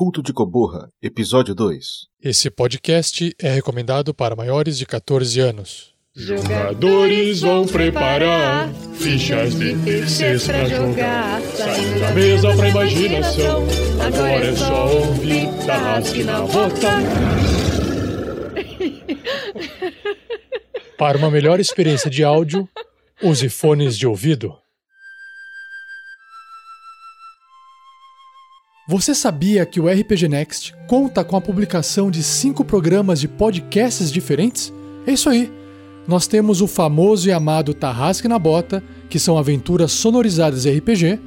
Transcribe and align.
Culto 0.00 0.22
de 0.22 0.32
Coborra, 0.32 0.88
Episódio 1.02 1.54
2. 1.54 1.84
Esse 2.22 2.50
podcast 2.50 3.34
é 3.38 3.50
recomendado 3.50 4.14
para 4.14 4.34
maiores 4.34 4.78
de 4.78 4.86
14 4.86 5.38
anos. 5.40 5.92
Jogadores 6.16 7.42
vão 7.42 7.66
preparar 7.66 8.72
fichas 8.94 9.54
de 9.54 9.76
terceiros 9.84 10.46
pra 10.46 10.64
jogar. 10.64 11.42
Saindo 11.42 12.00
da 12.00 12.12
mesa 12.12 12.56
pra 12.56 12.68
imaginação. 12.70 13.66
Agora 14.02 14.46
é 14.46 14.56
só 14.56 14.90
ouvir 14.90 15.66
Tarrasque 15.66 16.24
na 16.24 16.40
bota. 16.46 16.92
Para 20.96 21.18
uma 21.18 21.30
melhor 21.30 21.60
experiência 21.60 22.10
de 22.10 22.24
áudio, 22.24 22.66
use 23.22 23.50
fones 23.50 23.98
de 23.98 24.06
ouvido. 24.06 24.56
Você 28.90 29.14
sabia 29.14 29.64
que 29.64 29.78
o 29.78 29.86
RPG 29.86 30.26
Next 30.26 30.74
conta 30.88 31.22
com 31.22 31.36
a 31.36 31.40
publicação 31.40 32.10
de 32.10 32.24
cinco 32.24 32.64
programas 32.64 33.20
de 33.20 33.28
podcasts 33.28 34.10
diferentes? 34.10 34.72
É 35.06 35.12
isso 35.12 35.28
aí! 35.30 35.48
Nós 36.08 36.26
temos 36.26 36.60
o 36.60 36.66
famoso 36.66 37.28
e 37.28 37.32
amado 37.32 37.72
Tarrasque 37.72 38.26
na 38.26 38.36
Bota, 38.36 38.82
que 39.08 39.16
são 39.16 39.38
aventuras 39.38 39.92
sonorizadas 39.92 40.66
RPG, 40.66 41.20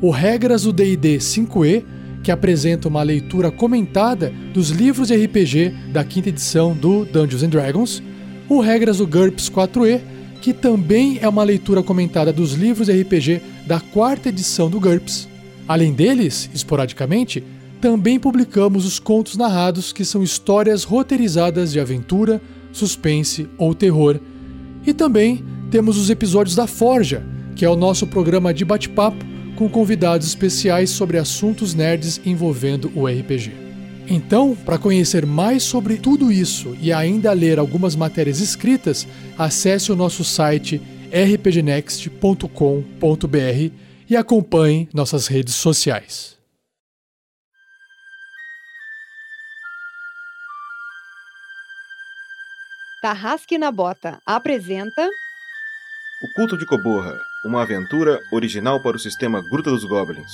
o 0.00 0.08
Regras 0.08 0.62
do 0.62 0.72
D&D 0.72 1.18
5e, 1.18 1.84
que 2.22 2.30
apresenta 2.30 2.88
uma 2.88 3.02
leitura 3.02 3.50
comentada 3.50 4.32
dos 4.54 4.70
livros 4.70 5.08
de 5.08 5.14
RPG 5.22 5.90
da 5.92 6.02
quinta 6.02 6.30
edição 6.30 6.72
do 6.72 7.04
Dungeons 7.04 7.42
and 7.42 7.50
Dragons, 7.50 8.02
o 8.48 8.58
Regras 8.58 8.96
do 8.96 9.06
GURPS 9.06 9.50
4e, 9.50 10.00
que 10.40 10.54
também 10.54 11.18
é 11.20 11.28
uma 11.28 11.44
leitura 11.44 11.82
comentada 11.82 12.32
dos 12.32 12.54
livros 12.54 12.86
de 12.86 13.02
RPG 13.02 13.42
da 13.66 13.80
quarta 13.80 14.30
edição 14.30 14.70
do 14.70 14.80
GURPS. 14.80 15.30
Além 15.66 15.92
deles, 15.92 16.50
esporadicamente, 16.52 17.42
também 17.80 18.18
publicamos 18.18 18.84
os 18.84 18.98
contos 18.98 19.36
narrados, 19.36 19.92
que 19.92 20.04
são 20.04 20.22
histórias 20.22 20.84
roteirizadas 20.84 21.72
de 21.72 21.80
aventura, 21.80 22.40
suspense 22.72 23.48
ou 23.58 23.74
terror. 23.74 24.20
E 24.86 24.92
também 24.92 25.44
temos 25.70 25.98
os 25.98 26.10
episódios 26.10 26.54
da 26.54 26.66
Forja, 26.66 27.24
que 27.56 27.64
é 27.64 27.68
o 27.68 27.76
nosso 27.76 28.06
programa 28.06 28.54
de 28.54 28.64
bate-papo 28.64 29.24
com 29.56 29.68
convidados 29.68 30.26
especiais 30.26 30.90
sobre 30.90 31.18
assuntos 31.18 31.74
nerds 31.74 32.20
envolvendo 32.24 32.90
o 32.94 33.06
RPG. 33.06 33.52
Então, 34.08 34.56
para 34.64 34.78
conhecer 34.78 35.24
mais 35.24 35.62
sobre 35.62 35.96
tudo 35.96 36.32
isso 36.32 36.76
e 36.80 36.92
ainda 36.92 37.32
ler 37.32 37.58
algumas 37.58 37.94
matérias 37.94 38.40
escritas, 38.40 39.06
acesse 39.38 39.92
o 39.92 39.96
nosso 39.96 40.24
site 40.24 40.80
rpgnext.com.br 41.12 43.91
e 44.08 44.16
acompanhe 44.16 44.88
nossas 44.92 45.26
redes 45.26 45.54
sociais. 45.54 46.38
Tarrasque 53.02 53.58
na 53.58 53.72
Bota 53.72 54.20
apresenta 54.24 55.02
O 56.22 56.34
Culto 56.36 56.56
de 56.56 56.64
Coborra, 56.64 57.18
uma 57.44 57.62
aventura 57.62 58.20
original 58.32 58.80
para 58.80 58.96
o 58.96 59.00
sistema 59.00 59.42
Gruta 59.42 59.70
dos 59.70 59.84
Goblins. 59.84 60.30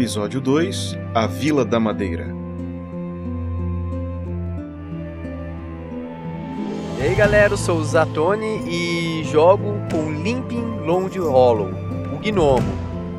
Episódio 0.00 0.40
2 0.40 0.96
A 1.14 1.26
Vila 1.26 1.62
da 1.62 1.78
Madeira. 1.78 2.34
E 6.98 7.02
aí 7.02 7.14
galera, 7.14 7.52
eu 7.52 7.58
sou 7.58 7.76
o 7.76 7.84
Zatoni 7.84 8.62
e 8.66 9.24
jogo 9.24 9.74
com 9.92 10.10
Limping 10.10 10.78
Long 10.86 11.06
Hollow, 11.06 11.68
o 12.14 12.18
gnomo. 12.18 12.66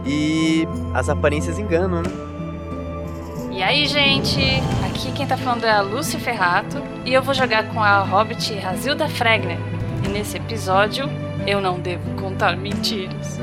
E 0.08 0.68
as 0.92 1.08
aparências 1.08 1.60
enganam, 1.60 2.02
né? 2.02 2.10
E 3.52 3.62
aí, 3.62 3.86
gente? 3.86 4.42
Aqui 4.84 5.12
quem 5.12 5.28
tá 5.28 5.38
falando 5.38 5.64
é 5.66 5.72
a 5.72 5.82
Lucy 5.82 6.18
Ferrato 6.18 6.82
e 7.06 7.14
eu 7.14 7.22
vou 7.22 7.36
jogar 7.36 7.72
com 7.72 7.80
a 7.80 8.00
Hobbit 8.00 8.56
Razilda 8.56 9.08
Fregner. 9.08 9.60
E 10.04 10.08
nesse 10.08 10.38
episódio, 10.38 11.08
eu 11.46 11.62
não 11.62 11.80
devo 11.80 12.10
contar 12.20 12.58
mentiras. 12.58 13.40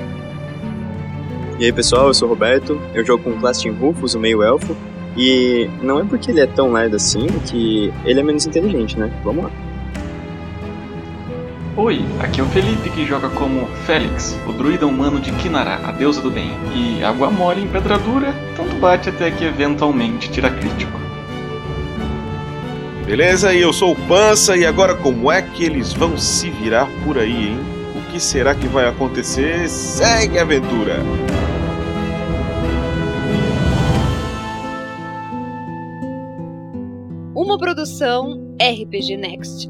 E 1.58 1.64
aí 1.64 1.72
pessoal, 1.72 2.06
eu 2.06 2.14
sou 2.14 2.28
o 2.28 2.30
Roberto, 2.30 2.80
eu 2.94 3.04
jogo 3.04 3.24
com 3.24 3.30
o 3.30 3.41
Clastin 3.41 3.70
Rufus, 3.70 4.14
o 4.14 4.20
meio 4.20 4.44
elfo, 4.44 4.76
e 5.16 5.69
não 5.82 5.98
é 5.98 6.04
porque 6.04 6.30
ele 6.30 6.41
é 6.41 6.46
tão 6.46 6.72
lerdo 6.72 6.94
assim 6.94 7.26
que 7.46 7.92
ele 8.04 8.20
é 8.20 8.22
menos 8.22 8.46
inteligente, 8.46 8.96
né? 8.96 9.10
Vamos 9.24 9.44
lá. 9.44 9.50
Oi, 11.76 12.04
aqui 12.20 12.41
é 12.41 12.44
o 12.44 12.47
Felipe 12.47 12.91
que 12.91 13.04
joga 13.04 13.28
como 13.30 13.66
Félix, 13.86 14.38
o 14.47 14.52
druida 14.52 14.86
humano 14.86 15.18
de 15.18 15.32
Kinara, 15.32 15.80
a 15.84 15.91
deusa 15.91 16.20
do 16.20 16.30
bem. 16.30 16.52
E 16.72 17.02
água 17.02 17.28
mole 17.28 17.62
em 17.62 17.66
pedra 17.66 17.98
dura, 17.98 18.32
tanto 18.56 18.76
bate 18.76 19.08
até 19.08 19.28
que 19.32 19.44
eventualmente 19.44 20.30
tira 20.30 20.50
crítico. 20.50 20.97
Beleza? 23.04 23.52
E 23.52 23.60
eu 23.60 23.72
sou 23.72 23.92
o 23.92 23.97
Pança, 24.06 24.56
e 24.56 24.64
agora 24.64 24.94
como 24.94 25.32
é 25.32 25.42
que 25.42 25.64
eles 25.64 25.92
vão 25.92 26.16
se 26.16 26.50
virar 26.50 26.88
por 27.04 27.18
aí, 27.18 27.48
hein? 27.48 27.60
O 27.97 28.12
que 28.12 28.20
será 28.20 28.54
que 28.54 28.68
vai 28.68 28.86
acontecer? 28.86 29.68
Segue 29.68 30.38
a 30.38 30.42
aventura! 30.42 31.02
Uma 37.58 37.74
produção 37.74 38.54
RPG 38.62 39.16
Next. 39.16 39.69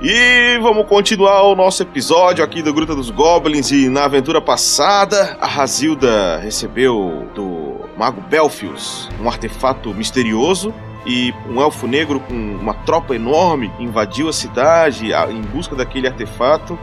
E 0.00 0.58
vamos 0.60 0.86
continuar 0.86 1.42
o 1.42 1.56
nosso 1.56 1.82
episódio 1.82 2.44
aqui 2.44 2.62
do 2.62 2.72
Gruta 2.72 2.94
dos 2.94 3.10
Goblins. 3.10 3.72
E 3.72 3.88
na 3.88 4.04
aventura 4.04 4.40
passada, 4.40 5.36
a 5.40 5.46
Razilda 5.46 6.38
recebeu 6.38 7.28
do 7.34 7.57
Mago 7.98 8.20
Belfius 8.20 9.10
um 9.20 9.28
artefato 9.28 9.92
misterioso. 9.92 10.72
E 11.06 11.32
um 11.48 11.60
elfo 11.60 11.86
negro 11.86 12.20
com 12.20 12.34
uma 12.34 12.74
tropa 12.74 13.14
enorme 13.14 13.72
invadiu 13.78 14.28
a 14.28 14.32
cidade 14.32 15.12
em 15.30 15.40
busca 15.40 15.74
daquele 15.74 16.06
artefato. 16.06 16.78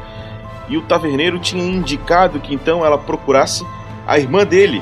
E 0.67 0.77
o 0.77 0.81
taverneiro 0.81 1.37
tinha 1.37 1.63
indicado 1.63 2.39
que 2.39 2.53
então 2.53 2.83
ela 2.83 2.97
procurasse 2.97 3.63
a 4.07 4.17
irmã 4.17 4.43
dele, 4.43 4.81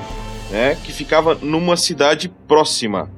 né, 0.50 0.78
que 0.82 0.94
ficava 0.94 1.36
numa 1.42 1.76
cidade 1.76 2.30
próxima. 2.48 3.10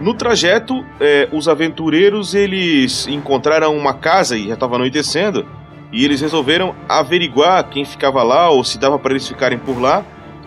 No 0.00 0.14
trajeto, 0.14 0.84
eh, 1.00 1.28
os 1.32 1.46
aventureiros 1.46 2.34
eles 2.34 3.06
encontraram 3.06 3.76
uma 3.76 3.94
casa 3.94 4.36
e 4.36 4.48
já 4.48 4.54
estava 4.54 4.74
anoitecendo 4.74 5.46
e 5.92 6.04
eles 6.04 6.20
resolveram 6.20 6.74
averiguar 6.88 7.68
quem 7.68 7.84
ficava 7.84 8.22
lá 8.24 8.50
ou 8.50 8.64
se 8.64 8.78
dava 8.78 8.98
para 8.98 9.12
eles 9.12 9.28
ficarem 9.28 9.58
por 9.58 9.80
lá. 9.80 10.04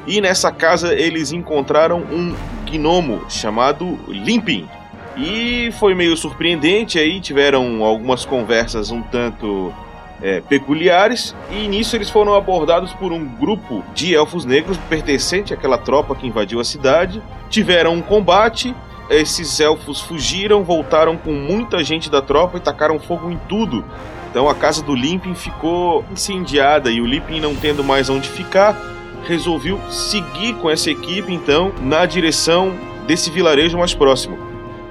E 0.08 0.22
nessa 0.22 0.52
casa 0.52 0.94
eles 0.94 1.32
encontraram 1.32 2.00
um 2.00 2.36
gnomo 2.66 3.24
chamado 3.30 4.00
Limpin. 4.08 4.68
E 5.18 5.72
foi 5.80 5.96
meio 5.96 6.16
surpreendente 6.18 7.00
aí, 7.00 7.22
tiveram 7.22 7.84
algumas 7.84 8.26
conversas 8.26 8.92
um 8.92 9.02
tanto 9.02 9.74
é, 10.22 10.42
peculiares, 10.42 11.36
e 11.50 11.68
nisso 11.68 11.96
eles 11.96 12.10
foram 12.10 12.34
abordados 12.36 12.92
por 12.94 13.12
um 13.12 13.26
grupo 13.26 13.84
de 13.94 14.14
elfos 14.14 14.46
negros 14.46 14.78
pertencente 14.90 15.54
àquela 15.54 15.78
tropa 15.78 16.16
que 16.16 16.28
invadiu 16.28 16.60
a 16.60 16.64
cidade. 16.64 17.22
Tiveram 17.50 17.94
um 17.94 18.02
combate, 18.02 18.76
esses 19.10 19.60
elfos 19.60 20.02
fugiram, 20.02 20.64
voltaram 20.64 21.16
com 21.16 21.32
muita 21.32 21.84
gente 21.84 22.10
da 22.10 22.22
tropa 22.22 22.58
e 22.58 22.62
tacaram 22.62 23.00
fogo 23.00 23.32
em 23.32 23.40
tudo. 23.48 23.86
Então 24.30 24.50
a 24.50 24.56
casa 24.56 24.84
do 24.84 24.94
Limpin 24.94 25.34
ficou 25.34 26.04
incendiada 26.12 26.92
e 26.92 27.00
o 27.00 27.06
Limpin 27.06 27.40
não 27.40 27.56
tendo 27.56 27.84
mais 27.84 28.10
onde 28.10 28.28
ficar, 28.28 28.76
resolveu 29.30 29.80
seguir 29.90 30.56
com 30.56 30.70
essa 30.70 30.90
equipe 30.90 31.34
então 31.34 31.72
na 31.82 32.06
direção 32.06 32.74
desse 33.08 33.30
vilarejo 33.30 33.78
mais 33.78 33.94
próximo. 33.94 34.38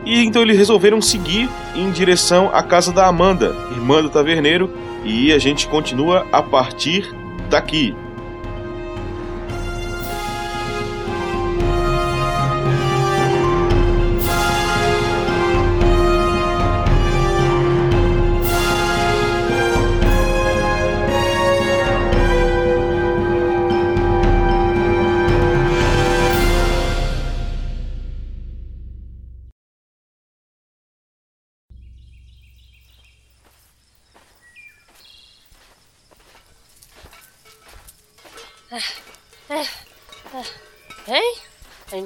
E 0.04 0.22
então 0.22 0.42
eles 0.42 0.58
resolveram 0.58 1.00
seguir 1.00 1.48
em 1.74 1.90
direção 1.90 2.50
à 2.52 2.62
casa 2.62 2.92
da 2.92 3.06
Amanda, 3.06 3.56
irmã 3.70 4.02
do 4.02 4.10
taverneiro, 4.10 4.70
e 5.04 5.32
a 5.32 5.38
gente 5.38 5.66
continua 5.66 6.26
a 6.30 6.42
partir 6.42 7.10
daqui. 7.48 7.94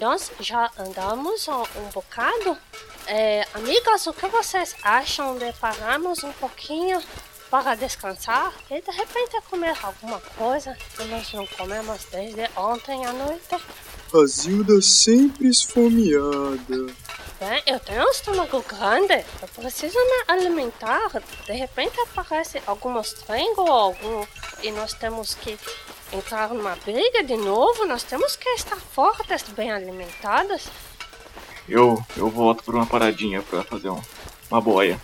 Nós 0.09 0.33
já 0.41 0.71
andamos 0.79 1.47
um, 1.49 1.91
bocado. 1.93 2.57
É, 3.07 3.47
amigas, 3.53 4.07
o 4.07 4.15
que 4.15 4.27
vocês 4.29 4.75
acham 4.83 5.37
de 5.37 5.53
pararmos 5.61 6.25
um 6.25 6.33
pouquinho 6.33 6.99
para 7.51 7.75
descansar 7.75 8.55
e 8.71 8.81
de 8.81 8.91
repente 8.91 9.39
comer 9.51 9.77
alguma 9.83 10.19
coisa 10.39 10.75
que 10.97 11.05
nós 11.05 11.31
não 11.35 11.47
comemos 11.47 12.07
desde 12.11 12.49
ontem 12.57 13.05
à 13.05 13.13
noite? 13.13 13.55
A 14.15 14.27
Zilda 14.27 14.81
sempre 14.81 15.49
esfomeada. 15.49 16.87
Bem, 17.39 17.63
eu 17.67 17.79
tenho 17.79 18.03
um 18.03 18.11
estômago 18.11 18.65
grande, 18.67 19.27
eu 19.43 19.49
preciso 19.49 19.99
me 19.99 20.25
alimentar. 20.27 21.23
De 21.45 21.53
repente 21.53 22.01
aparece 22.01 22.63
algum 22.67 22.99
estranho 22.99 23.53
ou 23.59 23.71
algum. 23.71 24.27
e 24.63 24.71
nós 24.73 24.95
temos 24.95 25.35
que 25.35 25.59
entrar 26.13 26.49
numa 26.51 26.77
briga 26.77 27.23
de 27.23 27.37
novo. 27.37 27.87
Nós 27.87 28.03
temos 28.03 28.37
que 28.37 28.49
estar 28.51 28.77
fortes, 28.77 29.43
bem 29.51 29.71
alimentadas. 29.71 30.69
Eu, 31.69 32.03
eu 32.17 32.31
volto 32.31 32.65
por 32.65 32.75
uma 32.75 32.87
paradinha 32.87 33.43
pra 33.43 33.63
fazer 33.63 33.91
um, 33.91 34.01
uma 34.51 34.61
boia. 34.61 35.01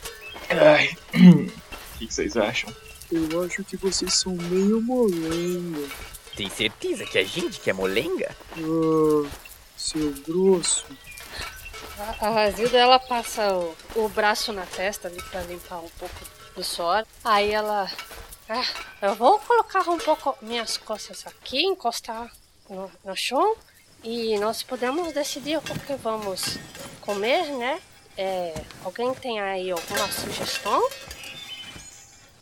Ai. 0.51 0.97
O 1.15 1.99
que, 1.99 2.07
que 2.07 2.15
vocês 2.15 2.37
acham? 2.37 2.75
Eu 3.13 3.45
acho 3.45 3.63
que 3.65 3.77
vocês 3.77 4.15
são 4.15 4.35
meio 4.35 4.81
molenga. 4.81 5.89
Tem 6.35 6.51
certeza 6.51 7.05
que 7.05 7.19
a 7.19 7.25
gente 7.25 7.61
quer 7.61 7.75
molenga? 7.75 8.35
Ah, 8.57 9.29
seu 9.77 10.13
grosso. 10.27 10.87
A, 12.21 12.43
a 12.43 12.51
Zilda, 12.51 12.77
ela 12.77 12.99
passa 12.99 13.55
o, 13.55 13.77
o 13.95 14.09
braço 14.09 14.53
na 14.53 14.67
testa 14.67 15.07
ali 15.07 15.23
pra 15.31 15.43
limpar 15.43 15.79
um 15.79 15.89
pouco 15.99 16.15
do 16.57 16.65
suor. 16.65 17.05
Aí 17.25 17.53
ela. 17.53 17.89
Ah, 18.49 18.65
eu 19.01 19.15
vou 19.15 19.39
colocar 19.39 19.89
um 19.89 19.99
pouco 19.99 20.37
minhas 20.43 20.77
costas 20.77 21.27
aqui, 21.27 21.63
encostar 21.65 22.31
no, 22.69 22.91
no 23.05 23.17
chão. 23.17 23.57
E 24.03 24.39
nós 24.39 24.63
podemos 24.63 25.13
decidir 25.13 25.57
o 25.57 25.63
que 25.63 25.95
vamos 25.95 26.59
comer, 27.01 27.47
né? 27.57 27.81
É, 28.17 28.55
alguém 28.85 29.13
tem 29.15 29.41
aí 29.41 29.71
alguma 29.71 30.07
sugestão? 30.09 30.87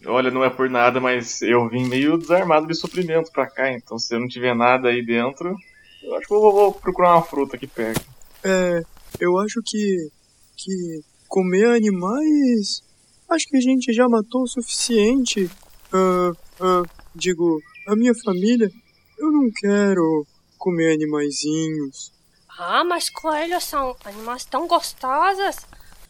Olha, 0.04 0.30
não 0.30 0.42
é 0.42 0.50
por 0.50 0.68
nada, 0.68 1.00
mas 1.00 1.40
eu 1.40 1.68
vim 1.68 1.86
meio 1.86 2.18
desarmado 2.18 2.66
de 2.66 2.74
suprimento 2.74 3.30
pra 3.30 3.46
cá, 3.46 3.72
então 3.72 3.96
se 3.96 4.12
eu 4.12 4.18
não 4.18 4.26
tiver 4.26 4.54
nada 4.54 4.88
aí 4.88 5.06
dentro, 5.06 5.56
eu 6.02 6.16
acho 6.16 6.26
que 6.26 6.34
eu 6.34 6.40
vou, 6.40 6.52
vou 6.52 6.72
procurar 6.72 7.14
uma 7.14 7.22
fruta 7.22 7.54
aqui 7.54 7.68
perto. 7.68 8.04
É, 8.42 8.82
eu 9.20 9.38
acho 9.38 9.60
que. 9.64 10.08
que 10.56 11.00
comer 11.28 11.76
animais. 11.76 12.82
Acho 13.30 13.46
que 13.46 13.56
a 13.56 13.60
gente 13.60 13.92
já 13.92 14.08
matou 14.08 14.42
o 14.42 14.48
suficiente. 14.48 15.48
Ah, 15.92 16.32
ah, 16.60 16.82
digo, 17.14 17.60
a 17.86 17.94
minha 17.94 18.14
família. 18.14 18.70
Eu 19.18 19.30
não 19.30 19.50
quero 19.54 20.26
comer 20.58 20.94
animaizinhos. 20.94 22.12
Ah, 22.58 22.84
mas 22.84 23.08
coelhos 23.10 23.64
são 23.64 23.96
animais 24.04 24.44
tão 24.44 24.66
gostosos. 24.66 25.56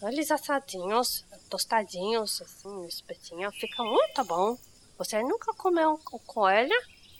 Eles 0.02 0.30
assadinhos, 0.30 1.24
tostadinhos, 1.48 2.42
assim, 2.42 2.86
espetinho, 2.86 3.50
fica 3.52 3.82
muito 3.84 4.24
bom. 4.24 4.58
Você 4.98 5.20
nunca 5.22 5.52
comeu 5.54 5.92
um 5.92 6.18
coelho? 6.26 6.74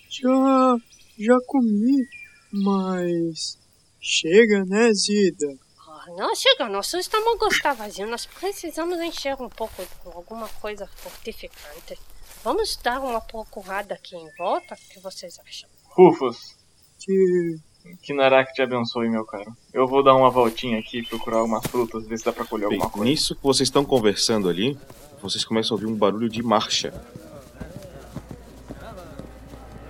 Já. 0.09 0.77
já 1.19 1.39
comi. 1.47 2.07
Mas. 2.53 3.59
chega, 4.01 4.65
né, 4.65 4.93
Zida? 4.93 5.59
Ah, 5.89 6.07
não, 6.17 6.35
chega, 6.35 6.69
nosso 6.69 6.99
estômago 6.99 7.47
está 7.49 7.73
vazio. 7.73 8.07
Nós 8.07 8.27
precisamos 8.27 9.01
encher 9.01 9.35
um 9.41 9.49
pouco 9.49 9.87
com 10.03 10.11
alguma 10.11 10.49
coisa 10.49 10.87
fortificante. 10.87 11.99
Vamos 12.45 12.77
dar 12.83 13.01
uma 13.01 13.21
procurada 13.21 13.95
aqui 13.95 14.17
em 14.17 14.29
volta? 14.37 14.75
O 14.75 14.93
que 14.93 15.01
vocês 15.01 15.39
acham? 15.47 15.69
Rufus, 15.91 16.57
Que. 16.99 17.57
que 18.03 18.13
Narak 18.15 18.53
te 18.53 18.63
abençoe, 18.63 19.09
meu 19.09 19.25
caro. 19.25 19.57
Eu 19.73 19.87
vou 19.87 20.03
dar 20.03 20.15
uma 20.15 20.31
voltinha 20.31 20.79
aqui, 20.79 21.03
procurar 21.07 21.39
algumas 21.39 21.65
frutas, 21.67 22.07
ver 22.07 22.19
se 22.19 22.25
dá 22.25 22.33
pra 22.33 22.45
colher 22.45 22.69
Bem, 22.69 22.79
alguma 22.79 22.91
coisa. 22.91 23.11
nisso 23.11 23.35
que 23.37 23.43
vocês 23.43 23.69
estão 23.69 23.85
conversando 23.85 24.49
ali, 24.49 24.79
vocês 25.21 25.45
começam 25.45 25.75
a 25.75 25.81
ouvir 25.81 25.87
um 25.93 25.95
barulho 25.97 26.29
de 26.29 26.43
marcha. 26.43 26.93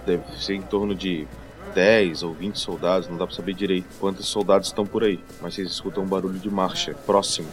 Deve 0.05 0.25
ser 0.43 0.55
em 0.55 0.62
torno 0.62 0.94
de 0.94 1.26
10 1.75 2.22
ou 2.25 2.34
20 2.34 2.56
soldados, 2.58 3.08
não 3.08 3.16
dá 3.16 3.26
pra 3.26 3.34
saber 3.37 3.55
direito 3.55 3.87
quantos 4.00 4.26
soldados 4.26 4.69
estão 4.69 4.84
por 4.84 5.05
aí, 5.05 5.22
mas 5.40 5.55
vocês 5.55 5.70
escutam 5.70 6.02
um 6.02 6.06
barulho 6.08 6.38
de 6.38 6.50
marcha 6.50 6.93
próximo. 7.06 7.48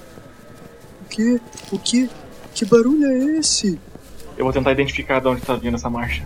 O 1.06 1.10
que? 1.10 1.40
O 1.72 1.80
que? 1.80 2.10
Que 2.56 2.66
barulho 2.66 3.06
é 3.06 3.38
esse? 3.38 3.80
Eu 4.40 4.46
vou 4.46 4.54
tentar 4.54 4.72
identificar 4.72 5.20
de 5.20 5.28
onde 5.28 5.42
tá 5.42 5.54
vindo 5.56 5.76
essa 5.76 5.90
marcha. 5.90 6.26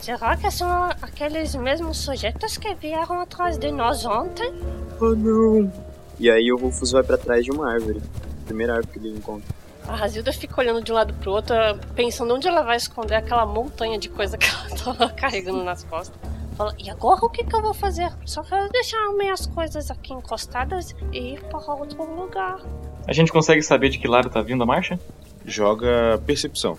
Será 0.00 0.34
que 0.34 0.50
são 0.50 0.84
aqueles 1.02 1.54
mesmos 1.54 1.98
sujeitos 1.98 2.56
que 2.56 2.74
vieram 2.74 3.20
atrás 3.20 3.58
de 3.58 3.70
nós 3.70 4.06
ontem? 4.06 4.50
Ah, 4.98 5.14
não. 5.14 5.70
E 6.18 6.30
aí 6.30 6.50
o 6.50 6.56
Rufus 6.56 6.92
vai 6.92 7.02
pra 7.02 7.18
trás 7.18 7.44
de 7.44 7.50
uma 7.50 7.70
árvore. 7.70 8.00
Primeira 8.46 8.76
árvore 8.76 8.98
que 8.98 9.06
ele 9.06 9.18
encontra. 9.18 9.46
A 9.86 9.94
Razilda 9.94 10.32
fica 10.32 10.58
olhando 10.58 10.82
de 10.82 10.90
um 10.90 10.94
lado 10.94 11.12
pro 11.12 11.32
outro, 11.32 11.54
pensando 11.94 12.34
onde 12.34 12.48
ela 12.48 12.62
vai 12.62 12.78
esconder 12.78 13.16
aquela 13.16 13.44
montanha 13.44 13.98
de 13.98 14.08
coisa 14.08 14.38
que 14.38 14.46
ela 14.46 14.94
tá 14.96 15.10
carregando 15.10 15.62
nas 15.62 15.84
costas. 15.84 16.18
Fala, 16.56 16.74
e 16.78 16.88
agora 16.88 17.22
o 17.22 17.28
que, 17.28 17.44
que 17.44 17.54
eu 17.54 17.60
vou 17.60 17.74
fazer? 17.74 18.10
Só 18.24 18.42
quero 18.42 18.70
deixar 18.70 19.12
minhas 19.18 19.46
coisas 19.46 19.90
aqui 19.90 20.14
encostadas 20.14 20.96
e 21.12 21.34
ir 21.34 21.42
para 21.44 21.58
outro 21.74 22.02
lugar. 22.18 22.58
A 23.06 23.12
gente 23.12 23.30
consegue 23.30 23.60
saber 23.60 23.90
de 23.90 23.98
que 23.98 24.08
lado 24.08 24.30
tá 24.30 24.40
vindo 24.40 24.62
a 24.62 24.66
marcha? 24.66 24.98
Joga 25.46 26.20
percepção. 26.26 26.76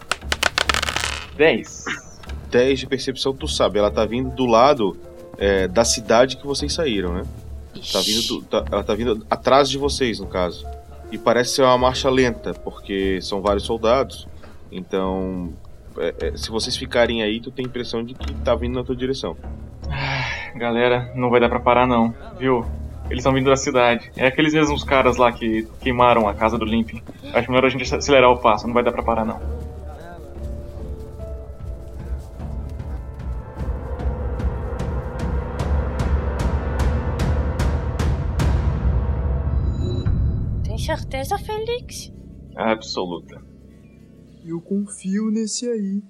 10. 1.38 1.86
10 2.52 2.80
de 2.80 2.88
percepção, 2.88 3.34
tu 3.34 3.48
sabe, 3.48 3.80
ela 3.80 3.92
tá 3.92 4.06
vindo 4.06 4.30
do 4.36 4.46
lado 4.46 4.98
é, 5.38 5.68
da 5.68 5.86
cidade 5.86 6.38
que 6.38 6.46
vocês 6.46 6.74
saíram, 6.74 7.14
né? 7.14 7.24
Tá 7.94 8.00
vindo 8.02 8.28
do- 8.28 8.42
tá- 8.44 8.66
ela 8.72 8.84
tá 8.84 8.96
vindo 8.96 9.26
atrás 9.30 9.70
de 9.70 9.78
vocês, 9.78 10.20
no 10.20 10.26
caso. 10.28 10.66
E 11.12 11.18
parece 11.18 11.52
ser 11.56 11.62
uma 11.62 11.78
marcha 11.78 12.10
lenta, 12.10 12.54
porque 12.54 13.20
são 13.22 13.42
vários 13.42 13.64
soldados. 13.64 14.28
Então, 14.72 15.54
é, 15.98 16.14
é, 16.20 16.38
se 16.38 16.50
vocês 16.50 16.76
ficarem 16.76 17.22
aí, 17.22 17.40
tu 17.40 17.52
tem 17.52 17.66
a 17.66 17.68
impressão 17.70 18.04
de 18.04 18.14
que 18.16 18.34
tá 18.36 18.56
vindo 18.56 18.76
na 18.76 18.84
tua 18.84 18.96
direção. 18.96 19.38
Galera, 20.56 21.12
não 21.16 21.30
vai 21.30 21.40
dar 21.40 21.50
pra 21.50 21.60
parar 21.60 21.86
não, 21.88 22.14
viu? 22.38 22.66
Eles 23.10 23.20
estão 23.20 23.34
vindo 23.34 23.50
da 23.50 23.56
cidade. 23.56 24.12
É 24.18 24.28
aqueles 24.28 24.54
mesmos 24.54 24.84
caras 24.84 25.16
lá 25.16 25.32
que 25.32 25.64
queimaram 25.80 26.28
a 26.28 26.34
casa 26.34 26.58
do 26.58 26.66
Limping. 26.66 27.02
Acho 27.34 27.50
melhor 27.50 27.66
a 27.66 27.70
gente 27.70 27.96
acelerar 27.96 28.30
o 28.30 28.38
passo, 28.38 28.68
não 28.68 28.74
vai 28.74 28.84
dar 28.84 28.92
pra 28.92 29.02
parar 29.02 29.26
não. 29.26 29.40
Tem 40.64 40.78
certeza, 40.78 41.38
Felix? 41.38 42.12
Absoluta. 42.56 43.42
Eu 44.44 44.62
confio 44.62 45.32
nesse 45.32 45.66
aí. 45.70 46.04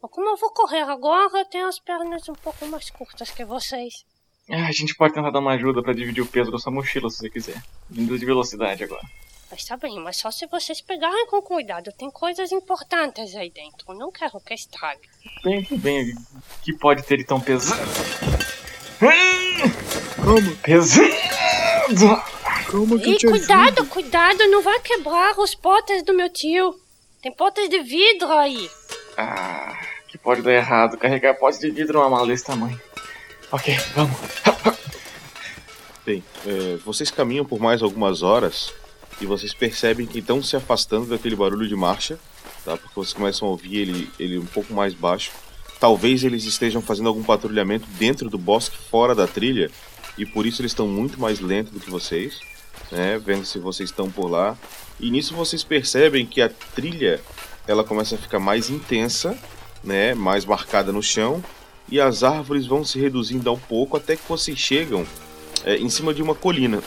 Como 0.00 0.28
eu 0.28 0.36
vou 0.36 0.52
correr 0.52 0.82
agora, 0.82 1.38
eu 1.38 1.44
tenho 1.46 1.66
as 1.66 1.78
pernas 1.78 2.28
um 2.28 2.34
pouco 2.34 2.66
mais 2.66 2.88
curtas 2.90 3.30
que 3.30 3.44
vocês. 3.44 4.06
Ah, 4.50 4.66
a 4.66 4.72
gente 4.72 4.94
pode 4.94 5.12
tentar 5.14 5.30
dar 5.30 5.40
uma 5.40 5.52
ajuda 5.52 5.82
pra 5.82 5.92
dividir 5.92 6.22
o 6.22 6.26
peso 6.26 6.50
da 6.50 6.58
sua 6.58 6.72
mochila 6.72 7.10
se 7.10 7.18
você 7.18 7.28
quiser. 7.30 7.62
Vindo 7.90 8.18
de 8.18 8.24
velocidade 8.24 8.82
agora. 8.84 9.02
Mas 9.50 9.64
tá 9.64 9.76
bem, 9.76 9.98
mas 10.00 10.16
só 10.18 10.30
se 10.30 10.46
vocês 10.46 10.80
pegarem 10.80 11.26
com 11.26 11.40
cuidado. 11.40 11.90
Tem 11.92 12.10
coisas 12.10 12.52
importantes 12.52 13.34
aí 13.34 13.50
dentro. 13.50 13.94
Não 13.94 14.10
quero 14.12 14.38
que 14.40 14.54
estrague. 14.54 15.00
Bem, 15.42 15.66
bem. 15.70 16.12
O 16.14 16.62
que 16.62 16.72
pode 16.74 17.02
ter 17.02 17.16
de 17.18 17.24
tão 17.24 17.40
pesado? 17.40 17.80
Calma, 20.16 20.56
Pesado! 20.62 21.12
calma 22.70 22.98
que 22.98 23.08
eu 23.08 23.12
E 23.12 23.16
te 23.16 23.26
ajudo. 23.26 23.30
cuidado, 23.38 23.86
cuidado, 23.86 24.46
não 24.48 24.62
vai 24.62 24.78
quebrar 24.80 25.38
os 25.38 25.54
potes 25.54 26.02
do 26.04 26.12
meu 26.14 26.30
tio. 26.30 26.74
Tem 27.22 27.32
potes 27.32 27.68
de 27.68 27.80
vidro 27.80 28.30
aí. 28.32 28.68
Ah, 29.16 29.78
que 30.08 30.18
pode 30.18 30.42
dar 30.42 30.52
errado. 30.52 30.96
Carregar 30.98 31.34
pote 31.38 31.58
de 31.60 31.70
vidro 31.70 31.98
numa 31.98 32.10
mala 32.10 32.26
desse 32.26 32.44
tamanho. 32.44 32.78
Ok, 33.50 33.74
vamos. 33.94 34.14
Bem, 36.04 36.22
é, 36.46 36.76
vocês 36.84 37.10
caminham 37.10 37.46
por 37.46 37.58
mais 37.58 37.82
algumas 37.82 38.22
horas 38.22 38.74
e 39.22 39.26
vocês 39.26 39.54
percebem 39.54 40.06
que 40.06 40.18
estão 40.18 40.42
se 40.42 40.54
afastando 40.54 41.06
daquele 41.06 41.34
barulho 41.34 41.66
de 41.66 41.74
marcha, 41.74 42.18
tá? 42.62 42.76
Porque 42.76 42.94
vocês 42.94 43.14
começam 43.14 43.48
a 43.48 43.50
ouvir 43.50 43.78
ele, 43.78 44.10
ele 44.18 44.38
um 44.38 44.44
pouco 44.44 44.74
mais 44.74 44.92
baixo. 44.92 45.30
Talvez 45.80 46.24
eles 46.24 46.44
estejam 46.44 46.82
fazendo 46.82 47.08
algum 47.08 47.22
patrulhamento 47.22 47.86
dentro 47.92 48.28
do 48.28 48.36
bosque, 48.36 48.76
fora 48.90 49.14
da 49.14 49.26
trilha, 49.26 49.70
e 50.18 50.26
por 50.26 50.44
isso 50.44 50.60
eles 50.60 50.72
estão 50.72 50.86
muito 50.86 51.18
mais 51.18 51.40
lentos 51.40 51.72
do 51.72 51.80
que 51.80 51.90
vocês, 51.90 52.40
né? 52.92 53.18
Vendo 53.18 53.46
se 53.46 53.58
vocês 53.58 53.88
estão 53.88 54.10
por 54.10 54.30
lá. 54.30 54.58
E 55.00 55.10
nisso 55.10 55.34
vocês 55.34 55.64
percebem 55.64 56.26
que 56.26 56.42
a 56.42 56.50
trilha 56.50 57.18
ela 57.66 57.82
começa 57.82 58.14
a 58.14 58.18
ficar 58.18 58.38
mais 58.38 58.68
intensa, 58.68 59.38
né? 59.82 60.12
Mais 60.12 60.44
marcada 60.44 60.92
no 60.92 61.02
chão, 61.02 61.42
e 61.90 62.00
as 62.00 62.22
árvores 62.22 62.66
vão 62.66 62.84
se 62.84 62.98
reduzindo 62.98 63.48
ao 63.48 63.56
pouco 63.56 63.96
até 63.96 64.16
que 64.16 64.28
vocês 64.28 64.58
chegam 64.58 65.04
é, 65.64 65.76
em 65.76 65.88
cima 65.88 66.12
de 66.12 66.22
uma 66.22 66.34
colina, 66.34 66.82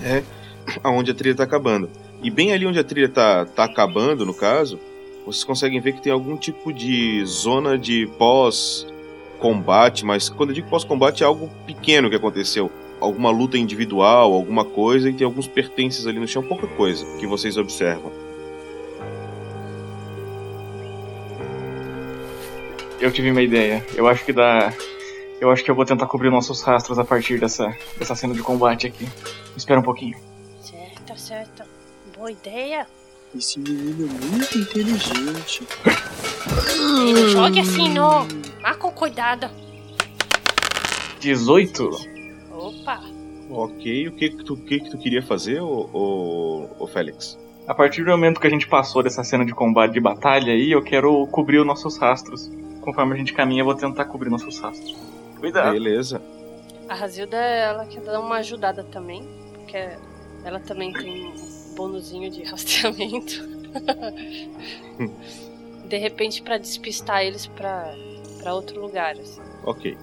né? 0.00 0.24
Onde 0.84 1.10
a 1.10 1.14
trilha 1.14 1.32
está 1.32 1.44
acabando. 1.44 1.90
E 2.22 2.30
bem 2.30 2.52
ali 2.52 2.66
onde 2.66 2.78
a 2.78 2.82
trilha 2.82 3.06
está 3.06 3.44
tá 3.44 3.64
acabando, 3.64 4.24
no 4.24 4.32
caso, 4.32 4.80
vocês 5.24 5.44
conseguem 5.44 5.80
ver 5.80 5.92
que 5.92 6.02
tem 6.02 6.10
algum 6.10 6.36
tipo 6.36 6.72
de 6.72 7.24
zona 7.26 7.78
de 7.78 8.06
pós 8.18 8.86
pós-combate, 9.36 10.04
mas 10.04 10.28
quando 10.28 10.50
eu 10.50 10.54
digo 10.54 10.68
pós-combate 10.68 11.22
é 11.22 11.26
algo 11.26 11.50
pequeno 11.66 12.08
que 12.08 12.16
aconteceu. 12.16 12.70
Alguma 12.98 13.30
luta 13.30 13.58
individual, 13.58 14.32
alguma 14.32 14.64
coisa, 14.64 15.10
e 15.10 15.12
tem 15.12 15.24
alguns 15.24 15.46
pertences 15.46 16.06
ali 16.06 16.18
no 16.18 16.26
chão, 16.26 16.42
pouca 16.42 16.66
coisa 16.66 17.04
que 17.18 17.26
vocês 17.26 17.56
observam. 17.56 18.10
Eu 23.00 23.12
tive 23.12 23.30
uma 23.30 23.42
ideia. 23.42 23.84
Eu 23.94 24.06
acho 24.08 24.24
que 24.24 24.32
dá. 24.32 24.72
Eu 25.40 25.50
acho 25.50 25.62
que 25.62 25.70
eu 25.70 25.74
vou 25.74 25.84
tentar 25.84 26.06
cobrir 26.06 26.30
nossos 26.30 26.62
rastros 26.62 26.98
a 26.98 27.04
partir 27.04 27.38
dessa, 27.38 27.74
dessa 27.98 28.14
cena 28.14 28.34
de 28.34 28.42
combate 28.42 28.86
aqui. 28.86 29.06
Espera 29.56 29.80
um 29.80 29.82
pouquinho. 29.82 30.16
Certo, 30.62 31.18
certo. 31.18 31.62
Boa 32.16 32.32
ideia. 32.32 32.86
Esse 33.36 33.58
menino 33.58 34.08
é 34.08 34.26
muito 34.26 34.58
inteligente. 34.58 35.66
Ei, 36.74 37.12
não 37.12 37.28
jogue 37.28 37.60
assim, 37.60 37.90
não. 37.90 38.26
Vá 38.62 38.74
com 38.74 38.90
cuidado. 38.90 39.50
18? 41.20 41.90
Opa. 42.50 43.00
Ok, 43.50 44.08
o 44.08 44.12
que 44.12 44.30
que 44.30 44.44
tu, 44.44 44.54
o 44.54 44.56
que 44.56 44.80
que 44.80 44.90
tu 44.90 44.98
queria 44.98 45.22
fazer, 45.22 45.60
ô, 45.60 45.88
ô, 45.92 46.68
ô 46.78 46.86
Félix? 46.86 47.38
A 47.66 47.74
partir 47.74 48.04
do 48.04 48.10
momento 48.10 48.40
que 48.40 48.46
a 48.46 48.50
gente 48.50 48.66
passou 48.66 49.02
dessa 49.02 49.22
cena 49.22 49.44
de 49.44 49.52
combate 49.52 49.92
de 49.92 50.00
batalha 50.00 50.52
aí, 50.52 50.70
eu 50.70 50.82
quero 50.82 51.26
cobrir 51.26 51.58
os 51.58 51.66
nossos 51.66 51.98
rastros. 51.98 52.50
Conforme 52.86 53.14
a 53.14 53.16
gente 53.16 53.32
caminha, 53.32 53.62
eu 53.62 53.64
vou 53.64 53.74
tentar 53.74 54.04
cobrir 54.04 54.30
nossos 54.30 54.60
rastros. 54.60 54.94
Cuidado. 55.40 55.72
Beleza. 55.72 56.22
A 56.88 56.94
Razilda, 56.94 57.36
ela 57.36 57.84
quer 57.84 58.00
dar 58.00 58.20
uma 58.20 58.36
ajudada 58.36 58.84
também, 58.84 59.28
porque 59.54 59.88
ela 60.44 60.60
também 60.60 60.92
tem 60.92 61.26
um 61.26 61.74
bônusinho 61.74 62.30
de 62.30 62.44
rastreamento. 62.46 63.42
de 65.88 65.96
repente, 65.96 66.40
pra 66.42 66.58
despistar 66.58 67.24
eles 67.24 67.48
pra, 67.48 67.92
pra 68.40 68.54
outro 68.54 68.80
lugar. 68.80 69.16
assim. 69.16 69.40
Ok. 69.64 69.98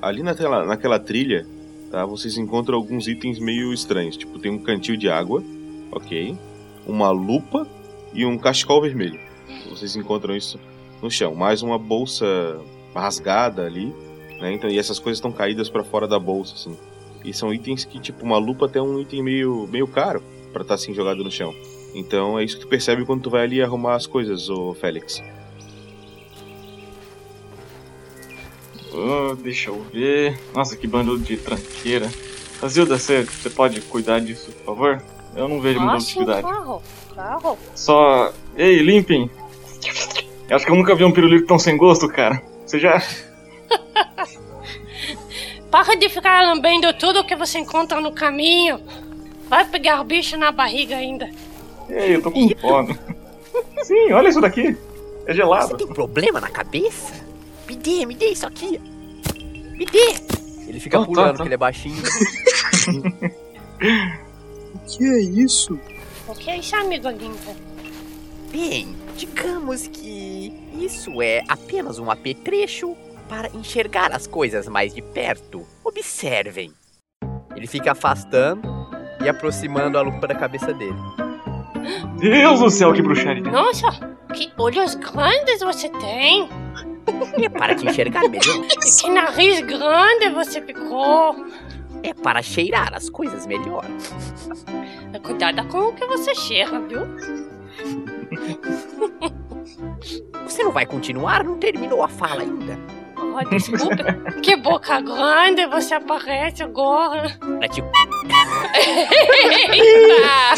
Ali 0.00 0.22
naquela, 0.22 0.64
naquela 0.64 0.98
trilha, 0.98 1.46
tá? 1.90 2.06
Vocês 2.06 2.38
encontram 2.38 2.78
alguns 2.78 3.06
itens 3.06 3.38
meio 3.38 3.70
estranhos. 3.70 4.16
Tipo, 4.16 4.38
tem 4.38 4.50
um 4.50 4.58
cantil 4.58 4.96
de 4.96 5.10
água, 5.10 5.44
ok? 5.92 6.38
Uma 6.86 7.10
lupa 7.10 7.68
e 8.14 8.24
um 8.24 8.38
cachecol 8.38 8.80
vermelho. 8.80 9.20
Vocês 9.68 9.94
encontram 9.94 10.34
isso 10.34 10.58
no 11.04 11.10
chão. 11.10 11.34
Mais 11.34 11.62
uma 11.62 11.78
bolsa 11.78 12.26
rasgada 12.94 13.66
ali, 13.66 13.94
né? 14.40 14.54
Então, 14.54 14.70
e 14.70 14.78
essas 14.78 14.98
coisas 14.98 15.18
estão 15.18 15.30
caídas 15.30 15.68
pra 15.68 15.84
fora 15.84 16.08
da 16.08 16.18
bolsa, 16.18 16.54
assim. 16.54 16.76
E 17.22 17.32
são 17.32 17.52
itens 17.52 17.84
que, 17.84 18.00
tipo, 18.00 18.24
uma 18.24 18.38
lupa 18.38 18.66
até 18.66 18.80
um 18.80 18.98
item 18.98 19.22
meio, 19.22 19.68
meio 19.70 19.86
caro 19.86 20.22
pra 20.52 20.62
estar 20.62 20.74
assim 20.74 20.94
jogado 20.94 21.22
no 21.22 21.30
chão. 21.30 21.54
Então 21.94 22.38
é 22.38 22.44
isso 22.44 22.56
que 22.56 22.62
tu 22.62 22.68
percebe 22.68 23.04
quando 23.04 23.22
tu 23.22 23.30
vai 23.30 23.42
ali 23.42 23.62
arrumar 23.62 23.94
as 23.94 24.06
coisas, 24.06 24.48
ô 24.48 24.74
Félix. 24.74 25.22
Ah, 28.94 29.36
deixa 29.42 29.70
eu 29.70 29.82
ver. 29.92 30.38
Nossa, 30.54 30.76
que 30.76 30.86
bando 30.86 31.18
de 31.18 31.36
tranqueira. 31.36 32.10
Azilda, 32.62 32.98
você 32.98 33.24
você 33.24 33.50
pode 33.50 33.80
cuidar 33.82 34.20
disso, 34.20 34.52
por 34.52 34.64
favor? 34.64 35.02
Eu 35.36 35.48
não 35.48 35.60
vejo 35.60 35.80
muita 35.80 36.00
sim, 36.00 36.20
utilidade. 36.20 36.42
claro. 36.42 36.82
Claro. 37.12 37.58
Só. 37.74 38.32
Ei, 38.56 38.78
limpem! 38.78 39.30
Eu 40.48 40.56
acho 40.56 40.66
que 40.66 40.70
eu 40.72 40.76
nunca 40.76 40.94
vi 40.94 41.04
um 41.04 41.12
pirulito 41.12 41.46
tão 41.46 41.58
sem 41.58 41.76
gosto, 41.76 42.08
cara. 42.08 42.42
Você 42.66 42.78
já. 42.78 43.00
Para 45.70 45.96
de 45.96 46.08
ficar 46.08 46.42
lambendo 46.42 46.92
tudo 46.94 47.24
que 47.24 47.34
você 47.34 47.58
encontra 47.58 48.00
no 48.00 48.12
caminho. 48.12 48.80
Vai 49.48 49.64
pegar 49.66 50.00
o 50.00 50.04
bicho 50.04 50.36
na 50.36 50.52
barriga 50.52 50.96
ainda. 50.96 51.28
Ei, 51.88 52.16
eu 52.16 52.22
tô 52.22 52.30
com 52.30 52.48
fome. 52.60 52.96
Sim, 53.82 54.12
olha 54.12 54.28
isso 54.28 54.40
daqui. 54.40 54.76
É 55.26 55.32
Você 55.32 55.34
gelado. 55.34 55.76
tem 55.76 55.86
problema 55.86 56.40
na 56.40 56.50
cabeça? 56.50 57.14
Me 57.68 57.76
dê, 57.76 58.06
me 58.06 58.14
dê 58.14 58.26
isso 58.28 58.46
aqui. 58.46 58.80
Me 59.72 59.84
dê. 59.86 60.14
Ele 60.68 60.80
fica 60.80 60.98
Oh, 60.98 61.02
tá, 61.02 61.06
pulando, 61.06 61.26
tá. 61.26 61.32
porque 61.34 61.48
ele 61.48 61.54
é 61.54 61.58
baixinho. 61.58 62.02
O 64.74 64.78
que 64.86 65.04
é 65.04 65.20
isso? 65.20 65.78
O 66.28 66.34
que 66.34 66.50
é 66.50 66.58
isso, 66.58 66.76
amigo 66.76 67.08
limpo? 67.08 67.56
Bem, 68.50 68.94
digamos 69.16 69.86
que 69.86 70.52
isso 70.78 71.22
é 71.22 71.42
apenas 71.48 71.98
um 71.98 72.10
apetrecho 72.10 72.96
para 73.28 73.48
enxergar 73.54 74.12
as 74.12 74.26
coisas 74.26 74.68
mais 74.68 74.94
de 74.94 75.02
perto. 75.02 75.66
Observem. 75.82 76.72
Ele 77.56 77.66
fica 77.66 77.92
afastando 77.92 78.62
e 79.22 79.28
aproximando 79.28 79.96
a 79.96 80.02
lupa 80.02 80.26
da 80.26 80.34
cabeça 80.34 80.72
dele. 80.72 80.98
Deus 82.18 82.60
do 82.60 82.70
céu, 82.70 82.92
que 82.92 83.02
bruxaria. 83.02 83.42
Nossa, 83.42 83.90
que 84.34 84.52
olhos 84.58 84.94
grandes 84.94 85.60
você 85.60 85.88
tem. 85.88 86.48
É 87.42 87.48
para 87.48 87.74
te 87.74 87.86
enxergar 87.86 88.22
melhor. 88.28 88.66
Que 89.00 89.10
nariz 89.10 89.60
grande 89.60 90.30
você 90.30 90.60
ficou. 90.60 91.36
É 92.02 92.12
para 92.12 92.42
cheirar 92.42 92.92
as 92.94 93.08
coisas 93.08 93.46
melhor. 93.46 93.84
Cuidado 95.22 95.66
com 95.68 95.88
o 95.88 95.92
que 95.94 96.04
você 96.06 96.34
cheira, 96.34 96.80
viu? 96.80 97.00
Você 100.44 100.62
não 100.62 100.72
vai 100.72 100.86
continuar? 100.86 101.44
Não 101.44 101.58
terminou 101.58 102.02
a 102.02 102.08
fala 102.08 102.42
ainda. 102.42 102.78
Oh, 103.16 103.42
desculpe. 103.48 103.96
que 104.42 104.56
boca 104.56 105.00
grande 105.00 105.66
você 105.66 105.94
aparece 105.94 106.62
agora. 106.62 107.28
Pra 107.58 107.68
te... 107.68 107.82
Eita! 109.72 110.54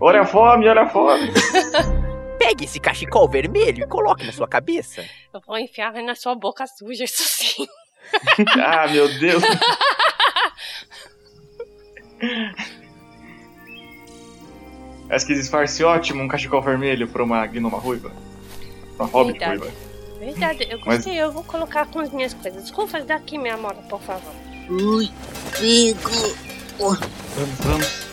Olha 0.00 0.20
a 0.20 0.26
fome, 0.26 0.68
olha 0.68 0.82
a 0.82 0.88
fome. 0.88 1.32
Pegue 2.38 2.64
esse 2.64 2.78
cachecol 2.78 3.28
vermelho 3.28 3.84
e 3.84 3.88
coloque 3.88 4.26
na 4.26 4.32
sua 4.32 4.46
cabeça. 4.46 5.02
Eu 5.32 5.40
vou 5.46 5.58
enfiar 5.58 5.92
na 6.02 6.14
sua 6.14 6.34
boca 6.34 6.66
suja, 6.66 7.04
isso 7.04 7.22
sim. 7.24 7.66
Ah, 8.62 8.86
meu 8.88 9.08
Deus. 9.18 9.42
Acho 15.08 15.26
que 15.26 15.34
disfarce 15.34 15.84
ótimo 15.84 16.22
um 16.22 16.28
cachecol 16.28 16.60
vermelho 16.62 17.06
pra 17.08 17.22
uma 17.22 17.46
gnoma 17.46 17.78
ruiva. 17.78 18.12
Uma 18.98 19.06
hobbit 19.06 19.38
Verdade. 19.38 19.60
ruiva. 19.60 19.76
Verdade, 20.18 20.66
eu 20.70 20.78
Mas- 20.84 20.96
gostei. 20.96 21.14
Eu 21.20 21.30
vou 21.32 21.44
colocar 21.44 21.86
com 21.86 22.00
as 22.00 22.10
minhas 22.12 22.34
coisas. 22.34 22.62
Desculpa, 22.62 23.00
daqui, 23.02 23.38
minha 23.38 23.54
amora, 23.54 23.76
por 23.88 24.00
favor. 24.00 24.32
Ui, 24.68 25.08
fico. 25.52 26.10
Vamos, 26.78 26.98
vamos. 27.60 28.06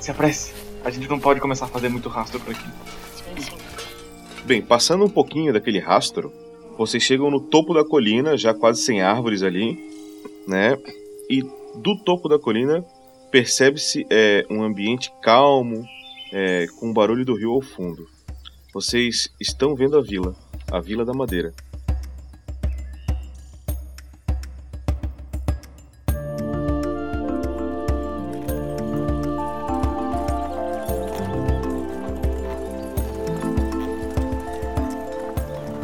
Se 0.00 0.10
apresse. 0.10 0.52
A 0.84 0.90
gente 0.90 1.08
não 1.08 1.18
pode 1.18 1.40
começar 1.40 1.64
a 1.64 1.68
fazer 1.68 1.88
muito 1.88 2.08
rastro 2.08 2.38
por 2.40 2.52
aqui. 2.54 2.68
Sim, 3.16 3.42
sim. 3.42 3.56
Bem, 4.44 4.60
passando 4.62 5.04
um 5.04 5.08
pouquinho 5.10 5.52
daquele 5.52 5.78
rastro, 5.78 6.32
vocês 6.76 7.02
chegam 7.02 7.30
no 7.30 7.40
topo 7.40 7.74
da 7.74 7.84
colina, 7.84 8.36
já 8.36 8.52
quase 8.54 8.82
sem 8.82 9.00
árvores 9.02 9.42
ali, 9.42 9.76
né? 10.46 10.76
E 11.30 11.42
do 11.76 11.96
topo 12.04 12.28
da 12.28 12.38
colina 12.38 12.84
percebe-se 13.30 14.06
é, 14.10 14.46
um 14.50 14.62
ambiente 14.62 15.12
calmo, 15.22 15.84
é, 16.32 16.66
com 16.78 16.90
o 16.90 16.94
barulho 16.94 17.24
do 17.24 17.36
rio 17.36 17.52
ao 17.52 17.62
fundo. 17.62 18.06
Vocês 18.72 19.32
estão 19.40 19.74
vendo 19.74 19.96
a 19.96 20.02
vila, 20.02 20.36
a 20.70 20.80
Vila 20.80 21.04
da 21.04 21.12
Madeira. 21.12 21.52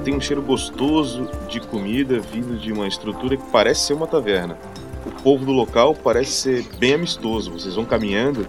Tem 0.05 0.15
um 0.15 0.21
cheiro 0.21 0.43
gostoso 0.43 1.31
de 1.49 1.61
comida 1.61 2.21
vindo 2.21 2.59
de 2.59 2.71
uma 2.71 2.87
estrutura 2.87 3.39
que 3.39 3.51
parece 3.51 3.87
ser 3.87 3.95
uma 3.95 4.07
taverna. 4.07 4.59
Povo 5.25 5.47
do 5.47 5.53
local 5.53 5.95
parece 5.95 6.33
ser 6.33 6.67
bem 6.79 6.93
amistoso. 6.93 7.51
Vocês 7.51 7.75
vão 7.77 7.87
caminhando 7.87 8.47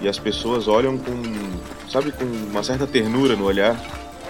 e 0.00 0.08
as 0.08 0.18
pessoas 0.18 0.66
olham 0.66 0.96
com, 0.96 1.12
sabe, 1.90 2.10
com 2.10 2.24
uma 2.24 2.62
certa 2.62 2.86
ternura 2.86 3.36
no 3.36 3.44
olhar. 3.44 3.76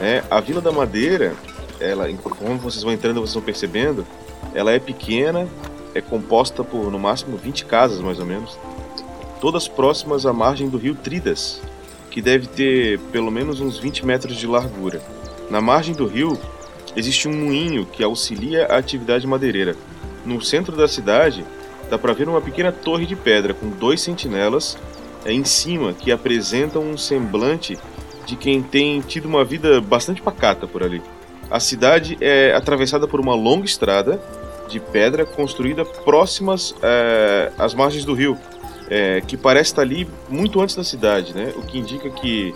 né? 0.01 0.25
A 0.29 0.41
Vila 0.41 0.61
da 0.61 0.73
Madeira, 0.73 1.33
ela, 1.79 2.13
como 2.13 2.59
vocês 2.59 2.83
vão 2.83 2.93
entrando, 2.93 3.21
vocês 3.21 3.35
vão 3.35 3.43
percebendo, 3.45 4.05
ela 4.53 4.73
é 4.73 4.81
pequena, 4.81 5.47
é 5.95 6.01
composta 6.01 6.65
por 6.65 6.91
no 6.91 6.99
máximo 6.99 7.37
20 7.37 7.67
casas 7.67 8.01
mais 8.01 8.19
ou 8.19 8.27
menos, 8.27 8.59
todas 9.41 9.69
próximas 9.69 10.27
à 10.27 10.33
margem 10.33 10.69
do 10.69 10.77
rio 10.77 10.97
Tridas, 10.97 11.63
que 12.11 12.21
deve 12.21 12.49
ter 12.49 12.99
pelo 13.13 13.31
menos 13.31 13.61
uns 13.61 13.79
20 13.79 14.05
metros 14.05 14.37
de 14.37 14.49
largura. 14.49 15.01
Na 15.49 15.61
margem 15.61 15.95
do 15.95 16.09
rio 16.09 16.37
existe 16.97 17.29
um 17.29 17.33
moinho 17.33 17.87
que 17.87 18.03
auxilia 18.03 18.67
a 18.67 18.77
atividade 18.77 19.25
madeireira. 19.25 19.77
No 20.25 20.41
centro 20.43 20.77
da 20.77 20.89
cidade 20.89 21.45
dá 21.91 21.99
para 21.99 22.13
ver 22.13 22.29
uma 22.29 22.41
pequena 22.41 22.73
torre 22.73 23.07
de 23.07 23.15
pedra 23.15 23.53
com 23.53 23.69
dois 23.71 24.01
sentinelas 24.01 24.77
é, 25.25 25.33
em 25.33 25.45
cima 25.45 25.93
que 25.93 26.11
apresentam 26.11 26.83
um 26.83 26.97
semblante 26.97 27.79
de 28.27 28.37
quem 28.37 28.63
tem 28.63 29.01
tido 29.01 29.27
uma 29.27 29.45
vida 29.45 29.81
bastante 29.81 30.23
pacata 30.23 30.67
por 30.67 30.83
ali. 30.83 31.03
A 31.51 31.61
cidade 31.61 32.17
é 32.21 32.55
atravessada 32.55 33.07
por 33.07 33.21
uma 33.21 33.35
longa 33.35 33.67
estrada 33.67 34.21
de 34.69 34.81
pedra 34.81 35.27
construída 35.27 35.85
próximas 35.85 36.75
é, 36.83 37.53
às 37.59 37.75
margens 37.75 38.05
do 38.05 38.15
rio, 38.15 38.39
é, 38.89 39.21
que 39.21 39.37
parece 39.37 39.73
estar 39.73 39.83
ali 39.83 40.09
muito 40.29 40.61
antes 40.61 40.75
da 40.75 40.83
cidade, 40.83 41.35
né? 41.35 41.53
O 41.57 41.63
que 41.63 41.79
indica 41.79 42.09
que 42.11 42.55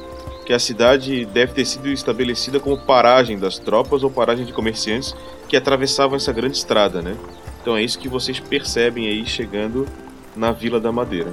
que 0.49 0.55
a 0.55 0.59
cidade 0.59 1.27
deve 1.27 1.53
ter 1.53 1.67
sido 1.67 1.89
estabelecida 1.89 2.59
como 2.59 2.79
paragem 2.79 3.39
das 3.39 3.59
tropas 3.59 4.03
ou 4.03 4.11
paragem 4.11 4.47
de 4.47 4.53
comerciantes 4.55 5.15
que 5.47 5.55
atravessavam 5.55 6.17
essa 6.17 6.33
grande 6.33 6.57
estrada, 6.57 7.03
né? 7.03 7.15
Então 7.61 7.77
é 7.77 7.83
isso 7.83 7.99
que 7.99 8.09
vocês 8.09 8.41
percebem 8.41 9.09
aí 9.09 9.27
chegando 9.27 9.87
na 10.35 10.53
Vila 10.53 10.81
da 10.81 10.93
Madeira. 10.93 11.33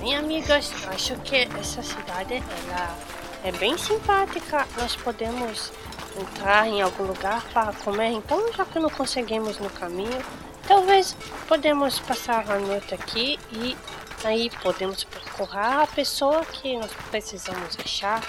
Bem, 0.00 0.16
amigas, 0.16 0.72
acho 0.88 1.16
que 1.20 1.36
essa 1.58 1.82
cidade 1.82 2.34
ela 2.34 2.98
é 3.44 3.52
bem 3.52 3.76
simpática. 3.76 4.66
Nós 4.76 4.96
podemos 4.96 5.72
entrar 6.20 6.66
em 6.66 6.80
algum 6.80 7.04
lugar 7.04 7.44
para 7.52 7.72
comer, 7.72 8.10
então 8.10 8.52
já 8.52 8.64
que 8.64 8.78
não 8.78 8.88
conseguimos 8.88 9.58
no 9.58 9.68
caminho, 9.70 10.18
talvez 10.66 11.16
podemos 11.46 11.98
passar 11.98 12.50
a 12.50 12.58
noite 12.58 12.94
aqui 12.94 13.38
e 13.52 13.76
aí 14.24 14.50
podemos 14.62 15.04
procurar 15.04 15.82
a 15.82 15.86
pessoa 15.86 16.44
que 16.44 16.76
nós 16.76 16.90
precisamos 17.10 17.76
achar. 17.78 18.22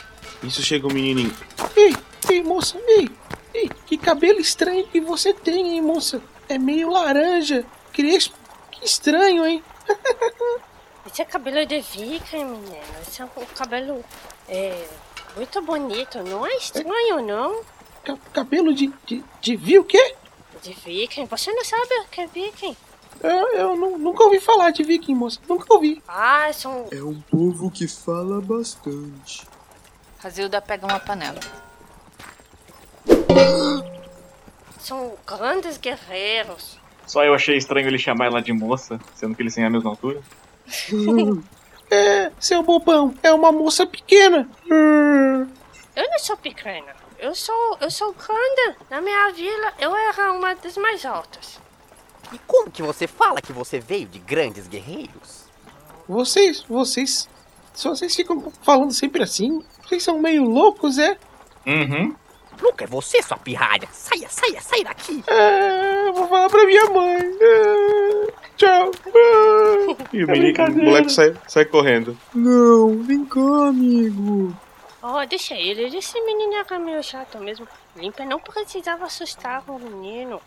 Isso 0.43 0.61
chega 0.61 0.87
um 0.87 0.93
menininho. 0.93 1.33
Ei, 1.75 1.95
ei, 2.29 2.43
moça, 2.43 2.77
ei, 2.87 3.09
ei, 3.53 3.69
que 3.85 3.97
cabelo 3.97 4.39
estranho 4.39 4.85
que 4.87 4.99
você 4.99 5.33
tem, 5.33 5.75
hein, 5.75 5.81
moça? 5.81 6.21
É 6.49 6.57
meio 6.57 6.89
laranja, 6.89 7.65
crespo. 7.93 8.35
Que 8.71 8.85
estranho, 8.85 9.45
hein? 9.45 9.63
Esse 11.05 11.21
é 11.21 11.25
cabelo 11.25 11.65
de 11.65 11.79
viking, 11.79 12.45
menina. 12.45 12.83
Esse 13.01 13.21
é 13.21 13.25
um 13.25 13.45
cabelo 13.55 14.03
é, 14.47 14.87
muito 15.35 15.61
bonito. 15.61 16.21
Não 16.23 16.45
é 16.45 16.55
estranho, 16.57 17.21
não? 17.25 17.61
Ca- 18.03 18.17
cabelo 18.33 18.73
de, 18.73 18.91
de, 19.05 19.23
de 19.41 19.55
vi 19.55 19.79
o 19.79 19.83
quê? 19.83 20.15
De 20.61 20.73
viking. 20.73 21.25
Você 21.25 21.51
não 21.53 21.63
sabe 21.63 21.93
o 22.01 22.05
que 22.09 22.21
é 22.21 22.27
viking? 22.27 22.75
Eu, 23.23 23.53
eu 23.53 23.75
nu- 23.75 23.97
nunca 23.97 24.23
ouvi 24.25 24.39
falar 24.39 24.71
de 24.71 24.83
viking, 24.83 25.15
moça. 25.15 25.39
Nunca 25.47 25.73
ouvi. 25.73 26.03
Ah, 26.07 26.51
são... 26.53 26.87
É 26.91 27.01
um 27.01 27.19
povo 27.21 27.71
que 27.71 27.87
fala 27.87 28.39
bastante. 28.41 29.47
Razilda 30.19 30.61
pega 30.61 30.85
uma 30.85 30.99
panela. 30.99 31.39
São 34.87 35.15
grandes 35.27 35.77
guerreiros. 35.77 36.79
Só 37.05 37.21
eu 37.25 37.33
achei 37.33 37.57
estranho 37.57 37.87
ele 37.87 37.97
chamar 37.99 38.27
ela 38.27 38.41
de 38.41 38.53
moça, 38.53 38.97
sendo 39.15 39.35
que 39.35 39.41
eles 39.41 39.53
têm 39.53 39.65
a 39.65 39.69
mesma 39.69 39.89
altura. 39.89 40.21
É, 41.91 42.31
seu 42.39 42.63
bobão, 42.63 43.13
é 43.21 43.31
uma 43.33 43.51
moça 43.51 43.85
pequena. 43.85 44.49
Hum, 44.71 45.45
Eu 45.93 46.09
não 46.09 46.19
sou 46.19 46.37
pequena. 46.37 46.95
Eu 47.19 47.35
sou, 47.35 47.77
eu 47.81 47.91
sou 47.91 48.13
grande. 48.13 48.77
Na 48.89 49.01
minha 49.01 49.29
vila, 49.31 49.73
eu 49.77 49.93
era 49.93 50.31
uma 50.31 50.55
das 50.55 50.77
mais 50.77 51.05
altas. 51.05 51.59
E 52.31 52.37
como 52.47 52.71
que 52.71 52.81
você 52.81 53.07
fala 53.07 53.41
que 53.41 53.51
você 53.51 53.79
veio 53.81 54.07
de 54.07 54.19
grandes 54.19 54.67
guerreiros? 54.67 55.47
Vocês, 56.07 56.63
vocês, 56.63 57.27
se 57.73 57.87
vocês 57.89 58.15
ficam 58.15 58.51
falando 58.63 58.93
sempre 58.93 59.21
assim, 59.23 59.61
vocês 59.85 60.01
são 60.01 60.19
meio 60.19 60.43
loucos, 60.43 60.97
é? 60.97 61.17
Uhum. 61.65 62.15
Louco, 62.61 62.83
é 62.83 62.87
você, 62.87 63.21
sua 63.21 63.37
pirralha. 63.37 63.87
Saia, 63.91 64.27
saia, 64.29 64.61
saia 64.61 64.83
daqui. 64.83 65.23
É, 65.27 66.11
vou 66.11 66.27
falar 66.27 66.49
pra 66.49 66.65
minha 66.65 66.89
mãe. 66.89 67.19
É, 67.39 68.31
tchau. 68.55 68.91
É. 69.05 70.07
E 70.13 70.23
o, 70.23 70.27
menino, 70.27 70.65
o 70.65 70.85
moleque 70.85 71.11
sai, 71.11 71.35
sai 71.47 71.65
correndo. 71.65 72.17
Não, 72.33 73.03
vem 73.03 73.25
cá, 73.25 73.67
amigo. 73.67 74.55
Oh, 75.01 75.25
deixa 75.25 75.55
ele. 75.55 75.95
Esse 75.95 76.19
menino 76.21 76.55
era 76.55 76.79
meio 76.79 77.03
chato 77.03 77.37
mesmo. 77.39 77.67
Limpa 77.95 78.25
não 78.25 78.39
precisava 78.39 79.05
assustar 79.05 79.63
o 79.69 79.79
menino. 79.79 80.41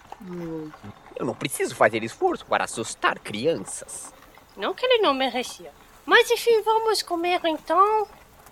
Eu 1.17 1.25
não 1.25 1.35
preciso 1.35 1.75
fazer 1.75 2.03
esforço 2.03 2.45
para 2.45 2.65
assustar 2.65 3.19
crianças. 3.19 4.13
Não 4.57 4.75
que 4.75 4.85
ele 4.85 5.03
não 5.03 5.15
merecia. 5.15 5.73
Mas 6.05 6.31
enfim, 6.31 6.61
vamos 6.63 7.03
comer 7.03 7.41
então. 7.45 8.07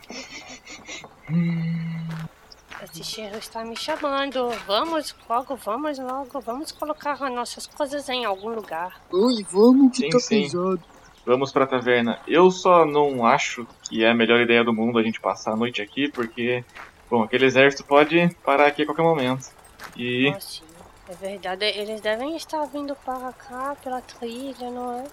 Esse 2.83 3.03
cheiro 3.03 3.37
está 3.39 3.65
me 3.65 3.77
chamando. 3.77 4.51
Vamos 4.67 5.15
logo, 5.29 5.57
vamos 5.57 5.99
logo. 5.99 6.41
Vamos 6.41 6.71
colocar 6.73 7.13
as 7.13 7.33
nossas 7.33 7.67
coisas 7.67 8.09
em 8.09 8.25
algum 8.25 8.51
lugar. 8.51 9.01
Ai, 9.13 9.45
vamos 9.51 9.93
que 9.97 10.05
Sim, 10.05 10.11
tá 10.11 10.19
sim. 10.21 10.43
pesado. 10.43 10.81
Vamos 11.27 11.53
pra 11.53 11.67
taverna. 11.67 12.21
Eu 12.27 12.51
só 12.51 12.87
não 12.87 13.27
acho 13.27 13.67
que 13.83 14.03
é 14.05 14.11
a 14.11 14.15
melhor 14.15 14.41
ideia 14.41 14.65
do 14.65 14.73
mundo 14.73 14.99
a 14.99 15.03
gente 15.03 15.21
passar 15.21 15.53
a 15.53 15.57
noite 15.57 15.83
aqui, 15.83 16.11
porque, 16.11 16.65
bom, 17.11 17.23
aquele 17.23 17.45
exército 17.47 17.85
pode 17.85 18.35
parar 18.45 18.67
aqui 18.67 18.83
a 18.83 18.87
qualquer 18.87 19.03
momento. 19.03 19.51
E 19.97 20.29
Ah, 20.35 20.41
sim. 20.41 20.63
É 21.11 21.15
verdade, 21.15 21.65
eles 21.65 22.01
devem 22.03 22.37
estar 22.37 22.65
vindo 22.67 22.95
para 22.97 23.33
cá 23.33 23.75
pela 23.83 24.01
trilha, 24.03 24.71
não 24.71 24.93
é? 25.01 25.05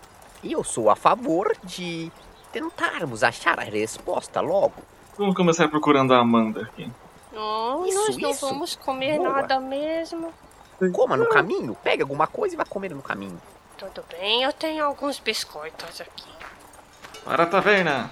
E 0.44 0.52
eu 0.52 0.62
sou 0.64 0.90
a 0.90 0.96
favor 0.96 1.56
de 1.64 2.12
tentarmos 2.52 3.24
achar 3.24 3.58
a 3.60 3.64
resposta 3.64 4.40
logo. 4.42 4.74
vamos 5.18 5.36
começar 5.36 5.68
procurando 5.70 6.14
a 6.14 6.20
Amanda 6.20 6.64
aqui. 6.64 6.90
Não, 7.36 7.86
Isso, 7.86 7.98
nós 7.98 8.18
não 8.18 8.32
isso. 8.32 8.48
vamos 8.48 8.76
comer 8.78 9.18
Boa. 9.18 9.30
nada 9.34 9.60
mesmo. 9.60 10.34
Coma 10.94 11.18
no 11.18 11.28
caminho, 11.28 11.76
pega 11.84 12.04
alguma 12.04 12.28
coisa 12.28 12.56
e 12.56 12.58
vai 12.58 12.66
comer 12.66 12.92
no 12.96 13.02
caminho. 13.02 13.40
Tudo 13.78 14.04
bem, 14.10 14.44
eu 14.44 14.54
tenho 14.54 14.84
alguns 14.86 15.20
biscoitos 15.20 16.00
aqui. 16.00 16.30
Para 17.26 17.44
a 17.44 17.46
taverna! 17.46 18.10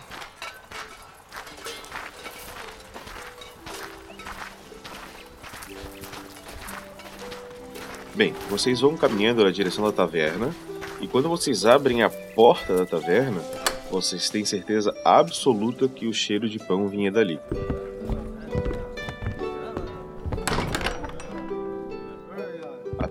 Bem, 8.14 8.34
vocês 8.50 8.82
vão 8.82 8.98
caminhando 8.98 9.44
na 9.44 9.52
direção 9.52 9.86
da 9.86 9.92
taverna 9.92 10.54
e 11.00 11.08
quando 11.08 11.30
vocês 11.30 11.66
abrem 11.66 12.04
a 12.04 12.10
porta 12.10 12.76
da 12.76 12.86
taverna, 12.86 13.42
vocês 13.90 14.30
têm 14.30 14.44
certeza 14.46 14.94
absoluta 15.06 15.88
que 15.88 16.08
o 16.08 16.14
cheiro 16.14 16.48
de 16.50 16.60
pão 16.60 16.88
vinha 16.88 17.12
dali. 17.12 17.40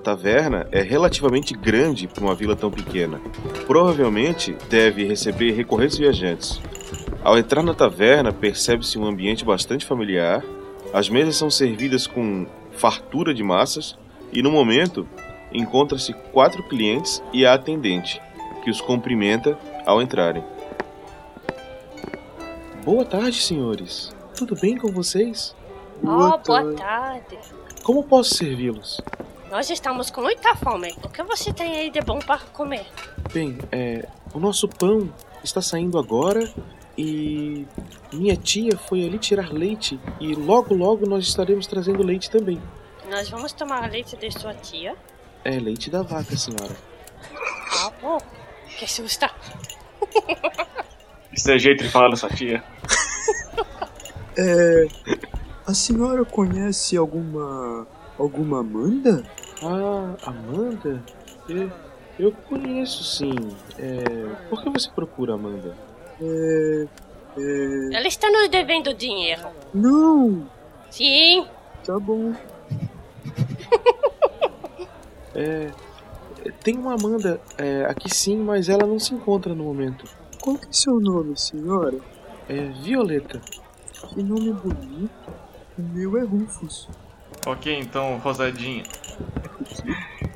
Taverna 0.02 0.66
é 0.70 0.82
relativamente 0.82 1.54
grande 1.54 2.06
para 2.06 2.22
uma 2.22 2.34
vila 2.34 2.54
tão 2.54 2.70
pequena. 2.70 3.20
Provavelmente 3.66 4.54
deve 4.68 5.04
receber 5.04 5.52
recorrentes 5.52 5.96
viajantes. 5.96 6.60
Ao 7.24 7.38
entrar 7.38 7.62
na 7.62 7.72
taverna, 7.72 8.32
percebe-se 8.32 8.98
um 8.98 9.06
ambiente 9.06 9.44
bastante 9.44 9.86
familiar. 9.86 10.44
As 10.92 11.08
mesas 11.08 11.36
são 11.36 11.48
servidas 11.48 12.06
com 12.06 12.46
fartura 12.72 13.32
de 13.32 13.42
massas 13.42 13.96
e 14.32 14.42
no 14.42 14.50
momento 14.50 15.06
encontra-se 15.52 16.12
quatro 16.32 16.62
clientes 16.68 17.22
e 17.32 17.46
a 17.46 17.54
atendente, 17.54 18.20
que 18.64 18.70
os 18.70 18.80
cumprimenta 18.80 19.58
ao 19.86 20.02
entrarem. 20.02 20.42
Boa 22.84 23.04
tarde, 23.04 23.40
senhores. 23.40 24.12
Tudo 24.36 24.56
bem 24.56 24.76
com 24.76 24.88
vocês? 24.90 25.54
Boa 26.02 26.16
oh, 26.16 26.18
boa 26.18 26.38
tarde. 26.38 26.76
tarde. 26.76 27.38
Como 27.84 28.02
posso 28.02 28.34
servi-los? 28.34 29.00
Nós 29.52 29.68
estamos 29.68 30.10
com 30.10 30.22
muita 30.22 30.56
fome. 30.56 30.96
O 31.04 31.10
que 31.10 31.22
você 31.24 31.52
tem 31.52 31.76
aí 31.76 31.90
de 31.90 32.00
bom 32.00 32.18
para 32.18 32.38
comer? 32.38 32.86
Bem, 33.34 33.58
é, 33.70 34.08
o 34.32 34.40
nosso 34.40 34.66
pão 34.66 35.12
está 35.44 35.60
saindo 35.60 35.98
agora 35.98 36.50
e 36.96 37.66
minha 38.10 38.34
tia 38.34 38.78
foi 38.78 39.04
ali 39.04 39.18
tirar 39.18 39.52
leite 39.52 40.00
e 40.18 40.34
logo 40.34 40.74
logo 40.74 41.04
nós 41.04 41.24
estaremos 41.24 41.66
trazendo 41.66 42.02
leite 42.02 42.30
também. 42.30 42.58
Nós 43.10 43.28
vamos 43.28 43.52
tomar 43.52 43.90
leite 43.90 44.16
de 44.16 44.30
sua 44.30 44.54
tia. 44.54 44.96
É 45.44 45.58
leite 45.58 45.90
da 45.90 46.00
vaca, 46.00 46.34
senhora. 46.34 46.74
Ah, 47.78 47.92
bom. 48.00 48.18
Que 48.78 48.90
susto. 48.90 49.26
Isso 51.30 51.50
é 51.50 51.58
jeito 51.58 51.84
de 51.84 51.90
falar 51.90 52.08
da 52.08 52.16
sua 52.16 52.30
tia. 52.30 52.64
É. 54.34 54.86
A 55.66 55.74
senhora 55.74 56.24
conhece 56.24 56.96
alguma. 56.96 57.86
Alguma 58.18 58.60
Amanda? 58.60 59.24
Ah, 59.62 60.14
Amanda? 60.24 61.02
Eu, 61.48 61.70
eu 62.18 62.32
conheço 62.48 63.02
sim. 63.04 63.34
É, 63.78 64.48
por 64.48 64.62
que 64.62 64.70
você 64.70 64.90
procura 64.90 65.34
Amanda? 65.34 65.76
É. 66.20 66.86
É. 67.36 67.96
Ela 67.96 68.06
está 68.06 68.30
nos 68.30 68.48
devendo 68.48 68.92
dinheiro. 68.92 69.48
Não! 69.72 70.46
Sim. 70.90 71.46
Tá 71.84 71.98
bom. 71.98 72.34
É, 75.34 75.70
tem 76.62 76.76
uma 76.76 76.92
Amanda 76.92 77.40
é, 77.56 77.86
aqui 77.86 78.14
sim, 78.14 78.36
mas 78.36 78.68
ela 78.68 78.86
não 78.86 78.98
se 78.98 79.14
encontra 79.14 79.54
no 79.54 79.64
momento. 79.64 80.04
Qual 80.42 80.58
que 80.58 80.66
é 80.66 80.72
seu 80.72 81.00
nome, 81.00 81.38
senhora? 81.38 81.98
É 82.48 82.66
Violeta. 82.82 83.40
Que 84.08 84.22
nome 84.22 84.52
bonito. 84.52 85.10
O 85.78 85.82
meu 85.82 86.18
é 86.18 86.22
Rufus. 86.22 86.86
Ok, 87.46 87.78
então, 87.78 88.18
Rosadinha. 88.18 88.84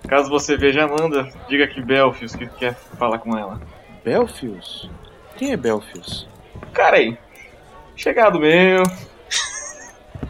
Caso 0.09 0.29
você 0.29 0.57
veja 0.57 0.83
a 0.83 0.85
Amanda, 0.85 1.29
diga 1.49 1.67
que 1.67 1.81
Belfius 1.81 2.35
que 2.35 2.47
quer 2.47 2.75
falar 2.75 3.19
com 3.19 3.37
ela. 3.37 3.61
Belfius? 4.05 4.91
Quem 5.37 5.53
é 5.53 5.57
Belfius? 5.57 6.29
Cara 6.73 6.97
aí, 6.97 7.17
chegado 7.97 8.39
meu. 8.39 8.83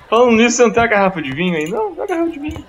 Falando 0.09 0.37
nisso, 0.37 0.57
você 0.57 0.63
não 0.65 0.73
tem 0.73 0.83
a 0.83 0.87
garrafa 0.87 1.21
de 1.21 1.33
vinho 1.35 1.57
aí? 1.57 1.69
Não, 1.69 1.95
dá 1.95 2.05
a 2.05 2.07
garrafa 2.07 2.31
de 2.31 2.39
vinho. 2.39 2.65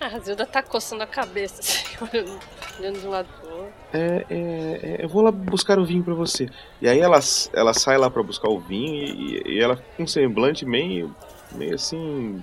A 0.00 0.18
Zilda 0.18 0.44
tá 0.44 0.62
coçando 0.62 1.02
a 1.02 1.06
cabeça, 1.06 1.60
assim, 1.62 1.96
olhando, 2.00 2.38
olhando 2.78 3.00
de 3.00 3.06
um 3.06 3.10
lado 3.10 3.28
pro 3.40 3.50
outro. 3.50 3.72
é, 3.92 4.26
é, 4.28 4.36
é, 4.82 5.04
eu 5.04 5.08
vou 5.08 5.22
lá 5.22 5.30
buscar 5.30 5.78
o 5.78 5.84
vinho 5.84 6.02
pra 6.02 6.14
você. 6.14 6.48
E 6.80 6.88
aí 6.88 7.00
ela, 7.00 7.18
ela 7.52 7.72
sai 7.72 7.96
lá 7.96 8.10
pra 8.10 8.22
buscar 8.22 8.48
o 8.50 8.60
vinho 8.60 9.04
e, 9.04 9.42
e 9.54 9.60
ela 9.62 9.76
com 9.96 10.02
um 10.02 10.06
semblante 10.06 10.66
meio, 10.66 11.14
meio 11.52 11.74
assim. 11.74 12.42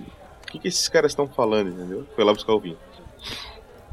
O 0.52 0.52
que, 0.52 0.58
que 0.58 0.68
esses 0.68 0.86
caras 0.86 1.12
estão 1.12 1.26
falando, 1.26 1.70
entendeu? 1.70 2.04
Foi 2.14 2.22
lá 2.22 2.34
buscar 2.34 2.52
o 2.52 2.60
vinho. 2.60 2.76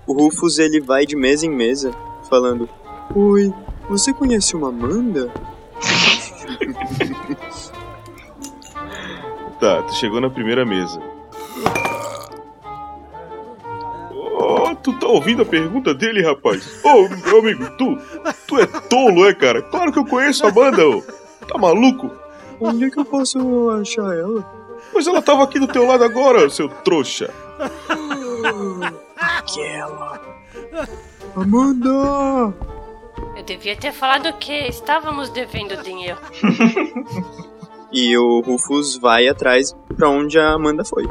O 0.06 0.12
Rufus 0.12 0.60
ele 0.60 0.82
vai 0.82 1.06
de 1.06 1.16
mesa 1.16 1.46
em 1.46 1.50
mesa 1.50 1.94
falando: 2.30 2.68
Oi, 3.16 3.54
você 3.88 4.12
conhece 4.12 4.58
uma 4.58 4.68
Amanda? 4.68 5.32
tá, 9.58 9.84
tu 9.84 9.94
chegou 9.94 10.20
na 10.20 10.30
primeira 10.30 10.66
mesa. 10.66 11.02
Oh, 14.12 14.76
tu 14.84 14.92
tá 15.00 15.08
ouvindo 15.08 15.44
a 15.44 15.46
pergunta 15.46 15.94
dele, 15.94 16.22
rapaz? 16.22 16.84
Ô, 16.84 16.90
oh, 16.90 17.08
meu 17.08 17.40
amigo, 17.40 17.70
tu, 17.78 17.98
tu 18.46 18.60
é 18.60 18.66
tolo, 18.66 19.30
é, 19.30 19.34
cara? 19.34 19.62
Claro 19.62 19.94
que 19.94 20.00
eu 20.00 20.06
conheço 20.06 20.46
a 20.46 20.50
Amanda, 20.50 20.86
ô. 20.86 21.02
Tá 21.48 21.58
maluco? 21.58 22.12
Onde 22.60 22.84
é 22.84 22.90
que 22.90 23.00
eu 23.00 23.06
posso 23.06 23.70
achar 23.70 24.14
ela? 24.14 24.59
Pois 24.92 25.08
ela 25.08 25.22
tava 25.22 25.44
aqui 25.44 25.60
do 25.60 25.68
teu 25.68 25.86
lado 25.86 26.04
agora, 26.04 26.50
seu 26.50 26.70
trouxa. 26.70 27.34
Aquela. 29.18 30.22
Amanda! 31.36 32.54
Eu 33.36 33.44
devia 33.44 33.76
ter 33.76 33.92
falado 33.92 34.32
que 34.38 34.54
estávamos 34.68 35.30
devendo 35.30 35.82
dinheiro. 35.84 36.18
e 37.92 38.18
o 38.18 38.42
Rufus 38.42 38.98
vai 38.98 39.28
atrás 39.28 39.76
pra 39.96 40.10
onde 40.10 40.40
a 40.40 40.54
Amanda 40.54 40.84
foi. 40.84 41.06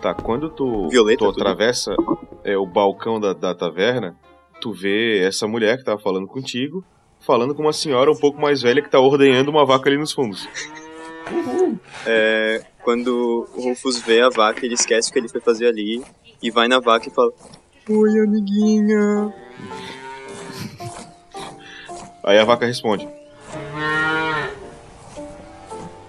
Tá, 0.00 0.14
quando 0.14 0.50
tu, 0.50 0.88
Violeta, 0.88 1.24
tu 1.24 1.30
atravessa 1.30 1.94
é, 2.42 2.56
o 2.56 2.66
balcão 2.66 3.20
da, 3.20 3.32
da 3.32 3.54
taverna, 3.54 4.16
tu 4.60 4.72
vê 4.72 5.20
essa 5.24 5.46
mulher 5.46 5.78
que 5.78 5.84
tava 5.84 6.00
falando 6.00 6.26
contigo, 6.26 6.84
falando 7.20 7.54
com 7.54 7.62
uma 7.62 7.72
senhora 7.72 8.10
um 8.10 8.16
pouco 8.16 8.40
mais 8.40 8.62
velha 8.62 8.82
que 8.82 8.90
tá 8.90 8.98
ordenhando 8.98 9.50
uma 9.50 9.64
vaca 9.64 9.88
ali 9.88 9.96
nos 9.96 10.12
fundos. 10.12 10.48
É, 12.06 12.64
quando 12.82 13.48
o 13.54 13.62
Rufus 13.62 14.00
vê 14.00 14.20
a 14.20 14.28
vaca, 14.28 14.64
ele 14.64 14.74
esquece 14.74 15.10
o 15.10 15.12
que 15.12 15.18
ele 15.18 15.28
foi 15.28 15.40
fazer 15.40 15.66
ali 15.66 16.02
e 16.42 16.50
vai 16.50 16.68
na 16.68 16.80
vaca 16.80 17.08
e 17.08 17.12
fala: 17.12 17.32
Oi, 17.88 18.20
amiguinha. 18.20 19.32
Aí 22.24 22.38
a 22.38 22.44
vaca 22.44 22.66
responde: 22.66 23.08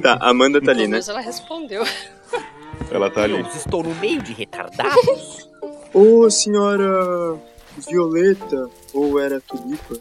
Tá, 0.01 0.17
a 0.19 0.29
Amanda 0.29 0.61
tá 0.61 0.71
ali, 0.71 0.87
né? 0.87 0.97
Mas 0.97 1.09
ela 1.09 1.21
respondeu. 1.21 1.83
Ela 2.91 3.09
tá 3.09 3.23
ali. 3.23 3.41
Estou 3.55 3.81
no 3.81 3.95
meio 3.95 4.21
de 4.21 4.33
retardados. 4.33 5.49
Ô, 5.93 6.25
oh, 6.25 6.29
senhora 6.29 7.39
Violeta, 7.77 8.69
ou 8.93 9.19
era 9.19 9.39
Tulipa? 9.39 9.95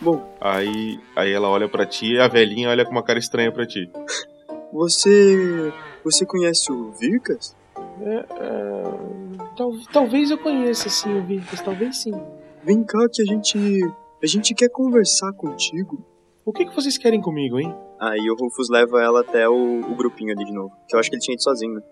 Bom. 0.00 0.36
Aí, 0.40 1.00
aí 1.16 1.32
ela 1.32 1.48
olha 1.48 1.68
para 1.68 1.86
ti 1.86 2.14
e 2.14 2.20
a 2.20 2.28
velhinha 2.28 2.68
olha 2.68 2.84
com 2.84 2.90
uma 2.90 3.02
cara 3.02 3.18
estranha 3.18 3.50
para 3.50 3.66
ti. 3.66 3.90
Você. 4.76 5.72
Você 6.04 6.26
conhece 6.26 6.70
o 6.70 6.92
Vircas? 6.92 7.56
É, 7.98 8.14
é, 8.14 8.24
tal, 9.56 9.72
talvez 9.90 10.30
eu 10.30 10.36
conheça 10.36 10.90
sim 10.90 11.18
o 11.18 11.24
Vircas, 11.24 11.62
talvez 11.62 12.02
sim. 12.02 12.12
Vem 12.62 12.84
cá 12.84 13.08
que 13.10 13.22
a 13.22 13.24
gente. 13.24 13.58
A 14.22 14.26
gente 14.26 14.54
quer 14.54 14.68
conversar 14.68 15.32
contigo. 15.32 16.04
O 16.44 16.52
que, 16.52 16.66
que 16.66 16.74
vocês 16.74 16.98
querem 16.98 17.22
comigo, 17.22 17.58
hein? 17.58 17.74
Aí 17.98 18.30
o 18.30 18.36
Rufus 18.36 18.68
leva 18.68 19.02
ela 19.02 19.20
até 19.20 19.48
o, 19.48 19.80
o 19.80 19.94
grupinho 19.96 20.32
ali 20.32 20.44
de 20.44 20.52
novo. 20.52 20.72
Que 20.86 20.94
eu 20.94 21.00
acho 21.00 21.08
que 21.08 21.16
ele 21.16 21.22
tinha 21.22 21.34
ido 21.34 21.42
sozinho, 21.42 21.74
né? 21.74 21.82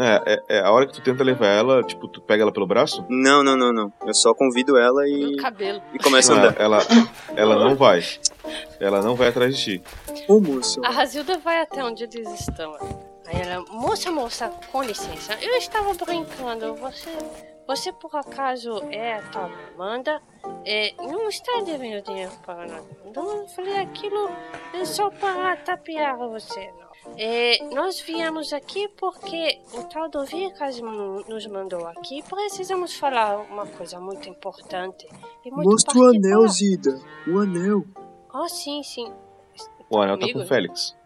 É, 0.00 0.22
é, 0.34 0.56
é, 0.56 0.60
a 0.60 0.70
hora 0.70 0.86
que 0.86 0.94
tu 0.94 1.02
tenta 1.02 1.22
levar 1.22 1.46
ela, 1.46 1.82
tipo, 1.82 2.08
tu 2.08 2.20
pega 2.20 2.42
ela 2.42 2.52
pelo 2.52 2.66
braço? 2.66 3.04
Não, 3.08 3.42
não, 3.42 3.56
não, 3.56 3.72
não. 3.72 3.92
Eu 4.06 4.14
só 4.14 4.32
convido 4.34 4.76
ela 4.76 5.06
e. 5.08 5.32
No 5.32 5.36
cabelo. 5.36 5.82
E 5.92 5.98
começa 5.98 6.32
a 6.32 6.36
andar. 6.36 6.60
Ela, 6.60 6.78
ela 7.36 7.56
não 7.56 7.74
vai. 7.74 8.02
Ela 8.78 9.02
não 9.02 9.14
vai 9.14 9.28
atrás 9.28 9.56
de 9.56 9.62
ti. 9.62 9.82
Ô, 10.28 10.40
moço. 10.40 10.80
A 10.84 10.90
Razilda 10.90 11.38
vai 11.38 11.60
até 11.60 11.84
onde 11.84 12.04
eles 12.04 12.40
estão. 12.40 12.74
Aí 13.26 13.40
ela, 13.40 13.64
moça, 13.70 14.10
moça, 14.10 14.50
com 14.72 14.82
licença. 14.82 15.36
Eu 15.40 15.56
estava 15.56 15.92
brincando. 15.94 16.74
Você. 16.76 17.10
Você 17.66 17.92
por 17.92 18.16
acaso 18.16 18.82
é 18.90 19.14
a 19.14 19.22
tal 19.30 19.48
Amanda? 19.74 20.20
É, 20.66 20.92
não 20.98 21.28
está 21.28 21.60
devendo 21.64 22.02
dinheiro 22.02 22.32
para 22.44 22.66
nada. 22.66 22.84
Então 23.04 23.42
eu 23.42 23.46
falei 23.46 23.78
aquilo 23.78 24.28
só 24.84 25.08
para 25.08 25.56
tapear 25.58 26.16
você, 26.16 26.68
não. 26.80 26.89
É, 27.16 27.58
nós 27.74 28.00
viemos 28.00 28.52
aqui 28.52 28.88
porque 28.96 29.60
o 29.72 29.82
tal 29.84 30.08
do 30.08 30.24
Vicas 30.24 30.80
nos 31.28 31.46
mandou 31.46 31.86
aqui. 31.86 32.22
Precisamos 32.22 32.94
falar 32.94 33.38
uma 33.50 33.66
coisa 33.66 33.98
muito 33.98 34.28
importante. 34.28 35.06
E 35.44 35.50
muito 35.50 35.70
Mostra 35.70 35.98
o 35.98 36.04
anel, 36.04 36.48
Zida. 36.48 37.00
O 37.26 37.38
anel. 37.38 37.84
Ah, 38.32 38.42
oh, 38.42 38.48
sim, 38.48 38.82
sim. 38.82 39.12
O 39.88 39.98
anel 39.98 40.18
tá 40.18 40.32
com 40.32 40.40
o 40.40 40.46
Félix. 40.46 40.96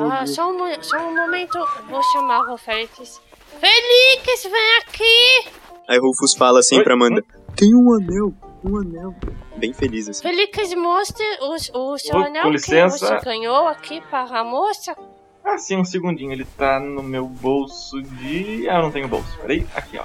Ah, 0.00 0.26
só 0.26 0.50
um, 0.50 0.82
só 0.82 0.98
um 0.98 1.14
momento. 1.14 1.58
Vou 1.88 2.02
chamar 2.02 2.52
o 2.52 2.56
Félix. 2.56 3.20
Félix, 3.58 4.42
vem 4.44 4.78
aqui! 4.78 5.50
Aí 5.88 5.98
Rufus 5.98 6.34
fala 6.34 6.60
assim 6.60 6.78
Oi? 6.78 6.84
pra 6.84 6.94
Amanda: 6.94 7.22
Tem 7.56 7.74
um 7.74 7.94
anel, 7.94 8.32
um 8.64 8.78
anel. 8.78 9.14
Bem 9.56 9.72
feliz 9.72 10.08
assim. 10.08 10.22
Félix, 10.22 10.74
mostre 10.74 11.24
o, 11.40 11.54
o 11.54 11.98
seu 11.98 12.16
Oi, 12.16 12.26
anel 12.26 12.50
que 12.52 12.58
você 12.58 13.20
ganhou 13.24 13.66
aqui 13.66 14.00
para 14.02 14.40
a 14.40 14.44
moça. 14.44 14.96
Ah, 15.44 15.58
sim, 15.58 15.76
um 15.76 15.84
segundinho. 15.84 16.32
Ele 16.32 16.44
tá 16.44 16.78
no 16.78 17.02
meu 17.02 17.26
bolso 17.26 18.00
de. 18.02 18.68
Ah, 18.68 18.76
eu 18.76 18.82
não 18.82 18.92
tenho 18.92 19.08
bolso. 19.08 19.38
Peraí, 19.40 19.66
aqui, 19.74 19.98
ó. 19.98 20.04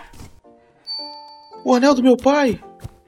O 1.63 1.73
anel 1.73 1.95
do 1.95 2.03
meu 2.03 2.15
pai! 2.15 2.61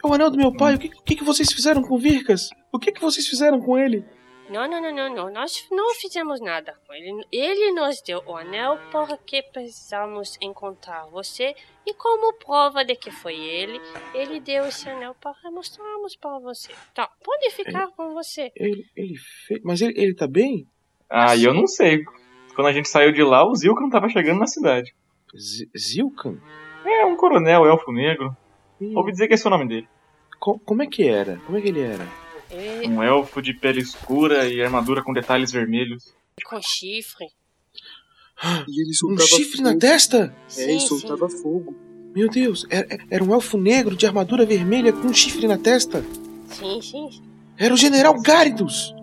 É 0.04 0.08
o 0.08 0.13
anel 0.13 0.32
do 0.32 0.38
meu 0.38 0.52
pai! 0.52 0.74
Hum. 0.74 0.76
O 0.78 0.80
que, 0.80 0.90
que, 0.90 1.16
que 1.18 1.24
vocês 1.24 1.52
fizeram 1.52 1.82
com 1.82 1.96
o 1.96 2.00
Vircas? 2.00 2.50
O 2.72 2.80
que, 2.80 2.92
que 2.92 3.02
vocês 3.02 3.28
fizeram 3.28 3.60
com 3.62 3.78
ele? 3.78 4.04
Não, 4.50 4.68
não, 4.68 4.82
não, 4.82 4.94
não, 4.94 5.13
não. 5.13 5.32
Nós 5.32 5.68
não 5.70 5.94
fizemos 5.96 6.40
nada 6.40 6.74
com 6.86 6.94
ele. 6.94 7.26
Ele 7.32 7.72
nos 7.74 8.02
deu 8.02 8.24
o 8.26 8.36
anel 8.36 8.80
porque 8.92 9.44
precisamos 9.44 10.38
encontrar 10.42 11.06
você. 11.08 11.54
E 11.86 11.94
como 11.94 12.34
prova 12.38 12.84
de 12.86 12.96
que 12.96 13.12
foi 13.12 13.36
ele, 13.36 13.80
ele 14.13 14.40
deu 14.40 14.66
esse 14.66 14.90
anel 14.90 15.16
para 15.16 15.52
mostrarmos 15.52 16.16
para 16.16 16.40
você. 16.40 16.72
Tá, 16.94 17.10
pode 17.24 17.52
ficar 17.52 17.84
ele, 17.84 17.92
com 17.92 18.13
você. 18.13 18.52
Ele, 18.56 18.86
ele 18.96 19.16
fez. 19.46 19.62
Mas 19.63 19.82
ele, 19.82 19.94
ele 20.02 20.16
tá 20.16 20.28
bem? 20.28 20.66
Ah, 21.10 21.36
e 21.36 21.43
eu 21.43 21.54
não 21.54 21.67
sei. 21.67 22.04
Quando 22.56 22.67
a 22.67 22.74
gente 22.74 22.89
saiu 22.89 23.12
de 23.12 23.24
lá, 23.24 23.48
o 23.48 23.56
Zilkan 23.56 23.89
tava 23.89 24.10
chegando 24.10 24.39
na 24.39 24.48
cidade. 24.48 24.93
Z 25.38 25.67
Zilkan? 25.78 26.38
É, 26.86 27.06
um 27.06 27.15
coronel, 27.15 27.65
elfo 27.65 27.91
negro. 27.91 28.36
Ouvi 28.96 29.12
dizer 29.12 29.28
que 29.28 29.34
esse 29.34 29.46
é 29.46 29.50
o 29.50 29.52
nome 29.52 29.67
dele. 29.67 29.88
Co 30.39 30.60
como 30.60 30.84
é 30.84 30.88
que 30.88 31.08
era? 31.08 31.38
Como 31.46 31.58
é 31.58 31.62
que 31.62 31.67
ele 31.70 31.82
era? 31.82 32.08
É... 32.50 32.88
Um 32.88 33.04
elfo 33.04 33.41
de 33.41 33.54
pele 33.54 33.82
escura 33.82 34.48
e 34.48 34.62
armadura 34.62 35.04
com 35.04 35.13
detalhes 35.13 35.52
vermelhos. 35.52 36.13
Com 36.46 36.62
chifre. 36.62 37.28
E 38.67 38.82
ele 38.82 38.91
um 39.06 39.17
chifre 39.17 39.58
fogo. 39.58 39.63
na 39.63 39.78
testa? 39.78 40.36
É, 40.56 40.63
ele 40.63 40.80
soltava 40.80 41.28
sim. 41.28 41.41
fogo. 41.41 41.76
Meu 42.15 42.30
Deus, 42.30 42.65
era, 42.70 42.88
era, 43.10 43.24
um 43.24 43.34
elfo 43.34 43.58
negro 43.58 43.96
de 43.96 44.06
armadura 44.06 44.46
vermelha 44.46 44.93
com 44.93 45.08
um 45.08 45.13
chifre 45.13 45.48
na 45.48 45.58
testa? 45.58 46.04
Sim, 46.48 46.82
sim. 46.82 47.10
Era 47.58 47.74
o 47.74 47.78
general 47.78 48.20
Gáridos! 48.22 48.93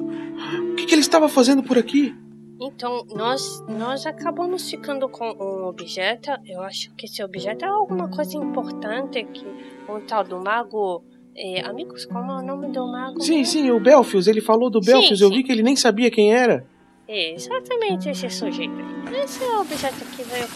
O 0.73 0.75
que, 0.75 0.87
que 0.87 0.95
ele 0.95 1.01
estava 1.01 1.29
fazendo 1.29 1.63
por 1.63 1.79
aqui? 1.79 2.15
Então, 2.61 3.05
nós, 3.15 3.63
nós 3.69 4.07
acabamos 4.07 4.71
ficando 4.71 5.09
com 5.09 5.31
um 5.33 5.67
objeto. 5.67 6.31
Eu 6.47 6.63
acho 6.63 6.95
que 6.95 7.07
esse 7.07 7.23
objeto 7.23 7.65
é 7.65 7.69
alguma 7.69 8.09
coisa 8.09 8.37
importante 8.37 9.25
que 9.25 9.45
um 9.89 10.01
tal 10.01 10.25
do 10.25 10.39
mago 10.41 11.03
é, 11.37 11.61
amigos, 11.63 12.07
como 12.07 12.31
é 12.31 12.39
o 12.39 12.43
nome 12.43 12.69
do 12.69 12.87
mago? 12.87 13.21
Sim, 13.21 13.45
sim, 13.45 13.71
o 13.71 13.81
Belfius. 13.81 14.27
Ele 14.27 14.41
falou 14.41 14.71
do 14.71 14.81
Belfius. 14.81 15.19
Sim, 15.19 15.25
eu 15.25 15.31
sim. 15.31 15.37
vi 15.37 15.43
que 15.43 15.53
ele 15.53 15.63
nem 15.63 15.75
sabia 15.75 16.11
quem 16.11 16.33
era. 16.33 16.65
É, 17.07 17.35
exatamente 17.35 18.09
esse 18.09 18.31
sujeito. 18.31 18.73
Esse 19.13 19.43
é 19.45 19.49
o 19.49 19.61
objeto 19.61 20.05
que 20.17 20.23
veio 20.23 20.47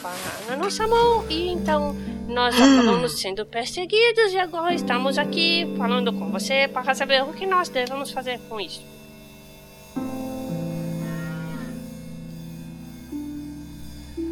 na 0.48 0.56
nossa 0.56 0.86
mão 0.86 1.26
e 1.28 1.48
então 1.48 1.94
nós 2.26 2.54
acabamos 2.54 3.20
sendo 3.20 3.44
perseguidos 3.44 4.32
e 4.32 4.38
agora 4.38 4.74
estamos 4.74 5.18
aqui 5.18 5.66
falando 5.76 6.10
com 6.10 6.30
você 6.30 6.66
para 6.66 6.94
saber 6.94 7.22
o 7.22 7.34
que 7.34 7.44
nós 7.44 7.68
devemos 7.68 8.10
fazer 8.12 8.40
com 8.48 8.58
isso. 8.58 8.82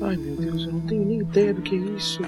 Ai 0.07 0.16
meu 0.16 0.37
Deus, 0.37 0.62
eu 0.62 0.73
não 0.73 0.81
tenho 0.81 1.05
nem 1.05 1.19
ideia 1.19 1.53
do 1.53 1.62
que 1.62 1.75
é 1.75 1.79
isso. 1.79 2.23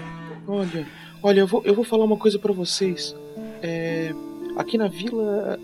Olha, 0.46 0.86
olha, 1.22 1.40
eu 1.40 1.46
vou, 1.46 1.62
eu 1.64 1.74
vou 1.74 1.84
falar 1.84 2.04
uma 2.04 2.16
coisa 2.16 2.38
para 2.38 2.52
vocês. 2.52 3.14
É, 3.62 4.12
aqui 4.56 4.76
na 4.76 4.88
vila 4.88 5.58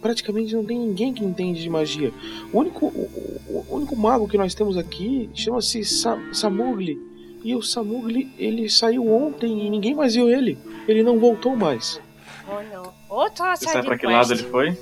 praticamente 0.00 0.54
não 0.54 0.64
tem 0.64 0.78
ninguém 0.78 1.12
que 1.12 1.24
entende 1.24 1.62
de 1.62 1.70
magia. 1.70 2.12
O 2.52 2.58
único, 2.58 2.86
o, 2.86 3.64
o 3.68 3.76
único 3.76 3.96
mago 3.96 4.28
que 4.28 4.36
nós 4.36 4.54
temos 4.54 4.76
aqui 4.76 5.30
chama-se 5.34 5.84
Sam, 5.84 6.32
Samugli. 6.32 6.98
E 7.44 7.54
o 7.54 7.62
Samugli, 7.62 8.32
ele 8.36 8.68
saiu 8.68 9.08
ontem 9.08 9.66
e 9.66 9.70
ninguém 9.70 9.94
mais 9.94 10.14
viu 10.14 10.28
ele. 10.28 10.58
Ele 10.88 11.02
não 11.02 11.18
voltou 11.18 11.56
mais. 11.56 12.00
Oh 12.48 12.62
não. 12.74 12.92
Outra 13.08 13.54
Você 13.54 13.66
sabe 13.66 13.86
pra 13.86 13.98
que 13.98 14.06
lado 14.06 14.32
ele 14.32 14.42
foi? 14.42 14.76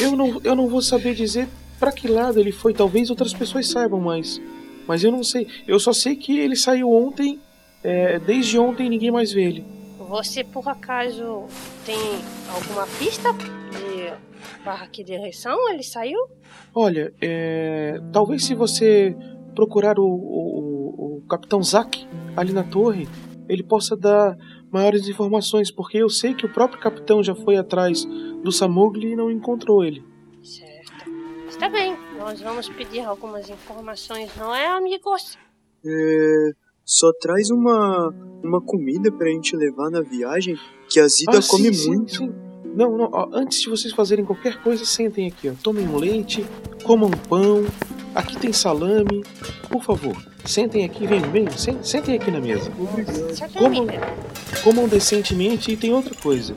eu, 0.00 0.16
não, 0.16 0.40
eu 0.44 0.54
não 0.54 0.68
vou 0.68 0.82
saber 0.82 1.14
dizer 1.14 1.48
para 1.78 1.90
que 1.92 2.06
lado 2.06 2.38
ele 2.38 2.52
foi. 2.52 2.74
Talvez 2.74 3.08
outras 3.08 3.32
pessoas 3.32 3.68
saibam 3.68 4.00
mais. 4.00 4.40
Mas 4.88 5.04
eu 5.04 5.12
não 5.12 5.22
sei. 5.22 5.46
Eu 5.66 5.78
só 5.78 5.92
sei 5.92 6.16
que 6.16 6.38
ele 6.38 6.56
saiu 6.56 6.90
ontem. 6.90 7.38
É, 7.84 8.18
desde 8.18 8.58
ontem 8.58 8.88
ninguém 8.88 9.10
mais 9.10 9.30
vê 9.32 9.44
ele. 9.44 9.64
você 9.98 10.42
por 10.42 10.66
acaso 10.68 11.44
tem 11.86 11.96
alguma 12.52 12.86
pista 12.98 13.32
de 13.32 14.12
para 14.64 14.86
que 14.88 15.04
direção 15.04 15.70
ele 15.70 15.84
saiu? 15.84 16.18
Olha, 16.74 17.12
é, 17.20 18.00
talvez 18.12 18.44
se 18.44 18.54
você 18.54 19.14
procurar 19.54 19.98
o, 19.98 20.04
o, 20.04 21.18
o 21.18 21.22
Capitão 21.28 21.62
Zack 21.62 22.06
ali 22.36 22.52
na 22.52 22.64
torre, 22.64 23.08
ele 23.48 23.62
possa 23.62 23.96
dar 23.96 24.36
maiores 24.70 25.08
informações, 25.08 25.70
porque 25.70 25.98
eu 25.98 26.08
sei 26.08 26.34
que 26.34 26.46
o 26.46 26.52
próprio 26.52 26.80
capitão 26.80 27.22
já 27.22 27.34
foi 27.34 27.56
atrás 27.56 28.04
do 28.42 28.52
Samugli 28.52 29.12
e 29.12 29.16
não 29.16 29.30
encontrou 29.30 29.84
ele. 29.84 30.02
Certo. 30.42 31.10
Está 31.48 31.68
bem, 31.68 31.96
nós 32.18 32.40
vamos 32.40 32.68
pedir 32.68 33.00
algumas 33.00 33.48
informações, 33.48 34.30
não 34.36 34.54
é, 34.54 34.66
amigos? 34.66 35.38
É, 35.84 36.50
só 36.84 37.12
traz 37.20 37.50
uma, 37.50 38.12
uma 38.42 38.60
comida 38.60 39.10
pra 39.12 39.28
gente 39.28 39.56
levar 39.56 39.90
na 39.90 40.00
viagem, 40.02 40.56
que 40.88 40.98
a 41.00 41.06
Zida 41.08 41.38
Ah, 41.38 41.42
sim, 41.42 41.48
come 41.50 41.74
sim, 41.74 41.88
muito. 41.88 42.14
sim. 42.16 42.34
Não, 42.74 42.96
não, 42.96 43.08
ó, 43.12 43.28
antes 43.32 43.60
de 43.62 43.68
vocês 43.70 43.92
fazerem 43.94 44.24
qualquer 44.24 44.62
coisa, 44.62 44.84
sentem 44.84 45.26
aqui, 45.28 45.48
ó. 45.48 45.52
Tomem 45.62 45.86
um 45.88 45.96
leite, 45.96 46.44
comam 46.84 47.10
pão. 47.28 47.64
Aqui 48.14 48.38
tem 48.38 48.52
salame. 48.52 49.22
Por 49.70 49.82
favor, 49.82 50.16
sentem 50.44 50.84
aqui, 50.84 51.06
vem, 51.06 51.20
vem, 51.20 51.48
sen- 51.56 51.82
sentem 51.82 52.16
aqui 52.16 52.30
na 52.30 52.40
mesa. 52.40 52.70
Comam, 53.56 53.86
comam 54.64 54.88
decentemente 54.88 55.72
e 55.72 55.76
tem 55.76 55.92
outra 55.92 56.14
coisa. 56.16 56.54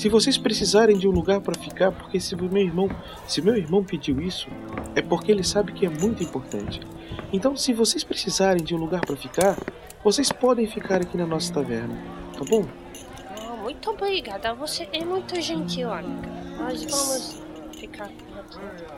Se 0.00 0.08
vocês 0.08 0.38
precisarem 0.38 0.96
de 0.96 1.06
um 1.06 1.10
lugar 1.10 1.42
para 1.42 1.60
ficar, 1.60 1.92
porque 1.92 2.18
se 2.18 2.34
meu 2.34 2.56
irmão, 2.56 2.88
se 3.28 3.42
meu 3.42 3.54
irmão 3.54 3.84
pediu 3.84 4.18
isso, 4.18 4.48
é 4.94 5.02
porque 5.02 5.30
ele 5.30 5.44
sabe 5.44 5.74
que 5.74 5.84
é 5.84 5.90
muito 5.90 6.24
importante. 6.24 6.80
Então, 7.30 7.54
se 7.54 7.74
vocês 7.74 8.02
precisarem 8.02 8.64
de 8.64 8.74
um 8.74 8.78
lugar 8.78 9.02
para 9.02 9.14
ficar, 9.14 9.58
vocês 10.02 10.32
podem 10.32 10.66
ficar 10.66 11.02
aqui 11.02 11.18
na 11.18 11.26
nossa 11.26 11.52
taverna, 11.52 11.94
tá 12.32 12.42
bom? 12.48 12.64
Oh, 13.46 13.56
muito 13.56 13.90
obrigada, 13.90 14.54
você 14.54 14.88
é 14.90 15.04
muito 15.04 15.38
gentil, 15.38 15.92
amiga. 15.92 16.30
Nós 16.56 16.82
vamos 16.82 17.42
ficar 17.78 18.04
aqui. 18.04 18.24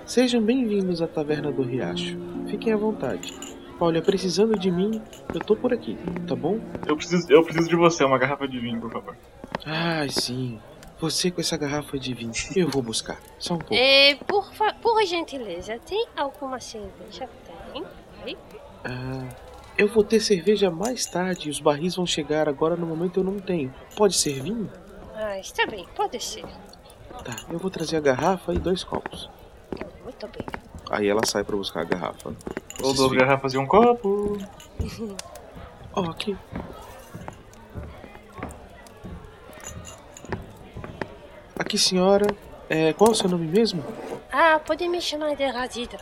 Sejam 0.07 0.41
bem-vindos 0.41 1.03
à 1.03 1.09
Taverna 1.09 1.51
do 1.51 1.63
Riacho. 1.63 2.17
Fiquem 2.47 2.73
à 2.73 2.77
vontade. 2.77 3.35
Olha, 3.81 4.01
precisando 4.01 4.57
de 4.57 4.71
mim, 4.71 5.03
eu 5.35 5.41
tô 5.41 5.57
por 5.57 5.73
aqui, 5.73 5.99
tá 6.29 6.37
bom? 6.37 6.61
Eu 6.87 6.95
preciso, 6.95 7.27
eu 7.29 7.43
preciso 7.43 7.69
de 7.69 7.75
você, 7.75 8.05
uma 8.05 8.19
garrafa 8.19 8.47
de 8.47 8.61
vinho, 8.61 8.81
por 8.81 8.93
favor. 8.93 9.17
Ai, 9.67 10.09
sim. 10.09 10.61
Você 11.03 11.33
com 11.33 11.41
essa 11.41 11.57
garrafa 11.57 11.99
de 11.99 12.15
vinho. 12.15 12.31
Eu 12.55 12.69
vou 12.69 12.81
buscar. 12.81 13.19
Só 13.37 13.55
um 13.55 13.59
pouco. 13.59 13.75
É, 13.75 14.15
por, 14.25 14.55
fa- 14.55 14.73
por 14.75 15.05
gentileza, 15.05 15.77
tem 15.81 16.07
alguma 16.17 16.61
cerveja? 16.61 17.29
Tem. 17.73 17.85
Aí. 18.25 18.39
Ah, 18.85 19.27
eu 19.77 19.89
vou 19.89 20.05
ter 20.05 20.21
cerveja 20.21 20.71
mais 20.71 21.05
tarde 21.05 21.49
e 21.49 21.51
os 21.51 21.59
barris 21.59 21.97
vão 21.97 22.07
chegar. 22.07 22.49
Agora 22.49 22.77
no 22.77 22.87
momento 22.87 23.19
eu 23.19 23.25
não 23.25 23.41
tenho. 23.41 23.75
Pode 23.97 24.15
ser 24.17 24.41
vinho? 24.41 24.71
Ah, 25.17 25.37
está 25.41 25.67
bem, 25.67 25.85
pode 25.97 26.23
ser. 26.23 26.45
Tá, 27.25 27.35
eu 27.51 27.59
vou 27.59 27.69
trazer 27.69 27.97
a 27.97 28.01
garrafa 28.01 28.55
e 28.55 28.59
dois 28.61 28.85
copos. 28.85 29.29
Muito 30.05 30.29
bem. 30.29 30.47
Aí 30.89 31.09
ela 31.09 31.27
sai 31.27 31.43
pra 31.43 31.57
buscar 31.57 31.81
a 31.81 31.85
garrafa. 31.85 32.33
Ou 32.81 32.95
duas 32.95 33.11
garrafas 33.11 33.55
e 33.55 33.59
um 33.59 33.67
copo. 33.67 34.39
Ó, 35.95 36.03
aqui. 36.11 36.37
Aqui, 41.59 41.79
senhora. 41.79 42.27
É, 42.69 42.93
qual 42.93 43.09
é 43.09 43.13
o 43.13 43.15
seu 43.15 43.29
nome 43.29 43.47
mesmo? 43.47 43.85
Ah, 44.31 44.59
pode 44.59 44.87
me 44.89 45.01
chamar 45.01 45.37
de 45.37 45.45
Razida. 45.45 45.99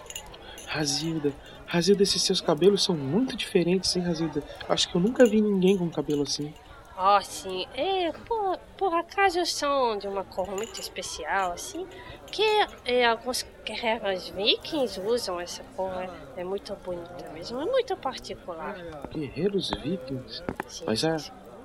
Razilda. 0.67 1.33
Razilda, 1.67 2.03
esses 2.03 2.23
seus 2.23 2.41
cabelos 2.41 2.85
são 2.85 2.97
muito 2.97 3.37
diferentes, 3.37 3.95
hein, 3.97 4.03
Razilda? 4.03 4.43
Acho 4.69 4.89
que 4.89 4.97
eu 4.97 5.01
nunca 5.01 5.25
vi 5.27 5.41
ninguém 5.41 5.77
com 5.77 5.91
cabelo 5.91 6.23
assim. 6.23 6.55
Oh, 6.97 7.21
sim. 7.23 7.67
É, 7.75 8.13
por, 8.13 8.59
por 8.77 8.95
acaso 8.95 9.45
são 9.47 9.97
de 9.99 10.07
uma 10.07 10.23
cor 10.23 10.49
muito 10.51 10.79
especial, 10.79 11.53
assim, 11.53 11.87
que 12.27 12.45
é, 12.85 13.07
alguns 13.07 13.45
guerreiros 13.65 14.29
vikings 14.29 15.01
usam 15.01 15.41
essa 15.41 15.65
cor. 15.75 15.91
É, 16.37 16.43
é 16.43 16.45
muito 16.45 16.75
bonita 16.85 17.31
mesmo, 17.33 17.61
é 17.61 17.65
muito 17.65 17.97
particular. 17.97 18.77
Guerreiros 19.13 19.71
vikings. 19.83 20.43
Sim, 20.69 20.85
Mas 20.87 21.05
a, 21.05 21.17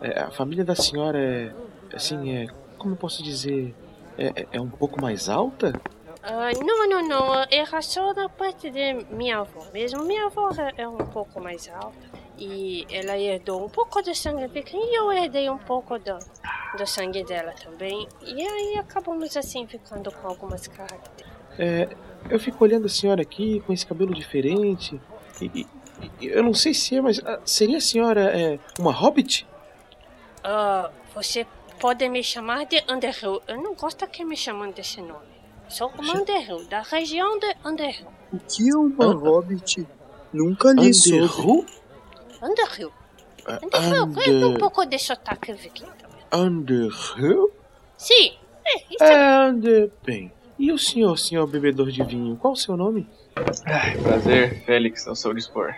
é, 0.01 0.19
a 0.21 0.31
família 0.31 0.63
da 0.63 0.73
senhora 0.75 1.19
é. 1.19 1.53
Assim, 1.93 2.33
é. 2.33 2.47
Como 2.85 2.93
eu 2.93 2.99
posso 2.99 3.23
dizer? 3.23 3.73
É, 4.15 4.27
é- 4.43 4.47
é 4.51 4.61
um 4.61 4.69
pouco 4.69 5.01
mais 5.01 5.27
alta? 5.27 5.73
Ah, 6.21 6.51
não, 6.63 6.87
não, 6.87 7.07
não. 7.07 7.33
Era 7.49 7.81
só 7.81 8.13
da 8.13 8.29
parte 8.29 8.69
de 8.69 8.93
minha 9.09 9.39
avó 9.39 9.65
mesmo. 9.73 10.03
Minha 10.03 10.27
avó 10.27 10.51
é- 10.51 10.83
é 10.83 10.87
um 10.87 10.97
pouco 10.97 11.41
mais 11.41 11.67
alta. 11.67 11.97
E 12.37 12.85
ela 12.91 13.17
herdou 13.17 13.65
um 13.65 13.69
pouco 13.69 14.03
do 14.03 14.13
sangue 14.13 14.45
viking 14.45 14.77
e 14.77 14.95
eu 14.99 15.11
herdei 15.11 15.49
um 15.49 15.57
pouco 15.57 15.97
do, 15.97 16.19
do 16.77 16.85
sangue 16.85 17.23
dela 17.23 17.53
também. 17.53 18.07
E 18.21 18.47
aí 18.47 18.77
acabamos 18.77 19.35
assim 19.35 19.65
ficando 19.65 20.11
com 20.11 20.27
algumas 20.27 20.67
características. 20.67 21.33
É, 21.57 21.89
eu 22.29 22.39
fico 22.39 22.63
olhando 22.63 22.85
a 22.85 22.89
senhora 22.89 23.23
aqui 23.23 23.61
com 23.61 23.73
esse 23.73 23.87
cabelo 23.87 24.13
diferente. 24.13 25.01
E, 25.41 25.65
e- 26.21 26.27
eu 26.27 26.43
não 26.43 26.53
sei 26.53 26.71
se 26.75 26.95
é, 26.95 27.01
mas 27.01 27.19
ah, 27.25 27.39
seria 27.43 27.77
a 27.77 27.81
senhora 27.81 28.21
é, 28.39 28.59
uma 28.77 28.91
hobbit? 28.91 29.47
Ah, 30.43 30.91
você 31.15 31.47
pode 31.85 32.09
me 32.09 32.23
chamar 32.23 32.65
de 32.65 32.83
Underhill. 32.89 33.43
Eu 33.47 33.61
não 33.61 33.75
gosto 33.75 34.07
que 34.07 34.25
me 34.25 34.35
chamam 34.35 34.71
desse 34.71 34.99
nome. 35.01 35.35
Sou 35.69 35.87
como 35.87 36.17
Underhill, 36.17 36.65
da 36.67 36.81
região 36.81 37.37
de 37.37 37.55
Underhill. 37.63 38.07
O 38.33 38.39
que 38.39 38.71
é 38.71 38.75
uma 38.75 39.13
hobbit? 39.13 39.87
Nunca 40.33 40.73
li 40.73 40.91
sobre. 40.91 41.19
Underhill? 41.19 41.65
Underhill. 42.41 42.91
Underhill, 43.63 43.95
é 43.95 44.01
um 44.01 44.47
Under, 44.47 44.59
pouco 44.59 44.83
de 44.87 44.97
sotaque 44.97 45.53
viking 45.53 45.85
também. 46.01 46.23
Underhill? 46.33 47.51
Sim, 47.95 48.33
é, 48.65 48.77
isso 48.89 49.03
é 49.03 49.13
É, 49.13 49.47
Under... 49.47 49.91
Bem, 50.03 50.33
e 50.57 50.71
o 50.71 50.79
senhor, 50.79 51.15
senhor 51.19 51.45
bebedor 51.45 51.91
de 51.91 52.03
vinho, 52.03 52.35
qual 52.35 52.53
o 52.53 52.57
seu 52.57 52.75
nome? 52.75 53.07
Ai, 53.67 53.95
prazer, 53.99 54.65
Félix, 54.65 55.07
ao 55.07 55.15
seu 55.15 55.35
dispor. 55.35 55.75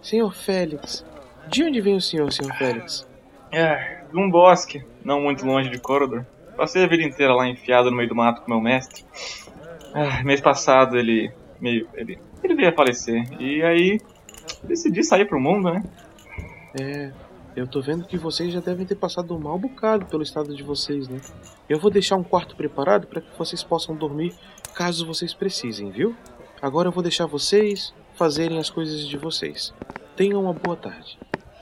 Senhor 0.00 0.32
Félix. 0.32 1.04
De 1.48 1.64
onde 1.64 1.80
vem 1.80 1.96
o 1.96 2.00
senhor, 2.00 2.32
senhor 2.32 2.54
Félix? 2.54 3.08
É, 3.52 4.02
de 4.10 4.18
um 4.18 4.30
bosque, 4.30 4.84
não 5.04 5.20
muito 5.20 5.44
longe 5.46 5.70
de 5.70 5.78
Corridor. 5.78 6.24
Passei 6.56 6.84
a 6.84 6.88
vida 6.88 7.02
inteira 7.02 7.34
lá 7.34 7.46
enfiado 7.46 7.90
no 7.90 7.96
meio 7.96 8.08
do 8.08 8.14
mato 8.14 8.42
com 8.42 8.50
meu 8.50 8.60
mestre. 8.60 9.04
Ah, 9.94 10.22
mês 10.22 10.40
passado 10.40 10.98
ele 10.98 11.32
meio. 11.60 11.88
ele. 11.94 12.18
ele 12.42 12.54
veio 12.54 12.68
a 12.68 12.72
falecer. 12.72 13.26
E 13.40 13.62
aí 13.62 14.00
decidi 14.64 15.02
sair 15.02 15.24
pro 15.24 15.40
mundo, 15.40 15.70
né? 15.70 15.82
É, 16.78 17.12
eu 17.56 17.66
tô 17.66 17.80
vendo 17.80 18.06
que 18.06 18.16
vocês 18.16 18.52
já 18.52 18.60
devem 18.60 18.86
ter 18.86 18.94
passado 18.94 19.34
um 19.34 19.38
mal 19.38 19.58
bocado 19.58 20.06
pelo 20.06 20.22
estado 20.22 20.54
de 20.54 20.62
vocês, 20.62 21.08
né? 21.08 21.20
Eu 21.68 21.78
vou 21.78 21.90
deixar 21.90 22.16
um 22.16 22.22
quarto 22.22 22.54
preparado 22.56 23.06
para 23.06 23.20
que 23.20 23.38
vocês 23.38 23.62
possam 23.62 23.94
dormir 23.94 24.34
caso 24.74 25.06
vocês 25.06 25.34
precisem, 25.34 25.90
viu? 25.90 26.14
Agora 26.60 26.88
eu 26.88 26.92
vou 26.92 27.02
deixar 27.02 27.26
vocês 27.26 27.94
fazerem 28.14 28.58
as 28.58 28.68
coisas 28.70 29.06
de 29.06 29.16
vocês. 29.16 29.72
Tenham 30.16 30.42
uma 30.42 30.52
boa 30.52 30.76
tarde. 30.76 31.18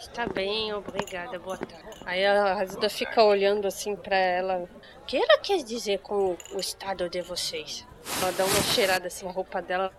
Está 0.09 0.27
bem, 0.27 0.73
obrigada, 0.73 1.39
boa 1.39 1.59
tarde. 1.59 1.85
Aí 2.07 2.25
a 2.25 2.55
Razida 2.55 2.89
fica 2.89 3.23
olhando 3.23 3.67
assim 3.67 3.95
pra 3.95 4.17
ela. 4.17 4.69
O 5.03 5.05
que 5.07 5.17
ela 5.17 5.39
quer 5.39 5.63
dizer 5.63 5.99
com 5.99 6.37
o 6.55 6.59
estado 6.59 7.09
de 7.11 7.21
vocês? 7.21 7.87
Ela 8.23 8.33
dá 8.33 8.45
uma 8.45 8.63
cheirada 8.63 9.09
assim 9.09 9.27
na 9.27 9.33
roupa 9.33 9.61
dela. 9.61 9.93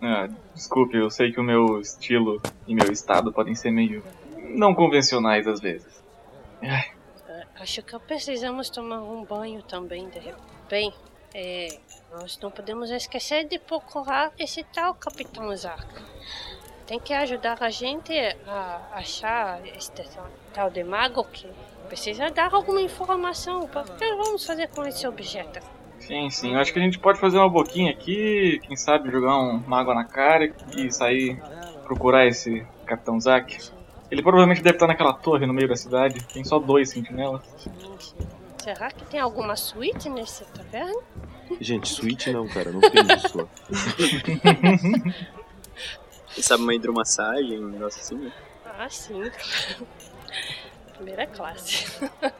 Ah, 0.00 0.28
desculpe, 0.54 0.96
eu 0.96 1.10
sei 1.10 1.30
que 1.32 1.40
o 1.40 1.42
meu 1.42 1.78
estilo 1.80 2.40
e 2.66 2.74
meu 2.74 2.90
estado 2.90 3.32
podem 3.32 3.54
ser 3.54 3.70
meio. 3.70 4.02
não 4.56 4.74
convencionais 4.74 5.46
às 5.46 5.60
vezes. 5.60 6.02
Ai, 6.62 6.92
"Ah, 7.28 7.44
Acho 7.60 7.82
que 7.82 7.98
precisamos 7.98 8.70
tomar 8.70 9.02
um 9.02 9.24
banho 9.24 9.62
também, 9.62 10.08
de. 10.08 10.34
Bem, 10.68 10.92
é, 11.34 11.68
nós 12.12 12.38
não 12.40 12.50
podemos 12.50 12.90
esquecer 12.90 13.44
de 13.48 13.58
procurar 13.58 14.32
esse 14.38 14.62
tal 14.64 14.94
Capitão 14.94 15.54
Zack. 15.56 15.84
Tem 16.86 17.00
que 17.00 17.14
ajudar 17.14 17.62
a 17.62 17.70
gente 17.70 18.12
a 18.46 18.80
achar 18.92 19.60
este 19.66 20.02
tal 20.52 20.70
de 20.70 20.84
mago 20.84 21.24
que 21.24 21.48
precisa 21.88 22.30
dar 22.30 22.52
alguma 22.52 22.82
informação. 22.82 23.60
O 23.60 23.68
que 23.68 24.14
vamos 24.16 24.44
fazer 24.44 24.68
com 24.68 24.84
esse 24.84 25.06
objeto? 25.06 25.60
sim, 25.98 26.28
sim. 26.28 26.52
Eu 26.52 26.60
acho 26.60 26.72
que 26.72 26.78
a 26.78 26.82
gente 26.82 26.98
pode 26.98 27.18
fazer 27.18 27.38
uma 27.38 27.48
boquinha 27.48 27.90
aqui, 27.90 28.60
quem 28.66 28.76
sabe 28.76 29.10
jogar 29.10 29.38
um 29.38 29.74
água 29.74 29.94
na 29.94 30.04
cara 30.04 30.52
e 30.76 30.92
sair 30.92 31.40
procurar 31.84 32.26
esse 32.26 32.66
Capitão 32.84 33.18
Zack. 33.18 33.70
Ele 34.10 34.22
provavelmente 34.22 34.62
deve 34.62 34.76
estar 34.76 34.86
naquela 34.86 35.14
torre 35.14 35.46
no 35.46 35.54
meio 35.54 35.68
da 35.68 35.76
cidade. 35.76 36.22
Tem 36.26 36.44
só 36.44 36.58
dois 36.58 36.90
sentinelas. 36.90 37.42
Será 38.62 38.90
que 38.90 39.04
tem 39.06 39.20
alguma 39.20 39.56
suíte 39.56 40.08
nesse 40.08 40.44
taverna? 40.46 41.00
Gente, 41.60 41.88
suíte 41.88 42.32
não, 42.32 42.48
cara, 42.48 42.70
não 42.70 42.80
tem 42.80 43.02
isso 43.16 43.38
lá. 43.38 43.46
Quem 46.34 46.42
sabe 46.42 46.64
uma 46.64 46.74
hidromassagem, 46.74 47.64
um 47.64 47.68
negócio 47.68 48.00
assim, 48.00 48.16
né? 48.16 48.32
Ah, 48.64 48.88
sim. 48.88 49.22
Primeira 50.94 51.26
classe. 51.28 51.86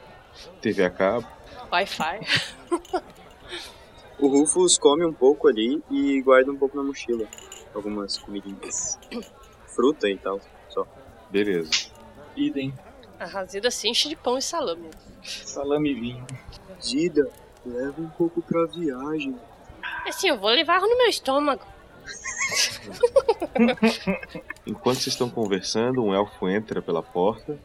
TV 0.61 0.85
a 0.85 0.90
cabo. 0.90 1.26
Wi-Fi. 1.70 2.20
O 4.18 4.28
Rufus 4.28 4.78
come 4.78 5.04
um 5.04 5.12
pouco 5.12 5.48
ali 5.48 5.83
e 5.90 6.20
guarda 6.22 6.50
um 6.50 6.57
pouco 6.57 6.76
na 6.76 6.83
mochila. 6.83 7.26
Algumas 7.72 8.18
comidinhas. 8.18 8.98
Fruta 9.66 10.09
e 10.09 10.18
tal, 10.18 10.40
só. 10.68 10.87
Beleza. 11.30 11.70
Idem. 12.37 12.74
A 13.18 13.26
Razilda 13.26 13.70
se 13.70 13.88
enche 13.88 14.09
de 14.09 14.16
pão 14.16 14.38
e 14.38 14.42
salame. 14.42 14.90
Salame 15.22 15.90
e 15.90 15.94
vinho. 15.94 16.26
Zida, 16.83 17.30
leva 17.64 18.00
um 18.00 18.09
pouco 18.09 18.42
pra 18.42 18.66
viagem. 18.66 19.38
Assim, 20.07 20.28
eu 20.28 20.38
vou 20.38 20.50
levar 20.50 20.80
no 20.80 20.98
meu 20.98 21.09
estômago. 21.09 21.64
Enquanto 24.67 24.97
vocês 24.97 25.09
estão 25.09 25.29
conversando, 25.31 26.03
um 26.03 26.14
elfo 26.14 26.49
entra 26.49 26.83
pela 26.83 27.03
porta, 27.03 27.59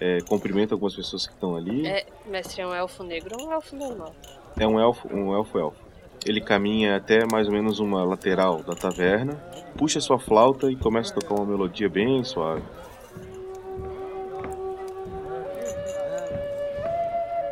é, 0.00 0.18
cumprimenta 0.28 0.74
algumas 0.74 0.94
pessoas 0.94 1.26
que 1.26 1.32
estão 1.32 1.56
ali. 1.56 1.86
É, 1.86 2.06
mestre, 2.26 2.62
é 2.62 2.66
um 2.66 2.74
elfo 2.74 3.02
negro 3.02 3.36
ou 3.38 3.48
um 3.48 3.52
elfo 3.52 3.76
normal? 3.76 4.14
É 4.58 4.66
um 4.66 4.80
elfo, 4.80 5.08
um 5.12 5.34
elfo 5.34 5.58
elfo. 5.58 5.86
Ele 6.24 6.40
caminha 6.40 6.96
até 6.96 7.24
mais 7.30 7.46
ou 7.46 7.52
menos 7.52 7.78
uma 7.78 8.02
lateral 8.04 8.62
da 8.62 8.74
taverna, 8.74 9.34
puxa 9.76 10.00
sua 10.00 10.18
flauta 10.18 10.70
e 10.70 10.76
começa 10.76 11.12
a 11.12 11.14
tocar 11.14 11.34
uma 11.34 11.46
melodia 11.46 11.88
bem 11.88 12.24
suave. 12.24 12.62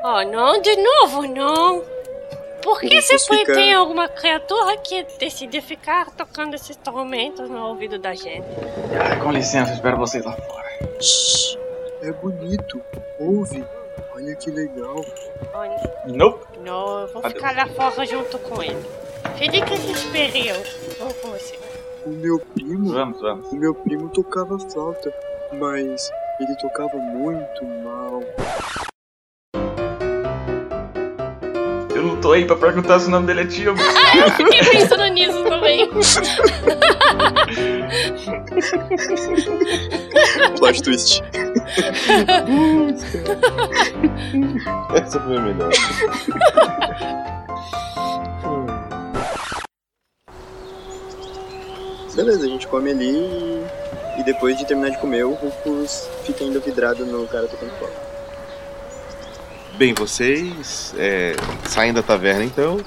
Oh, 0.02 0.22
não, 0.24 0.60
de 0.60 0.76
novo, 0.76 1.22
não. 1.26 1.93
Por 2.64 2.80
que 2.80 3.00
sempre 3.02 3.44
tem 3.44 3.74
alguma 3.74 4.08
criatura 4.08 4.76
que 4.78 5.04
decide 5.18 5.60
ficar 5.60 6.10
tocando 6.12 6.54
esses 6.54 6.70
instrumentos 6.70 7.48
no 7.50 7.68
ouvido 7.68 7.98
da 7.98 8.14
gente? 8.14 8.42
Ah, 8.98 9.16
com 9.22 9.30
licença, 9.30 9.72
espero 9.74 9.98
vocês 9.98 10.24
lá 10.24 10.32
fora. 10.32 10.64
Shhh, 11.00 11.58
é 12.02 12.10
bonito. 12.12 12.80
Ouve. 13.20 13.62
Olha 14.14 14.34
que 14.36 14.50
legal. 14.50 15.04
Olha, 15.52 15.94
Nope. 16.06 16.58
não, 16.60 17.00
eu 17.00 17.08
vou 17.08 17.18
Adeus. 17.18 17.34
ficar 17.34 17.54
lá 17.54 17.66
fora 17.66 18.06
junto 18.06 18.38
com 18.38 18.62
ele. 18.62 18.82
Fique 19.36 19.76
se 19.76 19.92
esperiam. 19.92 20.56
Vou 20.98 21.12
com 21.14 21.28
você. 21.32 21.58
O 22.06 22.10
meu 22.10 22.38
primo, 22.38 22.92
Vamos, 22.92 23.20
vamos. 23.20 23.52
o 23.52 23.56
meu 23.56 23.74
primo 23.74 24.08
tocava 24.10 24.58
flauta, 24.58 25.12
mas 25.52 26.10
ele 26.40 26.54
tocava 26.56 26.96
muito 26.96 27.64
mal. 27.82 28.22
Não 32.04 32.16
tô 32.20 32.32
aí 32.32 32.44
pra 32.44 32.56
perguntar 32.56 33.00
se 33.00 33.06
o 33.06 33.10
nome 33.10 33.26
dele 33.26 33.42
é 33.42 33.46
tio. 33.46 33.74
Eu 33.74 34.30
fiquei 34.32 34.62
pensando 34.64 35.06
nisso 35.08 35.42
também. 35.44 35.88
Plot 40.58 40.82
twist. 40.82 41.22
Essa 44.94 45.20
foi 45.20 45.36
a 45.36 45.40
melhor. 45.40 45.70
Beleza, 52.14 52.44
a 52.44 52.48
gente 52.48 52.68
come 52.68 52.90
ali 52.90 53.64
e, 54.18 54.22
depois 54.22 54.56
de 54.56 54.64
terminar 54.64 54.90
de 54.90 54.98
comer, 54.98 55.24
o 55.24 55.32
Rufus 55.32 56.08
fica 56.24 56.44
ainda 56.44 56.60
vidrado 56.60 57.04
no 57.04 57.26
cara 57.26 57.48
tocando 57.48 57.72
flauta. 57.78 58.03
Bem, 59.76 59.92
vocês 59.92 60.94
é, 60.96 61.34
saem 61.68 61.92
da 61.92 62.00
taverna 62.00 62.44
então, 62.44 62.78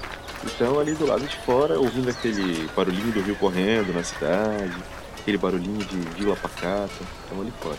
então 0.45 0.79
ali 0.79 0.93
do 0.93 1.05
lado 1.05 1.27
de 1.27 1.35
fora, 1.39 1.77
ouvindo 1.77 2.09
aquele 2.09 2.65
barulhinho 2.73 3.11
do 3.11 3.21
rio 3.21 3.35
correndo 3.35 3.93
na 3.93 4.03
cidade, 4.03 4.73
aquele 5.19 5.37
barulhinho 5.37 5.83
de 5.83 5.97
vila 6.17 6.33
pacata, 6.37 6.93
estão 7.23 7.41
ali 7.41 7.51
fora. 7.59 7.77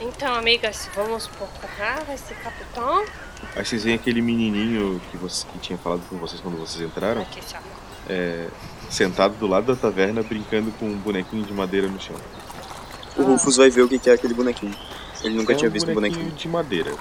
Então, 0.00 0.34
amigas, 0.34 0.90
vamos 0.96 1.28
procurar 1.28 2.04
esse 2.12 2.34
capitão. 2.34 3.04
Aí 3.54 3.64
vocês 3.64 3.84
veem 3.84 3.94
aquele 3.94 4.20
menininho 4.20 5.00
que, 5.12 5.16
você, 5.16 5.46
que 5.52 5.58
tinha 5.60 5.78
falado 5.78 6.02
com 6.08 6.16
vocês 6.16 6.40
quando 6.40 6.58
vocês 6.58 6.84
entraram, 6.84 7.22
Aqui, 7.22 7.40
é, 8.08 8.48
sentado 8.90 9.36
do 9.36 9.46
lado 9.46 9.66
da 9.66 9.76
taverna 9.80 10.24
brincando 10.24 10.72
com 10.72 10.86
um 10.86 10.98
bonequinho 10.98 11.44
de 11.44 11.52
madeira 11.52 11.86
no 11.86 12.00
chão. 12.00 12.16
O 13.16 13.22
Rufus 13.22 13.58
vai 13.58 13.70
ver 13.70 13.82
o 13.82 13.88
que 13.88 13.98
que 13.98 14.10
é 14.10 14.14
aquele 14.14 14.34
bonequinho. 14.34 14.74
Ele 15.22 15.36
nunca 15.36 15.52
é 15.52 15.56
tinha 15.56 15.68
um 15.68 15.72
visto 15.72 15.88
um 15.88 15.94
bonequinho. 15.94 16.30
de 16.32 16.48
madeira 16.48 16.92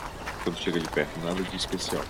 quando 0.44 0.58
chega 0.58 0.80
de 0.80 0.88
perto, 0.90 1.20
nada 1.24 1.42
de 1.42 1.56
especial. 1.56 2.04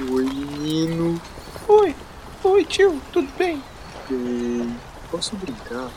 Oi, 0.00 0.24
menino. 0.24 1.20
Oi, 1.68 1.94
oi 2.42 2.64
tio, 2.64 3.00
tudo 3.12 3.30
bem? 3.36 3.62
Ei, 4.10 4.68
posso 5.10 5.36
brincar? 5.36 5.88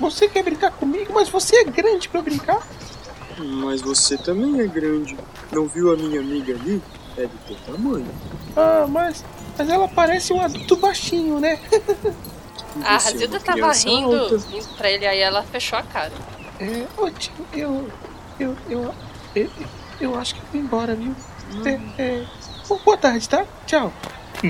Você 0.00 0.28
quer 0.28 0.42
brincar 0.42 0.72
comigo, 0.72 1.12
mas 1.14 1.28
você 1.28 1.56
é 1.56 1.64
grande 1.64 2.08
pra 2.08 2.22
brincar? 2.22 2.66
Mas 3.38 3.80
você 3.80 4.16
também 4.16 4.60
é 4.60 4.66
grande. 4.66 5.16
Não 5.52 5.66
viu 5.66 5.92
a 5.92 5.96
minha 5.96 6.20
amiga 6.20 6.54
ali? 6.54 6.82
É 7.16 7.26
do 7.26 7.38
teu 7.46 7.56
tamanho. 7.64 8.06
Ah, 8.56 8.86
mas, 8.88 9.24
mas 9.56 9.68
ela 9.68 9.88
parece 9.88 10.32
um 10.32 10.40
adulto 10.40 10.76
baixinho, 10.76 11.38
né? 11.38 11.60
A 12.82 12.94
é 12.94 12.98
Razilda 12.98 13.38
tava 13.38 13.72
rindo, 13.72 14.16
alta. 14.16 14.36
rindo 14.48 14.68
pra 14.76 14.90
ele, 14.90 15.06
aí 15.06 15.20
ela 15.20 15.42
fechou 15.44 15.78
a 15.78 15.82
cara. 15.82 16.12
É, 16.58 16.86
ô 16.96 17.08
tio, 17.10 17.32
eu, 17.52 17.88
eu, 18.38 18.56
eu, 18.68 18.94
eu, 19.34 19.50
eu 20.00 20.18
acho 20.18 20.34
que 20.34 20.40
eu 20.40 20.44
vou 20.52 20.60
embora, 20.60 20.94
viu? 20.96 21.14
É, 21.64 22.02
é, 22.02 22.24
bo- 22.68 22.80
boa 22.84 22.96
tarde, 22.96 23.28
tá? 23.28 23.44
Tchau. 23.66 23.92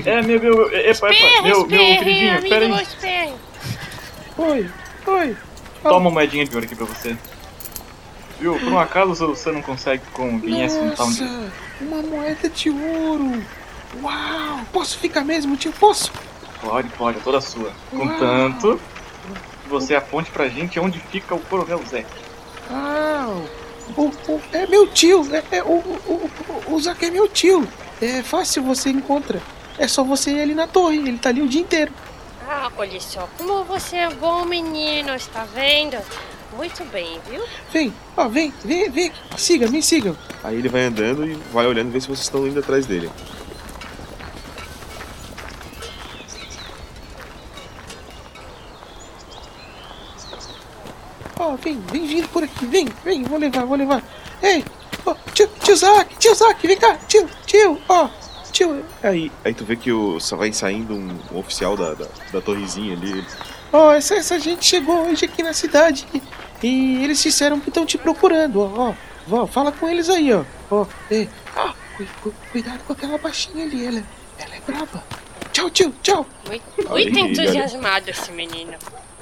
É, 0.05 0.21
meu, 0.21 0.39
meu, 0.39 0.71
epa, 0.75 1.09
epa, 1.13 1.41
meu, 1.43 1.65
meu 1.65 1.67
queridinho, 1.67 2.31
amigo, 2.37 2.49
pera 2.49 2.65
aí. 2.65 3.33
Oi, 4.37 4.69
oi. 5.07 5.37
Toma 5.83 5.97
uma 5.97 6.11
moedinha 6.11 6.45
de 6.45 6.53
ouro 6.53 6.65
aqui 6.65 6.75
pra 6.75 6.85
você. 6.85 7.15
Viu, 8.39 8.59
por 8.59 8.67
um 8.73 8.79
acaso 8.79 9.27
você 9.27 9.51
não 9.51 9.61
consegue 9.61 10.03
conveniência 10.11 10.81
um 10.81 10.91
tal 10.91 11.09
de... 11.09 11.23
Uma 11.79 12.01
moeda 12.01 12.49
de 12.49 12.69
ouro. 12.69 13.41
Uau, 14.01 14.59
posso 14.73 14.97
ficar 14.99 15.23
mesmo, 15.23 15.55
tio? 15.55 15.71
Posso? 15.73 16.11
Pode, 16.61 16.89
pode, 16.89 17.19
é 17.19 17.21
toda 17.21 17.39
sua. 17.39 17.71
Uau. 17.93 18.01
Contanto 18.07 18.79
que 19.63 19.69
você 19.69 19.95
aponte 19.95 20.29
pra 20.31 20.49
gente 20.49 20.77
onde 20.79 20.99
fica 20.99 21.33
o 21.33 21.39
Coronel 21.39 21.81
Zé. 21.87 22.05
Ah, 22.69 23.39
o, 23.97 24.01
o- 24.31 24.41
é 24.51 24.65
meu 24.67 24.87
tio. 24.87 25.27
É, 25.33 25.57
é, 25.57 25.63
o, 25.63 25.67
o, 25.73 26.29
o, 26.69 26.73
o 26.75 26.79
Zac 26.79 27.03
é 27.05 27.11
meu 27.11 27.27
tio. 27.27 27.67
É 28.01 28.21
fácil, 28.23 28.63
você 28.63 28.89
encontra. 28.89 29.41
É 29.77 29.87
só 29.87 30.03
você 30.03 30.31
ir 30.31 30.41
ali 30.41 30.55
na 30.55 30.67
torre, 30.67 30.97
ele 30.97 31.17
tá 31.17 31.29
ali 31.29 31.41
o 31.41 31.47
dia 31.47 31.61
inteiro. 31.61 31.91
Ah, 32.47 32.71
olha 32.77 32.99
só, 33.01 33.27
como 33.37 33.63
você 33.63 33.97
é 33.97 34.09
bom 34.09 34.45
menino, 34.45 35.13
está 35.15 35.45
vendo? 35.45 35.97
Muito 36.55 36.85
bem, 36.85 37.19
viu? 37.29 37.41
Vem, 37.73 37.93
ó, 38.15 38.27
vem, 38.29 38.53
vem, 38.63 38.89
vem. 38.89 39.11
Siga, 39.37 39.67
me 39.67 39.81
sigam. 39.81 40.15
Aí 40.43 40.55
ele 40.57 40.69
vai 40.69 40.83
andando 40.83 41.27
e 41.27 41.33
vai 41.51 41.65
olhando 41.65 41.91
ver 41.91 41.99
se 42.01 42.07
vocês 42.07 42.21
estão 42.21 42.47
indo 42.47 42.59
atrás 42.59 42.85
dele. 42.85 43.09
Ó, 51.45 51.55
vem, 51.57 51.79
vem 51.91 52.07
vindo 52.07 52.27
por 52.29 52.43
aqui, 52.43 52.65
vem, 52.65 52.87
vem, 53.03 53.23
vou 53.23 53.37
levar, 53.37 53.65
vou 53.65 53.77
levar. 53.77 54.03
Ei, 54.41 54.63
ó, 55.05 55.15
tio, 55.33 55.47
tio 55.63 55.75
Zac, 55.75 56.15
tio 56.17 56.33
Zac, 56.33 56.65
vem 56.67 56.77
cá, 56.77 56.97
tio, 57.07 57.29
tio, 57.45 57.79
ó, 57.87 58.09
tio. 58.51 58.83
Aí, 59.03 59.31
aí 59.43 59.53
tu 59.53 59.63
vê 59.63 59.75
que 59.75 59.91
o, 59.91 60.19
só 60.19 60.35
vai 60.35 60.51
saindo 60.51 60.95
um, 60.95 61.17
um 61.31 61.37
oficial 61.37 61.77
da, 61.77 61.93
da, 61.93 62.07
da 62.33 62.41
torrezinha 62.41 62.93
ali. 62.93 63.23
Ó, 63.71 63.91
essa, 63.91 64.15
essa 64.15 64.39
gente 64.39 64.65
chegou 64.65 65.07
hoje 65.07 65.25
aqui 65.25 65.43
na 65.43 65.53
cidade 65.53 66.07
e, 66.13 66.21
e 66.65 67.03
eles 67.03 67.21
disseram 67.21 67.59
que 67.59 67.69
estão 67.69 67.85
te 67.85 67.97
procurando, 67.97 68.61
ó, 68.61 68.89
ó. 68.89 68.93
Vó, 69.27 69.45
fala 69.47 69.71
com 69.71 69.87
eles 69.89 70.09
aí, 70.09 70.31
ó. 70.33 70.43
Ó, 70.71 70.85
ei, 71.11 71.29
ó, 71.55 71.73
cu- 71.97 72.05
cu- 72.23 72.33
cuidado 72.51 72.79
com 72.87 72.93
aquela 72.93 73.17
baixinha 73.17 73.65
ali, 73.65 73.85
ela, 73.85 74.03
ela 74.39 74.55
é 74.55 74.59
brava. 74.65 75.03
Tchau, 75.51 75.69
tio, 75.69 75.93
tchau. 76.01 76.25
Muito, 76.47 76.89
muito 76.89 77.19
entusiasmado 77.19 78.09
esse 78.09 78.31
menino. 78.31 78.73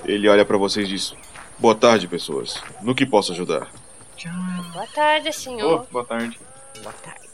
Ele 0.05 0.27
olha 0.27 0.43
pra 0.43 0.57
vocês 0.57 0.87
e 0.87 0.91
diz: 0.91 1.13
Boa 1.63 1.75
tarde, 1.75 2.09
pessoas. 2.09 2.61
No 2.81 2.93
que 2.93 3.05
posso 3.05 3.31
ajudar? 3.31 3.71
Boa 4.73 4.87
tarde, 4.87 5.31
senhor. 5.31 5.85
Oh, 5.87 5.93
boa 5.93 6.03
tarde. 6.03 6.37
Boa 6.81 6.91
tarde. 6.91 7.29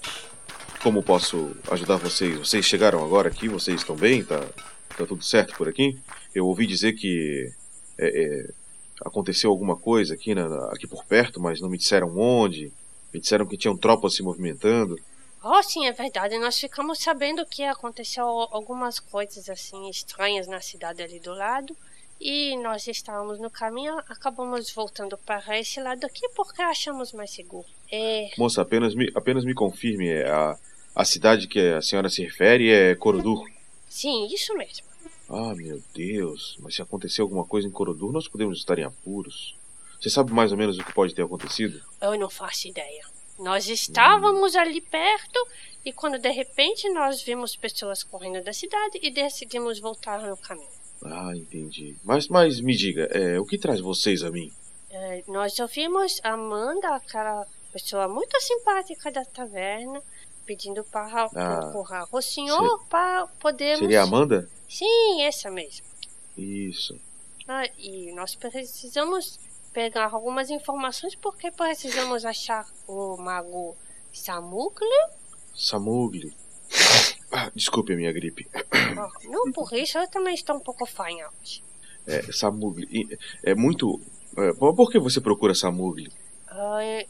Como 0.83 1.01
posso 1.01 1.57
ajudar 1.71 1.95
vocês? 1.95 2.37
Vocês 2.37 2.63
chegaram 2.63 3.03
agora 3.03 3.29
aqui? 3.29 3.47
Vocês 3.47 3.81
estão 3.81 3.95
bem? 3.95 4.23
Tá, 4.23 4.39
tá 4.95 5.07
tudo 5.07 5.23
certo 5.23 5.55
por 5.55 5.67
aqui? 5.67 5.97
Eu 6.35 6.45
ouvi 6.45 6.67
dizer 6.67 6.93
que 6.93 7.51
é, 7.97 8.07
é, 8.07 8.53
aconteceu 9.03 9.49
alguma 9.49 9.75
coisa 9.75 10.13
aqui, 10.13 10.35
na, 10.35 10.45
aqui 10.67 10.85
por 10.85 11.03
perto, 11.05 11.41
mas 11.41 11.59
não 11.59 11.67
me 11.67 11.79
disseram 11.79 12.15
onde. 12.15 12.71
Me 13.11 13.19
disseram 13.19 13.47
que 13.47 13.57
tinham 13.57 13.75
tropas 13.75 14.13
se 14.13 14.21
movimentando. 14.21 14.95
Oh, 15.43 15.63
sim, 15.63 15.87
é 15.87 15.91
verdade. 15.91 16.37
Nós 16.37 16.59
ficamos 16.59 16.99
sabendo 16.99 17.43
que 17.47 17.63
aconteceu 17.63 18.25
algumas 18.51 18.99
coisas 18.99 19.49
assim 19.49 19.89
estranhas 19.89 20.47
na 20.47 20.61
cidade 20.61 21.01
ali 21.01 21.19
do 21.19 21.33
lado. 21.33 21.75
E 22.19 22.57
nós 22.57 22.85
estávamos 22.87 23.39
no 23.39 23.49
caminho, 23.49 23.97
acabamos 24.09 24.71
voltando 24.73 25.17
para 25.17 25.57
esse 25.57 25.79
lado 25.79 26.05
aqui 26.05 26.27
porque 26.35 26.61
achamos 26.61 27.13
mais 27.13 27.31
seguro. 27.31 27.65
É, 27.91 28.29
Moça, 28.37 28.61
apenas 28.61 28.93
me, 28.93 29.09
apenas 29.15 29.45
me 29.45 29.53
confirme. 29.53 30.09
é, 30.09 30.29
A, 30.29 30.57
a 30.95 31.05
cidade 31.05 31.47
que 31.47 31.59
a 31.59 31.81
senhora 31.81 32.09
se 32.09 32.21
refere 32.23 32.69
é 32.69 32.95
Corodur. 32.95 33.45
sim, 33.87 34.27
isso 34.33 34.53
mesmo. 34.55 34.87
Ah, 35.29 35.53
meu 35.55 35.81
Deus. 35.93 36.57
Mas 36.59 36.75
se 36.75 36.81
acontecer 36.81 37.21
alguma 37.21 37.45
coisa 37.45 37.67
em 37.67 37.71
Corodur, 37.71 38.11
nós 38.11 38.27
podemos 38.27 38.57
estar 38.57 38.77
em 38.79 38.83
apuros. 38.83 39.55
Você 40.01 40.09
sabe 40.09 40.33
mais 40.33 40.51
ou 40.51 40.57
menos 40.57 40.77
o 40.77 40.83
que 40.83 40.93
pode 40.93 41.13
ter 41.13 41.23
acontecido? 41.23 41.81
Eu 42.01 42.17
não 42.19 42.29
faço 42.29 42.67
ideia. 42.67 43.05
Nós 43.37 43.69
estávamos 43.69 44.55
ali 44.55 44.81
perto 44.81 45.39
e 45.85 45.93
quando 45.93 46.17
de 46.19 46.29
repente 46.29 46.89
nós 46.89 47.21
vimos 47.21 47.55
pessoas 47.55 48.03
correndo 48.03 48.43
da 48.43 48.51
cidade 48.51 48.99
e 49.01 49.09
decidimos 49.11 49.79
voltar 49.79 50.21
no 50.21 50.35
caminho. 50.35 50.78
Ah, 51.03 51.31
entendi. 51.35 51.95
Mas, 52.03 52.27
mas 52.27 52.59
me 52.59 52.75
diga, 52.75 53.03
é, 53.11 53.39
o 53.39 53.45
que 53.45 53.57
traz 53.57 53.79
vocês 53.79 54.23
a 54.23 54.29
mim? 54.29 54.51
É, 54.89 55.23
nós 55.27 55.59
ouvimos 55.59 56.19
Amanda, 56.23 56.95
aquela 56.95 57.45
pessoa 57.71 58.07
muito 58.07 58.39
simpática 58.41 59.11
da 59.11 59.23
taverna, 59.23 60.01
pedindo 60.45 60.83
para 60.83 61.29
Ah, 61.35 61.57
procurar 61.71 62.07
o 62.11 62.21
senhor 62.21 62.83
para 62.89 63.27
podermos. 63.39 63.79
Seria 63.79 64.01
a 64.01 64.03
Amanda? 64.03 64.49
Sim, 64.67 65.21
essa 65.21 65.49
mesmo. 65.51 65.85
Isso. 66.37 66.99
Ah, 67.47 67.67
e 67.77 68.11
nós 68.13 68.35
precisamos 68.35 69.39
pegar 69.71 70.11
algumas 70.13 70.49
informações 70.49 71.15
porque 71.15 71.51
precisamos 71.51 72.25
achar 72.25 72.67
o 72.87 73.17
mago 73.17 73.77
Samugli. 74.11 74.87
Samugli. 75.55 76.33
Ah, 77.31 77.51
desculpe 77.55 77.93
a 77.93 77.95
minha 77.95 78.11
gripe. 78.11 78.47
Ah, 78.53 79.07
não 79.25 79.51
por 79.51 79.71
isso, 79.73 79.97
eu 79.97 80.07
também 80.09 80.33
estou 80.33 80.55
um 80.55 80.59
pouco 80.59 80.85
fanha 80.85 81.27
hoje. 81.41 81.61
É, 82.07 82.21
Samugli. 82.31 83.07
É 83.43 83.53
muito. 83.53 83.99
É, 84.37 84.53
por 84.53 84.89
que 84.91 84.97
você 84.99 85.21
procura 85.21 85.53
Samugli? 85.53 86.11
Ah, 86.47 86.79
é- 86.83 87.05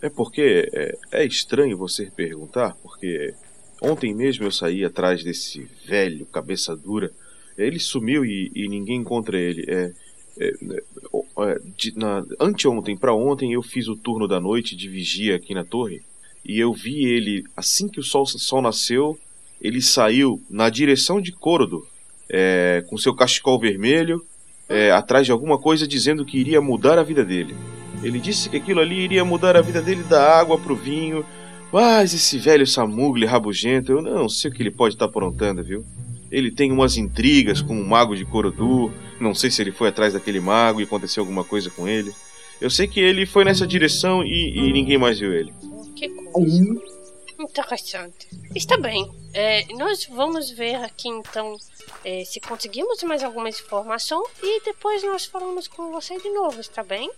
É 0.00 0.08
porque 0.08 0.70
é, 0.72 0.96
é 1.12 1.24
estranho 1.26 1.76
você 1.76 2.06
perguntar, 2.06 2.76
porque 2.82 3.34
ontem 3.82 4.14
mesmo 4.14 4.44
eu 4.46 4.50
saí 4.52 4.84
atrás 4.84 5.22
desse 5.24 5.68
velho 5.84 6.24
cabeça 6.26 6.74
dura. 6.76 7.10
Ele 7.58 7.80
sumiu 7.80 8.24
e, 8.24 8.50
e 8.54 8.68
ninguém 8.68 9.00
encontra 9.00 9.36
ele. 9.38 9.64
É, 9.68 9.92
é, 10.40 10.48
é, 10.48 11.58
de- 11.76 11.96
na- 11.98 12.24
anteontem 12.40 12.96
para 12.96 13.12
ontem 13.14 13.52
eu 13.52 13.62
fiz 13.62 13.88
o 13.88 13.96
turno 13.96 14.28
da 14.28 14.40
noite 14.40 14.76
de 14.76 14.88
vigia 14.88 15.34
aqui 15.36 15.52
na 15.52 15.64
torre 15.64 16.00
e 16.44 16.58
eu 16.60 16.72
vi 16.72 17.04
ele 17.04 17.42
assim 17.56 17.88
que 17.88 17.98
o 18.00 18.04
sol, 18.04 18.24
sol 18.24 18.62
nasceu. 18.62 19.18
Ele 19.60 19.82
saiu 19.82 20.40
na 20.48 20.68
direção 20.70 21.20
de 21.20 21.32
Corodo, 21.32 21.86
é, 22.30 22.84
com 22.88 22.96
seu 22.96 23.14
cachecol 23.14 23.58
vermelho, 23.58 24.22
é, 24.68 24.90
atrás 24.90 25.24
de 25.26 25.32
alguma 25.32 25.58
coisa 25.58 25.86
dizendo 25.86 26.24
que 26.24 26.38
iria 26.38 26.60
mudar 26.60 26.98
a 26.98 27.02
vida 27.02 27.24
dele. 27.24 27.56
Ele 28.02 28.20
disse 28.20 28.48
que 28.48 28.56
aquilo 28.56 28.80
ali 28.80 29.00
iria 29.00 29.24
mudar 29.24 29.56
a 29.56 29.62
vida 29.62 29.82
dele 29.82 30.02
da 30.04 30.38
água 30.38 30.58
pro 30.58 30.76
vinho. 30.76 31.24
Mas 31.72 32.14
esse 32.14 32.38
velho 32.38 32.66
Samugli 32.66 33.26
rabugento, 33.26 33.92
eu 33.92 34.00
não 34.00 34.28
sei 34.28 34.50
o 34.50 34.54
que 34.54 34.62
ele 34.62 34.70
pode 34.70 34.94
estar 34.94 35.06
aprontando, 35.06 35.62
viu? 35.62 35.84
Ele 36.30 36.50
tem 36.50 36.70
umas 36.70 36.96
intrigas 36.96 37.60
com 37.60 37.78
o 37.78 37.86
mago 37.86 38.14
de 38.14 38.24
Corodu. 38.24 38.92
Não 39.20 39.34
sei 39.34 39.50
se 39.50 39.62
ele 39.62 39.72
foi 39.72 39.88
atrás 39.88 40.12
daquele 40.12 40.40
mago 40.40 40.80
e 40.80 40.84
aconteceu 40.84 41.22
alguma 41.22 41.42
coisa 41.42 41.70
com 41.70 41.88
ele. 41.88 42.12
Eu 42.60 42.70
sei 42.70 42.86
que 42.86 43.00
ele 43.00 43.24
foi 43.24 43.44
nessa 43.44 43.66
direção 43.66 44.22
e, 44.22 44.58
e 44.58 44.72
ninguém 44.72 44.98
mais 44.98 45.18
viu 45.18 45.32
ele. 45.32 45.52
que 45.96 46.08
coisa. 46.08 46.97
Interessante. 47.38 48.26
Está 48.54 48.76
bem. 48.76 49.08
É, 49.32 49.64
nós 49.74 50.06
vamos 50.06 50.50
ver 50.50 50.74
aqui 50.76 51.08
então 51.08 51.56
é, 52.04 52.24
se 52.24 52.40
conseguimos 52.40 53.02
mais 53.04 53.22
alguma 53.22 53.48
informação 53.48 54.22
e 54.42 54.60
depois 54.64 55.02
nós 55.04 55.24
falamos 55.24 55.68
com 55.68 55.90
você 55.92 56.18
de 56.18 56.28
novo, 56.30 56.60
está 56.60 56.82
bem? 56.82 57.10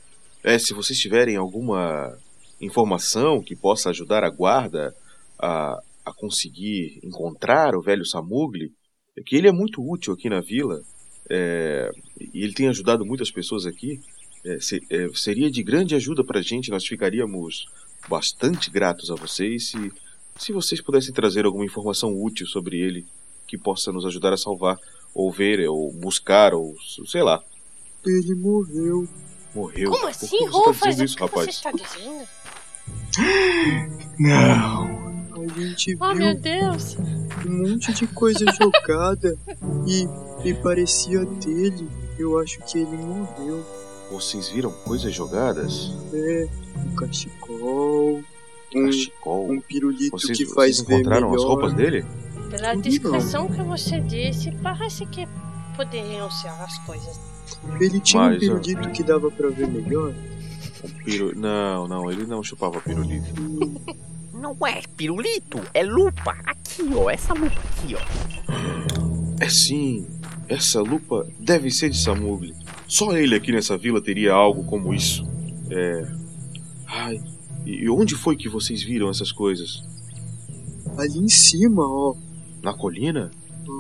É, 0.44 0.58
se 0.58 0.74
vocês 0.74 0.98
tiverem 0.98 1.36
alguma 1.36 2.16
informação 2.60 3.42
que 3.42 3.56
possa 3.56 3.90
ajudar 3.90 4.22
a 4.24 4.30
guarda 4.30 4.94
a, 5.38 5.80
a 6.04 6.12
conseguir 6.12 7.00
encontrar 7.02 7.74
o 7.74 7.80
velho 7.82 8.04
Samugli, 8.04 8.72
é 9.16 9.22
que 9.22 9.36
ele 9.36 9.48
é 9.48 9.52
muito 9.52 9.82
útil 9.82 10.12
aqui 10.12 10.28
na 10.28 10.40
vila 10.40 10.82
é, 11.30 11.90
e 12.20 12.42
ele 12.44 12.52
tem 12.52 12.68
ajudado 12.68 13.04
muitas 13.06 13.30
pessoas 13.30 13.64
aqui. 13.66 14.00
é, 14.44 14.58
se- 14.60 14.82
é, 14.90 15.08
seria 15.14 15.50
de 15.50 15.62
grande 15.62 15.94
ajuda 15.94 16.22
para 16.24 16.40
a 16.40 16.42
gente, 16.42 16.70
nós 16.70 16.86
ficaríamos 16.86 17.64
bastante 18.08 18.70
gratos 18.70 19.10
a 19.10 19.14
vocês 19.14 19.68
se, 19.68 19.92
se 20.36 20.52
vocês 20.52 20.80
pudessem 20.80 21.12
trazer 21.12 21.44
alguma 21.44 21.64
informação 21.64 22.10
útil 22.22 22.46
sobre 22.46 22.78
ele 22.80 23.06
que 23.46 23.58
possa 23.58 23.90
nos 23.92 24.04
ajudar 24.06 24.32
a 24.32 24.36
salvar, 24.36 24.78
ou 25.14 25.30
ver, 25.30 25.68
ou 25.68 25.92
buscar, 25.92 26.54
ou 26.54 26.74
sei 27.06 27.22
lá. 27.22 27.42
Ele 28.06 28.34
morreu. 28.34 29.08
Morreu. 29.54 29.90
Como 29.90 30.02
Por 30.02 30.10
assim, 30.10 30.28
que 30.28 30.46
você 30.46 30.50
tá 30.50 30.58
Rufus? 30.58 30.80
dizendo 30.88 31.00
O 31.00 31.04
isso, 31.04 31.16
que 31.16 31.22
rapaz? 31.22 31.44
você 31.44 31.50
está 31.50 31.72
dizendo? 31.72 32.28
Não. 34.18 35.10
A 35.32 35.60
gente 35.60 35.96
Oh, 36.00 36.08
viu 36.08 36.16
meu 36.16 36.34
Deus. 36.34 36.96
um 37.46 37.68
monte 37.70 37.92
de 37.92 38.06
coisa 38.06 38.44
jogada 38.52 39.36
e, 39.86 40.48
e 40.48 40.54
parecia 40.54 41.24
dele. 41.24 41.88
Eu 42.18 42.38
acho 42.38 42.58
que 42.64 42.78
ele 42.78 42.96
morreu. 42.96 43.64
Vocês 44.10 44.48
viram 44.48 44.70
coisas 44.70 45.14
jogadas? 45.14 45.90
É, 46.12 46.48
um 46.84 46.94
cachecol, 46.96 48.22
um, 48.74 48.86
Cachecol? 48.86 49.50
um 49.50 49.60
pirulito 49.60 50.10
Vocês, 50.12 50.38
que 50.38 50.44
vocês 50.44 50.54
faz 50.54 50.80
ver 50.80 50.94
encontraram 50.94 51.34
as 51.34 51.42
roupas 51.42 51.72
dele? 51.72 52.04
Pela 52.50 52.74
descrição 52.74 53.48
que 53.48 53.62
você 53.62 54.00
disse, 54.00 54.50
parece 54.62 55.06
que 55.06 55.26
poderiam 55.76 56.30
ser 56.30 56.48
as 56.48 56.78
coisas. 56.80 57.20
Ele 57.80 58.00
tinha 58.00 58.22
Mas, 58.22 58.36
um 58.36 58.38
pirulito 58.60 58.90
que 58.90 59.02
dava 59.02 59.30
pra 59.30 59.48
ver 59.48 59.68
melhor. 59.68 60.14
Um 60.84 61.04
piru... 61.04 61.32
Não, 61.36 61.86
não, 61.86 62.10
ele 62.10 62.26
não 62.26 62.42
chupava 62.42 62.80
pirulito. 62.80 63.28
Não 64.40 64.56
é 64.66 64.80
pirulito, 64.96 65.60
é 65.74 65.82
lupa. 65.82 66.34
Aqui, 66.46 66.82
ó, 66.94 67.10
essa 67.10 67.34
lupa 67.34 67.60
aqui, 67.60 67.94
ó. 67.94 69.44
É 69.44 69.50
sim, 69.50 70.08
essa 70.48 70.80
lupa 70.80 71.28
deve 71.38 71.70
ser 71.70 71.90
de 71.90 71.98
Samugli. 71.98 72.54
Só 72.88 73.14
ele 73.16 73.34
aqui 73.34 73.52
nessa 73.52 73.76
vila 73.76 74.00
teria 74.00 74.32
algo 74.32 74.64
como 74.64 74.94
isso. 74.94 75.28
É. 75.70 76.10
Ai, 76.86 77.20
e 77.70 77.84
e 77.84 77.90
onde 77.90 78.14
foi 78.14 78.36
que 78.36 78.48
vocês 78.48 78.82
viram 78.82 79.08
essas 79.10 79.32
coisas? 79.32 79.82
Ali 80.98 81.18
em 81.18 81.28
cima, 81.28 81.82
ó. 81.82 82.14
Na 82.62 82.74
colina? 82.74 83.30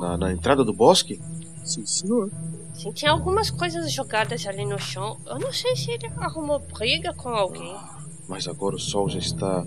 Na, 0.00 0.16
na 0.16 0.32
entrada 0.32 0.64
do 0.64 0.72
bosque? 0.72 1.20
Sim, 1.64 1.84
senhor. 1.84 2.30
Sim, 2.74 2.92
tinha 2.92 3.10
algumas 3.10 3.50
coisas 3.50 3.92
jogadas 3.92 4.46
ali 4.46 4.64
no 4.64 4.78
chão. 4.78 5.18
Eu 5.26 5.38
não 5.38 5.52
sei 5.52 5.76
se 5.76 5.90
ele 5.90 6.06
arrumou 6.16 6.58
briga 6.72 7.12
com 7.14 7.28
alguém. 7.28 7.76
Mas 8.28 8.48
agora 8.48 8.76
o 8.76 8.78
sol 8.78 9.08
já 9.08 9.18
está 9.18 9.66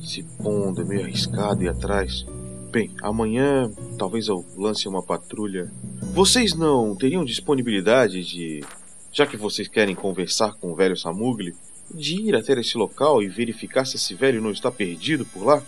se 0.00 0.22
pondo, 0.42 0.80
é 0.80 0.84
meio 0.84 1.02
arriscado 1.02 1.62
ir 1.62 1.68
atrás. 1.68 2.24
Bem, 2.70 2.90
amanhã 3.02 3.70
talvez 3.98 4.28
eu 4.28 4.44
lance 4.56 4.88
uma 4.88 5.02
patrulha. 5.02 5.70
Vocês 6.14 6.54
não 6.54 6.96
teriam 6.96 7.24
disponibilidade 7.24 8.24
de, 8.24 8.64
já 9.12 9.26
que 9.26 9.36
vocês 9.36 9.68
querem 9.68 9.94
conversar 9.94 10.54
com 10.54 10.72
o 10.72 10.74
velho 10.74 10.96
Samugli, 10.96 11.54
de 11.92 12.28
ir 12.28 12.36
até 12.36 12.52
esse 12.54 12.76
local 12.76 13.22
e 13.22 13.28
verificar 13.28 13.84
se 13.84 13.96
esse 13.96 14.14
velho 14.14 14.40
não 14.42 14.50
está 14.50 14.70
perdido 14.70 15.24
por 15.26 15.44
lá? 15.44 15.62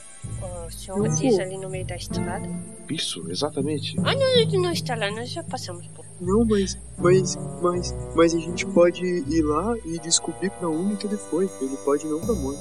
O 0.67 0.71
senhor 0.71 1.09
diz 1.15 1.39
ali 1.39 1.57
no 1.57 1.71
meio 1.71 1.87
da 1.87 1.97
estrada. 1.97 2.49
Isso, 2.91 3.25
exatamente. 3.31 3.97
Ah, 4.01 4.15
não, 4.15 4.39
ele 4.39 4.59
não 4.59 4.73
está 4.73 4.95
lá, 4.95 5.11
nós 5.11 5.31
já 5.31 5.43
passamos 5.43 5.87
por. 5.89 6.05
Não, 6.21 6.45
mas, 6.45 6.77
mas, 6.99 7.37
mas, 7.63 7.95
mas 8.15 8.35
a 8.35 8.39
gente 8.39 8.67
pode 8.67 9.03
ir 9.05 9.43
lá 9.43 9.77
e 9.85 9.99
descobrir 9.99 10.51
pra 10.51 10.69
onde 10.69 10.97
que 10.97 11.07
ele 11.07 11.17
foi. 11.17 11.49
Ele 11.61 11.77
pode 11.85 12.07
não 12.07 12.21
tá 12.21 12.33
morto. 12.33 12.61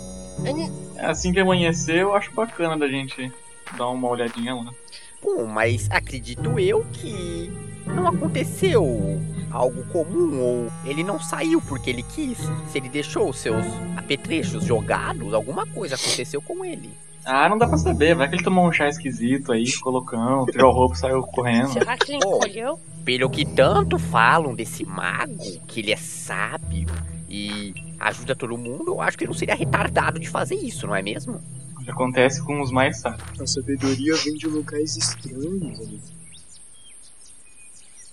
Assim 0.99 1.33
que 1.33 1.39
amanhecer, 1.39 1.97
eu 1.97 2.15
acho 2.15 2.31
bacana 2.33 2.77
da 2.77 2.87
gente 2.87 3.31
dar 3.77 3.89
uma 3.89 4.07
olhadinha 4.07 4.55
lá. 4.55 4.73
Bom, 5.21 5.45
mas 5.45 5.89
acredito 5.89 6.59
eu 6.59 6.85
que 6.93 7.51
não 7.87 8.07
aconteceu 8.07 9.19
algo 9.51 9.83
comum 9.85 10.39
ou 10.39 10.71
ele 10.85 11.03
não 11.03 11.19
saiu 11.19 11.61
porque 11.61 11.89
ele 11.89 12.03
quis. 12.03 12.37
Se 12.69 12.77
ele 12.77 12.89
deixou 12.89 13.29
os 13.29 13.39
seus 13.39 13.65
apetrechos 13.95 14.63
jogados, 14.63 15.33
alguma 15.33 15.65
coisa 15.65 15.95
aconteceu 15.95 16.41
com 16.41 16.63
ele. 16.63 16.89
Ah, 17.25 17.49
não 17.49 17.57
dá 17.57 17.67
pra 17.67 17.77
saber. 17.77 18.15
Vai 18.15 18.29
que 18.29 18.35
ele 18.35 18.43
tomou 18.43 18.65
um 18.65 18.71
chá 18.71 18.87
esquisito 18.87 19.51
aí, 19.51 19.65
ficou 19.65 19.91
loucão, 19.91 20.45
tirou 20.45 20.71
a 20.71 20.73
roupa 20.73 20.95
e 20.95 20.97
saiu 20.97 21.21
correndo. 21.23 21.73
Será 21.73 21.97
que 21.97 22.13
ele 22.13 22.17
encolheu? 22.17 22.79
Pelo 23.03 23.29
que 23.29 23.45
tanto 23.45 23.99
falam 23.99 24.55
desse 24.55 24.85
mago, 24.85 25.37
que 25.67 25.81
ele 25.81 25.91
é 25.91 25.97
sábio 25.97 26.87
e 27.29 27.73
ajuda 27.99 28.33
todo 28.35 28.57
mundo, 28.57 28.93
eu 28.93 29.01
acho 29.01 29.17
que 29.17 29.25
ele 29.25 29.31
não 29.31 29.37
seria 29.37 29.55
retardado 29.55 30.19
de 30.19 30.29
fazer 30.29 30.55
isso, 30.55 30.87
não 30.87 30.95
é 30.95 31.01
mesmo? 31.01 31.41
Acontece 31.85 32.43
com 32.43 32.61
os 32.61 32.69
mais 32.69 32.99
sábios. 32.99 33.41
A 33.41 33.47
sabedoria 33.47 34.15
vem 34.17 34.33
de 34.33 34.47
locais 34.47 34.97
estranhos. 34.97 35.79
amigo. 35.79 36.16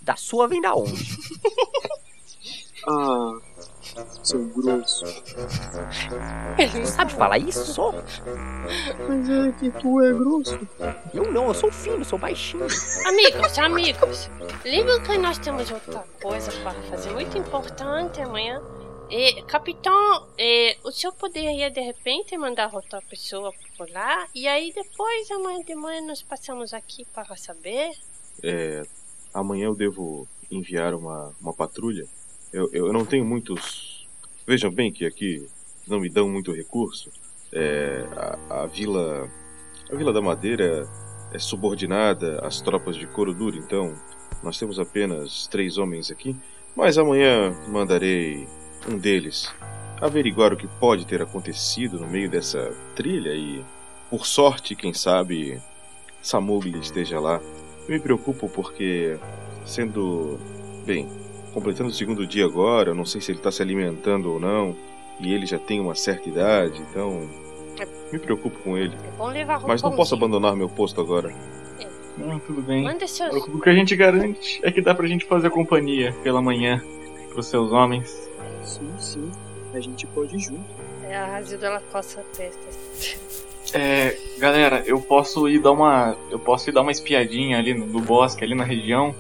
Da 0.04 0.16
sua 0.16 0.46
vem 0.46 0.60
da 0.60 0.74
onde? 0.74 0.92
Ah, 2.86 3.40
seu 4.22 4.46
grosso. 4.48 5.06
Ele 6.58 6.80
não 6.80 6.84
sabe 6.84 7.12
falar 7.14 7.38
isso 7.38 7.64
só? 7.64 7.92
Mas 7.92 9.30
é 9.30 9.52
que 9.58 9.70
tu 9.80 10.02
é 10.02 10.12
grosso. 10.12 10.58
Eu 11.14 11.32
não, 11.32 11.46
eu 11.46 11.54
sou 11.54 11.72
fino, 11.72 12.04
sou 12.04 12.18
baixinho. 12.18 12.66
Amigos, 13.06 13.58
amigos, 13.58 14.30
lembram 14.66 15.02
que 15.02 15.16
nós 15.16 15.38
temos 15.38 15.70
outra 15.70 16.04
coisa 16.20 16.52
para 16.60 16.74
fazer 16.90 17.10
muito 17.12 17.38
importante 17.38 18.20
amanhã? 18.20 18.60
E, 19.08 19.42
capitão, 19.44 20.28
eh, 20.36 20.76
o 20.84 20.90
senhor 20.90 21.14
poderia 21.14 21.70
de 21.70 21.80
repente 21.80 22.36
mandar 22.36 22.74
outra 22.74 23.00
pessoa 23.08 23.50
por 23.78 23.88
lá? 23.88 24.26
E 24.34 24.46
aí 24.46 24.74
depois, 24.74 25.30
amanhã 25.30 25.60
de 25.64 25.74
manhã, 25.74 26.02
nós 26.02 26.20
passamos 26.20 26.74
aqui 26.74 27.06
para 27.14 27.34
saber? 27.34 27.92
É, 28.42 28.82
amanhã 29.34 29.66
eu 29.66 29.74
devo 29.74 30.26
enviar 30.50 30.94
uma, 30.94 31.34
uma 31.40 31.52
patrulha. 31.52 32.06
Eu, 32.52 32.70
eu 32.72 32.92
não 32.92 33.04
tenho 33.04 33.24
muitos. 33.24 34.06
Vejam 34.46 34.70
bem 34.70 34.92
que 34.92 35.04
aqui 35.04 35.46
não 35.86 35.98
me 35.98 36.08
dão 36.08 36.28
muito 36.28 36.52
recurso. 36.52 37.10
É, 37.52 38.06
a, 38.16 38.62
a 38.62 38.66
vila. 38.66 39.28
A 39.92 39.96
Vila 39.96 40.14
da 40.14 40.22
Madeira 40.22 40.88
é 41.30 41.38
subordinada 41.38 42.40
às 42.40 42.60
tropas 42.62 42.96
de 42.96 43.06
couro 43.06 43.34
duro, 43.34 43.58
então 43.58 43.94
nós 44.42 44.58
temos 44.58 44.78
apenas 44.78 45.46
três 45.46 45.76
homens 45.76 46.10
aqui. 46.10 46.34
Mas 46.74 46.96
amanhã 46.96 47.54
mandarei 47.68 48.48
um 48.88 48.96
deles 48.96 49.52
averiguar 50.00 50.52
o 50.52 50.56
que 50.56 50.66
pode 50.66 51.06
ter 51.06 51.22
acontecido 51.22 51.98
no 51.98 52.06
meio 52.06 52.28
dessa 52.28 52.70
trilha 52.94 53.34
e, 53.34 53.64
por 54.10 54.26
sorte, 54.26 54.74
quem 54.74 54.92
sabe, 54.92 55.60
Samugli 56.22 56.78
esteja 56.78 57.20
lá. 57.20 57.40
Eu 57.88 57.94
me 57.94 58.00
preocupo 58.00 58.48
porque, 58.48 59.18
sendo. 59.66 60.38
Bem, 60.84 61.08
completando 61.52 61.90
o 61.90 61.92
segundo 61.92 62.26
dia 62.26 62.44
agora, 62.44 62.90
eu 62.90 62.94
não 62.94 63.04
sei 63.04 63.20
se 63.20 63.30
ele 63.30 63.38
está 63.38 63.50
se 63.50 63.62
alimentando 63.62 64.32
ou 64.32 64.40
não, 64.40 64.76
e 65.20 65.32
ele 65.32 65.46
já 65.46 65.58
tem 65.58 65.80
uma 65.80 65.94
certa 65.94 66.28
idade, 66.28 66.80
então. 66.82 67.28
Me 68.12 68.18
preocupo 68.18 68.58
com 68.60 68.76
ele. 68.78 68.94
É 68.94 69.10
bom 69.16 69.28
levar 69.28 69.60
Mas 69.66 69.82
não 69.82 69.96
posso 69.96 70.14
abandonar 70.14 70.54
meu 70.54 70.68
posto 70.68 71.00
agora. 71.00 71.34
Não, 72.16 72.38
tudo 72.38 72.62
bem. 72.62 72.84
Manda 72.84 73.06
seus. 73.08 73.34
O 73.48 73.60
que 73.60 73.68
a 73.68 73.74
gente 73.74 73.96
garante 73.96 74.60
é 74.62 74.70
que 74.70 74.80
dá 74.80 74.94
pra 74.94 75.06
gente 75.06 75.24
fazer 75.24 75.50
companhia 75.50 76.12
pela 76.22 76.40
manhã 76.40 76.80
pros 77.30 77.46
seus 77.46 77.72
homens. 77.72 78.30
Sim, 78.62 78.92
sim. 78.98 79.32
A 79.72 79.80
gente 79.80 80.06
pode 80.06 80.36
ir 80.36 80.38
junto. 80.38 80.64
É, 81.02 81.16
a 81.16 81.26
Razilda 81.26 81.66
ela 81.66 81.82
coça 81.90 82.20
a 82.20 82.24
testa. 82.36 83.43
É, 83.74 84.16
galera, 84.38 84.84
eu 84.86 85.00
posso 85.00 85.48
ir 85.48 85.58
dar 85.58 85.72
uma. 85.72 86.16
Eu 86.30 86.38
posso 86.38 86.70
ir 86.70 86.72
dar 86.72 86.82
uma 86.82 86.92
espiadinha 86.92 87.58
ali 87.58 87.74
no, 87.74 87.86
no 87.86 88.00
bosque, 88.00 88.44
ali 88.44 88.54
na 88.54 88.62
região. 88.62 89.12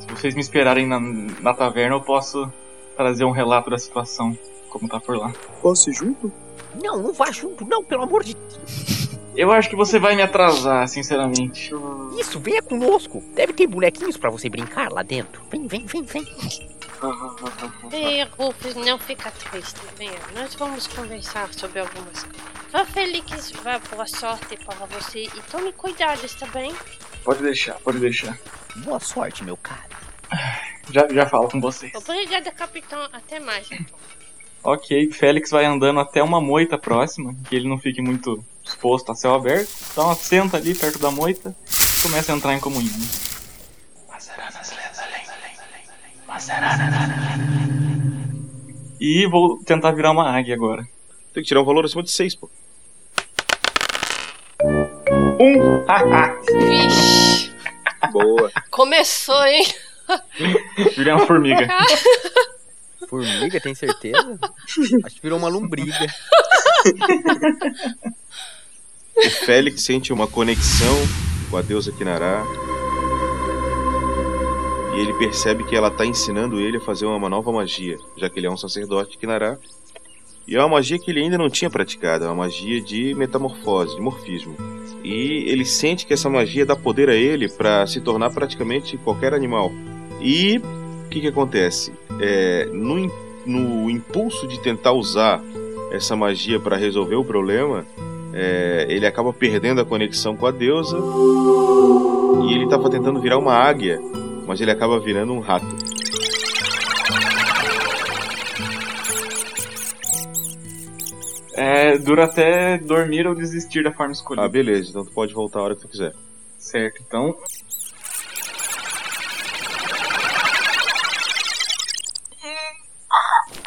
Se 0.00 0.06
vocês 0.06 0.34
me 0.34 0.40
esperarem 0.40 0.86
na, 0.86 1.00
na 1.00 1.52
taverna, 1.52 1.96
eu 1.96 2.00
posso 2.00 2.50
trazer 2.96 3.24
um 3.24 3.32
relato 3.32 3.68
da 3.68 3.76
situação, 3.76 4.38
como 4.70 4.88
tá 4.88 5.00
por 5.00 5.16
lá. 5.16 5.32
Posso 5.60 5.90
ir 5.90 5.94
junto? 5.94 6.32
Não, 6.80 7.02
não 7.02 7.12
vá 7.12 7.32
junto, 7.32 7.66
não, 7.66 7.82
pelo 7.82 8.04
amor 8.04 8.22
de 8.22 8.34
Deus. 8.34 9.08
Eu 9.34 9.52
acho 9.52 9.68
que 9.68 9.76
você 9.76 9.98
vai 9.98 10.14
me 10.14 10.22
atrasar, 10.22 10.88
sinceramente. 10.88 11.70
Isso, 12.18 12.38
venha 12.38 12.62
conosco. 12.62 13.22
Deve 13.34 13.52
ter 13.52 13.66
bonequinhos 13.66 14.16
pra 14.16 14.30
você 14.30 14.48
brincar 14.48 14.90
lá 14.90 15.02
dentro. 15.02 15.42
Vem, 15.50 15.66
vem, 15.66 15.84
vem, 15.84 16.02
vem. 16.04 16.24
Ei, 17.92 18.24
Rufus, 18.38 18.74
não 18.74 18.98
fica 18.98 19.30
triste. 19.30 19.80
Venha, 19.96 20.18
nós 20.34 20.54
vamos 20.54 20.86
conversar 20.86 21.52
sobre 21.52 21.80
algumas 21.80 22.22
coisas. 22.22 22.42
Vá, 22.70 22.84
Felix, 22.84 23.52
vá, 23.62 23.78
boa 23.78 24.06
sorte 24.06 24.56
para 24.56 24.86
você 24.86 25.24
e 25.24 25.42
tome 25.50 25.72
cuidado, 25.72 26.24
está 26.24 26.46
bem? 26.46 26.74
Pode 27.24 27.42
deixar, 27.42 27.74
pode 27.74 27.98
deixar. 27.98 28.38
Boa 28.76 29.00
sorte, 29.00 29.44
meu 29.44 29.56
cara. 29.56 29.88
Já, 30.90 31.08
já 31.08 31.26
falo 31.26 31.48
com 31.48 31.60
vocês. 31.60 31.92
Obrigada, 31.94 32.50
capitão. 32.52 33.02
Até 33.12 33.40
mais. 33.40 33.70
então. 33.70 33.96
Ok, 34.62 35.12
Félix 35.12 35.50
vai 35.50 35.64
andando 35.64 36.00
até 36.00 36.22
uma 36.22 36.40
moita 36.40 36.76
próxima, 36.76 37.34
que 37.48 37.54
ele 37.54 37.68
não 37.68 37.78
fique 37.78 38.02
muito 38.02 38.44
exposto 38.64 39.12
a 39.12 39.14
céu 39.14 39.34
aberto. 39.34 39.70
Então 39.92 40.14
senta 40.14 40.56
ali 40.56 40.74
perto 40.74 40.98
da 40.98 41.10
moita 41.10 41.54
e 41.68 42.02
começa 42.02 42.32
a 42.32 42.36
entrar 42.36 42.54
em 42.54 42.60
comunhão. 42.60 42.92
E 49.00 49.26
vou 49.30 49.58
tentar 49.64 49.92
virar 49.92 50.12
uma 50.12 50.30
águia 50.30 50.54
agora. 50.54 50.82
Tem 51.32 51.42
que 51.42 51.48
tirar 51.48 51.60
um 51.60 51.64
valor 51.64 51.84
acima 51.84 52.02
de 52.02 52.10
6, 52.10 52.34
pô. 52.36 52.50
Um! 55.38 55.84
Haha! 55.86 56.34
Vixe, 56.58 57.52
Boa. 58.10 58.50
começou, 58.70 59.44
hein? 59.46 59.66
Virei 60.96 61.12
uma 61.12 61.26
formiga. 61.26 61.68
Formiga, 63.08 63.60
tem 63.60 63.74
certeza? 63.74 64.38
Acho 65.04 65.14
que 65.14 65.22
virou 65.22 65.38
uma 65.38 65.48
lombriga. 65.48 66.06
O 69.16 69.30
Félix 69.44 69.82
sente 69.82 70.12
uma 70.12 70.26
conexão 70.26 70.96
com 71.48 71.56
a 71.56 71.62
deusa 71.62 71.92
Kinará. 71.92 72.42
E 74.96 74.98
ele 74.98 75.12
percebe 75.12 75.62
que 75.62 75.76
ela 75.76 75.88
está 75.88 76.06
ensinando 76.06 76.58
ele 76.58 76.78
a 76.78 76.80
fazer 76.80 77.04
uma 77.04 77.28
nova 77.28 77.52
magia, 77.52 77.98
já 78.16 78.30
que 78.30 78.40
ele 78.40 78.46
é 78.46 78.50
um 78.50 78.56
sacerdote 78.56 79.18
Kinará. 79.18 79.58
E 80.48 80.56
é 80.56 80.58
uma 80.58 80.70
magia 80.70 80.98
que 80.98 81.10
ele 81.10 81.20
ainda 81.20 81.36
não 81.36 81.50
tinha 81.50 81.68
praticado, 81.68 82.24
é 82.24 82.28
uma 82.28 82.44
magia 82.44 82.80
de 82.80 83.14
metamorfose, 83.14 83.94
de 83.94 84.00
morfismo. 84.00 84.56
E 85.04 85.44
ele 85.50 85.66
sente 85.66 86.06
que 86.06 86.14
essa 86.14 86.30
magia 86.30 86.64
dá 86.64 86.74
poder 86.74 87.10
a 87.10 87.14
ele 87.14 87.46
para 87.46 87.86
se 87.86 88.00
tornar 88.00 88.30
praticamente 88.30 88.96
qualquer 88.96 89.34
animal. 89.34 89.70
E 90.18 90.56
o 90.56 91.08
que, 91.10 91.20
que 91.20 91.28
acontece? 91.28 91.92
É, 92.18 92.64
no, 92.72 93.12
no 93.44 93.90
impulso 93.90 94.48
de 94.48 94.58
tentar 94.60 94.92
usar 94.92 95.42
essa 95.92 96.16
magia 96.16 96.58
para 96.58 96.74
resolver 96.74 97.16
o 97.16 97.24
problema, 97.24 97.84
é, 98.32 98.86
ele 98.88 99.06
acaba 99.06 99.30
perdendo 99.30 99.82
a 99.82 99.84
conexão 99.84 100.34
com 100.34 100.46
a 100.46 100.50
deusa 100.50 100.96
e 102.48 102.54
ele 102.54 102.64
estava 102.64 102.88
tentando 102.88 103.20
virar 103.20 103.36
uma 103.36 103.52
águia, 103.52 104.00
mas 104.46 104.60
ele 104.60 104.70
acaba 104.70 104.98
virando 105.00 105.32
um 105.32 105.40
rato. 105.40 105.66
É, 111.54 111.96
dura 111.98 112.26
até 112.26 112.76
dormir 112.78 113.26
ou 113.26 113.34
desistir 113.34 113.82
da 113.82 113.90
forma 113.90 114.12
escolhida. 114.12 114.46
Ah, 114.46 114.48
beleza, 114.48 114.90
então 114.90 115.04
tu 115.04 115.10
pode 115.12 115.32
voltar 115.32 115.60
a 115.60 115.62
hora 115.62 115.74
que 115.74 115.80
tu 115.82 115.88
quiser. 115.88 116.12
Certo, 116.58 117.02
então. 117.06 117.34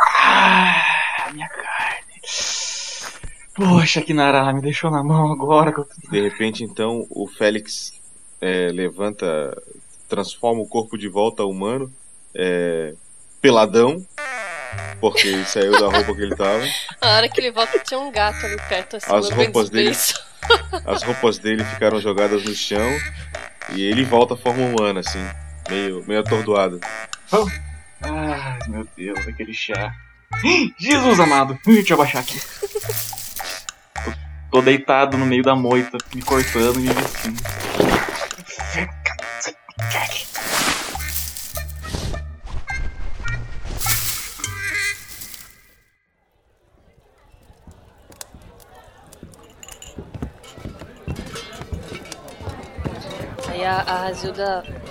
Ah, 0.02 1.32
minha 1.34 1.50
carne. 1.50 2.22
Poxa, 3.56 4.02
Kinara, 4.02 4.54
me 4.54 4.62
deixou 4.62 4.92
na 4.92 5.04
mão 5.04 5.32
agora. 5.32 5.74
que 5.74 6.10
De 6.12 6.22
repente, 6.22 6.64
então, 6.64 7.06
o 7.10 7.28
Félix 7.28 7.92
é, 8.40 8.72
levanta, 8.72 9.26
transforma 10.10 10.62
o 10.62 10.68
corpo 10.68 10.98
de 10.98 11.08
volta 11.08 11.44
ao 11.44 11.52
humano, 11.52 11.94
é, 12.36 12.94
peladão, 13.40 14.04
porque 15.00 15.28
ele 15.28 15.46
saiu 15.46 15.72
da 15.72 15.88
roupa 15.88 16.16
que 16.16 16.22
ele 16.22 16.36
tava. 16.36 16.64
A 17.00 17.16
hora 17.16 17.30
que 17.30 17.40
ele 17.40 17.52
volta 17.52 17.80
tinha 17.80 18.00
um 18.00 18.12
gato 18.12 18.46
ali 18.46 18.58
perto, 18.68 18.98
assim, 18.98 19.14
As 19.14 19.30
roupas 19.30 19.70
dele, 19.70 19.96
as 20.86 21.04
roupas 21.04 21.38
dele 21.38 21.64
ficaram 21.64 22.02
jogadas 22.02 22.44
no 22.44 22.54
chão 22.54 22.90
e 23.74 23.84
ele 23.84 24.04
volta 24.04 24.34
à 24.34 24.38
forma 24.38 24.66
humana, 24.66 25.00
assim, 25.02 25.24
meio, 25.70 26.04
meio 26.08 26.20
atordoado. 26.20 26.82
Ai, 28.02 28.60
meu 28.68 28.88
Deus, 28.98 29.28
aquele 29.28 29.54
chá. 29.54 29.94
Jesus 30.78 31.20
amado, 31.20 31.58
deixa 31.66 31.94
eu 31.94 31.96
abaixar 31.96 32.22
aqui. 32.22 32.40
Tô, 34.04 34.12
tô 34.52 34.62
deitado 34.62 35.18
no 35.18 35.26
meio 35.26 35.44
da 35.44 35.56
moita, 35.56 35.98
me 36.14 36.22
cortando 36.22 36.80
e 36.80 36.84
me 36.84 36.94
vestindo. 36.94 37.42
Aí 53.48 53.66
a, 53.66 54.08
a 54.08 54.12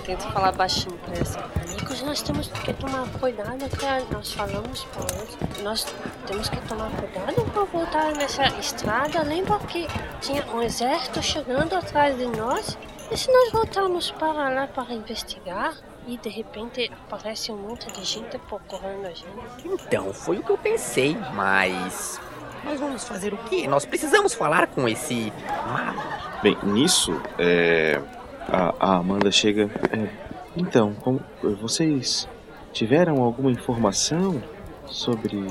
tenta 0.03 0.31
falar 0.31 0.51
baixinho 0.53 0.97
pra 0.97 1.13
ela 1.13 1.21
assim, 1.21 1.39
Amigos, 1.71 2.01
nós 2.01 2.21
temos 2.23 2.47
que 2.47 2.73
tomar 2.73 3.07
cuidado 3.19 3.69
que 3.69 4.13
nós 4.13 4.33
falamos 4.33 4.85
pra 4.85 5.05
eles. 5.15 5.61
Nós 5.61 5.85
temos 6.25 6.49
que 6.49 6.59
tomar 6.61 6.89
cuidado 6.91 7.51
pra 7.51 7.63
voltar 7.65 8.11
nessa 8.15 8.47
estrada. 8.59 9.21
Lembra 9.21 9.59
que 9.59 9.87
tinha 10.19 10.43
um 10.47 10.63
exército 10.63 11.21
chegando 11.21 11.75
atrás 11.75 12.17
de 12.17 12.25
nós? 12.25 12.75
E 13.11 13.17
se 13.17 13.31
nós 13.31 13.51
voltarmos 13.51 14.11
para 14.11 14.49
lá 14.49 14.67
para 14.67 14.93
investigar? 14.93 15.75
E 16.07 16.17
de 16.17 16.29
repente 16.29 16.91
aparece 17.07 17.51
um 17.51 17.57
monte 17.57 17.91
de 17.91 18.03
gente 18.03 18.37
procurando 18.39 19.05
a 19.05 19.09
gente. 19.09 19.29
Então, 19.65 20.13
foi 20.13 20.37
o 20.39 20.43
que 20.43 20.51
eu 20.51 20.57
pensei, 20.57 21.15
mas. 21.33 22.19
Nós 22.63 22.79
vamos 22.79 23.07
fazer 23.07 23.33
o 23.33 23.37
quê? 23.37 23.67
Nós 23.67 23.85
precisamos 23.85 24.33
falar 24.33 24.67
com 24.67 24.87
esse 24.87 25.31
mago. 25.67 26.01
Bem, 26.43 26.57
nisso, 26.63 27.19
é, 27.37 28.01
a, 28.47 28.73
a 28.79 28.95
Amanda 28.97 29.31
chega. 29.31 29.69
é, 29.91 30.09
então, 30.57 30.93
como- 30.95 31.21
vocês 31.61 32.27
tiveram 32.73 33.21
alguma 33.23 33.51
informação 33.51 34.41
sobre 34.85 35.41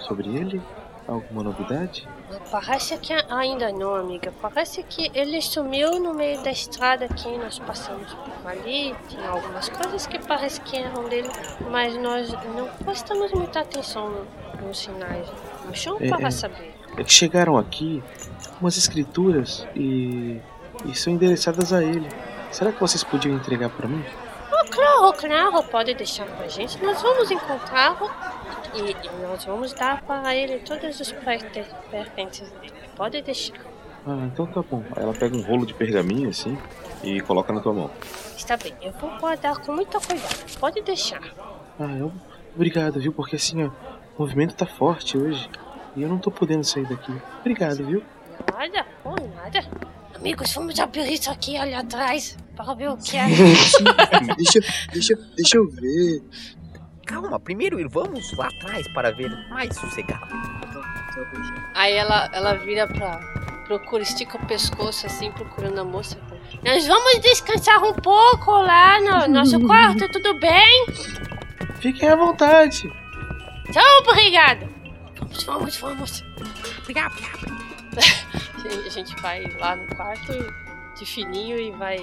sobre 0.00 0.28
ele? 0.36 0.62
Alguma 1.06 1.42
novidade? 1.42 2.08
Parece 2.50 2.96
que 2.98 3.12
ainda 3.30 3.70
não, 3.72 3.94
amiga. 3.94 4.32
Parece 4.40 4.82
que 4.82 5.10
ele 5.14 5.40
sumiu 5.42 5.98
no 6.00 6.14
meio 6.14 6.42
da 6.42 6.50
estrada 6.50 7.08
que 7.08 7.28
nós 7.36 7.58
passamos 7.58 8.12
por 8.14 8.50
ali. 8.50 8.94
Tinha 9.08 9.28
algumas 9.30 9.68
coisas 9.68 10.06
que 10.06 10.18
parece 10.18 10.60
que 10.60 10.76
eram 10.76 11.04
dele, 11.08 11.28
mas 11.70 11.94
nós 11.96 12.30
não 12.54 12.68
prestamos 12.84 13.32
muita 13.32 13.60
atenção 13.60 14.08
no- 14.10 14.66
nos 14.66 14.78
sinais 14.78 15.26
no 15.66 15.74
chão 15.74 15.96
É, 16.00 16.08
para 16.08 16.28
é. 16.28 16.30
saber. 16.30 16.74
É 16.96 17.04
que 17.04 17.12
chegaram 17.12 17.56
aqui 17.56 18.02
umas 18.60 18.76
escrituras 18.76 19.66
e, 19.74 20.40
e 20.84 20.94
são 20.94 21.12
endereçadas 21.12 21.72
a 21.72 21.82
ele. 21.82 22.08
Será 22.50 22.72
que 22.72 22.80
vocês 22.80 23.04
podiam 23.04 23.36
entregar 23.36 23.68
para 23.70 23.86
mim? 23.86 24.04
Oh, 24.50 24.64
claro, 24.70 25.12
claro, 25.12 25.62
pode 25.64 25.94
deixar 25.94 26.26
com 26.26 26.42
a 26.42 26.48
gente. 26.48 26.82
Nós 26.82 27.00
vamos 27.02 27.30
encontrá-lo 27.30 28.10
e, 28.74 28.90
e 29.06 29.22
nós 29.22 29.44
vamos 29.44 29.72
dar 29.72 30.02
para 30.02 30.34
ele 30.34 30.58
todos 30.60 31.00
os 31.00 31.12
perte- 31.12 31.64
pertences 31.90 32.50
dele. 32.52 32.72
Pode 32.96 33.22
deixar. 33.22 33.56
Ah, 34.06 34.24
então 34.32 34.46
tá 34.46 34.62
bom. 34.62 34.82
Aí 34.96 35.02
ela 35.02 35.12
pega 35.14 35.36
um 35.36 35.42
rolo 35.42 35.66
de 35.66 35.74
pergaminho 35.74 36.28
assim 36.30 36.56
e 37.04 37.20
coloca 37.20 37.52
na 37.52 37.60
tua 37.60 37.72
mão. 37.74 37.90
Está 38.36 38.56
bem, 38.56 38.74
eu 38.82 38.92
vou 38.92 39.10
guardar 39.18 39.56
com 39.58 39.72
muito 39.72 40.00
cuidado. 40.00 40.58
Pode 40.58 40.80
deixar. 40.82 41.20
Ah, 41.78 41.96
eu... 41.98 42.12
obrigado, 42.54 43.00
viu? 43.00 43.12
Porque 43.12 43.36
assim, 43.36 43.62
ó, 43.64 43.68
O 44.16 44.22
movimento 44.22 44.54
tá 44.54 44.66
forte 44.66 45.16
hoje. 45.18 45.48
E 45.96 46.02
eu 46.02 46.08
não 46.08 46.18
tô 46.18 46.30
podendo 46.30 46.64
sair 46.64 46.86
daqui. 46.88 47.12
Obrigado, 47.40 47.84
viu? 47.84 48.02
Nada, 48.52 48.86
por 49.02 49.20
nada. 49.34 49.64
Amigos, 50.14 50.52
vamos 50.52 50.78
abrir 50.80 51.12
isso 51.12 51.30
aqui 51.30 51.56
ali 51.56 51.74
atrás 51.74 52.36
para 52.56 52.74
ver 52.74 52.88
o 52.90 52.96
que 52.96 53.16
é. 53.16 53.26
deixa, 54.36 54.60
deixa, 54.92 55.14
deixa 55.36 55.56
eu 55.56 55.68
ver. 55.70 56.22
Calma, 57.08 57.40
primeiro 57.40 57.76
vamos 57.88 58.36
lá 58.36 58.48
atrás 58.48 58.86
para 58.92 59.10
ver 59.10 59.30
mais 59.48 59.74
sossegado. 59.74 60.28
Aí 61.74 61.94
ela, 61.94 62.30
ela 62.32 62.54
vira 62.54 62.86
pra. 62.86 63.18
Procura, 63.66 64.02
estica 64.02 64.36
o 64.36 64.46
pescoço 64.46 65.06
assim, 65.06 65.32
procurando 65.32 65.80
a 65.80 65.84
moça. 65.84 66.18
Nós 66.64 66.86
vamos 66.86 67.20
descansar 67.20 67.82
um 67.82 67.94
pouco 67.94 68.50
lá 68.50 69.00
no 69.00 69.32
nosso 69.32 69.58
quarto, 69.66 70.08
tudo 70.10 70.38
bem? 70.38 70.86
Fiquem 71.80 72.08
à 72.08 72.16
vontade. 72.16 72.82
Tchau, 73.72 74.02
obrigado. 74.06 74.68
Vamos, 75.18 75.44
vamos, 75.44 75.76
vamos. 75.78 76.24
Obrigado, 76.82 77.12
obrigado. 77.12 77.58
a 78.86 78.90
gente 78.90 79.14
vai 79.20 79.44
lá 79.58 79.76
no 79.76 79.86
quarto 79.96 80.32
de 80.98 81.06
fininho 81.06 81.58
e 81.58 81.70
vai 81.72 81.98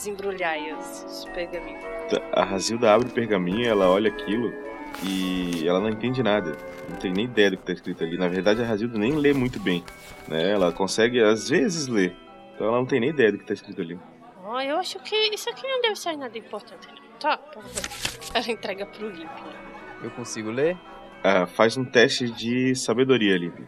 desembrulhar 0.00 0.56
os, 0.78 1.04
os 1.04 1.24
pergaminhos. 1.26 1.84
A 2.32 2.42
Razilda 2.42 2.92
abre 2.92 3.08
o 3.08 3.12
pergaminho, 3.12 3.68
ela 3.68 3.88
olha 3.88 4.10
aquilo 4.10 4.52
e 5.04 5.68
ela 5.68 5.78
não 5.78 5.90
entende 5.90 6.22
nada. 6.22 6.56
Não 6.88 6.96
tem 6.96 7.12
nem 7.12 7.26
ideia 7.26 7.50
do 7.50 7.56
que 7.58 7.62
está 7.64 7.72
escrito 7.74 8.02
ali. 8.02 8.16
Na 8.16 8.28
verdade, 8.28 8.62
a 8.62 8.64
Razilda 8.64 8.98
nem 8.98 9.12
lê 9.12 9.32
muito 9.34 9.60
bem. 9.60 9.84
Né? 10.26 10.50
Ela 10.50 10.72
consegue, 10.72 11.20
às 11.22 11.48
vezes, 11.48 11.86
ler. 11.86 12.16
Então 12.54 12.66
ela 12.66 12.78
não 12.78 12.86
tem 12.86 12.98
nem 12.98 13.10
ideia 13.10 13.30
do 13.30 13.38
que 13.38 13.44
está 13.44 13.54
escrito 13.54 13.80
ali. 13.80 13.98
Oh, 14.44 14.60
eu 14.60 14.78
acho 14.78 14.98
que 15.00 15.14
isso 15.14 15.48
aqui 15.50 15.66
não 15.66 15.80
deve 15.82 15.96
ser 15.96 16.16
nada 16.16 16.36
importante. 16.36 16.88
Tá, 17.20 17.36
por 17.36 17.62
favor. 17.62 17.82
Ela 18.34 18.50
entrega 18.50 18.86
pro 18.86 19.08
Limp. 19.08 19.30
Eu 20.02 20.10
consigo 20.12 20.50
ler? 20.50 20.76
Ah, 21.22 21.46
faz 21.46 21.76
um 21.76 21.84
teste 21.84 22.30
de 22.30 22.74
sabedoria, 22.74 23.36
Limp. 23.36 23.58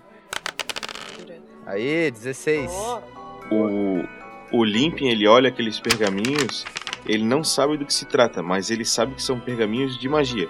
Aí, 1.67 2.11
16. 2.11 2.71
Oh. 2.73 3.55
O, 3.55 4.22
o 4.53 4.65
Limpin, 4.65 5.09
ele 5.09 5.27
olha 5.27 5.49
aqueles 5.49 5.81
pergaminhos, 5.81 6.65
ele 7.07 7.25
não 7.25 7.43
sabe 7.43 7.77
do 7.77 7.87
que 7.87 7.95
se 7.95 8.05
trata, 8.05 8.43
mas 8.43 8.71
ele 8.71 8.85
sabe 8.85 9.15
que 9.15 9.23
são 9.23 9.41
pergaminhos 9.41 9.99
de 9.99 10.09
magia. 10.09 10.49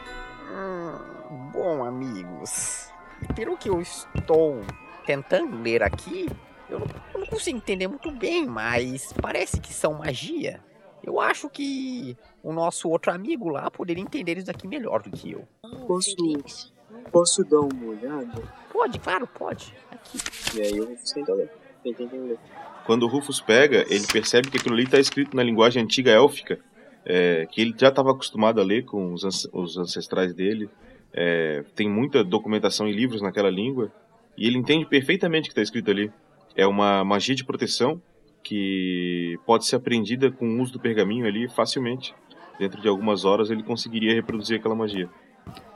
Hum, 0.50 1.50
bom, 1.53 1.84
amigos, 1.84 2.90
pelo 3.34 3.57
que 3.57 3.70
eu 3.70 3.80
estou 3.80 4.61
tentando 5.07 5.62
ler 5.62 5.82
aqui, 5.82 6.28
eu 6.68 6.80
não, 6.80 6.86
eu 7.14 7.20
não 7.20 7.26
consigo 7.26 7.57
entender 7.57 7.86
muito 7.86 8.11
bem, 8.11 8.46
mas 8.46 9.12
parece 9.12 9.61
que 9.61 9.72
são 9.72 9.94
magia. 9.94 10.61
Eu 11.03 11.20
acho 11.20 11.48
que 11.48 12.16
o 12.42 12.53
nosso 12.53 12.88
outro 12.88 13.12
amigo 13.12 13.48
lá 13.48 13.70
poderia 13.70 14.03
entender 14.03 14.38
isso 14.38 14.46
daqui 14.46 14.68
melhor 14.68 15.03
do 15.03 15.11
que 15.11 15.32
eu. 15.32 15.46
Posso, 15.86 16.14
posso 17.11 17.44
dar 17.44 17.61
uma 17.61 17.86
olhada? 17.86 18.42
Pode, 18.72 18.98
claro, 19.00 19.26
pode. 19.26 19.74
Aqui. 19.90 20.18
E 20.57 20.61
aí 20.61 20.76
eu 20.76 20.86
vou 20.86 20.96
tentar 20.96 21.34
ler. 21.34 21.50
Tenta 21.82 22.03
entender. 22.05 22.38
Quando 22.85 23.05
o 23.05 23.07
Rufus 23.07 23.41
pega, 23.41 23.85
ele 23.89 24.07
percebe 24.12 24.51
que 24.51 24.59
aquilo 24.59 24.74
ali 24.74 24.85
está 24.85 24.99
escrito 24.99 25.37
na 25.37 25.43
linguagem 25.43 25.83
antiga 25.83 26.11
élfica, 26.11 26.59
é, 27.05 27.47
que 27.51 27.61
ele 27.61 27.74
já 27.76 27.89
estava 27.89 28.11
acostumado 28.11 28.61
a 28.61 28.64
ler 28.64 28.85
com 28.85 29.12
os, 29.12 29.49
os 29.53 29.76
ancestrais 29.76 30.35
dele. 30.35 30.68
É, 31.12 31.64
tem 31.74 31.89
muita 31.89 32.24
documentação 32.24 32.89
em 32.89 32.93
livros 32.93 33.22
naquela 33.22 33.51
língua, 33.51 33.93
e 34.37 34.47
ele 34.47 34.59
entende 34.59 34.87
perfeitamente 34.87 35.49
o 35.49 35.53
que 35.53 35.53
está 35.53 35.62
escrito 35.62 35.91
ali. 35.91 36.11
É 36.57 36.66
uma 36.66 37.05
magia 37.05 37.35
de 37.35 37.45
proteção 37.45 38.01
que 38.43 39.39
pode 39.47 39.66
ser 39.66 39.76
aprendida 39.76 40.30
com 40.30 40.47
o 40.47 40.61
uso 40.61 40.72
do 40.72 40.80
pergaminho 40.80 41.26
ali 41.26 41.49
facilmente. 41.49 42.14
Dentro 42.59 42.80
de 42.80 42.89
algumas 42.89 43.24
horas 43.24 43.51
ele 43.51 43.62
conseguiria 43.62 44.14
reproduzir 44.14 44.59
aquela 44.59 44.74
magia. 44.74 45.09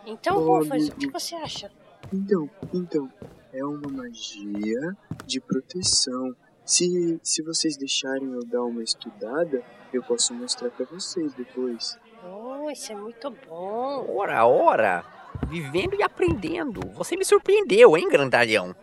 Então, 0.07 0.39
Rufus, 0.45 0.89
o 0.89 0.97
que 0.97 1.07
você 1.09 1.35
acha? 1.35 1.71
Então, 2.13 2.49
então, 2.73 3.11
é 3.53 3.65
uma 3.65 3.89
magia 3.89 4.97
de 5.27 5.41
proteção. 5.41 6.35
Se, 6.67 7.21
se 7.23 7.43
vocês 7.43 7.77
deixarem 7.77 8.33
eu 8.33 8.45
dar 8.45 8.65
uma 8.65 8.83
estudada, 8.83 9.65
eu 9.93 10.03
posso 10.03 10.35
mostrar 10.35 10.69
para 10.71 10.85
vocês 10.87 11.33
depois. 11.33 11.97
Oh, 12.25 12.69
isso 12.69 12.91
é 12.91 12.97
muito 12.97 13.31
bom. 13.49 14.05
Ora, 14.17 14.45
ora! 14.45 15.05
Vivendo 15.49 15.95
e 15.95 16.03
aprendendo. 16.03 16.81
Você 16.95 17.17
me 17.17 17.25
surpreendeu, 17.25 17.97
hein, 17.97 18.09
grandalhão? 18.09 18.75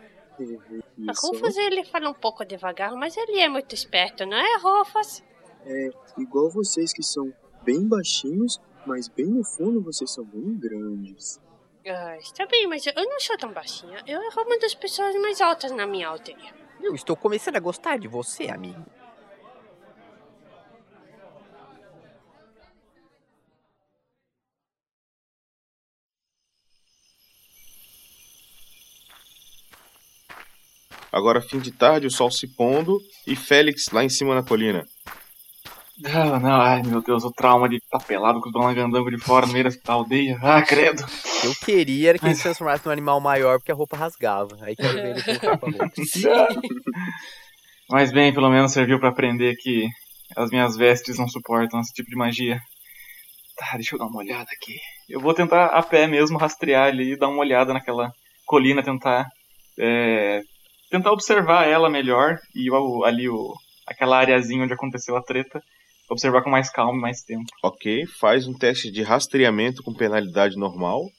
A 1.08 1.12
Rufus 1.12 1.58
ele 1.58 1.84
fala 1.84 2.10
um 2.10 2.14
pouco 2.14 2.46
devagar, 2.46 2.94
mas 2.96 3.18
ele 3.18 3.40
é 3.40 3.50
muito 3.50 3.76
esperto, 3.76 4.26
não 4.26 4.38
é, 4.38 4.58
Rufus? 4.60 5.22
É, 5.66 5.90
igual 6.18 6.50
vocês 6.50 6.94
que 6.94 7.04
são 7.04 7.34
bem 7.64 7.86
baixinhos, 7.86 8.62
mas 8.86 9.10
bem 9.10 9.28
no 9.28 9.44
fundo 9.44 9.84
vocês 9.84 10.10
são 10.10 10.24
bem 10.24 10.58
grandes. 10.58 11.38
Ah, 11.86 12.18
está 12.18 12.46
bem, 12.46 12.66
mas 12.66 12.88
eu 12.88 12.94
não 12.96 13.20
sou 13.20 13.38
tão 13.38 13.52
baixinha. 13.52 14.02
Eu 14.08 14.22
era 14.22 14.42
uma 14.42 14.58
das 14.58 14.74
pessoas 14.74 15.14
mais 15.16 15.42
altas 15.42 15.72
na 15.72 15.86
minha 15.86 16.08
aldeia. 16.08 16.63
Eu 16.84 16.94
estou 16.94 17.16
começando 17.16 17.56
a 17.56 17.62
gostar 17.62 17.98
de 17.98 18.10
você, 18.10 18.50
amigo. 18.50 18.86
Agora, 31.10 31.42
fim 31.42 31.60
de 31.60 31.72
tarde, 31.72 32.08
o 32.08 32.12
sol 32.12 32.30
se 32.30 32.54
pondo 32.54 33.00
e 33.26 33.34
Félix 33.34 33.86
lá 33.94 34.04
em 34.04 34.10
cima 34.10 34.36
na 34.36 34.44
colina. 34.44 34.84
Ah, 36.06 36.40
não, 36.40 36.62
ai 36.62 36.82
meu 36.84 37.02
Deus, 37.02 37.24
o 37.24 37.32
trauma 37.32 37.70
de 37.70 37.78
estar 37.78 38.00
pelado 38.00 38.42
com 38.42 38.50
o 38.50 38.52
Dona 38.52 38.74
Gandango 38.74 39.10
de 39.10 39.18
fora 39.18 39.46
no 39.46 39.54
meio 39.54 39.66
da 39.66 39.94
aldeia. 39.94 40.38
Ah, 40.42 40.62
credo. 40.62 41.04
Eu 41.44 41.54
queria 41.64 42.18
que 42.18 42.26
ele 42.26 42.36
se 42.36 42.44
transformasse 42.44 42.86
num 42.86 42.92
animal 42.92 43.22
maior 43.22 43.58
porque 43.60 43.72
a 43.72 43.76
roupa 43.76 43.96
rasgava. 43.96 44.58
Aí 44.62 44.76
quero 44.76 44.94
ver 44.94 45.18
ele 45.18 45.40
pra 45.40 45.56
roupa. 45.56 45.92
Mas 47.90 48.12
bem, 48.12 48.34
pelo 48.34 48.50
menos 48.50 48.72
serviu 48.72 49.00
para 49.00 49.10
aprender 49.10 49.56
que 49.56 49.88
as 50.36 50.50
minhas 50.50 50.76
vestes 50.76 51.18
não 51.18 51.28
suportam 51.28 51.80
esse 51.80 51.94
tipo 51.94 52.10
de 52.10 52.16
magia. 52.16 52.60
Tá, 53.56 53.74
deixa 53.76 53.96
eu 53.96 54.00
dar 54.00 54.06
uma 54.06 54.20
olhada 54.20 54.48
aqui. 54.52 54.78
Eu 55.08 55.20
vou 55.20 55.34
tentar 55.34 55.68
a 55.68 55.84
pé 55.84 56.08
mesmo 56.08 56.38
rastrear 56.38 56.88
ali 56.88 57.14
e 57.14 57.18
dar 57.18 57.28
uma 57.28 57.40
olhada 57.40 57.72
naquela 57.72 58.12
colina, 58.46 58.82
tentar 58.84 59.28
é, 59.80 60.42
tentar 60.90 61.12
observar 61.12 61.68
ela 61.68 61.90
melhor 61.90 62.38
e 62.56 62.68
ali 63.06 63.30
o, 63.30 63.54
aquela 63.88 64.18
areazinha 64.18 64.64
onde 64.64 64.74
aconteceu 64.74 65.16
a 65.16 65.24
treta, 65.24 65.62
observar 66.10 66.44
com 66.44 66.50
mais 66.50 66.70
calma 66.70 66.98
e 66.98 67.02
mais 67.02 67.22
tempo. 67.22 67.46
Ok, 67.64 68.06
faz 68.20 68.48
um 68.48 68.54
teste 68.54 68.92
de 68.92 69.02
rastreamento 69.02 69.84
com 69.84 69.94
penalidade 69.94 70.56
normal. 70.58 71.10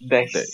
10. 0.00 0.32
10. 0.32 0.48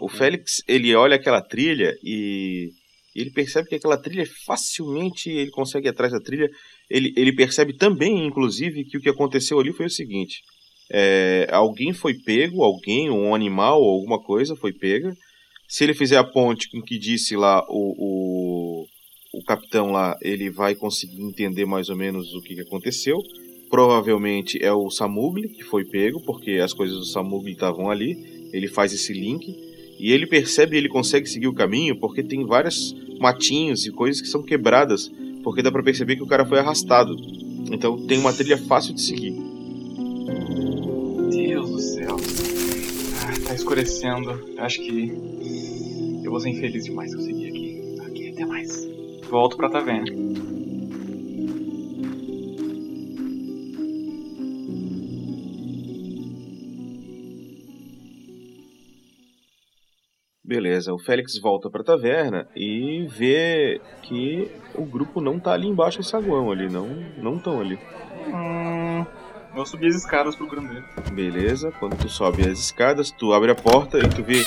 O 0.00 0.08
Félix, 0.08 0.62
ele 0.68 0.94
olha 0.94 1.16
aquela 1.16 1.42
trilha 1.42 1.92
e 2.02 2.70
ele 3.14 3.30
percebe 3.30 3.68
que 3.68 3.74
aquela 3.74 4.00
trilha 4.00 4.24
facilmente 4.46 5.28
ele 5.28 5.50
consegue 5.50 5.86
ir 5.86 5.90
atrás 5.90 6.12
da 6.12 6.20
trilha. 6.20 6.48
Ele, 6.88 7.12
ele 7.16 7.34
percebe 7.34 7.76
também, 7.76 8.26
inclusive, 8.26 8.84
que 8.84 8.96
o 8.96 9.00
que 9.00 9.08
aconteceu 9.08 9.58
ali 9.58 9.72
foi 9.72 9.86
o 9.86 9.90
seguinte: 9.90 10.42
é, 10.90 11.46
alguém 11.50 11.92
foi 11.92 12.14
pego, 12.14 12.62
alguém, 12.62 13.10
um 13.10 13.34
animal 13.34 13.80
ou 13.80 13.94
alguma 13.94 14.22
coisa 14.22 14.56
foi 14.56 14.72
pega. 14.72 15.14
Se 15.68 15.84
ele 15.84 15.94
fizer 15.94 16.18
a 16.18 16.24
ponte 16.24 16.70
com 16.70 16.82
que 16.82 16.98
disse 16.98 17.34
lá 17.34 17.64
o, 17.68 17.94
o, 17.98 18.86
o 19.32 19.42
capitão 19.42 19.90
lá, 19.90 20.16
ele 20.20 20.50
vai 20.50 20.74
conseguir 20.74 21.22
entender 21.22 21.64
mais 21.64 21.88
ou 21.88 21.96
menos 21.96 22.34
o 22.34 22.42
que, 22.42 22.54
que 22.54 22.60
aconteceu. 22.60 23.22
Provavelmente 23.70 24.62
é 24.62 24.72
o 24.72 24.90
Samugli 24.90 25.48
que 25.48 25.64
foi 25.64 25.84
pego, 25.84 26.20
porque 26.20 26.52
as 26.52 26.74
coisas 26.74 26.98
do 26.98 27.06
Samugli 27.06 27.52
estavam 27.52 27.88
ali. 27.88 28.50
Ele 28.52 28.68
faz 28.68 28.92
esse 28.92 29.14
link 29.14 29.56
e 29.98 30.12
ele 30.12 30.26
percebe 30.26 30.76
ele 30.76 30.88
consegue 30.88 31.26
seguir 31.26 31.46
o 31.46 31.54
caminho 31.54 31.96
porque 31.98 32.22
tem 32.22 32.44
vários 32.44 32.94
matinhos 33.18 33.86
e 33.86 33.90
coisas 33.90 34.20
que 34.20 34.28
são 34.28 34.42
quebradas, 34.42 35.10
porque 35.42 35.62
dá 35.62 35.72
para 35.72 35.82
perceber 35.82 36.16
que 36.16 36.22
o 36.22 36.26
cara 36.26 36.44
foi 36.44 36.58
arrastado. 36.58 37.16
Então 37.70 38.06
tem 38.06 38.18
uma 38.18 38.32
trilha 38.32 38.58
fácil 38.58 38.92
de 38.92 39.00
seguir. 39.00 39.34
Deus 41.30 41.70
do 41.70 41.78
céu. 41.78 42.16
Ah, 43.22 43.48
tá 43.48 43.54
escurecendo. 43.54 44.38
Acho 44.58 44.78
que 44.82 45.12
eu 46.22 46.30
vou 46.30 46.40
ser 46.40 46.50
infeliz 46.50 46.84
demais 46.84 47.10
se 47.10 47.16
eu 47.16 47.22
seguir 47.22 47.48
aqui. 47.48 47.96
Aqui, 48.06 48.28
até 48.28 48.44
mais. 48.44 48.91
Volto 49.32 49.56
pra 49.56 49.70
taverna. 49.70 50.04
Beleza, 60.44 60.92
o 60.92 60.98
Félix 60.98 61.40
volta 61.40 61.70
pra 61.70 61.82
taverna 61.82 62.46
e 62.54 63.06
vê 63.08 63.80
que 64.02 64.50
o 64.74 64.84
grupo 64.84 65.18
não 65.22 65.40
tá 65.40 65.52
ali 65.52 65.66
embaixo 65.66 66.00
do 66.00 66.04
saguão 66.04 66.50
ali, 66.50 66.68
não 66.68 66.88
não 67.16 67.36
estão 67.36 67.58
ali. 67.58 67.78
Hum, 68.26 69.06
eu 69.56 69.64
subi 69.64 69.86
as 69.86 69.94
escadas 69.94 70.36
procurando 70.36 70.72
ele. 70.72 70.84
Beleza, 71.14 71.72
quando 71.80 71.96
tu 71.96 72.10
sobe 72.10 72.42
as 72.42 72.58
escadas, 72.58 73.10
tu 73.10 73.32
abre 73.32 73.50
a 73.50 73.54
porta 73.54 73.96
e 73.96 74.06
tu 74.10 74.22
vê 74.22 74.44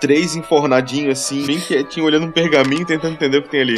três 0.00 0.36
enfornadinhos 0.36 1.18
assim, 1.18 1.44
bem 1.44 1.58
quietinho, 1.58 2.06
olhando 2.06 2.26
um 2.26 2.30
pergaminho 2.30 2.86
tentando 2.86 3.14
entender 3.14 3.38
o 3.38 3.42
que 3.42 3.48
tem 3.48 3.62
ali. 3.62 3.76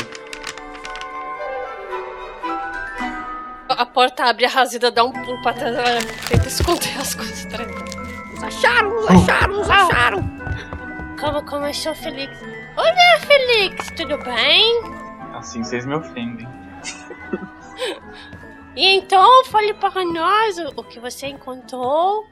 A 3.80 3.86
porta 3.86 4.24
abre, 4.24 4.44
a 4.44 4.48
Razida 4.50 4.90
dá 4.90 5.02
um 5.02 5.10
pulo 5.10 5.40
pra 5.40 5.54
trás, 5.54 5.74
ela 5.74 6.00
tenta 6.28 6.48
esconder 6.48 7.00
as 7.00 7.14
coisas 7.14 7.46
atrás. 7.46 7.70
Nos 8.30 8.42
acharam, 8.42 8.90
nos 8.90 9.08
acharam, 9.08 9.56
nos 9.56 9.70
acharam. 9.70 10.30
Como 11.18 11.42
começou, 11.46 11.94
Felix? 11.94 12.38
Olá, 12.76 13.20
Felix, 13.20 13.90
tudo 13.92 14.18
bem? 14.18 14.82
Assim 15.32 15.64
vocês 15.64 15.86
me 15.86 15.94
ofendem. 15.94 16.46
E 18.76 18.84
então, 18.98 19.46
fale 19.46 19.72
para 19.72 20.04
nós 20.04 20.58
o, 20.58 20.80
o 20.80 20.84
que 20.84 21.00
você 21.00 21.28
encontrou. 21.28 22.22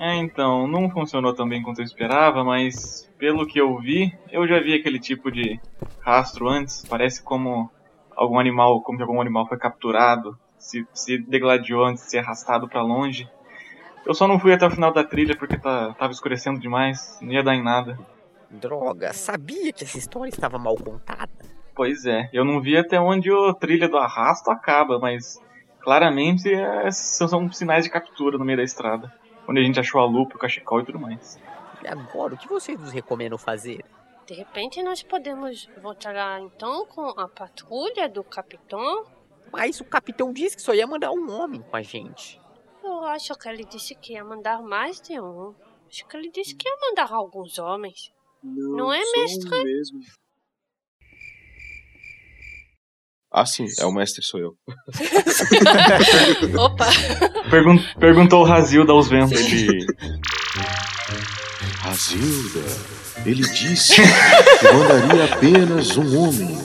É, 0.00 0.16
então, 0.16 0.66
não 0.66 0.90
funcionou 0.90 1.32
tão 1.32 1.48
bem 1.48 1.62
quanto 1.62 1.78
eu 1.78 1.84
esperava, 1.84 2.42
mas 2.42 3.08
pelo 3.16 3.46
que 3.46 3.60
eu 3.60 3.78
vi, 3.78 4.12
eu 4.32 4.44
já 4.48 4.58
vi 4.58 4.74
aquele 4.74 4.98
tipo 4.98 5.30
de 5.30 5.60
rastro 6.00 6.48
antes. 6.48 6.84
Parece 6.84 7.22
como 7.22 7.70
algum 8.16 8.40
animal, 8.40 8.82
como 8.82 8.98
que 8.98 9.04
algum 9.04 9.20
animal 9.20 9.46
foi 9.46 9.56
capturado, 9.56 10.36
se, 10.66 10.84
se 10.92 11.18
degladiou 11.18 11.84
antes 11.84 12.04
de 12.04 12.10
ser 12.10 12.18
arrastado 12.18 12.68
para 12.68 12.82
longe. 12.82 13.28
Eu 14.04 14.14
só 14.14 14.26
não 14.26 14.38
fui 14.38 14.52
até 14.52 14.66
o 14.66 14.70
final 14.70 14.92
da 14.92 15.04
trilha 15.04 15.36
porque 15.36 15.56
tá, 15.56 15.94
tava 15.94 16.12
escurecendo 16.12 16.58
demais, 16.58 17.18
não 17.22 17.32
ia 17.32 17.42
dar 17.42 17.54
em 17.54 17.62
nada. 17.62 17.96
Droga, 18.50 19.12
sabia 19.12 19.72
que 19.72 19.84
essa 19.84 19.98
história 19.98 20.30
estava 20.30 20.58
mal 20.58 20.76
contada. 20.76 21.30
Pois 21.74 22.04
é, 22.04 22.28
eu 22.32 22.44
não 22.44 22.60
vi 22.60 22.76
até 22.76 22.98
onde 22.98 23.30
o 23.30 23.54
trilha 23.54 23.88
do 23.88 23.96
arrasto 23.96 24.50
acaba, 24.50 24.98
mas 24.98 25.40
claramente 25.80 26.52
é, 26.52 26.90
são 26.90 27.50
sinais 27.52 27.84
de 27.84 27.90
captura 27.90 28.36
no 28.36 28.44
meio 28.44 28.58
da 28.58 28.64
estrada. 28.64 29.12
Onde 29.48 29.60
a 29.60 29.62
gente 29.62 29.78
achou 29.78 30.00
a 30.00 30.04
lupa, 30.04 30.34
o 30.34 30.38
cachecol 30.38 30.80
e 30.80 30.84
tudo 30.84 30.98
mais. 30.98 31.38
E 31.82 31.86
agora, 31.86 32.34
o 32.34 32.36
que 32.36 32.48
vocês 32.48 32.78
nos 32.80 32.90
recomendam 32.90 33.38
fazer? 33.38 33.84
De 34.26 34.34
repente, 34.34 34.82
nós 34.82 35.04
podemos 35.04 35.68
voltar 35.80 36.12
lá 36.12 36.40
então 36.40 36.84
com 36.86 37.08
a 37.20 37.28
patrulha 37.28 38.08
do 38.08 38.24
capitão. 38.24 39.04
Mas 39.52 39.80
o 39.80 39.84
capitão 39.84 40.32
disse 40.32 40.56
que 40.56 40.62
só 40.62 40.74
ia 40.74 40.86
mandar 40.86 41.10
um 41.12 41.30
homem 41.30 41.62
com 41.62 41.76
a 41.76 41.82
gente. 41.82 42.40
Eu 42.82 43.04
acho 43.04 43.34
que 43.34 43.48
ele 43.48 43.64
disse 43.64 43.94
que 43.94 44.12
ia 44.14 44.24
mandar 44.24 44.62
mais 44.62 45.00
de 45.00 45.18
um. 45.20 45.54
Acho 45.88 46.06
que 46.06 46.16
ele 46.16 46.30
disse 46.30 46.54
que 46.54 46.68
ia 46.68 46.76
mandar 46.80 47.12
alguns 47.12 47.58
homens. 47.58 48.12
Não, 48.42 48.76
Não 48.76 48.92
é, 48.92 49.00
mestre? 49.12 49.64
mesmo. 49.64 50.00
Ah, 53.32 53.44
sim, 53.44 53.66
é 53.78 53.84
o 53.84 53.92
mestre, 53.92 54.22
sou 54.22 54.40
eu. 54.40 54.56
Opa! 56.58 56.86
Pergun 57.50 57.76
perguntou 57.98 58.40
o 58.42 58.44
Razilda 58.44 58.92
aos 58.92 59.08
ventos. 59.08 59.38
Ele. 59.40 59.84
Razilda, 61.80 62.60
ele 63.26 63.42
disse 63.42 63.96
que 64.00 64.72
mandaria 64.72 65.24
apenas 65.34 65.96
um 65.96 66.18
homem. 66.18 66.56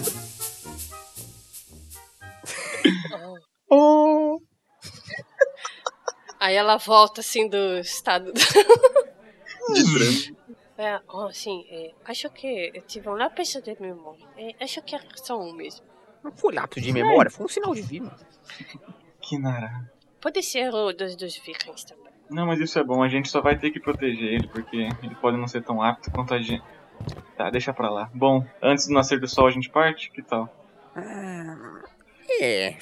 Aí 6.42 6.56
ela 6.56 6.78
volta 6.78 7.22
assim 7.22 7.48
do 7.48 7.78
estado. 7.78 8.34
De 8.34 9.84
branco. 9.94 10.42
É, 10.76 11.00
oh, 11.08 11.32
sim, 11.32 11.64
é, 11.70 11.92
acho 12.04 12.28
que 12.32 12.72
eu 12.74 12.82
tive 12.82 13.08
um 13.08 13.14
lápis 13.14 13.50
de 13.64 13.80
memória. 13.80 14.26
É, 14.36 14.56
acho 14.64 14.82
que 14.82 14.96
é 14.96 15.00
só 15.14 15.40
um 15.40 15.54
mesmo. 15.54 15.86
Não 16.24 16.32
foi 16.32 16.56
lápis 16.56 16.82
de 16.82 16.92
memória, 16.92 17.30
foi 17.30 17.46
um 17.46 17.48
sinal 17.48 17.76
divino. 17.76 18.12
Que 19.22 19.38
nara. 19.38 19.88
Pode 20.20 20.42
ser 20.42 20.74
o 20.74 20.92
dos, 20.92 21.16
dos 21.16 21.38
vikings 21.38 21.86
também. 21.86 22.12
Não, 22.28 22.48
mas 22.48 22.60
isso 22.60 22.80
é 22.80 22.84
bom, 22.84 23.04
a 23.04 23.08
gente 23.08 23.30
só 23.30 23.40
vai 23.40 23.56
ter 23.56 23.70
que 23.70 23.80
proteger 23.80 24.34
ele, 24.34 24.48
porque 24.48 24.78
ele 25.04 25.16
pode 25.22 25.38
não 25.38 25.48
ser 25.48 25.62
tão 25.64 25.80
apto 25.80 26.10
quanto 26.10 26.34
a 26.34 26.42
gente. 26.42 26.64
Tá, 27.38 27.52
deixa 27.52 27.72
pra 27.72 27.92
lá. 27.92 28.10
Bom, 28.16 28.44
antes 28.60 28.88
do 28.88 28.96
nascer 28.96 29.20
do 29.20 29.28
sol 29.28 29.46
a 29.46 29.52
gente 29.52 29.70
parte? 29.70 30.10
Que 30.10 30.24
tal? 30.24 30.52
Ah, 30.96 31.84
é. 32.42 32.80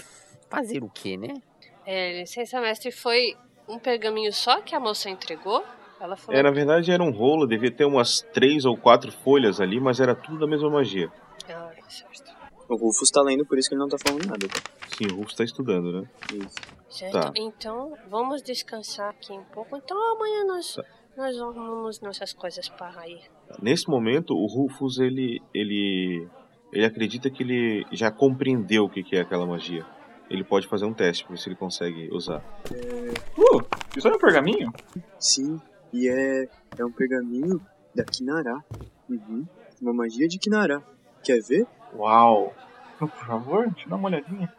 Fazer 0.50 0.82
o 0.82 0.90
quê, 0.90 1.18
né? 1.18 1.42
É, 1.86 2.22
licença, 2.22 2.62
mestre, 2.62 2.92
foi 2.92 3.36
um 3.70 3.80
pergaminho 3.80 4.34
só 4.34 4.62
que 4.62 4.76
a 4.76 4.80
moça 4.80 5.10
entregou? 5.10 5.64
Ela 6.00 6.16
falou. 6.16 6.40
É, 6.40 6.44
na 6.44 6.52
verdade 6.52 6.92
era 6.92 7.04
um 7.04 7.12
rolo, 7.12 7.46
devia 7.48 7.72
ter 7.72 7.86
umas 7.86 8.22
três 8.34 8.66
ou 8.66 8.78
quatro 8.78 9.12
folhas 9.12 9.60
ali, 9.62 9.80
mas 9.80 10.00
era 10.00 10.16
tudo 10.16 10.40
da 10.40 10.48
mesma 10.48 10.70
magia. 10.70 11.12
Ah, 11.50 11.72
certo. 11.88 12.34
O 12.70 12.76
Rufus 12.76 13.10
tá 13.10 13.22
lendo, 13.22 13.46
por 13.46 13.58
isso 13.58 13.68
que 13.68 13.76
ele 13.76 13.82
não 13.82 13.90
tá 13.90 13.98
falando 13.98 14.26
nada. 14.28 14.48
Tá? 14.48 14.62
Sim, 14.96 15.12
o 15.14 15.18
Rufus 15.18 15.34
tá 15.36 15.44
estudando, 15.44 15.92
né? 15.92 16.08
Isso. 16.34 16.56
Certo, 16.90 17.14
Tá. 17.14 17.32
então 17.36 17.94
vamos 18.10 18.42
descansar 18.42 19.10
aqui 19.10 19.32
um 19.34 19.44
pouco. 19.46 19.76
Então 19.78 19.98
amanhã 20.16 20.46
nós, 20.46 20.78
nós 21.18 21.38
arrumamos 21.40 22.00
nossas 22.02 22.32
coisas 22.34 22.70
para 22.70 23.08
ir. 23.08 23.22
Nesse 23.62 23.90
momento, 23.90 24.34
o 24.36 24.46
Rufus, 24.48 25.00
ele, 25.00 25.42
ele, 25.54 26.28
ele 26.72 26.86
acredita 26.86 27.30
que 27.30 27.44
ele 27.44 27.86
já 27.92 28.12
compreendeu 28.12 28.86
o 28.86 28.90
que 28.90 29.16
é 29.16 29.22
aquela 29.22 29.46
magia. 29.46 29.86
Ele 30.30 30.44
pode 30.44 30.68
fazer 30.68 30.86
um 30.86 30.94
teste 30.94 31.24
pra 31.24 31.34
ver 31.34 31.42
se 31.42 31.50
ele 31.50 31.56
consegue 31.56 32.10
usar. 32.12 32.44
Uh, 32.72 33.66
isso 33.98 34.08
é 34.08 34.14
um 34.14 34.20
pergaminho? 34.20 34.72
Sim, 35.18 35.60
e 35.92 36.08
é, 36.08 36.48
é 36.78 36.86
um 36.86 36.92
pergaminho 36.92 37.60
da 37.96 38.04
Kinará. 38.04 38.64
Uhum. 39.10 39.48
Uma 39.82 39.94
magia 39.94 40.28
de 40.28 40.38
Kinará. 40.38 40.82
Quer 41.24 41.42
ver? 41.42 41.66
Uau! 41.96 42.54
Oh, 43.02 43.08
por 43.08 43.26
favor, 43.26 43.70
deixa 43.70 43.86
eu 43.86 43.90
dar 43.90 43.96
uma 43.96 44.10
olhadinha. 44.10 44.54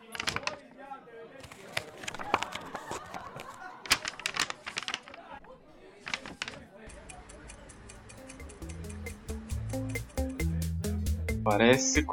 Parece 11.44 12.04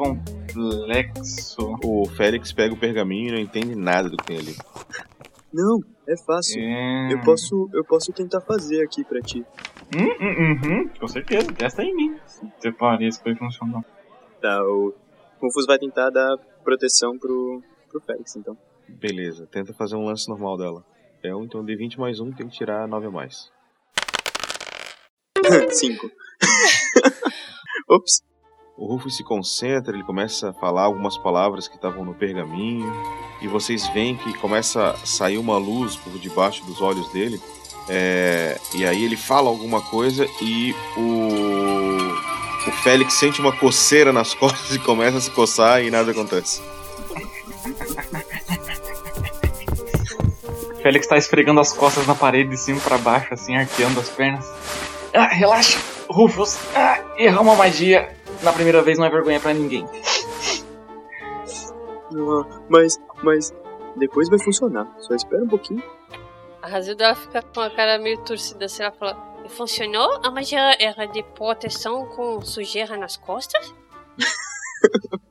complexo. 0.58 1.80
O 1.84 2.06
Félix 2.16 2.52
pega 2.52 2.74
o 2.74 2.80
pergaminho 2.80 3.30
e 3.30 3.32
não 3.32 3.40
entende 3.40 3.76
nada 3.76 4.10
do 4.10 4.18
que 4.18 4.26
tem 4.26 4.38
ali. 4.40 4.56
Não, 5.54 5.80
é 6.08 6.18
fácil. 6.26 6.60
É... 6.60 7.14
Eu 7.14 7.22
posso, 7.22 7.70
eu 7.74 7.86
posso 7.86 8.12
tentar 8.12 8.42
fazer 8.42 8.84
aqui 8.84 9.04
pra 9.04 9.22
ti. 9.22 9.46
Hum, 9.96 10.18
hum, 10.20 10.62
uhum, 10.64 10.90
com 11.00 11.08
certeza, 11.08 11.52
testa 11.54 11.84
em 11.84 11.96
mim. 11.96 12.20
Se 12.60 12.72
parece 12.74 13.20
que 13.20 13.30
vai 13.30 13.38
funcionar. 13.38 13.84
Tá, 14.42 14.62
o 14.64 14.94
Rufus 15.42 15.66
vai 15.66 15.80
tentar 15.80 16.10
dar 16.10 16.38
proteção 16.64 17.18
pro, 17.18 17.64
pro 17.90 18.02
Félix, 18.02 18.36
então. 18.36 18.58
Beleza, 18.88 19.48
tenta 19.48 19.74
fazer 19.74 19.96
um 19.96 20.06
lance 20.06 20.28
normal 20.30 20.58
dela. 20.58 20.86
É 21.24 21.34
um, 21.36 21.44
então 21.44 21.66
D20 21.66 21.98
mais 21.98 22.20
um 22.20 22.32
tem 22.32 22.48
que 22.48 22.58
tirar 22.58 22.88
9 22.88 23.08
a 23.08 23.12
mais. 23.12 23.52
Cinco. 25.72 26.10
Ops. 27.90 28.22
O 28.78 28.86
Rufus 28.86 29.18
se 29.18 29.24
concentra, 29.24 29.92
ele 29.92 30.04
começa 30.04 30.52
a 30.52 30.54
falar 30.54 30.84
algumas 30.84 31.18
palavras 31.18 31.68
que 31.68 31.76
estavam 31.76 32.06
no 32.06 32.14
pergaminho, 32.14 32.94
e 33.42 33.48
vocês 33.48 33.88
veem 33.88 34.16
que 34.16 34.38
começa 34.38 34.92
a 34.92 34.98
sair 35.04 35.40
uma 35.40 35.58
luz 35.58 35.96
por 35.96 36.14
debaixo 36.20 36.64
dos 36.64 36.80
olhos 36.80 37.12
dele. 37.12 37.42
É, 37.90 38.60
e 38.76 38.86
aí 38.86 39.04
ele 39.04 39.18
fala 39.18 39.50
alguma 39.50 39.82
coisa 39.82 40.28
e 40.42 40.76
o, 40.96 42.68
o 42.68 42.72
Félix 42.84 43.14
sente 43.14 43.42
uma 43.42 43.52
coceira 43.52 44.14
nas 44.14 44.36
costas 44.38 44.76
e 44.76 44.80
começa 44.80 45.18
a 45.18 45.22
se 45.22 45.32
coçar 45.32 45.84
e 45.84 45.90
nada 45.90 46.12
acontece. 46.12 46.62
Félix 50.84 51.08
tá 51.08 51.18
esfregando 51.18 51.60
as 51.60 51.74
costas 51.74 52.06
na 52.06 52.14
parede 52.14 52.52
de 52.52 52.58
cima 52.58 52.80
pra 52.80 53.00
baixo, 53.00 53.34
assim, 53.34 53.56
arqueando 53.56 54.00
as 54.00 54.10
pernas. 54.10 54.46
Ah, 55.14 55.28
relaxa, 55.28 55.80
Rufus. 56.08 56.60
Ah, 56.76 57.00
errar 57.18 57.42
uma 57.42 57.56
magia 57.56 58.16
na 58.44 58.54
primeira 58.54 58.82
vez 58.82 58.98
não 58.98 59.06
é 59.06 59.10
vergonha 59.10 59.40
pra 59.40 59.54
ninguém. 59.54 59.86
Ah, 62.14 62.62
mas, 62.70 62.98
mas 63.24 63.54
depois 63.96 64.30
vai 64.30 64.40
funcionar. 64.40 64.88
Só 65.00 65.14
espera 65.14 65.44
um 65.44 65.48
pouquinho. 65.48 65.84
A 66.62 66.68
Razilda 66.68 67.06
ela 67.06 67.16
fica 67.16 67.42
com 67.42 67.62
a 67.62 67.70
cara 67.70 67.98
meio 67.98 68.18
torcida 68.24 68.66
assim, 68.66 68.84
ela 68.84 68.92
fala. 68.92 69.18
"E 69.46 69.50
Funcionou? 69.50 70.20
A 70.24 70.32
magia 70.32 70.76
era 70.80 71.06
de 71.06 71.24
proteção 71.24 72.06
com 72.08 72.42
sujeira 72.42 72.98
nas 72.98 73.18
costas? 73.18 73.74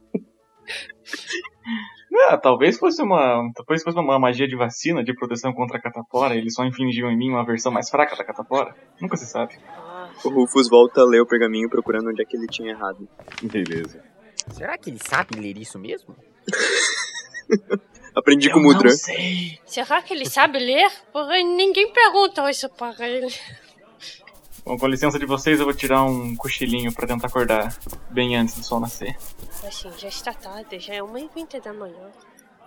Ah, 2.28 2.38
talvez 2.38 2.78
fosse 2.78 3.02
uma. 3.02 3.50
Talvez 3.54 3.82
fosse 3.84 3.98
uma 3.98 4.18
magia 4.18 4.48
de 4.48 4.56
vacina 4.56 5.04
de 5.04 5.14
proteção 5.14 5.52
contra 5.52 5.76
a 5.76 5.80
catapora. 5.80 6.34
Eles 6.34 6.54
só 6.54 6.64
infligiam 6.64 7.10
em 7.10 7.16
mim 7.16 7.28
uma 7.30 7.44
versão 7.44 7.70
mais 7.70 7.90
fraca 7.90 8.16
da 8.16 8.24
catapora. 8.24 8.74
Nunca 9.00 9.16
se 9.16 9.26
sabe. 9.26 9.54
O 10.24 10.28
Rufus 10.30 10.68
volta 10.68 11.00
a 11.00 11.04
ler 11.04 11.20
o 11.20 11.26
pergaminho 11.26 11.68
procurando 11.68 12.08
onde 12.10 12.22
é 12.22 12.24
que 12.24 12.36
ele 12.36 12.46
tinha 12.46 12.70
errado. 12.70 13.08
Beleza. 13.42 14.02
Será 14.52 14.76
que 14.78 14.90
ele 14.90 14.98
sabe 15.06 15.38
ler 15.38 15.56
isso 15.58 15.78
mesmo? 15.78 16.16
Aprendi 18.14 18.48
com 18.50 18.56
o 18.58 18.62
Eu 18.62 18.66
não 18.68 18.72
Mudran. 18.74 18.90
sei. 18.90 19.58
será 19.66 20.00
que 20.00 20.14
ele 20.14 20.24
sabe 20.28 20.58
ler? 20.58 20.90
Porém, 21.12 21.46
ninguém 21.56 21.92
pergunta 21.92 22.48
isso 22.50 22.68
para 22.70 23.06
ele. 23.08 23.32
Bom, 24.64 24.76
com 24.78 24.86
licença 24.88 25.18
de 25.18 25.26
vocês, 25.26 25.60
eu 25.60 25.66
vou 25.66 25.74
tirar 25.74 26.02
um 26.02 26.34
cochilinho 26.34 26.92
pra 26.92 27.06
tentar 27.06 27.26
acordar 27.28 27.76
bem 28.10 28.36
antes 28.36 28.56
do 28.56 28.64
sol 28.64 28.80
nascer. 28.80 29.14
Assim, 29.64 29.90
já 29.98 30.08
está 30.08 30.32
tarde, 30.32 30.78
já 30.80 30.94
é 30.94 31.00
1h20 31.00 31.62
da 31.62 31.72
manhã. 31.72 32.10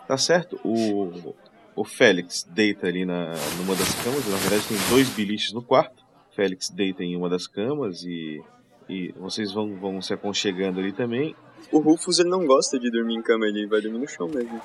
Tá 0.08 0.18
certo? 0.18 0.60
O, 0.64 1.36
o 1.76 1.84
Félix 1.84 2.44
deita 2.44 2.88
ali 2.88 3.06
na, 3.06 3.34
numa 3.58 3.76
das 3.76 3.94
camas. 4.04 4.26
Na 4.28 4.38
verdade, 4.38 4.64
tem 4.68 4.78
dois 4.90 5.10
biliches 5.10 5.52
no 5.52 5.62
quarto. 5.62 6.06
Félix 6.40 6.70
deita 6.70 7.04
em 7.04 7.18
uma 7.18 7.28
das 7.28 7.48
camas 7.48 8.02
e, 8.04 8.42
e 8.88 9.12
vocês 9.18 9.52
vão, 9.52 9.76
vão 9.76 10.02
se 10.02 10.14
aconchegando 10.14 10.80
ali 10.80 10.94
também. 10.94 11.36
O 11.70 11.80
Rufus 11.80 12.18
ele 12.18 12.30
não 12.30 12.46
gosta 12.46 12.80
de 12.80 12.90
dormir 12.90 13.16
em 13.16 13.22
cama, 13.22 13.46
ele 13.46 13.68
vai 13.68 13.82
dormir 13.82 14.00
no 14.00 14.08
chão 14.08 14.30
mesmo. 14.30 14.62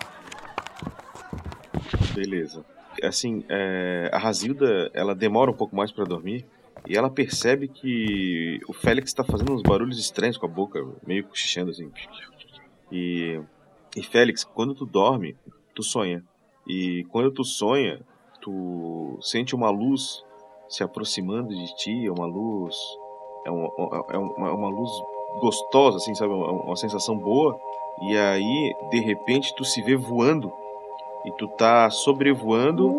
Beleza. 2.14 2.64
Assim, 3.02 3.44
é, 3.48 4.08
a 4.12 4.18
Razilda, 4.18 4.88
ela 4.94 5.16
demora 5.16 5.50
um 5.50 5.54
pouco 5.54 5.74
mais 5.74 5.90
pra 5.90 6.04
dormir. 6.04 6.46
E 6.86 6.96
ela 6.96 7.10
percebe 7.10 7.66
que 7.66 8.60
o 8.68 8.72
Félix 8.72 9.10
está 9.10 9.24
fazendo 9.24 9.52
uns 9.52 9.62
barulhos 9.62 9.98
estranhos 9.98 10.38
com 10.38 10.46
a 10.46 10.48
boca, 10.48 10.78
meio 11.04 11.24
cochichando 11.24 11.72
assim. 11.72 11.90
E, 12.92 13.40
e 13.96 14.02
Félix, 14.04 14.44
quando 14.44 14.76
tu 14.76 14.86
dorme, 14.86 15.36
tu 15.74 15.82
sonha. 15.82 16.22
E 16.68 17.04
quando 17.10 17.32
tu 17.32 17.42
sonha, 17.42 18.00
tu 18.40 19.18
sente 19.20 19.56
uma 19.56 19.70
luz 19.70 20.22
se 20.68 20.82
aproximando 20.82 21.54
de 21.54 21.74
ti, 21.76 22.06
é 22.06 22.10
uma 22.10 22.26
luz. 22.26 22.76
É 23.44 23.50
uma, 23.50 23.70
é 24.10 24.18
uma, 24.18 24.48
é 24.48 24.52
uma 24.52 24.68
luz 24.68 24.90
gostosa, 25.40 25.98
assim, 25.98 26.14
sabe? 26.14 26.32
Uma, 26.32 26.50
uma 26.50 26.76
sensação 26.76 27.16
boa. 27.16 27.58
E 28.02 28.16
aí, 28.16 28.74
de 28.90 29.00
repente, 29.00 29.54
tu 29.54 29.64
se 29.64 29.82
vê 29.82 29.96
voando. 29.96 30.52
E 31.24 31.30
tu 31.32 31.48
tá 31.48 31.90
sobrevoando 31.90 32.94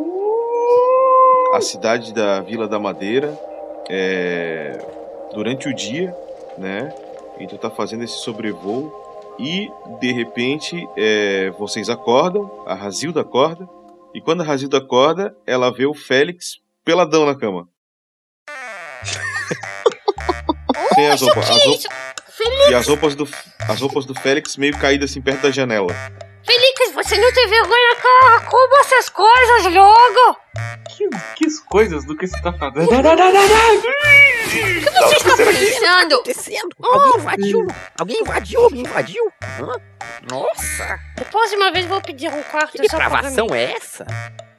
a 1.53 1.61
cidade 1.61 2.13
da 2.13 2.41
Vila 2.41 2.67
da 2.67 2.79
Madeira 2.79 3.39
é, 3.89 4.77
durante 5.33 5.67
o 5.67 5.75
dia, 5.75 6.15
né? 6.57 6.93
E 7.39 7.47
tu 7.47 7.57
tá 7.57 7.69
fazendo 7.69 8.03
esse 8.03 8.17
sobrevoo. 8.19 8.91
E, 9.37 9.69
de 9.99 10.11
repente, 10.11 10.87
é, 10.95 11.49
vocês 11.51 11.89
acordam, 11.89 12.49
a 12.65 12.73
Razilda 12.73 13.21
acorda. 13.21 13.67
E 14.13 14.21
quando 14.21 14.41
a 14.41 14.45
Razilda 14.45 14.77
acorda, 14.77 15.35
ela 15.45 15.69
vê 15.71 15.85
o 15.85 15.93
Félix 15.93 16.64
peladão 16.85 17.25
na 17.25 17.35
cama. 17.35 17.67
Sem 20.93 21.09
as 21.09 21.21
roupas. 21.21 21.49
As 21.49 21.63
roupas 21.65 21.85
e 22.69 22.73
as 22.73 22.87
roupas, 22.87 23.15
do, 23.15 23.27
as 23.67 23.81
roupas 23.81 24.05
do 24.05 24.13
Félix 24.13 24.57
meio 24.57 24.77
caídas 24.77 25.09
assim 25.11 25.21
perto 25.21 25.41
da 25.41 25.51
janela. 25.51 25.93
Felix, 26.43 26.93
você 26.93 27.17
não 27.17 27.33
tem 27.33 27.47
vergonha 27.47 27.95
cara? 27.95 28.39
Como 28.41 28.79
essas 28.81 29.09
coisas 29.09 29.73
logo? 29.73 30.37
Que, 30.95 31.09
que 31.35 31.61
coisas 31.67 32.05
do 32.05 32.15
que 32.15 32.27
você 32.27 32.41
tá 32.41 32.53
falando? 32.53 32.87
O 34.55 35.07
que 35.07 35.09
você 35.09 35.15
está 35.17 35.35
pensando? 35.35 36.15
acontecendo? 36.15 36.69
Alguém 36.81 37.15
invadiu? 37.17 37.67
Alguém 37.99 38.21
invadiu? 38.21 38.61
Alguém 38.61 38.81
invadiu? 38.81 39.33
Hã? 39.59 39.75
Nossa! 40.31 40.99
Da 41.17 41.25
próxima 41.25 41.71
vez 41.73 41.85
vou 41.85 42.01
pedir 42.01 42.29
um 42.31 42.41
quarto 42.43 42.71
Que 42.71 42.81
depravação 42.83 43.53
é 43.53 43.73
essa? 43.73 44.05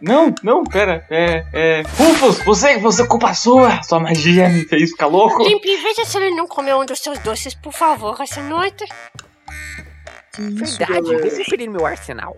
Não, 0.00 0.34
não, 0.42 0.62
pera. 0.64 1.06
É. 1.10 1.44
É. 1.52 1.82
Rufus, 1.96 2.38
você, 2.44 2.78
você 2.78 3.06
culpa 3.06 3.32
sua. 3.34 3.82
Sua 3.82 3.98
magia 3.98 4.48
me 4.48 4.64
fez 4.64 4.90
ficar 4.90 5.06
louco. 5.06 5.42
Limpe, 5.42 5.74
veja 5.78 6.04
se 6.04 6.16
ele 6.18 6.34
não 6.34 6.46
comeu 6.46 6.80
um 6.80 6.84
dos 6.86 6.98
seus 7.00 7.18
doces, 7.20 7.54
por 7.54 7.72
favor, 7.72 8.20
essa 8.20 8.42
noite. 8.42 8.84
Que 10.34 10.42
isso, 10.42 10.78
Verdade, 10.78 11.00
vou 11.00 11.12
galera? 11.18 11.30
conferir 11.38 11.70
meu 11.70 11.86
arsenal. 11.86 12.36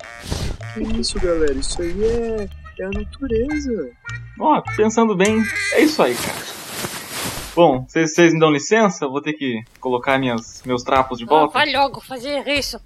Que 0.75 1.01
isso, 1.01 1.19
galera? 1.21 1.53
Isso 1.53 1.83
aí 1.83 1.97
é, 2.05 2.49
é 2.81 2.85
a 2.85 2.91
natureza. 2.91 3.91
Ó, 4.39 4.63
pensando 4.77 5.17
bem, 5.17 5.43
é 5.73 5.81
isso 5.83 6.01
aí, 6.01 6.15
cara. 6.15 6.59
Bom, 7.57 7.85
vocês 7.89 8.15
vocês 8.15 8.33
me 8.33 8.39
dão 8.39 8.53
licença? 8.53 9.05
Eu 9.05 9.11
vou 9.11 9.21
ter 9.21 9.33
que 9.33 9.61
colocar 9.81 10.17
minhas, 10.17 10.63
meus 10.65 10.85
trapos 10.85 11.19
de 11.19 11.25
Ah, 11.25 11.29
volta. 11.29 11.55
vai 11.59 11.73
logo 11.73 12.01
fazer 12.01 12.47
isso. 12.47 12.81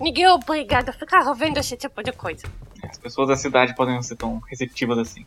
Ninguém 0.00 0.24
é 0.24 0.32
obrigado 0.32 0.90
a 0.90 0.92
ficar 0.92 1.32
vendo 1.34 1.58
esse 1.58 1.76
tipo 1.76 2.02
de 2.02 2.12
coisa. 2.12 2.46
As 2.82 2.98
pessoas 2.98 3.28
da 3.28 3.36
cidade 3.36 3.74
podem 3.74 3.94
não 3.94 4.02
ser 4.02 4.16
tão 4.16 4.38
receptivas 4.40 4.98
assim. 4.98 5.26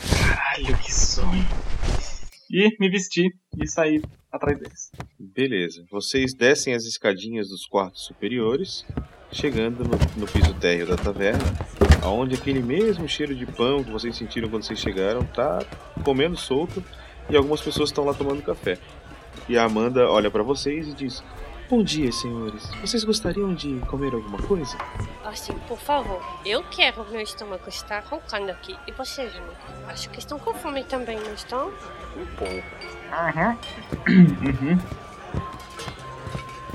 Caralho, 0.00 0.78
que 0.78 0.92
sonho. 0.92 1.46
E 2.50 2.76
me 2.80 2.88
vesti 2.88 3.30
e 3.56 3.66
saí 3.68 4.02
atrás 4.32 4.58
deles. 4.58 4.90
Beleza. 5.18 5.84
Vocês 5.90 6.34
descem 6.34 6.74
as 6.74 6.84
escadinhas 6.84 7.48
dos 7.48 7.66
quartos 7.66 8.04
superiores, 8.04 8.84
chegando 9.30 9.84
no, 9.84 9.98
no 10.16 10.26
piso 10.26 10.54
térreo 10.54 10.86
da 10.86 10.96
taverna, 10.96 11.44
aonde 12.02 12.34
aquele 12.34 12.62
mesmo 12.62 13.08
cheiro 13.08 13.34
de 13.34 13.46
pão 13.46 13.84
que 13.84 13.90
vocês 13.90 14.16
sentiram 14.16 14.48
quando 14.48 14.64
vocês 14.64 14.78
chegaram 14.78 15.24
tá 15.24 15.60
comendo 16.02 16.36
solto 16.36 16.82
e 17.28 17.36
algumas 17.36 17.60
pessoas 17.60 17.90
estão 17.90 18.04
lá 18.04 18.14
tomando 18.14 18.42
café. 18.42 18.78
E 19.48 19.56
a 19.56 19.64
Amanda 19.64 20.08
olha 20.10 20.30
pra 20.30 20.42
vocês 20.42 20.88
e 20.88 20.94
diz: 20.94 21.22
Bom 21.68 21.82
dia, 21.82 22.10
senhores. 22.10 22.70
Vocês 22.80 23.04
gostariam 23.04 23.52
de 23.54 23.78
comer 23.80 24.14
alguma 24.14 24.38
coisa? 24.38 24.74
Assim, 25.22 25.52
por 25.68 25.78
favor, 25.78 26.22
eu 26.44 26.64
quero. 26.64 27.04
Meu 27.10 27.20
estômago 27.20 27.68
está 27.68 28.00
roncando 28.00 28.50
aqui. 28.50 28.74
E 28.86 28.92
vocês, 28.92 29.34
né? 29.34 29.42
Acho 29.86 30.08
que 30.08 30.18
estão 30.18 30.38
com 30.38 30.54
fome 30.54 30.82
também, 30.84 31.20
não 31.20 31.34
estão? 31.34 31.68
Um 32.16 32.26
pouco. 32.36 32.64
Uhum. 34.08 34.78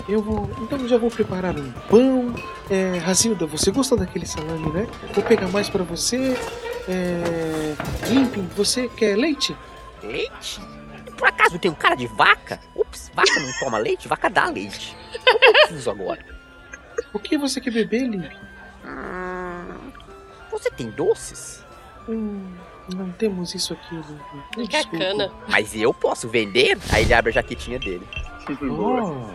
Eu 0.08 0.22
vou. 0.22 0.48
Então 0.62 0.88
já 0.88 0.98
vou 1.00 1.10
preparar 1.10 1.58
um 1.58 1.72
pão. 1.90 2.36
É, 2.70 3.00
Razilda, 3.00 3.48
você 3.48 3.72
gosta 3.72 3.96
daquele 3.98 4.28
salame, 4.28 4.72
né? 4.72 4.88
Vou 5.16 5.24
pegar 5.24 5.48
mais 5.48 5.70
pra 5.70 5.84
você. 5.84 6.38
É. 6.88 7.76
Limping, 8.10 8.48
você 8.56 8.88
quer 8.90 9.18
leite? 9.18 9.56
Leite? 10.04 10.62
Por 11.24 11.30
acaso 11.30 11.58
tem 11.58 11.72
um 11.72 11.76
cara 11.76 11.96
de 11.96 12.06
vaca? 12.06 12.60
Ups, 12.76 13.10
vaca 13.14 13.40
não 13.40 13.50
toma 13.58 13.78
leite? 13.78 14.10
Vaca 14.10 14.30
dá 14.30 14.48
leite. 14.48 14.94
Tô 15.24 15.62
confuso 15.70 15.90
agora. 15.90 16.26
O 17.14 17.18
que 17.18 17.38
você 17.38 17.62
quer 17.62 17.72
beber, 17.72 18.10
Limping? 18.10 18.38
Hum, 18.84 19.92
você 20.52 20.70
tem 20.70 20.90
doces? 20.90 21.64
Hum, 22.10 22.54
não 22.94 23.10
temos 23.14 23.56
isso 23.56 23.72
aqui. 23.72 24.02
Me 24.58 24.68
Que 24.68 24.86
cana. 24.90 25.32
Mas 25.48 25.74
eu 25.74 25.94
posso 25.94 26.28
vender? 26.28 26.78
Aí 26.92 27.04
ele 27.04 27.14
abre 27.14 27.30
a 27.30 27.36
jaquetinha 27.36 27.80
dele. 27.80 28.06
Oh, 28.70 29.30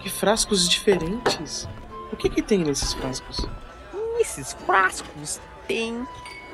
que 0.00 0.08
frascos 0.08 0.66
diferentes. 0.66 1.68
O 2.10 2.16
que 2.16 2.30
que 2.30 2.40
tem 2.40 2.60
nesses 2.60 2.94
frascos? 2.94 3.46
Nesses 4.16 4.54
frascos 4.64 5.38
tem 5.68 6.02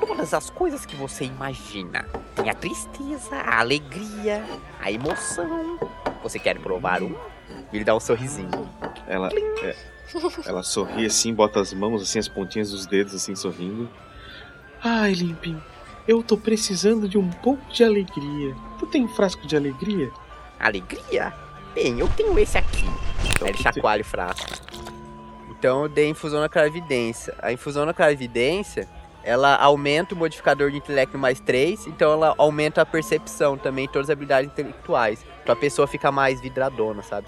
todas 0.07 0.35
as 0.35 0.51
coisas 0.51 0.85
que 0.85 0.97
você 0.97 1.25
imagina. 1.25 2.05
Tem 2.35 2.51
a 2.51 2.55
tristeza, 2.55 3.37
a 3.37 3.61
alegria, 3.61 4.45
a 4.81 4.91
emoção. 4.91 5.79
Você 6.25 6.39
quer 6.41 6.59
provar 6.59 7.03
um? 7.03 7.15
Ele 7.73 7.85
dá 7.85 7.95
um 7.95 8.01
sorrisinho. 8.01 8.69
Ela, 9.07 9.29
é, 9.63 9.77
ela 10.45 10.63
sorri 10.63 11.07
assim, 11.07 11.33
bota 11.33 11.61
as 11.61 11.73
mãos 11.73 12.03
assim, 12.03 12.19
as 12.19 12.29
pontinhas 12.29 12.71
dos 12.73 12.85
dedos 12.85 13.15
assim, 13.15 13.37
sorrindo. 13.37 13.89
Ai, 14.83 15.13
Limping, 15.13 15.61
eu 16.09 16.23
tô 16.23 16.37
precisando 16.37 17.09
de 17.09 17.17
um 17.17 17.31
pouco 17.31 17.65
de 17.73 17.85
alegria. 17.85 18.57
Tu 18.81 18.87
tem 18.87 19.05
um 19.05 19.09
frasco 19.09 19.47
de 19.47 19.57
alegria? 19.57 20.11
Alegria? 20.59 21.33
Bem, 21.75 22.01
eu 22.01 22.09
tenho 22.09 22.37
esse 22.39 22.59
aqui. 22.59 22.85
Então, 23.31 23.47
Aí 23.47 23.53
ele 23.53 23.63
chacoalha 23.63 24.03
o 24.03 24.05
frasco. 24.05 24.51
Então 25.49 25.85
eu 25.85 25.89
dei 25.89 26.09
infusão 26.09 26.41
na 26.41 26.49
clarividência. 26.49 27.35
A 27.41 27.53
infusão 27.53 27.87
na 27.87 27.95
clarividência, 27.95 28.89
ela 29.25 29.57
aumenta 29.57 30.15
o 30.15 30.19
modificador 30.19 30.71
de 30.71 30.79
intelecto 30.79 31.17
mais 31.17 31.41
3, 31.41 31.87
então 31.87 32.13
ela 32.13 32.35
aumenta 32.37 32.83
a 32.83 32.87
percepção 32.87 33.57
também, 33.57 33.87
todas 33.87 34.09
as 34.09 34.13
habilidades 34.13 34.51
intelectuais. 34.51 35.25
Então 35.43 35.53
a 35.53 35.57
pessoa 35.57 35.87
fica 35.87 36.11
mais 36.11 36.41
vidradona, 36.41 37.03
sabe? 37.03 37.27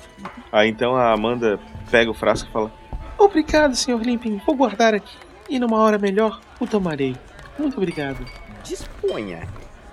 Aí 0.51 0.69
então 0.69 0.97
a 0.97 1.13
Amanda 1.13 1.59
pega 1.91 2.11
o 2.11 2.15
frasco 2.15 2.49
e 2.49 2.53
fala: 2.53 2.73
Obrigado, 3.19 3.75
Sr. 3.75 4.01
Limping. 4.01 4.41
Vou 4.45 4.57
guardar 4.57 4.95
aqui. 4.95 5.17
E 5.49 5.59
numa 5.59 5.79
hora 5.79 5.99
melhor, 5.99 6.41
o 6.59 6.67
tomarei. 6.67 7.17
Muito 7.59 7.77
obrigado. 7.77 8.25
Disponha. 8.63 9.47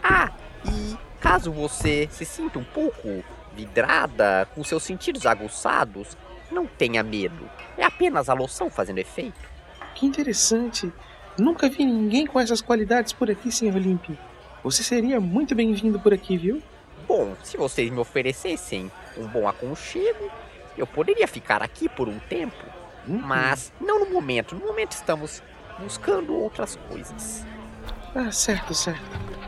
Ah, 0.03 0.31
e 0.65 0.97
caso 1.19 1.51
você 1.51 2.07
se 2.11 2.25
sinta 2.25 2.57
um 2.57 2.63
pouco 2.63 3.23
vidrada, 3.55 4.47
com 4.55 4.63
seus 4.63 4.83
sentidos 4.83 5.25
aguçados, 5.25 6.17
não 6.51 6.65
tenha 6.65 7.03
medo. 7.03 7.49
É 7.77 7.83
apenas 7.83 8.29
a 8.29 8.33
loção 8.33 8.69
fazendo 8.69 8.99
efeito. 8.99 9.39
Que 9.93 10.05
interessante. 10.05 10.91
Nunca 11.37 11.69
vi 11.69 11.85
ninguém 11.85 12.25
com 12.25 12.39
essas 12.39 12.61
qualidades 12.61 13.13
por 13.13 13.29
aqui, 13.29 13.51
Sr. 13.51 13.77
Limping. 13.77 14.17
Você 14.63 14.83
seria 14.83 15.19
muito 15.19 15.55
bem-vindo 15.55 15.99
por 15.99 16.13
aqui, 16.13 16.37
viu? 16.37 16.61
Bom, 17.07 17.35
se 17.43 17.57
vocês 17.57 17.89
me 17.89 17.99
oferecessem 17.99 18.91
um 19.17 19.25
bom 19.27 19.47
aconchego, 19.47 20.29
eu 20.77 20.85
poderia 20.85 21.27
ficar 21.27 21.63
aqui 21.63 21.89
por 21.89 22.07
um 22.07 22.19
tempo. 22.19 22.63
Mas 23.07 23.73
não 23.79 24.01
no 24.05 24.11
momento. 24.11 24.55
No 24.55 24.67
momento 24.67 24.91
estamos 24.91 25.41
buscando 25.79 26.35
outras 26.35 26.77
coisas. 26.89 27.45
Ah, 28.13 28.31
certo, 28.31 28.73
certo. 28.73 29.01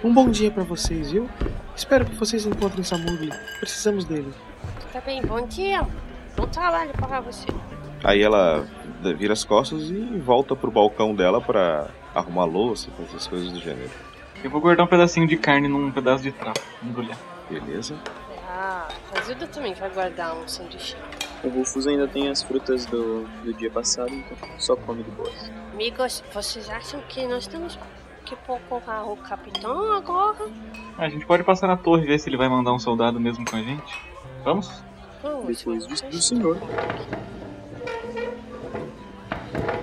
Um 0.04 0.14
bom 0.14 0.30
dia 0.30 0.50
pra 0.50 0.64
vocês, 0.64 1.12
viu? 1.12 1.30
Espero 1.76 2.06
que 2.06 2.16
vocês 2.16 2.46
encontrem 2.46 2.84
Samugli. 2.84 3.32
Precisamos 3.60 4.06
dele. 4.06 4.34
Tá 4.92 5.02
bem, 5.02 5.22
bom 5.22 5.46
dia. 5.46 5.86
Bom 6.36 6.48
trabalho 6.48 6.92
para 6.94 7.20
você. 7.20 7.48
Aí 8.04 8.22
ela 8.22 8.68
vira 9.12 9.34
as 9.34 9.44
costas 9.44 9.90
e 9.90 10.20
volta 10.20 10.56
pro 10.56 10.72
balcão 10.72 11.16
dela 11.16 11.42
pra 11.42 11.90
arrumar 12.14 12.46
louça, 12.46 12.92
fazer 12.92 13.18
as 13.18 13.28
coisas 13.28 13.52
do 13.52 13.60
gênero. 13.60 13.90
Eu 14.44 14.50
vou 14.50 14.62
guardar 14.62 14.86
um 14.86 14.90
pedacinho 14.90 15.28
de 15.28 15.36
carne 15.38 15.68
num 15.68 15.92
pedaço 15.92 16.24
de 16.24 16.32
trapo. 16.32 16.62
Embrulhar. 16.84 17.18
Beleza? 17.50 17.96
Ah, 18.48 18.88
a 19.18 19.22
Zilda 19.22 19.48
também 19.48 19.74
vai 19.74 19.90
guardar 19.90 20.36
um 20.36 20.48
sanduíche. 20.48 20.96
O 21.44 21.50
Rufus 21.50 21.88
ainda 21.88 22.08
tem 22.08 22.30
as 22.30 22.42
frutas 22.42 22.86
do, 22.86 23.26
do 23.44 23.54
dia 23.54 23.70
passado, 23.70 24.14
então 24.14 24.38
só 24.58 24.76
come 24.76 25.04
de 25.04 25.12
boas. 25.12 25.52
Amigos, 25.74 26.24
vocês 26.34 26.70
acham 26.70 27.02
que 27.10 27.26
nós 27.28 27.48
temos 27.48 27.78
que 28.26 28.36
procurar 28.38 29.04
o 29.04 29.18
capitão 29.18 29.92
agora? 29.92 30.50
A 30.98 31.10
gente 31.10 31.26
pode 31.26 31.44
passar 31.44 31.68
na 31.68 31.76
torre 31.76 32.04
e 32.04 32.08
ver 32.08 32.20
se 32.20 32.30
ele 32.30 32.38
vai 32.38 32.48
mandar 32.48 32.74
um 32.74 32.80
soldado 32.80 33.20
mesmo 33.20 33.44
com 33.44 33.56
a 33.56 33.62
gente. 33.62 34.02
Vamos? 34.44 34.72
Vamos, 35.22 35.58
Depois 35.58 35.88
do, 35.88 36.10
do 36.10 36.22
senhor. 36.22 36.58
Thank 39.54 39.74
you. 39.74 39.83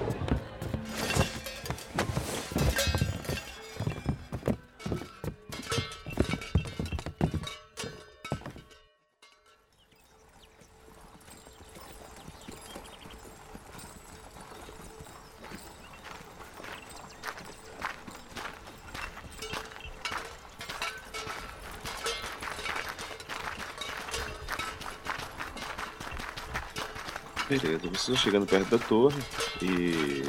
Vocês 28.00 28.18
chegando 28.18 28.46
perto 28.46 28.70
da 28.70 28.78
torre 28.78 29.22
e, 29.60 30.24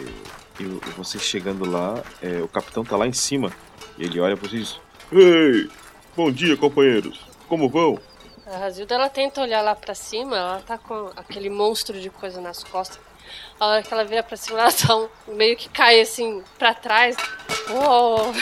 e 0.60 0.64
vocês 0.98 1.24
chegando 1.24 1.64
lá, 1.64 2.04
é, 2.22 2.42
o 2.42 2.48
capitão 2.48 2.84
tá 2.84 2.98
lá 2.98 3.08
em 3.08 3.14
cima. 3.14 3.50
E 3.98 4.04
ele 4.04 4.20
olha 4.20 4.36
pra 4.36 4.50
vocês. 4.50 4.78
Ei! 5.10 5.70
Bom 6.14 6.30
dia, 6.30 6.58
companheiros. 6.58 7.26
Como 7.48 7.70
vão? 7.70 7.98
A 8.46 8.58
Razilda 8.58 8.96
ela 8.96 9.10
tenta 9.10 9.42
olhar 9.42 9.62
lá 9.62 9.74
pra 9.74 9.96
cima, 9.96 10.36
ela 10.36 10.60
tá 10.60 10.78
com 10.78 11.12
aquele 11.16 11.50
monstro 11.50 11.98
de 11.98 12.10
coisa 12.10 12.42
nas 12.42 12.62
costas. 12.62 13.00
A 13.58 13.68
hora 13.68 13.84
que 13.84 13.94
ela 13.94 14.04
vira 14.04 14.22
pra 14.22 14.36
cima, 14.36 14.60
ela 14.68 14.74
tá 14.74 14.94
um, 14.98 15.08
meio 15.30 15.56
que 15.56 15.70
cai 15.70 16.02
assim 16.02 16.44
pra 16.60 16.74
trás. 16.74 17.16
Uou! 17.70 18.34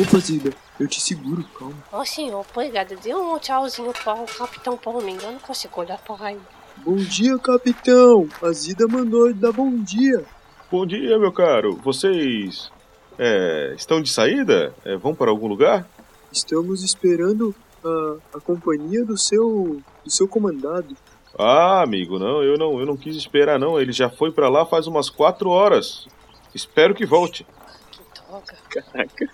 Opa, 0.00 0.18
Zida, 0.18 0.54
eu 0.80 0.88
te 0.88 1.02
seguro, 1.02 1.44
calma. 1.58 1.76
Ó 1.92 2.02
senhor, 2.02 2.46
obrigada. 2.50 2.96
Dê 2.96 3.14
um 3.14 3.38
tchauzinho 3.38 3.92
para 3.92 4.14
o 4.14 4.26
capitão 4.26 4.74
por 4.78 5.02
mim. 5.02 5.18
Eu 5.22 5.32
não 5.32 5.38
consigo 5.38 5.78
olhar 5.82 5.98
por 5.98 6.22
aí. 6.22 6.40
Bom 6.84 6.96
dia, 6.96 7.38
capitão. 7.38 8.28
A 8.42 8.50
Zida 8.50 8.88
mandou 8.88 9.32
dar 9.32 9.52
bom 9.52 9.70
dia. 9.84 10.24
Bom 10.68 10.84
dia, 10.84 11.16
meu 11.16 11.30
caro. 11.30 11.76
Vocês 11.76 12.72
é, 13.16 13.72
estão 13.76 14.02
de 14.02 14.10
saída? 14.10 14.74
É, 14.84 14.96
vão 14.96 15.14
para 15.14 15.30
algum 15.30 15.46
lugar? 15.46 15.86
Estamos 16.32 16.82
esperando 16.82 17.54
a, 17.84 18.16
a 18.36 18.40
companhia 18.40 19.04
do 19.04 19.16
seu 19.16 19.80
do 20.04 20.10
seu 20.10 20.26
comandado. 20.26 20.96
Ah, 21.38 21.82
amigo, 21.82 22.18
não, 22.18 22.42
eu 22.42 22.58
não, 22.58 22.80
eu 22.80 22.84
não 22.84 22.96
quis 22.96 23.14
esperar 23.14 23.60
não. 23.60 23.80
Ele 23.80 23.92
já 23.92 24.10
foi 24.10 24.32
para 24.32 24.48
lá 24.48 24.66
faz 24.66 24.88
umas 24.88 25.08
quatro 25.08 25.50
horas. 25.50 26.08
Espero 26.52 26.96
que 26.96 27.06
volte. 27.06 27.46
Que 27.92 28.00
droga. 28.20 28.56
Caraca. 28.68 29.28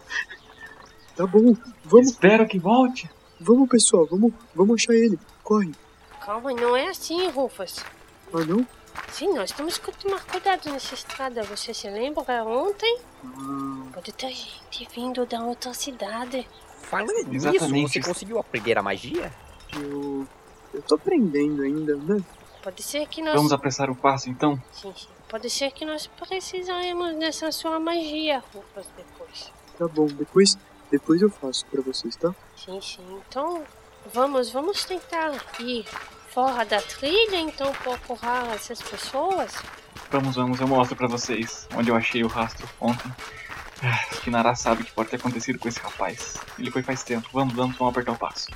Tá 1.17 1.27
bom, 1.27 1.57
vamos, 1.83 2.11
Espero 2.11 2.47
que 2.47 2.59
volte. 2.59 3.11
vamos 3.41 3.71
pessoal, 3.71 4.07
vamos, 4.11 4.35
vamos 4.55 4.83
achar 4.83 4.95
ele. 4.95 5.19
Corre. 5.43 5.73
Calma, 6.29 6.53
não 6.53 6.77
é 6.77 6.91
assim, 6.91 7.27
Rufus. 7.31 7.83
Ah 8.35 8.45
não? 8.45 8.67
Sim, 9.11 9.33
nós 9.33 9.51
temos 9.51 9.79
que 9.79 9.91
tomar 9.93 10.23
cuidado 10.27 10.71
nessa 10.71 10.93
estrada. 10.93 11.43
Você 11.45 11.73
se 11.73 11.89
lembra 11.89 12.45
ontem? 12.45 12.99
Ah, 13.25 13.87
Pode 13.95 14.13
ter 14.13 14.29
gente 14.29 14.87
vindo 14.95 15.25
da 15.25 15.43
outra 15.43 15.73
cidade. 15.73 16.47
Falando 16.83 17.15
nisso, 17.29 17.49
Exatamente 17.49 17.93
você 17.95 18.01
conseguiu 18.03 18.39
aprender 18.39 18.77
a 18.77 18.83
magia? 18.83 19.33
eu 19.75 20.29
eu 20.75 20.83
tô 20.83 20.97
aprendendo 20.97 21.63
ainda, 21.63 21.97
né? 21.97 22.23
Pode 22.63 22.83
ser 22.83 23.09
que 23.09 23.23
nós. 23.23 23.35
Vamos 23.35 23.51
apressar 23.51 23.89
o 23.89 23.97
passo 23.97 24.29
então? 24.29 24.63
Sim, 24.71 24.93
sim. 24.95 25.09
Pode 25.31 25.49
ser 25.49 25.71
que 25.73 25.87
nós 25.87 26.09
precisaremos 26.09 27.17
dessa 27.17 27.51
sua 27.51 27.81
magia, 27.81 28.45
Rufus, 28.53 28.87
depois. 28.95 29.51
Tá 29.79 29.89
bom, 29.89 30.05
depois 30.05 30.59
depois 30.91 31.23
eu 31.23 31.31
faço 31.31 31.65
pra 31.65 31.81
vocês, 31.81 32.17
tá? 32.17 32.35
Sim, 32.55 32.79
sim. 32.83 33.23
Então, 33.27 33.65
vamos, 34.13 34.51
vamos 34.51 34.85
tentar 34.85 35.33
ir 35.61 35.87
fora 36.33 36.65
da 36.65 36.81
trilha, 36.81 37.41
então 37.41 37.73
procurar 37.73 38.55
essas 38.55 38.81
pessoas. 38.81 39.53
Vamos, 40.11 40.37
vamos, 40.37 40.61
eu 40.61 40.67
mostro 40.67 40.97
pra 40.97 41.07
vocês 41.07 41.69
onde 41.75 41.91
eu 41.91 41.97
achei 41.97 42.23
o 42.25 42.29
rastro 42.29 42.69
ontem. 42.81 43.13
Ah, 43.83 44.17
Kinara 44.23 44.55
sabe 44.55 44.83
o 44.83 44.85
que 44.85 44.93
pode 44.93 45.11
ter 45.11 45.17
acontecido 45.17 45.59
com 45.59 45.69
esse 45.69 45.79
rapaz. 45.81 46.37
Ele 46.59 46.71
foi 46.71 46.83
faz 46.83 47.03
tempo. 47.03 47.29
Vamos, 47.33 47.55
vamos, 47.55 47.77
vamos 47.77 47.93
apertar 47.93 48.13
o 48.13 48.17
passo. 48.17 48.49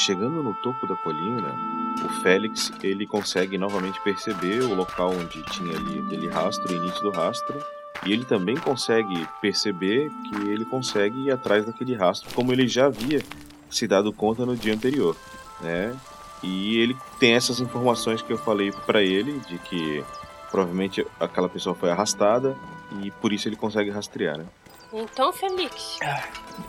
Chegando 0.00 0.42
no 0.42 0.54
topo 0.54 0.86
da 0.86 0.96
colina, 0.96 1.54
o 2.02 2.22
Félix 2.22 2.72
ele 2.82 3.06
consegue 3.06 3.58
novamente 3.58 4.00
perceber 4.00 4.62
o 4.62 4.74
local 4.74 5.10
onde 5.10 5.42
tinha 5.50 5.76
ali 5.76 5.98
aquele 5.98 6.26
rastro, 6.26 6.72
o 6.72 6.76
início 6.76 7.02
do 7.02 7.10
rastro, 7.10 7.62
e 8.06 8.10
ele 8.10 8.24
também 8.24 8.56
consegue 8.56 9.28
perceber 9.42 10.08
que 10.08 10.36
ele 10.48 10.64
consegue 10.64 11.26
ir 11.26 11.30
atrás 11.30 11.66
daquele 11.66 11.94
rastro, 11.94 12.32
como 12.34 12.50
ele 12.50 12.66
já 12.66 12.86
havia 12.86 13.22
se 13.68 13.86
dado 13.86 14.10
conta 14.10 14.46
no 14.46 14.56
dia 14.56 14.72
anterior, 14.72 15.14
né? 15.60 15.94
E 16.42 16.78
ele 16.78 16.96
tem 17.18 17.34
essas 17.34 17.60
informações 17.60 18.22
que 18.22 18.32
eu 18.32 18.38
falei 18.38 18.72
pra 18.86 19.02
ele 19.02 19.38
de 19.40 19.58
que 19.58 20.02
provavelmente 20.50 21.06
aquela 21.20 21.48
pessoa 21.48 21.74
foi 21.74 21.90
arrastada 21.90 22.56
e 23.02 23.10
por 23.10 23.34
isso 23.34 23.46
ele 23.46 23.56
consegue 23.56 23.90
rastrear, 23.90 24.38
né? 24.38 24.46
Então, 24.94 25.30
Felix, 25.30 25.98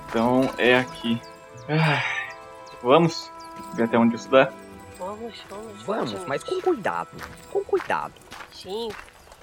Então 0.09 0.53
é 0.57 0.77
aqui. 0.77 1.19
Ah, 1.69 2.20
vamos 2.81 3.31
ver 3.73 3.83
até 3.83 3.97
onde 3.97 4.15
isso 4.15 4.29
dá. 4.29 4.51
vamos, 4.97 5.33
vamos. 5.49 5.83
Vamos, 5.83 6.25
mas 6.27 6.43
com 6.43 6.59
cuidado. 6.61 7.09
Com 7.51 7.63
cuidado. 7.63 8.13
Sim. 8.53 8.89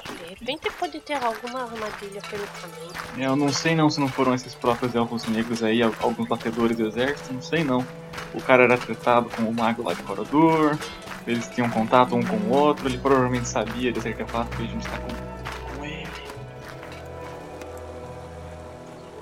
De 0.06 0.34
repente 0.34 0.70
pode 0.78 1.00
ter 1.00 1.14
alguma 1.22 1.62
armadilha 1.64 2.22
pelo 2.30 2.46
caminho. 2.46 3.28
Eu 3.30 3.36
não 3.36 3.52
sei 3.52 3.74
não 3.74 3.90
se 3.90 4.00
não 4.00 4.08
foram 4.08 4.32
esses 4.34 4.54
próprios 4.54 4.94
elfos 4.94 5.26
negros 5.26 5.62
aí, 5.62 5.82
al- 5.82 5.92
alguns 6.00 6.26
batedores 6.28 6.76
do 6.76 6.86
exército, 6.86 7.32
não 7.34 7.42
sei 7.42 7.62
não. 7.64 7.84
O 8.32 8.40
cara 8.40 8.62
era 8.64 8.78
tratado 8.78 9.28
com 9.30 9.42
o 9.42 9.52
mago 9.52 9.82
lá 9.82 9.92
de 9.92 10.02
Corodor, 10.04 10.78
eles 11.26 11.46
tinham 11.48 11.68
contato 11.68 12.14
um 12.14 12.22
com 12.22 12.36
o 12.36 12.50
outro, 12.50 12.88
ele 12.88 12.96
provavelmente 12.96 13.46
sabia 13.48 13.92
desse 13.92 14.08
artefato 14.08 14.56
que 14.56 14.62
a 14.62 14.66
gente 14.66 14.88
tá 14.88 14.98
com, 14.98 15.76
com 15.78 15.84
ele. 15.84 16.08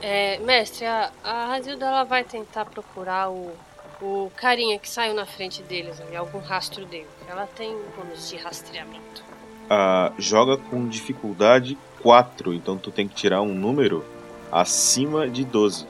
É, 0.02 0.38
mestre, 0.38 0.84
a, 0.86 1.10
a 1.24 1.46
Razilda 1.46 1.86
ela 1.86 2.04
vai 2.04 2.22
tentar 2.22 2.64
procurar 2.66 3.28
o, 3.30 3.52
o 4.00 4.30
carinha 4.36 4.78
que 4.78 4.88
saiu 4.88 5.14
na 5.14 5.26
frente 5.26 5.62
deles 5.62 6.00
ali, 6.00 6.16
algum 6.16 6.38
rastro 6.38 6.84
dele. 6.86 7.06
Ela 7.28 7.46
tem 7.46 7.76
bônus 7.96 8.28
de 8.28 8.36
rastreamento. 8.36 9.24
Ah, 9.68 10.12
joga 10.18 10.56
com 10.56 10.86
dificuldade 10.88 11.76
4, 12.02 12.54
então 12.54 12.76
tu 12.76 12.90
tem 12.90 13.08
que 13.08 13.14
tirar 13.14 13.42
um 13.42 13.54
número 13.54 14.04
acima 14.52 15.28
de 15.28 15.44
12. 15.44 15.86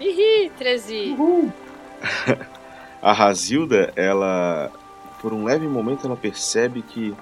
Ih, 0.00 0.50
13. 0.58 1.16
A 3.02 3.12
Razilda, 3.12 3.92
ela 3.96 4.70
por 5.20 5.32
um 5.32 5.44
leve 5.44 5.66
momento 5.66 6.06
ela 6.06 6.16
percebe 6.16 6.82
que 6.82 7.14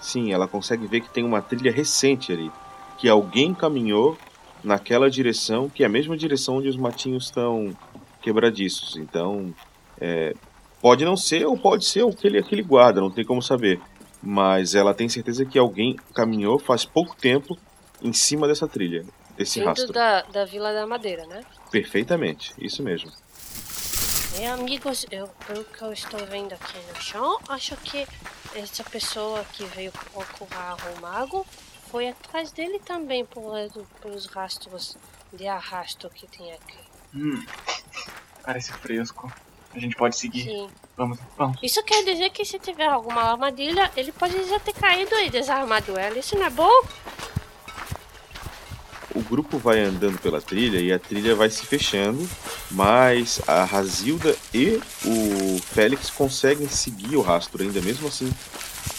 sim, 0.00 0.32
ela 0.32 0.48
consegue 0.48 0.86
ver 0.86 1.00
que 1.00 1.10
tem 1.10 1.24
uma 1.24 1.40
trilha 1.40 1.72
recente 1.72 2.32
ali, 2.32 2.50
que 2.98 3.08
alguém 3.08 3.54
caminhou 3.54 4.16
naquela 4.62 5.08
direção, 5.08 5.68
que 5.68 5.82
é 5.82 5.86
a 5.86 5.88
mesma 5.88 6.16
direção 6.16 6.56
onde 6.56 6.68
os 6.68 6.76
matinhos 6.76 7.24
estão 7.24 7.76
quebradiços. 8.20 8.96
Então, 8.96 9.54
é, 10.00 10.34
pode 10.80 11.04
não 11.04 11.16
ser 11.16 11.46
ou 11.46 11.56
pode 11.56 11.84
ser 11.84 12.06
aquele 12.06 12.38
aquele 12.38 12.62
guarda, 12.62 13.00
não 13.00 13.10
tem 13.10 13.24
como 13.24 13.42
saber. 13.42 13.80
Mas 14.22 14.74
ela 14.74 14.92
tem 14.92 15.08
certeza 15.08 15.44
que 15.44 15.58
alguém 15.58 15.96
caminhou 16.14 16.58
faz 16.58 16.84
pouco 16.84 17.16
tempo 17.16 17.56
em 18.02 18.12
cima 18.12 18.48
dessa 18.48 18.66
trilha, 18.66 19.04
desse 19.36 19.60
Vindo 19.60 19.68
rastro. 19.68 19.92
da, 19.92 20.22
da 20.22 20.44
Vila 20.44 20.72
da 20.72 20.86
Madeira, 20.86 21.26
né? 21.26 21.44
Perfeitamente, 21.70 22.52
isso 22.58 22.82
mesmo. 22.82 23.10
É, 24.40 24.48
amigos, 24.48 25.04
eu, 25.10 25.28
pelo 25.46 25.64
que 25.64 25.82
eu 25.82 25.92
estou 25.92 26.24
vendo 26.26 26.52
aqui 26.52 26.78
no 26.88 27.02
chão, 27.02 27.38
acho 27.48 27.76
que 27.78 28.06
essa 28.54 28.84
pessoa 28.84 29.44
que 29.52 29.64
veio 29.64 29.90
procurar 30.12 30.76
o 30.96 31.00
mago 31.00 31.44
foi 31.90 32.08
atrás 32.08 32.52
dele 32.52 32.78
também 32.78 33.24
por, 33.24 33.52
pelos 34.00 34.26
rastros 34.26 34.96
de 35.32 35.46
arrasto 35.46 36.08
que 36.10 36.26
tem 36.26 36.52
aqui. 36.52 36.87
Hum, 37.14 37.42
parece 38.44 38.72
fresco. 38.72 39.32
A 39.74 39.78
gente 39.78 39.96
pode 39.96 40.16
seguir. 40.16 40.44
Sim. 40.44 40.68
Vamos, 40.96 41.18
vamos. 41.36 41.58
Isso 41.62 41.82
quer 41.84 42.04
dizer 42.04 42.30
que 42.30 42.44
se 42.44 42.58
tiver 42.58 42.86
alguma 42.86 43.22
armadilha, 43.22 43.90
ele 43.96 44.10
pode 44.10 44.42
já 44.48 44.58
ter 44.58 44.72
caído 44.72 45.14
e 45.16 45.30
desarmado 45.30 45.96
ela. 45.96 46.18
Isso 46.18 46.36
não 46.36 46.46
é 46.46 46.50
bom? 46.50 46.82
O 49.14 49.22
grupo 49.22 49.58
vai 49.58 49.80
andando 49.80 50.18
pela 50.20 50.40
trilha 50.40 50.78
e 50.78 50.92
a 50.92 50.98
trilha 50.98 51.34
vai 51.34 51.50
se 51.50 51.64
fechando, 51.66 52.28
mas 52.70 53.40
a 53.46 53.64
Razilda 53.64 54.36
e 54.52 54.80
o 55.04 55.58
Félix 55.60 56.10
conseguem 56.10 56.68
seguir 56.68 57.16
o 57.16 57.20
rastro 57.20 57.62
ainda 57.62 57.80
mesmo 57.80 58.08
assim, 58.08 58.30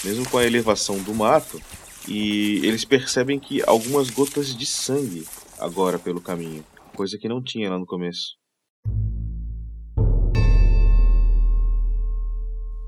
mesmo 0.03 0.28
com 0.30 0.38
a 0.38 0.45
elevação 0.45 0.97
do 0.97 1.14
mato, 1.14 1.62
e 2.07 2.66
eles 2.66 2.84
percebem 2.84 3.39
que 3.39 3.62
algumas 3.66 4.10
gotas 4.10 4.55
de 4.55 4.66
sangue 4.66 5.28
agora 5.60 5.99
pelo 5.99 6.20
caminho, 6.20 6.66
coisa 7.00 7.18
que 7.18 7.30
não 7.30 7.41
tinha 7.41 7.70
lá 7.70 7.80
no 7.80 7.86
começo. 7.86 8.36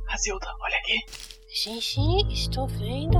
Razilda, 0.05 0.47
olha 0.61 0.77
aqui. 0.79 0.99
Sim, 1.47 1.79
sim, 1.79 2.27
estou 2.29 2.67
vendo. 2.67 3.17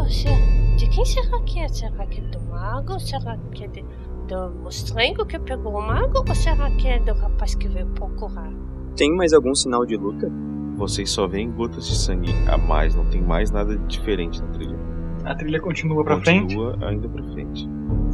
De 0.78 0.90
quem 0.90 1.06
será 1.06 1.42
que 1.44 1.60
é? 1.60 1.68
Será 1.70 2.06
que 2.08 2.20
é 2.20 2.24
do 2.24 2.42
mago? 2.42 3.00
Será 3.00 3.38
que 3.54 3.64
é 3.64 3.68
de- 3.70 3.86
do 4.28 4.50
mostrengo 4.62 5.26
que 5.26 5.40
pegou 5.40 5.78
o 5.78 5.82
mago? 5.82 6.26
Ou 6.28 6.36
será 6.36 6.70
que 6.76 6.90
é 6.90 7.00
do 7.00 7.14
rapaz 7.14 7.56
que 7.56 7.70
veio 7.70 7.88
procurar? 7.92 8.52
Tem 8.98 9.16
mais 9.16 9.32
algum 9.32 9.56
sinal 9.56 9.86
de 9.86 9.96
luta? 9.96 10.30
Vocês 10.76 11.10
só 11.10 11.26
veem 11.26 11.50
gotas 11.54 11.88
de 11.88 11.96
sangue 11.96 12.34
a 12.50 12.58
mais, 12.58 12.94
não 12.96 13.10
tem 13.10 13.22
mais 13.22 13.50
nada 13.50 13.78
diferente 13.88 14.42
na 14.42 14.48
trilha. 14.50 14.78
A 15.24 15.34
trilha 15.36 15.62
continua 15.62 16.04
pra 16.04 16.20
frente. 16.20 16.54
Continua 16.54 16.78
ainda 16.86 17.08
pra 17.08 17.24
frente. 17.32 17.66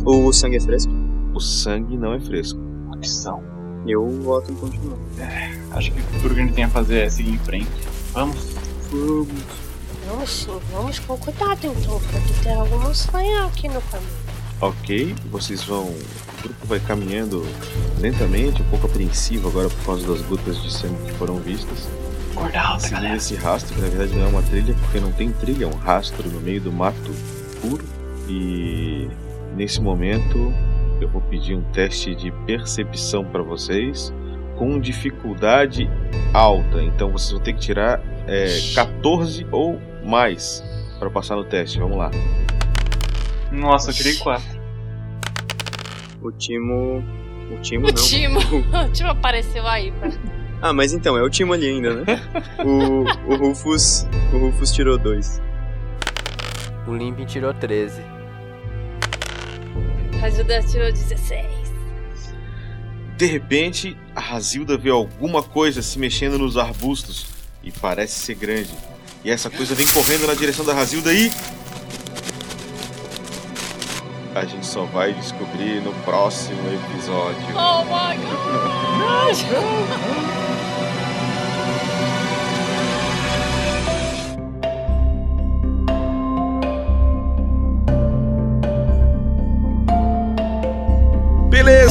O 0.05 0.31
sangue 0.31 0.57
é 0.57 0.59
fresco? 0.61 0.91
O 1.33 1.39
sangue 1.39 1.97
não 1.97 2.13
é 2.13 2.19
fresco. 2.19 2.66
Opção. 2.97 3.43
Eu 3.85 4.09
voto 4.21 4.51
em 4.51 4.55
continuar. 4.55 4.97
Acho 5.71 5.91
que 5.91 6.01
tudo 6.19 6.33
que 6.33 6.41
a 6.41 6.43
gente 6.43 6.53
tem 6.55 6.63
a 6.63 6.69
fazer 6.69 6.99
é 6.99 7.09
seguir 7.09 7.35
em 7.35 7.39
frente. 7.39 7.69
Vamos. 8.13 8.37
Vamos. 8.91 9.57
Vamos, 10.07 10.47
vamos 10.71 10.99
com 10.99 11.17
cuidado 11.17 11.59
então, 11.65 11.99
pode 11.99 12.33
ter 12.41 12.51
alguma 12.51 12.93
sonha 12.93 13.45
aqui 13.45 13.67
no 13.67 13.81
caminho. 13.81 14.09
Ok, 14.61 15.15
vocês 15.29 15.63
vão. 15.63 15.83
O 15.85 16.41
grupo 16.41 16.65
vai 16.65 16.79
caminhando 16.79 17.45
lentamente, 17.99 18.61
um 18.61 18.69
pouco 18.69 18.87
apreensivo 18.87 19.49
agora 19.49 19.69
por 19.69 19.85
causa 19.85 20.07
das 20.07 20.21
gotas 20.21 20.61
de 20.61 20.71
sangue 20.71 20.95
que 21.05 21.11
foram 21.13 21.37
vistas. 21.37 21.87
Acordar, 22.31 22.79
Seguindo 22.79 23.15
esse 23.15 23.35
rastro, 23.35 23.75
que 23.75 23.81
na 23.81 23.89
verdade 23.89 24.15
não 24.15 24.25
é 24.25 24.29
uma 24.29 24.41
trilha, 24.43 24.73
porque 24.75 24.99
não 24.99 25.11
tem 25.11 25.31
trilha, 25.31 25.65
é 25.65 25.67
um 25.67 25.77
rastro 25.77 26.29
no 26.29 26.39
meio 26.39 26.61
do 26.61 26.71
mato 26.71 27.11
puro. 27.61 27.83
E 28.29 29.09
nesse 29.55 29.81
momento 29.81 30.53
eu 30.99 31.09
vou 31.09 31.21
pedir 31.21 31.55
um 31.55 31.63
teste 31.71 32.15
de 32.15 32.31
percepção 32.45 33.23
para 33.23 33.43
vocês 33.43 34.13
com 34.57 34.79
dificuldade 34.79 35.89
alta. 36.33 36.81
Então 36.81 37.11
vocês 37.11 37.31
vão 37.31 37.41
ter 37.41 37.53
que 37.53 37.59
tirar 37.59 38.01
é, 38.27 38.47
14 38.75 39.45
ou 39.51 39.79
mais 40.03 40.63
para 40.99 41.09
passar 41.09 41.35
no 41.35 41.45
teste. 41.45 41.79
Vamos 41.79 41.97
lá. 41.97 42.11
Nossa, 43.51 43.91
eu 43.91 43.93
tirei 43.93 44.15
4. 44.15 44.45
O 46.21 46.31
Timo. 46.31 47.03
O 47.51 47.61
Timo 47.61 47.85
O 47.85 47.87
não. 47.87 47.95
Timo. 47.95 48.39
O 48.87 48.91
Timo 48.91 49.09
apareceu 49.09 49.65
aí. 49.67 49.91
Pra... 49.91 50.09
Ah, 50.61 50.73
mas 50.73 50.91
então, 50.91 51.15
é 51.15 51.21
o 51.21 51.29
Timo 51.29 51.53
ali 51.53 51.67
ainda, 51.67 51.93
né? 51.93 52.05
o, 52.65 53.03
o 53.31 53.37
Rufus. 53.37 54.07
O 54.33 54.37
Rufus 54.37 54.71
tirou 54.71 54.97
dois. 54.97 55.41
O 56.87 56.93
Limpin 56.93 57.25
tirou 57.25 57.53
13. 57.53 58.16
Razilda 60.19 60.63
tirou 60.63 60.91
16. 60.91 61.45
De 63.17 63.25
repente, 63.25 63.97
a 64.15 64.19
Razilda 64.19 64.77
vê 64.77 64.89
alguma 64.89 65.41
coisa 65.41 65.81
se 65.81 65.97
mexendo 65.97 66.37
nos 66.37 66.57
arbustos 66.57 67.25
e 67.63 67.71
parece 67.71 68.19
ser 68.19 68.35
grande. 68.35 68.69
E 69.23 69.29
essa 69.29 69.49
coisa 69.49 69.73
vem 69.73 69.87
correndo 69.87 70.27
na 70.27 70.33
direção 70.33 70.63
da 70.63 70.73
Razilda 70.73 71.13
e. 71.13 71.31
A 74.35 74.45
gente 74.45 74.65
só 74.65 74.85
vai 74.85 75.13
descobrir 75.13 75.81
no 75.81 75.93
próximo 76.03 76.61
episódio. 76.67 77.55
Oh 77.55 77.83
my 77.85 78.15
god! 78.17 79.37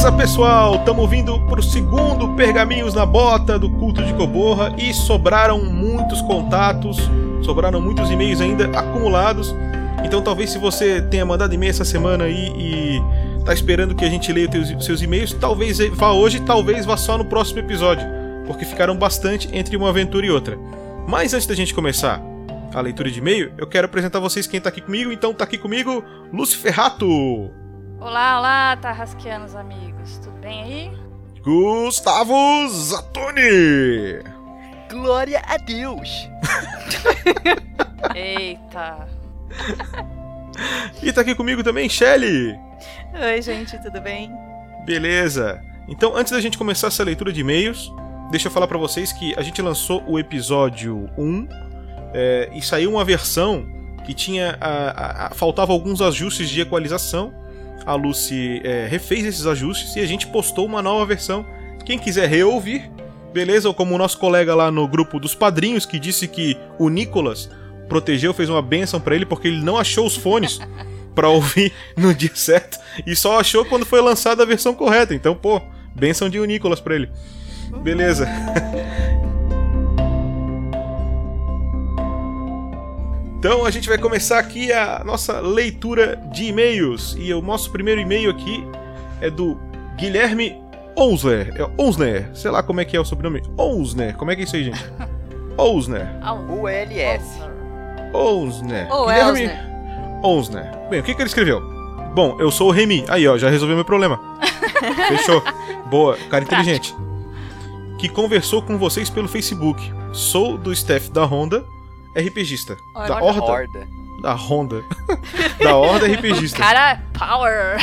Beleza, 0.07 0.11
pessoal, 0.11 0.75
estamos 0.75 1.09
vindo 1.09 1.37
pro 1.47 1.61
segundo 1.61 2.29
Pergaminhos 2.35 2.93
na 2.93 3.05
Bota 3.05 3.59
do 3.59 3.69
culto 3.69 4.01
de 4.01 4.13
Coborra 4.13 4.73
e 4.77 4.93
sobraram 4.93 5.61
muitos 5.65 6.21
contatos, 6.21 6.97
sobraram 7.43 7.81
muitos 7.81 8.09
e-mails 8.09 8.39
ainda 8.39 8.67
acumulados. 8.77 9.53
Então, 10.05 10.21
talvez 10.21 10.51
se 10.51 10.57
você 10.57 11.01
tenha 11.01 11.25
mandado 11.25 11.53
e-mail 11.53 11.71
essa 11.71 11.83
semana 11.83 12.23
aí 12.23 12.53
e 12.57 13.01
tá 13.43 13.53
esperando 13.53 13.95
que 13.95 14.05
a 14.05 14.09
gente 14.09 14.31
leia 14.31 14.49
os 14.77 14.85
seus 14.85 15.01
e-mails, 15.01 15.33
talvez 15.33 15.79
vá 15.89 16.13
hoje, 16.13 16.39
talvez 16.39 16.85
vá 16.85 16.95
só 16.95 17.17
no 17.17 17.25
próximo 17.25 17.59
episódio, 17.59 18.07
porque 18.45 18.63
ficaram 18.63 18.95
bastante 18.95 19.49
entre 19.51 19.75
uma 19.75 19.89
aventura 19.89 20.25
e 20.25 20.31
outra. 20.31 20.57
Mas 21.05 21.33
antes 21.33 21.47
da 21.47 21.55
gente 21.55 21.73
começar 21.73 22.21
a 22.73 22.79
leitura 22.79 23.11
de 23.11 23.19
e-mail, 23.19 23.51
eu 23.57 23.67
quero 23.67 23.87
apresentar 23.87 24.19
vocês 24.19 24.47
quem 24.47 24.61
tá 24.61 24.69
aqui 24.69 24.79
comigo. 24.79 25.11
Então, 25.11 25.33
tá 25.33 25.43
aqui 25.43 25.57
comigo, 25.57 26.01
Lúcio 26.31 26.57
Ferrato. 26.59 27.66
Olá, 27.99 28.37
olá, 28.39 28.77
Tarrasqueanos 28.77 29.55
amigos. 29.55 30.17
Tudo 30.19 30.37
bem 30.39 30.63
aí? 30.63 30.91
Gustavo 31.43 32.67
Zatoni! 32.69 34.21
Glória 34.89 35.41
a 35.45 35.57
Deus! 35.57 36.29
Eita. 38.15 39.07
E 41.01 41.11
tá 41.11 41.21
aqui 41.21 41.33
comigo 41.35 41.63
também, 41.63 41.89
Shelly! 41.89 42.55
Oi, 43.13 43.41
gente, 43.41 43.77
tudo 43.81 43.99
bem? 44.01 44.31
Beleza! 44.85 45.61
Então, 45.87 46.15
antes 46.15 46.31
da 46.31 46.41
gente 46.41 46.57
começar 46.57 46.87
essa 46.87 47.03
leitura 47.03 47.31
de 47.31 47.41
e-mails, 47.41 47.91
deixa 48.29 48.47
eu 48.47 48.51
falar 48.51 48.67
pra 48.67 48.77
vocês 48.77 49.11
que 49.13 49.33
a 49.37 49.41
gente 49.41 49.61
lançou 49.61 50.03
o 50.07 50.19
episódio 50.19 51.09
1 51.17 51.47
é, 52.13 52.49
e 52.53 52.61
saiu 52.61 52.91
uma 52.91 53.05
versão 53.05 53.65
que 54.05 54.13
tinha. 54.13 54.57
A, 54.59 54.67
a- 54.69 55.27
a- 55.27 55.29
faltava 55.31 55.71
alguns 55.71 56.01
ajustes 56.01 56.49
de 56.49 56.61
equalização. 56.61 57.33
A 57.87 57.95
Lucy 57.95 58.59
é, 58.65 58.85
refez 58.85 59.25
esses 59.25 59.47
ajustes 59.47 59.95
e 59.95 60.01
a 60.01 60.05
gente 60.05 60.27
postou 60.27 60.65
uma 60.65 60.81
nova 60.81 61.05
versão. 61.05 61.45
Quem 61.85 61.97
quiser 61.97 62.27
reouvir, 62.27 62.91
beleza? 63.33 63.69
Ou 63.69 63.73
como 63.73 63.95
o 63.95 63.97
nosso 63.97 64.17
colega 64.19 64.53
lá 64.53 64.69
no 64.69 64.85
grupo 64.89 65.21
dos 65.21 65.33
padrinhos 65.33 65.85
que 65.85 65.97
disse 65.97 66.27
que 66.27 66.57
o 66.77 66.89
Nicolas 66.89 67.49
protegeu, 67.87 68.33
fez 68.33 68.49
uma 68.49 68.61
benção 68.61 68.99
pra 68.99 69.15
ele 69.15 69.25
porque 69.25 69.47
ele 69.47 69.63
não 69.63 69.77
achou 69.77 70.05
os 70.05 70.17
fones 70.17 70.59
pra 71.15 71.29
ouvir 71.29 71.71
no 71.95 72.13
dia 72.13 72.35
certo 72.35 72.77
e 73.05 73.15
só 73.15 73.39
achou 73.39 73.63
quando 73.63 73.85
foi 73.85 74.01
lançada 74.01 74.43
a 74.43 74.45
versão 74.45 74.75
correta. 74.75 75.15
Então, 75.15 75.33
pô, 75.33 75.61
benção 75.95 76.29
de 76.29 76.41
o 76.41 76.45
Nicolas 76.45 76.81
pra 76.81 76.93
ele. 76.93 77.09
Beleza. 77.81 78.27
Então 83.47 83.63
a 83.63 83.71
gente 83.71 83.87
vai 83.87 83.97
começar 83.97 84.39
aqui 84.39 84.73
a 84.73 85.01
nossa 85.05 85.39
leitura 85.39 86.21
de 86.33 86.47
e-mails. 86.47 87.15
E 87.17 87.33
o 87.33 87.41
nosso 87.41 87.71
primeiro 87.71 88.01
e-mail 88.01 88.29
aqui 88.29 88.61
é 89.21 89.29
do 89.29 89.57
Guilherme 89.95 90.61
Onsler. 90.97 91.53
É 91.55 91.81
Onsner, 91.81 92.29
sei 92.33 92.51
lá 92.51 92.61
como 92.61 92.81
é 92.81 92.85
que 92.85 92.97
é 92.97 92.99
o 92.99 93.05
sobrenome. 93.05 93.41
Onsner, 93.57 94.17
como 94.17 94.31
é 94.31 94.35
que 94.35 94.41
é 94.41 94.43
isso 94.43 94.57
aí, 94.57 94.65
gente? 94.65 94.85
Onsner. 95.57 96.05
O 96.51 96.67
LS. 96.67 97.23
Onsner. 98.13 98.85
Guilherme. 98.89 99.49
Onsner. 100.21 100.69
Bem, 100.89 100.99
o 100.99 101.03
que, 101.03 101.15
que 101.15 101.21
ele 101.21 101.29
escreveu? 101.29 101.61
Bom, 102.13 102.35
eu 102.41 102.51
sou 102.51 102.67
o 102.67 102.71
Remy. 102.71 103.05
Aí, 103.07 103.25
ó, 103.29 103.37
já 103.37 103.49
resolveu 103.49 103.77
meu 103.77 103.85
problema. 103.85 104.19
Fechou. 105.07 105.41
Boa, 105.89 106.17
cara 106.29 106.43
inteligente. 106.43 106.93
Que 107.97 108.09
conversou 108.09 108.61
com 108.61 108.77
vocês 108.77 109.09
pelo 109.09 109.29
Facebook. 109.29 109.81
Sou 110.11 110.57
do 110.57 110.73
staff 110.73 111.09
da 111.11 111.23
Honda, 111.23 111.63
RPGista. 112.19 112.77
Olha, 112.95 113.07
da 113.07 113.21
Horda. 113.21 113.41
Horda. 113.41 113.87
Da 114.21 114.33
Honda. 114.33 114.83
da 115.63 115.75
Horda 115.75 116.07
RPGista. 116.07 116.57
Cara, 116.57 117.01
power. 117.13 117.77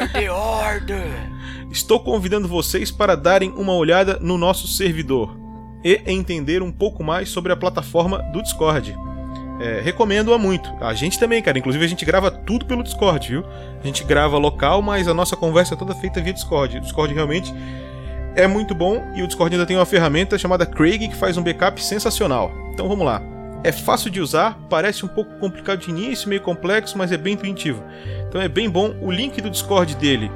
Order, 0.00 0.32
order! 0.32 1.34
Estou 1.70 1.98
convidando 2.00 2.46
vocês 2.46 2.90
para 2.90 3.16
darem 3.16 3.50
uma 3.50 3.72
olhada 3.74 4.18
no 4.20 4.36
nosso 4.38 4.68
servidor 4.68 5.36
e 5.82 6.00
entender 6.06 6.62
um 6.62 6.70
pouco 6.70 7.02
mais 7.02 7.28
sobre 7.28 7.52
a 7.52 7.56
plataforma 7.56 8.18
do 8.32 8.42
Discord. 8.42 8.96
É, 9.60 9.80
Recomendo-a 9.80 10.38
muito. 10.38 10.72
A 10.80 10.94
gente 10.94 11.18
também, 11.18 11.42
cara. 11.42 11.58
Inclusive, 11.58 11.84
a 11.84 11.88
gente 11.88 12.04
grava 12.04 12.30
tudo 12.30 12.66
pelo 12.66 12.82
Discord, 12.82 13.28
viu? 13.28 13.44
A 13.82 13.86
gente 13.86 14.04
grava 14.04 14.36
local, 14.36 14.82
mas 14.82 15.06
a 15.06 15.14
nossa 15.14 15.36
conversa 15.36 15.74
é 15.74 15.76
toda 15.76 15.94
feita 15.94 16.20
via 16.20 16.32
Discord. 16.32 16.78
O 16.78 16.80
Discord 16.80 17.14
realmente 17.14 17.52
é 18.36 18.46
muito 18.46 18.74
bom 18.74 19.02
e 19.14 19.22
o 19.22 19.26
Discord 19.26 19.54
ainda 19.54 19.66
tem 19.66 19.76
uma 19.76 19.86
ferramenta 19.86 20.36
chamada 20.36 20.66
Craig 20.66 21.08
que 21.08 21.16
faz 21.16 21.36
um 21.36 21.42
backup 21.42 21.82
sensacional. 21.82 22.52
Então 22.72 22.88
vamos 22.88 23.06
lá. 23.06 23.22
É 23.62 23.72
fácil 23.72 24.10
de 24.10 24.20
usar, 24.20 24.58
parece 24.68 25.06
um 25.06 25.08
pouco 25.08 25.38
complicado 25.38 25.80
de 25.80 25.90
início, 25.90 26.28
meio 26.28 26.42
complexo, 26.42 26.98
mas 26.98 27.12
é 27.12 27.16
bem 27.16 27.34
intuitivo. 27.34 27.82
Então 28.28 28.40
é 28.40 28.48
bem 28.48 28.68
bom. 28.68 28.94
O 29.00 29.10
link 29.10 29.40
do 29.40 29.48
Discord 29.48 29.94
dele 29.94 30.30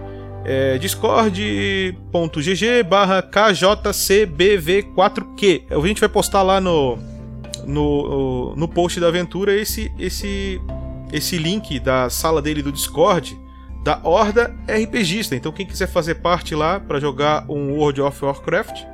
é 0.44 0.78
discord.gg 0.78 2.82
barra 2.84 3.22
KJCBV4Q. 3.22 5.64
A 5.70 5.86
gente 5.86 6.00
vai 6.00 6.08
postar 6.08 6.42
lá 6.42 6.60
no, 6.60 6.96
no, 7.66 8.54
no 8.56 8.66
post 8.66 8.98
da 8.98 9.08
aventura 9.08 9.54
esse, 9.54 9.92
esse, 9.98 10.58
esse 11.12 11.36
link 11.36 11.78
da 11.80 12.08
sala 12.08 12.40
dele 12.40 12.62
do 12.62 12.72
Discord 12.72 13.38
da 13.82 14.00
Horda 14.02 14.54
RPGista. 14.66 15.34
Então 15.34 15.52
quem 15.52 15.66
quiser 15.66 15.86
fazer 15.86 16.16
parte 16.16 16.54
lá 16.54 16.80
para 16.80 17.00
jogar 17.00 17.44
um 17.48 17.72
World 17.72 18.00
of 18.02 18.24
Warcraft, 18.24 18.84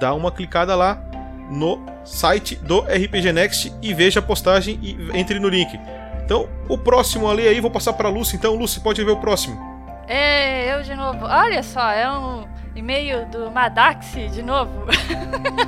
dá 0.00 0.14
uma 0.14 0.30
clicada 0.30 0.74
lá 0.74 1.02
no 1.50 1.84
site 2.04 2.56
do 2.56 2.80
RPG 2.80 3.32
Next 3.32 3.72
e 3.82 3.92
veja 3.92 4.20
a 4.20 4.22
postagem 4.22 4.78
e 4.82 4.96
entre 5.14 5.38
no 5.38 5.48
link. 5.48 5.78
Então, 6.24 6.48
o 6.68 6.78
próximo 6.78 7.28
ali 7.30 7.46
aí, 7.46 7.60
vou 7.60 7.70
passar 7.70 7.92
para 7.92 8.08
Lucy. 8.08 8.36
Então, 8.36 8.54
Lucy, 8.54 8.80
pode 8.80 9.04
ver 9.04 9.10
o 9.10 9.16
próximo. 9.16 9.60
É, 10.08 10.74
eu 10.74 10.82
de 10.82 10.94
novo. 10.94 11.26
Olha 11.26 11.62
só, 11.62 11.90
é 11.90 12.10
um 12.10 12.46
e-mail 12.74 13.26
do 13.26 13.50
Madaxi 13.50 14.28
de 14.28 14.42
novo. 14.42 14.86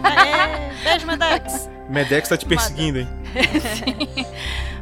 Aê, 0.02 0.72
beijo, 0.82 1.06
Medex. 1.06 1.70
Medex 1.88 2.28
tá 2.28 2.36
te 2.36 2.46
perseguindo, 2.46 3.00
hein? 3.00 3.08
Sim. 3.60 4.26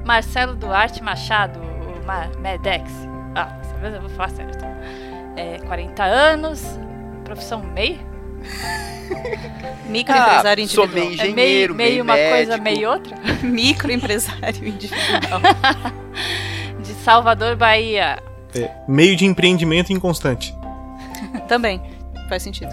Marcelo 0.04 0.54
Duarte 0.54 1.02
Machado, 1.02 1.58
o 1.60 2.06
Ma 2.06 2.28
Medex. 2.38 2.90
Ah, 3.34 3.61
vez 3.82 3.94
eu 3.94 4.00
vou 4.00 4.10
falar 4.10 4.30
certo. 4.30 4.64
É, 5.36 5.58
40 5.66 6.02
anos, 6.04 6.78
profissão 7.24 7.60
MEI. 7.62 8.00
Microempresário 9.88 10.64
Ah, 10.64 10.68
sou 10.68 10.84
individual. 10.84 10.88
meio 10.88 11.20
É 11.20 11.24
meio, 11.24 11.32
engenheiro, 11.32 11.74
meio 11.74 11.90
meio 11.90 12.02
uma 12.04 12.14
coisa, 12.14 12.56
médico. 12.58 12.62
meio 12.62 12.90
outra. 12.90 13.16
Microempresário 13.42 14.66
individual. 14.68 15.40
De 16.80 16.92
Salvador, 17.04 17.56
Bahia. 17.56 18.18
É, 18.54 18.70
meio 18.88 19.16
de 19.16 19.24
empreendimento 19.24 19.92
inconstante. 19.92 20.54
Também. 21.48 21.80
Faz 22.28 22.42
sentido. 22.42 22.70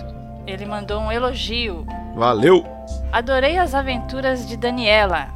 Ele 0.48 0.65
mandou 0.65 0.99
um 1.02 1.11
elogio. 1.11 1.86
Valeu! 2.15 2.65
Adorei 3.11 3.57
as 3.57 3.73
aventuras 3.76 4.48
de 4.48 4.57
Daniela. 4.57 5.27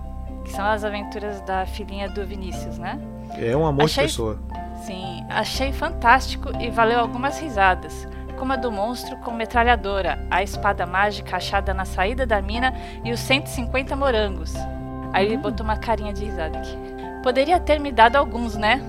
que 0.44 0.52
são 0.52 0.66
as 0.66 0.84
aventuras 0.84 1.40
da 1.42 1.66
filhinha 1.66 2.10
do 2.10 2.26
Vinícius, 2.26 2.78
né? 2.78 3.00
É 3.38 3.56
um 3.56 3.66
amor 3.66 3.86
Achei- 3.86 4.04
de 4.06 4.10
pessoa. 4.10 4.38
Sim, 4.86 5.26
achei 5.30 5.72
fantástico 5.72 6.50
e 6.60 6.70
valeu 6.70 7.00
algumas 7.00 7.40
risadas, 7.40 8.06
como 8.38 8.52
a 8.52 8.58
do 8.58 8.70
monstro 8.70 9.16
com 9.18 9.32
metralhadora, 9.32 10.28
a 10.30 10.44
espada 10.44 10.86
mágica 10.86 11.38
achada 11.38 11.74
na 11.74 11.86
saída 11.86 12.26
da 12.26 12.42
mina 12.42 12.74
e 13.02 13.14
os 13.14 13.22
150 13.22 13.96
morangos. 13.96 14.54
Aí 15.14 15.28
ele 15.28 15.38
botou 15.38 15.64
uma 15.64 15.78
carinha 15.78 16.12
de 16.12 16.26
risada 16.26 16.58
aqui. 16.58 16.78
Poderia 17.24 17.62
ter 17.62 17.80
me 17.80 17.94
dado 17.94 18.18
alguns, 18.18 18.56
né? 18.56 18.82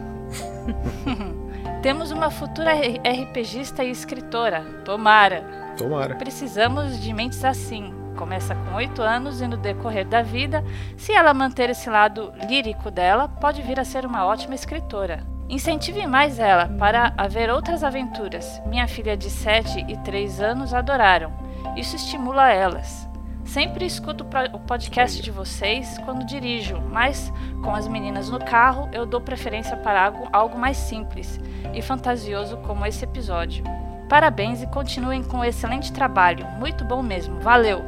Temos 1.81 2.11
uma 2.11 2.29
futura 2.29 2.73
RPGista 2.73 3.85
e 3.85 3.91
escritora, 3.93 4.63
tomara. 4.85 5.45
Tomara. 5.77 6.17
Precisamos 6.17 7.01
de 7.01 7.13
mentes 7.13 7.45
assim. 7.45 7.95
Começa 8.17 8.57
com 8.57 8.75
8 8.75 9.01
anos 9.01 9.41
e 9.41 9.47
no 9.47 9.57
decorrer 9.57 10.07
da 10.07 10.23
vida, 10.23 10.65
se 10.97 11.13
ela 11.13 11.33
manter 11.33 11.71
esse 11.71 11.89
lado 11.89 12.33
lírico 12.49 12.91
dela, 12.91 13.29
pode 13.29 13.63
vir 13.63 13.79
a 13.79 13.85
ser 13.85 14.05
uma 14.05 14.25
ótima 14.25 14.57
escritora. 14.57 15.34
Incentive 15.49 16.07
mais 16.07 16.39
ela 16.39 16.69
para 16.79 17.13
haver 17.17 17.51
outras 17.51 17.85
aventuras. 17.85 18.61
Minha 18.67 18.89
filha 18.89 19.17
de 19.17 19.29
7 19.29 19.85
e 19.89 19.97
3 19.99 20.41
anos 20.41 20.73
adoraram. 20.73 21.33
Isso 21.77 21.97
estimula 21.97 22.51
elas. 22.51 23.09
Sempre 23.45 23.85
escuto 23.85 24.27
o 24.53 24.59
podcast 24.61 25.21
de 25.21 25.31
vocês 25.31 25.99
quando 25.99 26.25
dirijo, 26.25 26.81
mas 26.91 27.33
com 27.63 27.75
as 27.75 27.87
meninas 27.87 28.31
no 28.31 28.43
carro 28.43 28.89
eu 28.93 29.05
dou 29.05 29.21
preferência 29.21 29.77
para 29.77 30.07
algo, 30.07 30.29
algo 30.33 30.59
mais 30.59 30.79
simples 30.79 31.39
e 31.75 31.83
fantasioso 31.83 32.57
como 32.59 32.87
esse 32.87 33.05
episódio. 33.05 33.63
Parabéns 34.09 34.63
e 34.63 34.67
continuem 34.67 35.23
com 35.23 35.39
o 35.39 35.45
excelente 35.45 35.93
trabalho. 35.93 36.47
Muito 36.59 36.85
bom 36.85 37.03
mesmo. 37.03 37.39
Valeu. 37.41 37.83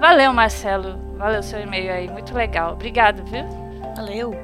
Valeu, 0.00 0.32
Marcelo. 0.32 0.98
Valeu 1.16 1.42
seu 1.42 1.60
e-mail 1.60 1.92
aí. 1.92 2.10
Muito 2.10 2.34
legal. 2.34 2.72
Obrigado, 2.72 3.22
viu? 3.24 3.44
Valeu. 3.94 4.34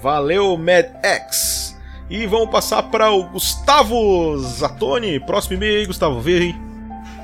Valeu, 0.00 0.56
Mad 0.56 0.86
X. 1.02 1.78
E 2.12 2.26
vamos 2.26 2.50
passar 2.50 2.82
para 2.82 3.10
o 3.10 3.22
Gustavo 3.22 4.36
Zatoni. 4.36 5.18
Próximo 5.18 5.56
e-mail 5.56 5.78
aí, 5.78 5.86
Gustavo. 5.86 6.20
Vê 6.20 6.36
aí. 6.40 6.56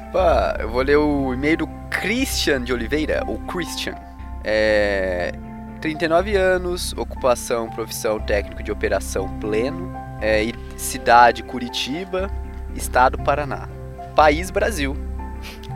Opa, 0.08 0.56
eu 0.60 0.70
vou 0.70 0.80
ler 0.80 0.96
o 0.96 1.34
e-mail 1.34 1.58
do 1.58 1.66
Christian 1.90 2.64
de 2.64 2.72
Oliveira, 2.72 3.22
ou 3.26 3.36
Christian. 3.40 3.94
É. 4.42 5.34
39 5.82 6.36
anos, 6.36 6.94
ocupação, 6.94 7.68
profissão 7.68 8.18
técnico 8.18 8.62
de 8.62 8.72
operação 8.72 9.28
pleno, 9.38 9.92
é, 10.22 10.50
cidade 10.78 11.42
Curitiba, 11.42 12.30
estado 12.74 13.18
Paraná. 13.18 13.68
País 14.16 14.50
Brasil. 14.50 14.96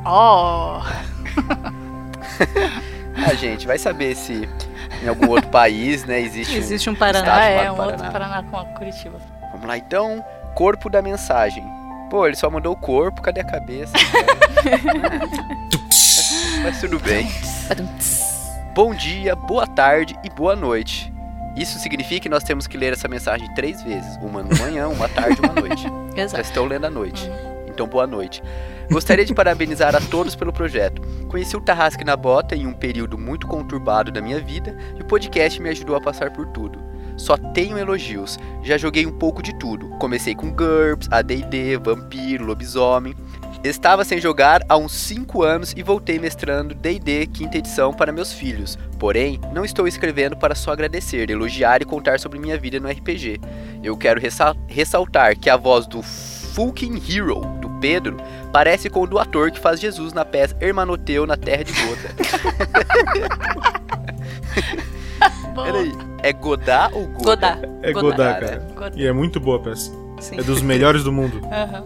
Oh! 0.07 0.81
A 3.27 3.35
gente 3.37 3.67
vai 3.67 3.77
saber 3.77 4.17
se 4.17 4.49
em 5.03 5.09
algum 5.09 5.29
outro 5.29 5.51
país, 5.51 6.05
né, 6.05 6.20
existe, 6.20 6.57
Existe 6.57 6.89
um 6.89 6.95
Paraná. 6.95 7.37
Ah, 7.37 7.45
é, 7.45 7.65
chamado 7.65 7.81
um 7.81 7.85
outro 7.85 8.12
Paraná 8.12 8.43
com 8.45 8.57
a 8.57 8.65
Curitiba. 8.66 9.19
Vamos 9.51 9.66
lá 9.66 9.77
então. 9.77 10.24
Corpo 10.55 10.89
da 10.89 11.03
mensagem. 11.03 11.65
Pô, 12.11 12.27
ele 12.27 12.37
só 12.37 12.49
mandou 12.51 12.74
o 12.74 12.77
corpo, 12.77 13.23
cadê 13.23 13.41
a 13.41 13.45
cabeça? 13.45 13.95
Mas 16.62 16.81
tudo 16.81 17.01
bem. 17.01 17.29
Bom 18.74 18.95
dia, 18.95 19.35
boa 19.35 19.66
tarde 19.66 20.16
e 20.23 20.31
boa 20.31 20.55
noite. 20.55 21.12
Isso 21.57 21.79
significa 21.79 22.20
que 22.20 22.29
nós 22.29 22.45
temos 22.45 22.66
que 22.66 22.77
ler 22.77 22.93
essa 22.93 23.09
mensagem 23.09 23.53
três 23.55 23.83
vezes: 23.83 24.16
uma 24.23 24.43
de 24.43 24.59
manhã, 24.61 24.89
uma 24.89 25.09
tarde 25.09 25.39
e 25.43 25.47
uma 25.47 25.61
noite. 25.61 25.87
Já 26.16 26.23
Exato. 26.23 26.43
estão 26.43 26.65
lendo 26.65 26.87
à 26.87 26.91
noite. 26.91 27.31
Então, 27.66 27.87
boa 27.87 28.07
noite. 28.07 28.43
Gostaria 28.93 29.24
de 29.24 29.32
parabenizar 29.35 29.97
a 29.97 30.01
todos 30.01 30.36
pelo 30.36 30.52
projeto. 30.52 31.01
Conheci 31.28 31.56
o 31.56 31.60
Tarrasque 31.62 32.05
na 32.05 32.14
Bota 32.14 32.55
em 32.55 32.66
um 32.66 32.74
período 32.74 33.16
muito 33.16 33.47
conturbado 33.47 34.12
da 34.12 34.20
minha 34.20 34.39
vida 34.39 34.77
e 34.98 35.01
o 35.01 35.05
podcast 35.06 35.60
me 35.62 35.70
ajudou 35.70 35.97
a 35.97 36.01
passar 36.01 36.31
por 36.31 36.47
tudo. 36.48 36.78
Só 37.16 37.36
tenho 37.36 37.78
elogios. 37.78 38.39
Já 38.62 38.77
joguei 38.77 39.06
um 39.06 39.12
pouco 39.12 39.43
de 39.43 39.55
tudo. 39.59 39.89
Comecei 39.98 40.35
com 40.35 40.52
GURPS, 40.52 41.09
AD&D, 41.10 41.78
Vampiro, 41.78 42.44
Lobisomem. 42.44 43.14
Estava 43.64 44.05
sem 44.05 44.20
jogar 44.20 44.60
há 44.69 44.77
uns 44.77 44.93
5 44.93 45.43
anos 45.43 45.73
e 45.77 45.82
voltei 45.82 46.19
mestrando 46.19 46.74
D&D 46.74 47.27
quinta 47.28 47.59
edição 47.59 47.94
para 47.94 48.12
meus 48.12 48.32
filhos. 48.32 48.77
Porém, 48.98 49.40
não 49.55 49.64
estou 49.64 49.86
escrevendo 49.86 50.36
para 50.36 50.55
só 50.55 50.73
agradecer, 50.73 51.31
elogiar 51.31 51.81
e 51.81 51.85
contar 51.86 52.19
sobre 52.19 52.39
minha 52.40 52.59
vida 52.59 52.81
no 52.81 52.89
RPG. 52.90 53.40
Eu 53.82 53.97
quero 53.97 54.20
ressa- 54.20 54.56
ressaltar 54.66 55.39
que 55.39 55.48
a 55.48 55.56
voz 55.56 55.86
do 55.86 56.02
Fucking 56.53 57.03
Hero, 57.09 57.41
do 57.61 57.69
Pedro, 57.81 58.16
parece 58.53 58.91
com 58.91 59.01
o 59.03 59.07
do 59.07 59.19
ator 59.19 59.51
que 59.51 59.59
faz 59.59 59.81
Jesus 59.81 60.12
na 60.12 60.24
peça 60.24 60.55
Hermanoteu 60.61 61.27
na 61.27 61.37
Terra 61.37 61.65
de 61.65 61.73
Gota. 61.73 62.15
Peraí, 65.65 65.93
é 66.23 66.33
Godá 66.33 66.91
ou 66.93 67.07
Goda? 67.07 67.55
Godá. 67.55 67.59
É 67.83 67.93
Godá, 67.93 68.03
Godá, 68.11 68.24
né? 68.24 68.41
cara. 68.41 68.66
Godá. 68.74 68.93
E 68.97 69.07
é 69.07 69.12
muito 69.12 69.41
boa 69.41 69.57
a 69.57 69.61
peça. 69.61 69.91
Sim. 70.20 70.39
É 70.39 70.43
dos 70.43 70.61
melhores 70.62 71.03
do 71.05 71.12
mundo. 71.12 71.41
Aham. 71.51 71.85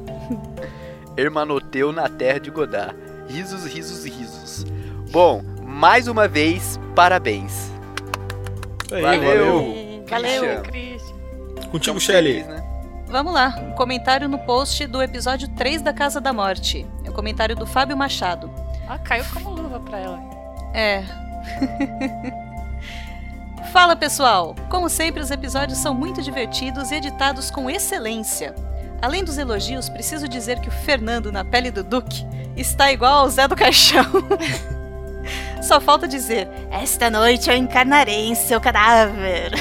Hermanoteu 1.17 1.93
na 1.93 2.09
Terra 2.09 2.41
de 2.41 2.51
Godá. 2.51 2.93
Risos, 3.29 3.65
risos, 3.67 4.05
risos. 4.05 4.65
Bom, 5.11 5.43
mais 5.63 6.09
uma 6.09 6.29
vez, 6.29 6.79
parabéns. 6.95 7.71
Aí, 8.93 9.03
Valeu. 9.03 9.23
Valeu. 9.25 10.05
Christian. 10.07 10.63
Christian. 10.63 11.69
Contigo, 11.71 12.01
Shelly. 12.01 12.43
né? 12.45 12.66
Vamos 13.17 13.33
lá, 13.33 13.55
um 13.63 13.73
comentário 13.73 14.29
no 14.29 14.39
post 14.39 14.87
do 14.87 15.03
episódio 15.03 15.49
3 15.49 15.81
da 15.81 15.91
Casa 15.91 16.21
da 16.21 16.35
Morte. 16.35 16.87
É 17.03 17.09
o 17.09 17.15
comentário 17.15 17.57
do 17.57 17.65
Fábio 17.65 17.97
Machado. 17.97 18.51
Ah, 18.87 18.99
caiu 18.99 19.25
como 19.33 19.49
luva 19.49 19.81
pra 19.81 19.99
ela. 19.99 20.21
É. 20.75 21.03
Fala 23.73 23.97
pessoal! 23.97 24.55
Como 24.69 24.91
sempre, 24.91 25.23
os 25.23 25.31
episódios 25.31 25.79
são 25.79 25.95
muito 25.95 26.21
divertidos 26.21 26.91
e 26.91 26.97
editados 26.97 27.51
com 27.51 27.71
excelência. 27.71 28.55
Além 29.01 29.25
dos 29.25 29.39
elogios, 29.39 29.89
preciso 29.89 30.29
dizer 30.29 30.61
que 30.61 30.69
o 30.69 30.73
Fernando 30.73 31.33
na 31.33 31.43
pele 31.43 31.71
do 31.71 31.83
Duque 31.83 32.27
está 32.55 32.93
igual 32.93 33.21
ao 33.21 33.31
Zé 33.31 33.49
do 33.49 33.57
Caixão. 33.57 34.05
Só 35.65 35.81
falta 35.81 36.07
dizer: 36.07 36.51
Esta 36.71 37.09
noite 37.09 37.49
eu 37.49 37.57
encarnarei 37.57 38.27
em 38.27 38.35
seu 38.35 38.61
cadáver. 38.61 39.53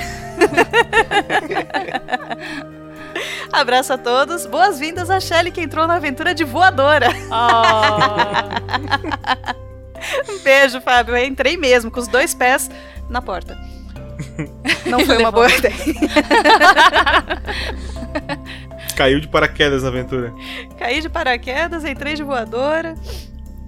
Abraço 3.51 3.93
a 3.93 3.97
todos, 3.97 4.45
boas-vindas 4.45 5.09
a 5.09 5.19
Shelly 5.19 5.51
que 5.51 5.61
entrou 5.61 5.87
na 5.87 5.95
aventura 5.95 6.33
de 6.33 6.43
voadora. 6.43 7.07
Ah, 7.31 8.61
Um 10.29 10.39
beijo, 10.43 10.79
Fábio. 10.81 11.15
Eu 11.15 11.25
entrei 11.25 11.57
mesmo, 11.57 11.89
com 11.89 11.99
os 11.99 12.07
dois 12.07 12.33
pés 12.33 12.69
na 13.09 13.21
porta. 13.21 13.57
Não 14.85 14.99
foi 14.99 15.17
uma 15.17 15.31
boa 15.31 15.49
ideia. 15.51 15.73
Caiu 18.95 19.19
de 19.19 19.27
paraquedas 19.27 19.83
na 19.83 19.89
aventura. 19.89 20.33
Caí 20.77 21.01
de 21.01 21.09
paraquedas, 21.09 21.83
entrei 21.83 22.13
de 22.13 22.23
voadora. 22.23 22.95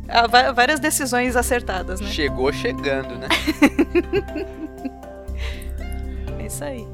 Ah, 0.08 0.28
va- 0.28 0.52
várias 0.54 0.80
decisões 0.80 1.36
acertadas, 1.36 2.00
né? 2.00 2.08
Chegou 2.10 2.54
chegando, 2.54 3.16
né? 3.16 3.28
É 6.40 6.46
isso 6.46 6.64
aí. 6.64 6.88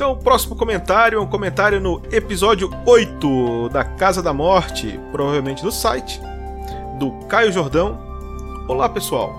Então, 0.00 0.12
o 0.12 0.16
próximo 0.16 0.56
comentário 0.56 1.18
é 1.18 1.20
um 1.20 1.26
comentário 1.26 1.78
no 1.78 2.00
episódio 2.10 2.70
8 2.86 3.68
da 3.68 3.84
Casa 3.84 4.22
da 4.22 4.32
Morte, 4.32 4.98
provavelmente 5.12 5.62
do 5.62 5.70
site, 5.70 6.18
do 6.98 7.10
Caio 7.26 7.52
Jordão. 7.52 8.00
Olá, 8.66 8.88
pessoal. 8.88 9.30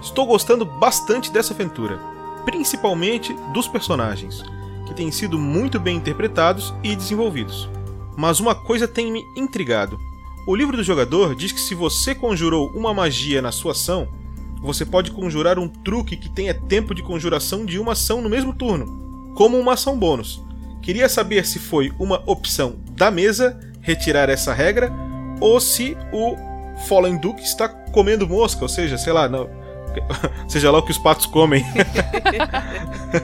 Estou 0.00 0.24
gostando 0.24 0.64
bastante 0.64 1.30
dessa 1.30 1.52
aventura, 1.52 2.00
principalmente 2.46 3.36
dos 3.52 3.68
personagens, 3.68 4.42
que 4.86 4.94
têm 4.94 5.12
sido 5.12 5.38
muito 5.38 5.78
bem 5.78 5.98
interpretados 5.98 6.72
e 6.82 6.96
desenvolvidos. 6.96 7.68
Mas 8.16 8.40
uma 8.40 8.54
coisa 8.54 8.88
tem 8.88 9.12
me 9.12 9.22
intrigado. 9.36 9.98
O 10.46 10.56
livro 10.56 10.78
do 10.78 10.82
jogador 10.82 11.34
diz 11.34 11.52
que 11.52 11.60
se 11.60 11.74
você 11.74 12.14
conjurou 12.14 12.70
uma 12.74 12.94
magia 12.94 13.42
na 13.42 13.52
sua 13.52 13.72
ação, 13.72 14.08
você 14.62 14.86
pode 14.86 15.10
conjurar 15.10 15.58
um 15.58 15.68
truque 15.68 16.16
que 16.16 16.30
tenha 16.30 16.54
tempo 16.54 16.94
de 16.94 17.02
conjuração 17.02 17.66
de 17.66 17.78
uma 17.78 17.92
ação 17.92 18.22
no 18.22 18.30
mesmo 18.30 18.54
turno 18.54 19.04
como 19.36 19.58
uma 19.58 19.74
ação 19.74 19.96
bônus. 19.96 20.42
Queria 20.82 21.08
saber 21.08 21.44
se 21.46 21.58
foi 21.58 21.92
uma 21.98 22.22
opção 22.26 22.76
da 22.92 23.10
mesa 23.10 23.60
retirar 23.82 24.30
essa 24.30 24.52
regra 24.52 24.90
ou 25.40 25.60
se 25.60 25.96
o 26.12 26.34
Fallen 26.88 27.18
Duke 27.18 27.42
está 27.42 27.68
comendo 27.68 28.26
mosca, 28.26 28.62
ou 28.62 28.68
seja, 28.68 28.96
sei 28.96 29.12
lá, 29.12 29.28
não, 29.28 29.48
seja 30.48 30.70
lá 30.70 30.78
o 30.78 30.82
que 30.82 30.90
os 30.90 30.98
patos 30.98 31.26
comem. 31.26 31.64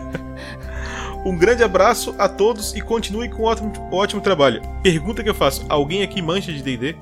um 1.25 1.37
grande 1.37 1.65
abraço 1.65 2.15
a 2.19 2.29
todos 2.29 2.75
e 2.75 2.81
continue 2.83 3.31
com 3.31 3.43
um 3.43 3.47
ótimo, 3.47 3.73
ótimo 3.91 4.21
trabalho. 4.21 4.61
Pergunta 4.83 5.23
que 5.23 5.31
eu 5.31 5.35
faço: 5.35 5.65
alguém 5.69 6.03
aqui 6.03 6.21
mancha 6.21 6.53
de 6.53 6.63
DD? 6.63 6.95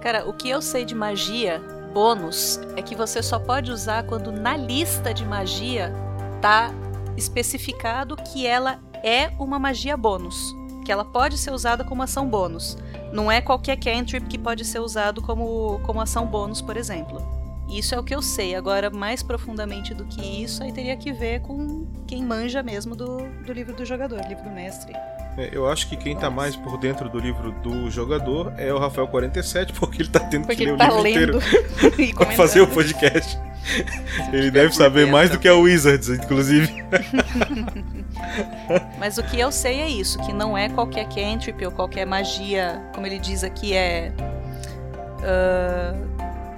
Cara, 0.00 0.28
o 0.28 0.32
que 0.32 0.50
eu 0.50 0.60
sei 0.60 0.84
de 0.84 0.94
magia 0.94 1.60
bônus 1.94 2.60
é 2.76 2.82
que 2.82 2.94
você 2.94 3.22
só 3.22 3.38
pode 3.38 3.70
usar 3.70 4.04
quando 4.04 4.30
na 4.30 4.56
lista 4.56 5.12
de 5.14 5.24
magia 5.24 5.92
tá 6.40 6.70
especificado 7.18 8.16
que 8.16 8.46
ela 8.46 8.80
é 9.02 9.30
uma 9.38 9.58
magia 9.58 9.96
bônus. 9.96 10.54
Que 10.84 10.92
ela 10.92 11.04
pode 11.04 11.36
ser 11.36 11.52
usada 11.52 11.84
como 11.84 12.02
ação 12.02 12.26
bônus. 12.26 12.78
Não 13.12 13.30
é 13.30 13.40
qualquer 13.40 13.76
cantrip 13.76 14.26
que 14.26 14.38
pode 14.38 14.64
ser 14.64 14.80
usado 14.80 15.20
como, 15.20 15.80
como 15.84 16.00
ação 16.00 16.26
bônus, 16.26 16.62
por 16.62 16.76
exemplo. 16.76 17.37
Isso 17.68 17.94
é 17.94 17.98
o 17.98 18.02
que 18.02 18.14
eu 18.14 18.22
sei. 18.22 18.54
Agora, 18.54 18.90
mais 18.90 19.22
profundamente 19.22 19.94
do 19.94 20.04
que 20.04 20.42
isso, 20.42 20.62
aí 20.62 20.72
teria 20.72 20.96
que 20.96 21.12
ver 21.12 21.40
com 21.40 21.86
quem 22.06 22.22
manja 22.22 22.62
mesmo 22.62 22.96
do, 22.96 23.18
do 23.44 23.52
livro 23.52 23.74
do 23.74 23.84
jogador, 23.84 24.20
livro 24.26 24.44
do 24.44 24.50
mestre. 24.50 24.92
É, 25.36 25.50
eu 25.52 25.68
acho 25.68 25.88
que 25.88 25.96
quem 25.96 26.16
tá 26.16 26.30
mais 26.30 26.56
por 26.56 26.78
dentro 26.78 27.08
do 27.08 27.18
livro 27.18 27.52
do 27.62 27.90
jogador 27.90 28.52
é 28.56 28.72
o 28.72 28.78
Rafael 28.78 29.06
47, 29.06 29.72
porque 29.78 30.02
ele 30.02 30.08
tá 30.08 30.20
tendo 30.20 30.46
Porque 30.46 30.56
que 30.56 30.64
ler 30.64 30.70
ele 30.70 30.76
o 30.76 30.78
tá 30.78 30.86
livro 30.86 31.02
lendo 31.02 31.38
inteiro 31.38 32.16
pra 32.16 32.30
fazer 32.32 32.60
o 32.60 32.66
podcast. 32.66 33.38
ele 34.32 34.50
deve 34.50 34.74
saber 34.74 35.06
mais 35.06 35.30
do 35.30 35.38
que 35.38 35.46
a 35.46 35.54
Wizards, 35.54 36.08
inclusive. 36.08 36.72
Mas 38.98 39.18
o 39.18 39.22
que 39.22 39.38
eu 39.38 39.52
sei 39.52 39.80
é 39.80 39.88
isso, 39.88 40.18
que 40.20 40.32
não 40.32 40.56
é 40.56 40.68
qualquer 40.68 41.08
cantrip 41.08 41.64
ou 41.64 41.70
qualquer 41.70 42.06
magia, 42.06 42.82
como 42.94 43.06
ele 43.06 43.18
diz 43.18 43.44
aqui, 43.44 43.74
é 43.74 44.12
ah, 45.22 45.94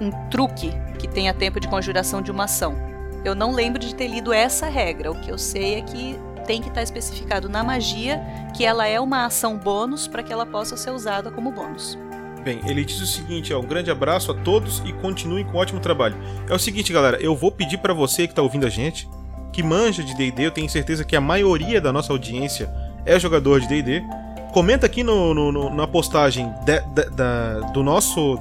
um 0.01 0.11
truque 0.29 0.71
que 0.97 1.07
tenha 1.07 1.33
tempo 1.33 1.59
de 1.59 1.67
conjuração 1.67 2.21
de 2.21 2.31
uma 2.31 2.45
ação. 2.45 2.75
Eu 3.23 3.35
não 3.35 3.51
lembro 3.51 3.79
de 3.79 3.93
ter 3.93 4.07
lido 4.07 4.33
essa 4.33 4.67
regra. 4.67 5.11
O 5.11 5.15
que 5.21 5.29
eu 5.31 5.37
sei 5.37 5.75
é 5.75 5.81
que 5.81 6.19
tem 6.47 6.59
que 6.61 6.69
estar 6.69 6.81
especificado 6.81 7.47
na 7.47 7.63
magia 7.63 8.19
que 8.57 8.65
ela 8.65 8.87
é 8.87 8.99
uma 8.99 9.25
ação 9.25 9.57
bônus 9.57 10.07
para 10.07 10.23
que 10.23 10.33
ela 10.33 10.45
possa 10.45 10.75
ser 10.75 10.89
usada 10.91 11.29
como 11.29 11.51
bônus. 11.51 11.97
Bem, 12.43 12.59
ele 12.65 12.83
diz 12.83 12.99
o 12.99 13.05
seguinte, 13.05 13.53
ó, 13.53 13.59
um 13.59 13.65
grande 13.67 13.91
abraço 13.91 14.31
a 14.31 14.33
todos 14.33 14.81
e 14.83 14.91
continuem 14.93 15.45
com 15.45 15.57
um 15.57 15.59
ótimo 15.61 15.79
trabalho. 15.79 16.17
É 16.49 16.53
o 16.55 16.57
seguinte, 16.57 16.91
galera, 16.91 17.17
eu 17.21 17.35
vou 17.35 17.51
pedir 17.51 17.77
pra 17.77 17.93
você 17.93 18.27
que 18.27 18.33
tá 18.33 18.41
ouvindo 18.41 18.65
a 18.65 18.69
gente, 18.69 19.07
que 19.53 19.61
manja 19.61 20.03
de 20.03 20.15
D&D, 20.15 20.47
eu 20.47 20.51
tenho 20.51 20.67
certeza 20.67 21.03
que 21.05 21.15
a 21.15 21.21
maioria 21.21 21.79
da 21.79 21.93
nossa 21.93 22.11
audiência 22.11 22.67
é 23.05 23.19
jogador 23.19 23.61
de 23.61 23.67
D&D. 23.67 24.01
Comenta 24.51 24.87
aqui 24.87 25.03
no, 25.03 25.35
no- 25.35 25.51
no- 25.51 25.69
na 25.69 25.85
postagem 25.85 26.51
de- 26.65 26.79
de- 26.81 27.09
da- 27.11 27.59
do 27.71 27.83
nosso 27.83 28.39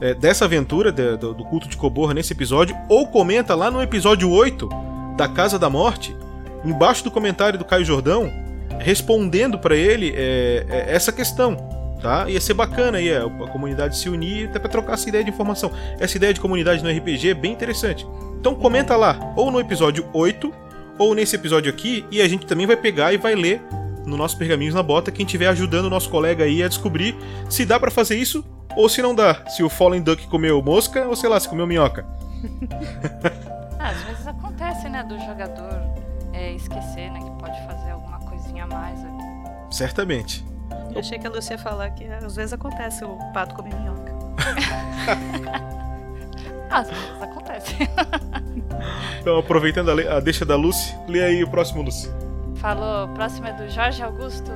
é, 0.00 0.14
dessa 0.14 0.44
aventura 0.44 0.90
de- 0.92 1.16
do, 1.16 1.34
do 1.34 1.44
culto 1.44 1.68
de 1.68 1.76
Coborra 1.76 2.14
nesse 2.14 2.32
episódio, 2.32 2.76
ou 2.88 3.06
comenta 3.06 3.54
lá 3.54 3.70
no 3.70 3.82
episódio 3.82 4.30
8 4.30 4.68
da 5.16 5.28
Casa 5.28 5.58
da 5.58 5.68
Morte, 5.70 6.16
embaixo 6.64 7.04
do 7.04 7.10
comentário 7.10 7.58
do 7.58 7.64
Caio 7.64 7.84
Jordão, 7.84 8.30
respondendo 8.78 9.58
pra 9.58 9.76
ele 9.76 10.12
é, 10.16 10.64
é, 10.68 10.94
essa 10.94 11.12
questão 11.12 11.56
tá? 12.00 12.30
Ia 12.30 12.40
ser 12.40 12.54
bacana 12.54 12.96
aí 12.96 13.14
a, 13.14 13.24
a 13.26 13.48
comunidade 13.48 13.98
se 13.98 14.08
unir 14.08 14.48
até 14.48 14.58
pra 14.58 14.70
trocar 14.70 14.94
essa 14.94 15.06
ideia 15.06 15.22
de 15.22 15.28
informação. 15.28 15.70
Essa 15.98 16.16
ideia 16.16 16.32
de 16.32 16.40
comunidade 16.40 16.82
no 16.82 16.88
RPG 16.88 17.28
é 17.28 17.34
bem 17.34 17.52
interessante. 17.52 18.06
Então 18.40 18.54
comenta 18.54 18.96
lá, 18.96 19.18
ou 19.36 19.50
no 19.50 19.60
episódio 19.60 20.06
8, 20.14 20.50
ou 20.98 21.14
nesse 21.14 21.36
episódio 21.36 21.70
aqui, 21.70 22.06
e 22.10 22.22
a 22.22 22.26
gente 22.26 22.46
também 22.46 22.66
vai 22.66 22.74
pegar 22.76 23.12
e 23.12 23.18
vai 23.18 23.34
ler 23.34 23.60
no 24.06 24.16
nosso 24.16 24.38
Pergaminhos 24.38 24.74
na 24.74 24.82
Bota, 24.82 25.10
quem 25.12 25.26
estiver 25.26 25.46
ajudando 25.48 25.84
o 25.84 25.90
nosso 25.90 26.08
colega 26.08 26.44
aí 26.44 26.62
a 26.62 26.68
descobrir 26.68 27.14
se 27.50 27.66
dá 27.66 27.78
pra 27.78 27.90
fazer 27.90 28.16
isso 28.16 28.42
ou 28.76 28.88
se 28.88 29.02
não 29.02 29.14
dá. 29.14 29.44
Se 29.48 29.62
o 29.62 29.68
Fallen 29.68 30.02
Duck 30.02 30.26
comeu 30.28 30.62
mosca 30.62 31.06
ou 31.06 31.16
sei 31.16 31.28
lá, 31.28 31.38
se 31.38 31.48
comeu 31.48 31.66
minhoca. 31.66 32.04
Ah, 33.82 33.88
às 33.92 34.02
vezes 34.02 34.26
acontece, 34.26 34.90
né, 34.90 35.02
do 35.02 35.18
jogador 35.20 35.80
é, 36.34 36.52
esquecer, 36.52 37.10
né, 37.10 37.18
que 37.18 37.30
pode 37.42 37.58
fazer 37.66 37.92
alguma 37.92 38.18
coisinha 38.18 38.64
a 38.64 38.66
mais 38.66 39.00
ali. 39.00 39.22
Certamente. 39.70 40.44
Eu 40.92 41.00
achei 41.00 41.18
que 41.18 41.26
a 41.26 41.30
Lúcia 41.30 41.54
ia 41.54 41.58
falar 41.58 41.88
que 41.88 42.04
às 42.04 42.36
vezes 42.36 42.52
acontece 42.52 43.02
o 43.06 43.16
pato 43.32 43.54
comer 43.54 43.74
minhoca. 43.74 44.12
Às 46.70 46.88
vezes 46.88 47.22
acontece. 47.22 47.76
Então, 49.20 49.38
aproveitando 49.38 49.90
a, 49.90 50.16
a 50.16 50.20
deixa 50.20 50.46
da 50.46 50.56
Lucy, 50.56 50.96
lê 51.06 51.22
aí 51.22 51.44
o 51.44 51.50
próximo, 51.50 51.82
Lucy. 51.82 52.10
Falou, 52.56 53.06
próximo 53.08 53.46
é 53.46 53.52
do 53.52 53.68
Jorge 53.68 54.02
Augusto. 54.02 54.50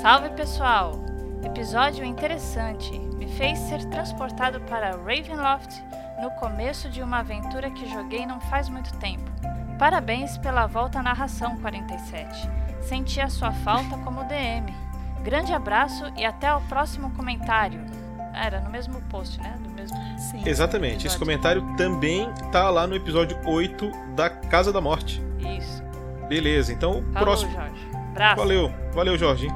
Salve 0.00 0.30
pessoal! 0.30 0.98
Episódio 1.44 2.04
interessante. 2.04 2.96
Me 2.98 3.26
fez 3.26 3.58
ser 3.58 3.84
transportado 3.86 4.60
para 4.60 4.96
Ravenloft 4.96 5.82
no 6.20 6.30
começo 6.32 6.88
de 6.88 7.02
uma 7.02 7.18
aventura 7.18 7.70
que 7.70 7.88
joguei 7.90 8.24
não 8.24 8.40
faz 8.40 8.68
muito 8.68 8.96
tempo. 8.98 9.30
Parabéns 9.78 10.38
pela 10.38 10.66
volta 10.66 11.00
à 11.00 11.02
narração 11.02 11.56
47. 11.58 12.48
Senti 12.80 13.20
a 13.20 13.28
sua 13.28 13.50
falta 13.50 13.96
como 13.98 14.24
DM. 14.24 14.72
Grande 15.24 15.52
abraço 15.52 16.04
e 16.16 16.24
até 16.24 16.54
o 16.54 16.60
próximo 16.62 17.10
comentário. 17.10 17.80
Era 18.32 18.60
no 18.60 18.70
mesmo 18.70 19.00
post, 19.02 19.40
né? 19.40 19.58
Do 19.60 19.68
mesmo. 19.70 19.96
Sim. 20.18 20.42
Exatamente, 20.46 21.06
esse 21.06 21.18
comentário 21.18 21.76
também 21.76 22.32
tá 22.50 22.70
lá 22.70 22.86
no 22.86 22.94
episódio 22.94 23.36
8 23.44 23.90
da 24.14 24.30
Casa 24.30 24.72
da 24.72 24.80
Morte. 24.80 25.22
Isso. 25.58 25.82
Beleza, 26.28 26.72
então 26.72 27.00
o 27.00 27.02
próximo. 27.02 27.52
Jorge. 27.52 27.90
Abraço. 28.12 28.36
Valeu, 28.36 28.72
valeu, 28.94 29.18
Jorge. 29.18 29.48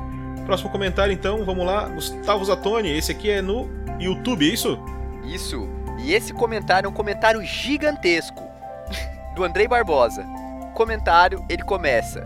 Próximo 0.47 0.70
comentário, 0.70 1.12
então, 1.12 1.44
vamos 1.44 1.66
lá. 1.66 1.89
Gustavo 1.89 2.44
Zatoni, 2.44 2.97
esse 2.97 3.10
aqui 3.10 3.28
é 3.28 3.43
no 3.43 3.68
YouTube, 3.98 4.48
é 4.48 4.55
isso? 4.55 4.78
Isso. 5.24 5.68
E 5.98 6.12
esse 6.12 6.32
comentário 6.32 6.86
é 6.86 6.89
um 6.89 6.94
comentário 6.94 7.43
gigantesco 7.43 8.43
do 9.35 9.43
Andrei 9.43 9.66
Barbosa. 9.66 10.24
Comentário, 10.73 11.44
ele 11.48 11.64
começa. 11.64 12.24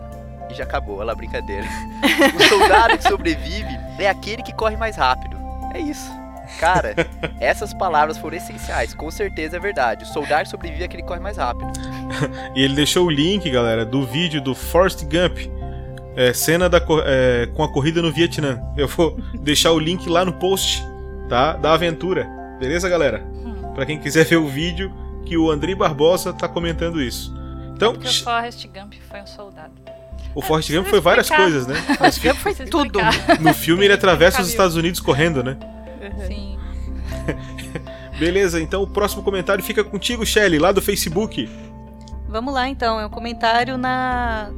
E 0.51 0.53
já 0.53 0.63
acabou, 0.63 0.97
olha 0.97 1.05
lá, 1.05 1.15
brincadeira. 1.15 1.65
O 2.35 2.43
soldado 2.43 2.97
que 2.97 3.03
sobrevive 3.03 3.79
é 3.97 4.07
aquele 4.07 4.43
que 4.43 4.53
corre 4.53 4.77
mais 4.77 4.95
rápido. 4.95 5.37
É 5.73 5.79
isso. 5.79 6.11
Cara, 6.59 6.93
essas 7.39 7.73
palavras 7.73 8.17
foram 8.17 8.37
essenciais, 8.37 8.93
com 8.93 9.09
certeza 9.09 9.57
é 9.57 9.59
verdade. 9.59 10.03
O 10.03 10.07
soldado 10.07 10.47
sobrevive 10.47 10.83
é 10.83 10.85
aquele 10.85 11.01
que 11.01 11.07
corre 11.07 11.19
mais 11.19 11.37
rápido. 11.37 11.71
E 12.53 12.61
ele 12.61 12.75
deixou 12.75 13.07
o 13.07 13.09
link, 13.09 13.49
galera, 13.49 13.83
do 13.83 14.05
vídeo 14.05 14.41
do 14.41 14.53
Forrest 14.53 15.03
Gump. 15.05 15.60
É, 16.15 16.33
cena 16.33 16.67
da, 16.69 16.81
é, 17.05 17.47
com 17.53 17.63
a 17.63 17.71
corrida 17.71 18.01
no 18.01 18.11
Vietnã. 18.11 18.61
Eu 18.77 18.87
vou 18.87 19.17
deixar 19.41 19.71
o 19.71 19.79
link 19.79 20.09
lá 20.09 20.23
no 20.25 20.33
post, 20.33 20.83
tá? 21.29 21.53
Da 21.53 21.73
aventura. 21.73 22.27
Beleza, 22.59 22.87
galera? 22.89 23.25
Pra 23.73 23.85
quem 23.85 23.97
quiser 23.97 24.25
ver 24.25 24.35
o 24.37 24.47
vídeo 24.47 24.91
que 25.25 25.37
o 25.37 25.49
Andrei 25.49 25.73
Barbosa 25.73 26.33
tá 26.33 26.47
comentando 26.47 27.01
isso. 27.01 27.33
Então, 27.73 27.93
Porque 27.93 28.07
o 28.07 28.23
Forrest 28.23 28.67
Gump 28.67 28.93
foi 29.09 29.21
um 29.21 29.25
soldado. 29.25 29.71
o 30.35 30.41
Forrest 30.41 30.71
Gump 30.71 30.87
foi 30.87 30.99
várias 30.99 31.25
explicar. 31.27 31.43
coisas, 31.43 31.67
né? 31.67 31.75
Mas 31.99 32.17
Forrest 32.19 32.23
Gump 32.23 32.37
foi 32.37 32.53
Tudo. 32.53 32.99
no 33.39 33.53
filme 33.53 33.85
ele 33.85 33.93
atravessa 33.93 34.41
os 34.41 34.49
Estados 34.49 34.75
Unidos 34.75 34.99
correndo, 34.99 35.43
né? 35.43 35.57
Sim. 36.27 36.57
Beleza, 38.19 38.61
então 38.61 38.83
o 38.83 38.87
próximo 38.87 39.23
comentário 39.23 39.63
fica 39.63 39.83
contigo, 39.83 40.25
Shelly, 40.25 40.59
lá 40.59 40.71
do 40.71 40.81
Facebook. 40.81 41.49
Vamos 42.27 42.53
lá 42.53 42.67
então, 42.69 42.99
é 42.99 43.05
um 43.05 43.09
comentário 43.09 43.77
na, 43.77 44.51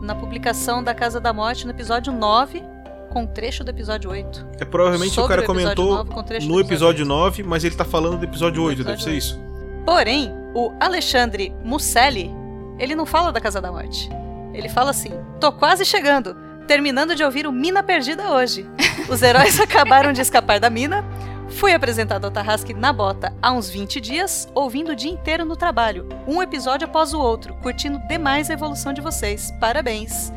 na 0.00 0.14
publicação 0.14 0.82
da 0.82 0.94
Casa 0.94 1.20
da 1.20 1.32
Morte 1.32 1.64
no 1.64 1.70
episódio 1.72 2.12
9, 2.12 2.62
com 3.10 3.26
trecho 3.26 3.62
do 3.64 3.70
episódio 3.70 4.10
8. 4.10 4.46
É 4.58 4.64
provavelmente 4.64 5.14
Sobre 5.14 5.24
o 5.24 5.28
cara 5.28 5.40
o 5.40 5.44
episódio 5.44 5.74
comentou 5.76 5.96
9 5.98 6.10
com 6.10 6.22
trecho 6.22 6.46
do 6.46 6.52
no 6.54 6.60
episódio 6.60 7.02
episódio 7.02 7.06
9, 7.06 7.42
mas 7.42 7.64
ele 7.64 7.74
tá 7.74 7.84
falando 7.84 8.18
do 8.18 8.24
episódio 8.24 8.62
8, 8.62 8.84
deve 8.84 9.02
ser 9.02 9.10
episódio 9.10 9.18
isso. 9.18 9.40
Porém, 9.84 10.32
o 10.54 10.72
Alexandre 10.80 11.54
Musselli, 11.64 12.30
ele 12.78 12.94
não 12.94 13.06
fala 13.06 13.32
da 13.32 13.40
Casa 13.40 13.60
da 13.60 13.70
Morte. 13.70 14.08
Ele 14.54 14.68
fala 14.68 14.90
assim: 14.90 15.10
tô 15.40 15.52
quase 15.52 15.84
chegando, 15.84 16.36
terminando 16.66 17.14
de 17.14 17.22
ouvir 17.24 17.46
o 17.46 17.52
Mina 17.52 17.82
Perdida 17.82 18.30
hoje. 18.30 18.68
Os 19.08 19.22
heróis 19.22 19.58
acabaram 19.60 20.12
de 20.12 20.20
escapar 20.20 20.60
da 20.60 20.70
mina. 20.70 21.04
Fui 21.50 21.74
apresentado 21.74 22.24
ao 22.24 22.30
Tarrasque 22.30 22.72
na 22.72 22.92
bota 22.92 23.32
há 23.42 23.52
uns 23.52 23.68
20 23.68 24.00
dias, 24.00 24.48
ouvindo 24.54 24.92
o 24.92 24.96
dia 24.96 25.10
inteiro 25.10 25.44
no 25.44 25.56
trabalho, 25.56 26.08
um 26.26 26.40
episódio 26.42 26.86
após 26.86 27.12
o 27.12 27.20
outro, 27.20 27.54
curtindo 27.54 27.98
demais 28.08 28.48
a 28.50 28.54
evolução 28.54 28.92
de 28.92 29.00
vocês. 29.00 29.52
Parabéns. 29.60 30.32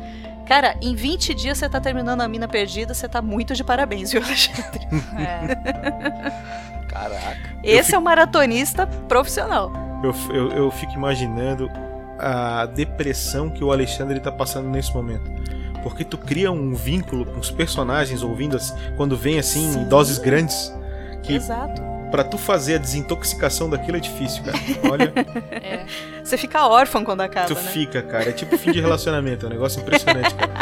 Cara, 0.46 0.76
em 0.82 0.94
20 0.94 1.32
dias 1.34 1.58
você 1.58 1.68
tá 1.68 1.80
terminando 1.80 2.20
a 2.20 2.28
mina 2.28 2.46
perdida, 2.46 2.92
você 2.92 3.08
tá 3.08 3.22
muito 3.22 3.54
de 3.54 3.64
parabéns, 3.64 4.12
viu, 4.12 4.20
Alexandre? 4.24 4.86
É. 5.18 6.86
Caraca. 6.88 7.56
Esse 7.64 7.94
é 7.94 7.98
um 7.98 8.02
maratonista 8.02 8.86
profissional. 8.86 9.72
Eu, 10.02 10.14
eu, 10.34 10.52
eu 10.52 10.70
fico 10.70 10.92
imaginando 10.92 11.70
a 12.18 12.66
depressão 12.66 13.48
que 13.48 13.64
o 13.64 13.72
Alexandre 13.72 14.20
tá 14.20 14.30
passando 14.30 14.68
nesse 14.68 14.92
momento. 14.94 15.30
Porque 15.82 16.04
tu 16.04 16.16
cria 16.16 16.50
um 16.50 16.74
vínculo 16.74 17.26
com 17.26 17.38
os 17.38 17.50
personagens 17.50 18.22
ouvindo 18.22 18.56
quando 18.96 19.16
vem 19.16 19.38
assim 19.38 19.68
em 19.68 19.72
Sim. 19.72 19.88
doses 19.88 20.18
grandes. 20.18 20.72
Que 21.24 21.34
Exato. 21.34 21.80
pra 22.10 22.22
tu 22.22 22.36
fazer 22.38 22.74
a 22.76 22.78
desintoxicação 22.78 23.68
daquilo 23.70 23.96
é 23.96 24.00
difícil, 24.00 24.42
cara. 24.44 24.58
Olha, 24.90 25.12
É. 25.50 25.84
Você 26.22 26.36
fica 26.36 26.66
órfão 26.66 27.04
quando 27.04 27.20
acaba, 27.22 27.46
tu 27.46 27.54
né? 27.54 27.60
fica, 27.70 28.02
cara. 28.02 28.30
É 28.30 28.32
tipo 28.32 28.56
fim 28.58 28.72
de 28.72 28.80
relacionamento, 28.80 29.46
é 29.46 29.48
um 29.48 29.52
negócio 29.52 29.80
impressionante, 29.80 30.34
cara. 30.34 30.52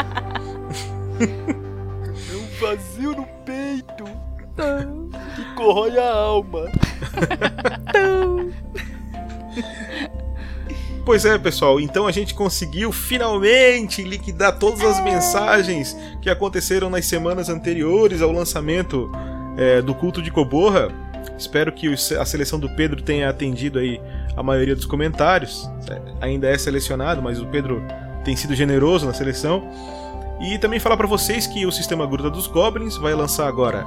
É 1.19 2.35
um 2.35 2.59
vazio 2.59 3.11
no 3.11 3.25
peito 3.45 4.03
que 5.35 5.55
corrói 5.55 5.97
a 5.97 6.11
alma. 6.13 6.65
Pois 11.05 11.25
é, 11.25 11.37
pessoal, 11.37 11.81
então 11.81 12.07
a 12.07 12.13
gente 12.13 12.33
conseguiu 12.33 12.89
finalmente 12.93 14.01
liquidar 14.03 14.57
todas 14.57 14.81
as 14.85 15.03
mensagens 15.03 15.97
que 16.21 16.29
aconteceram 16.29 16.89
nas 16.89 17.05
semanas 17.05 17.49
anteriores 17.49 18.21
ao 18.21 18.31
lançamento 18.31 19.11
é, 19.57 19.81
do 19.81 19.93
culto 19.93 20.21
de 20.21 20.31
Coborra. 20.31 20.89
Espero 21.37 21.71
que 21.71 21.93
a 21.93 22.25
seleção 22.25 22.59
do 22.59 22.69
Pedro 22.69 23.01
tenha 23.01 23.29
atendido 23.29 23.79
aí 23.79 23.99
a 24.35 24.43
maioria 24.43 24.75
dos 24.75 24.85
comentários. 24.85 25.69
É, 25.89 26.01
Ainda 26.21 26.47
é 26.47 26.57
selecionado, 26.57 27.21
mas 27.21 27.39
o 27.39 27.45
Pedro 27.47 27.81
tem 28.23 28.35
sido 28.35 28.55
generoso 28.55 29.05
na 29.05 29.13
seleção. 29.13 29.67
E 30.41 30.57
também 30.57 30.79
falar 30.79 30.97
para 30.97 31.07
vocês 31.07 31.47
que 31.47 31.65
o 31.65 31.71
sistema 31.71 32.05
Gruta 32.05 32.29
dos 32.29 32.47
Goblins 32.47 32.97
vai 32.97 33.13
lançar 33.13 33.47
agora 33.47 33.85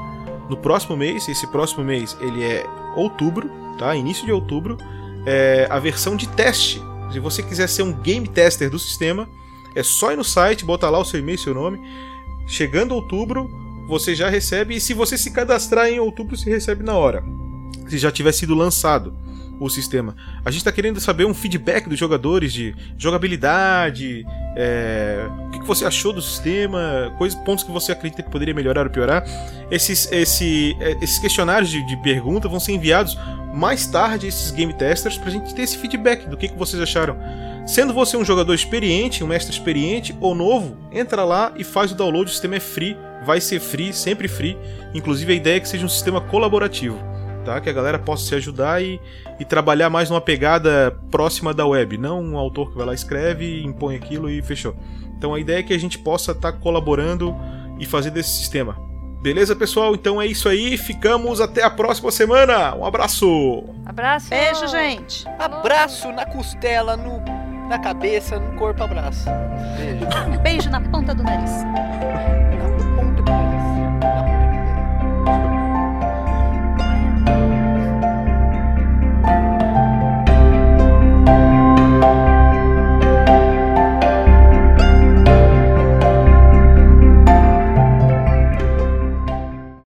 no 0.48 0.56
próximo 0.56 0.96
mês. 0.96 1.28
Esse 1.28 1.46
próximo 1.48 1.84
mês 1.84 2.16
ele 2.20 2.42
é 2.42 2.64
outubro, 2.94 3.50
tá? 3.78 3.94
Início 3.94 4.24
de 4.24 4.32
outubro. 4.32 4.78
é, 5.26 5.66
a 5.68 5.78
versão 5.80 6.16
de 6.16 6.28
teste. 6.28 6.80
Se 7.12 7.18
você 7.18 7.42
quiser 7.42 7.68
ser 7.68 7.82
um 7.82 7.92
game 7.92 8.26
tester 8.28 8.70
do 8.70 8.78
sistema, 8.78 9.28
é 9.74 9.82
só 9.82 10.12
ir 10.12 10.16
no 10.16 10.24
site, 10.24 10.64
botar 10.64 10.88
lá 10.88 10.98
o 10.98 11.04
seu 11.04 11.18
e-mail, 11.20 11.36
seu 11.36 11.52
nome. 11.52 11.80
Chegando 12.46 12.94
outubro, 12.94 13.50
você 13.86 14.14
já 14.14 14.28
recebe. 14.28 14.76
E 14.76 14.80
se 14.80 14.94
você 14.94 15.16
se 15.16 15.30
cadastrar 15.30 15.88
em 15.88 16.00
outubro, 16.00 16.36
se 16.36 16.48
recebe 16.48 16.84
na 16.84 16.94
hora. 16.94 17.22
Se 17.88 17.98
já 17.98 18.10
tiver 18.10 18.32
sido 18.32 18.54
lançado 18.54 19.16
o 19.58 19.68
sistema. 19.70 20.14
A 20.44 20.50
gente 20.50 20.60
está 20.60 20.72
querendo 20.72 21.00
saber 21.00 21.24
um 21.24 21.32
feedback 21.32 21.88
dos 21.88 21.98
jogadores 21.98 22.52
de 22.52 22.74
jogabilidade, 22.98 24.24
é, 24.56 25.26
o 25.46 25.50
que, 25.50 25.66
você 25.66 25.84
achou 25.84 26.12
do 26.12 26.20
sistema, 26.20 27.14
coisas, 27.18 27.38
pontos 27.40 27.64
que 27.64 27.70
você 27.70 27.92
acredita 27.92 28.22
que 28.22 28.30
poderia 28.30 28.54
melhorar 28.54 28.84
ou 28.84 28.90
piorar. 28.90 29.24
Esses, 29.70 30.10
esse, 30.12 30.76
é, 30.78 30.96
esses 31.02 31.18
questionários 31.18 31.70
de, 31.70 31.84
de 31.86 31.96
pergunta 31.98 32.48
vão 32.48 32.60
ser 32.60 32.72
enviados 32.72 33.16
mais 33.54 33.86
tarde 33.86 34.26
esses 34.26 34.50
game 34.50 34.72
testers 34.74 35.16
para 35.16 35.28
a 35.28 35.32
gente 35.32 35.54
ter 35.54 35.62
esse 35.62 35.78
feedback 35.78 36.28
do 36.28 36.36
que, 36.36 36.48
que 36.48 36.58
vocês 36.58 36.80
acharam. 36.80 37.16
Sendo 37.66 37.92
você 37.92 38.16
um 38.16 38.24
jogador 38.24 38.54
experiente, 38.54 39.24
um 39.24 39.26
mestre 39.26 39.52
experiente 39.52 40.14
ou 40.20 40.34
novo, 40.34 40.76
entra 40.92 41.24
lá 41.24 41.52
e 41.56 41.64
faz 41.64 41.90
o 41.90 41.94
download, 41.94 42.30
o 42.30 42.32
sistema 42.32 42.56
é 42.56 42.60
free, 42.60 42.96
vai 43.26 43.40
ser 43.40 43.60
free, 43.60 43.92
sempre 43.92 44.28
free. 44.28 44.56
Inclusive 44.94 45.32
a 45.32 45.36
ideia 45.36 45.56
é 45.56 45.60
que 45.60 45.68
seja 45.68 45.84
um 45.84 45.88
sistema 45.88 46.20
colaborativo 46.20 46.98
tá? 47.46 47.60
Que 47.60 47.70
a 47.70 47.72
galera 47.72 47.98
possa 47.98 48.26
se 48.26 48.34
ajudar 48.34 48.82
e, 48.82 49.00
e 49.38 49.44
trabalhar 49.44 49.88
mais 49.88 50.10
numa 50.10 50.20
pegada 50.20 50.98
próxima 51.10 51.54
da 51.54 51.64
web, 51.64 51.96
não 51.96 52.20
um 52.20 52.36
autor 52.36 52.70
que 52.70 52.76
vai 52.76 52.84
lá 52.84 52.92
escreve, 52.92 53.62
impõe 53.62 53.94
aquilo 53.94 54.28
e 54.28 54.42
fechou. 54.42 54.76
Então 55.16 55.32
a 55.32 55.40
ideia 55.40 55.60
é 55.60 55.62
que 55.62 55.72
a 55.72 55.78
gente 55.78 55.98
possa 55.98 56.32
estar 56.32 56.52
tá 56.52 56.58
colaborando 56.58 57.34
e 57.78 57.86
fazer 57.86 58.10
desse 58.10 58.30
sistema. 58.30 58.76
Beleza, 59.22 59.56
pessoal? 59.56 59.94
Então 59.94 60.20
é 60.20 60.26
isso 60.26 60.48
aí. 60.48 60.76
Ficamos 60.76 61.40
até 61.40 61.62
a 61.62 61.70
próxima 61.70 62.10
semana. 62.10 62.74
Um 62.74 62.84
abraço. 62.84 63.64
Abraço. 63.86 64.28
Beijo, 64.28 64.66
gente. 64.68 65.26
Abraço 65.38 66.12
na 66.12 66.26
costela, 66.26 66.96
no, 66.96 67.20
na 67.68 67.78
cabeça, 67.78 68.38
no 68.38 68.58
corpo, 68.58 68.82
abraço. 68.82 69.24
Beijo. 69.76 70.40
Beijo 70.42 70.70
na 70.70 70.80
ponta 70.80 71.14
do 71.14 71.22
nariz. 71.22 71.50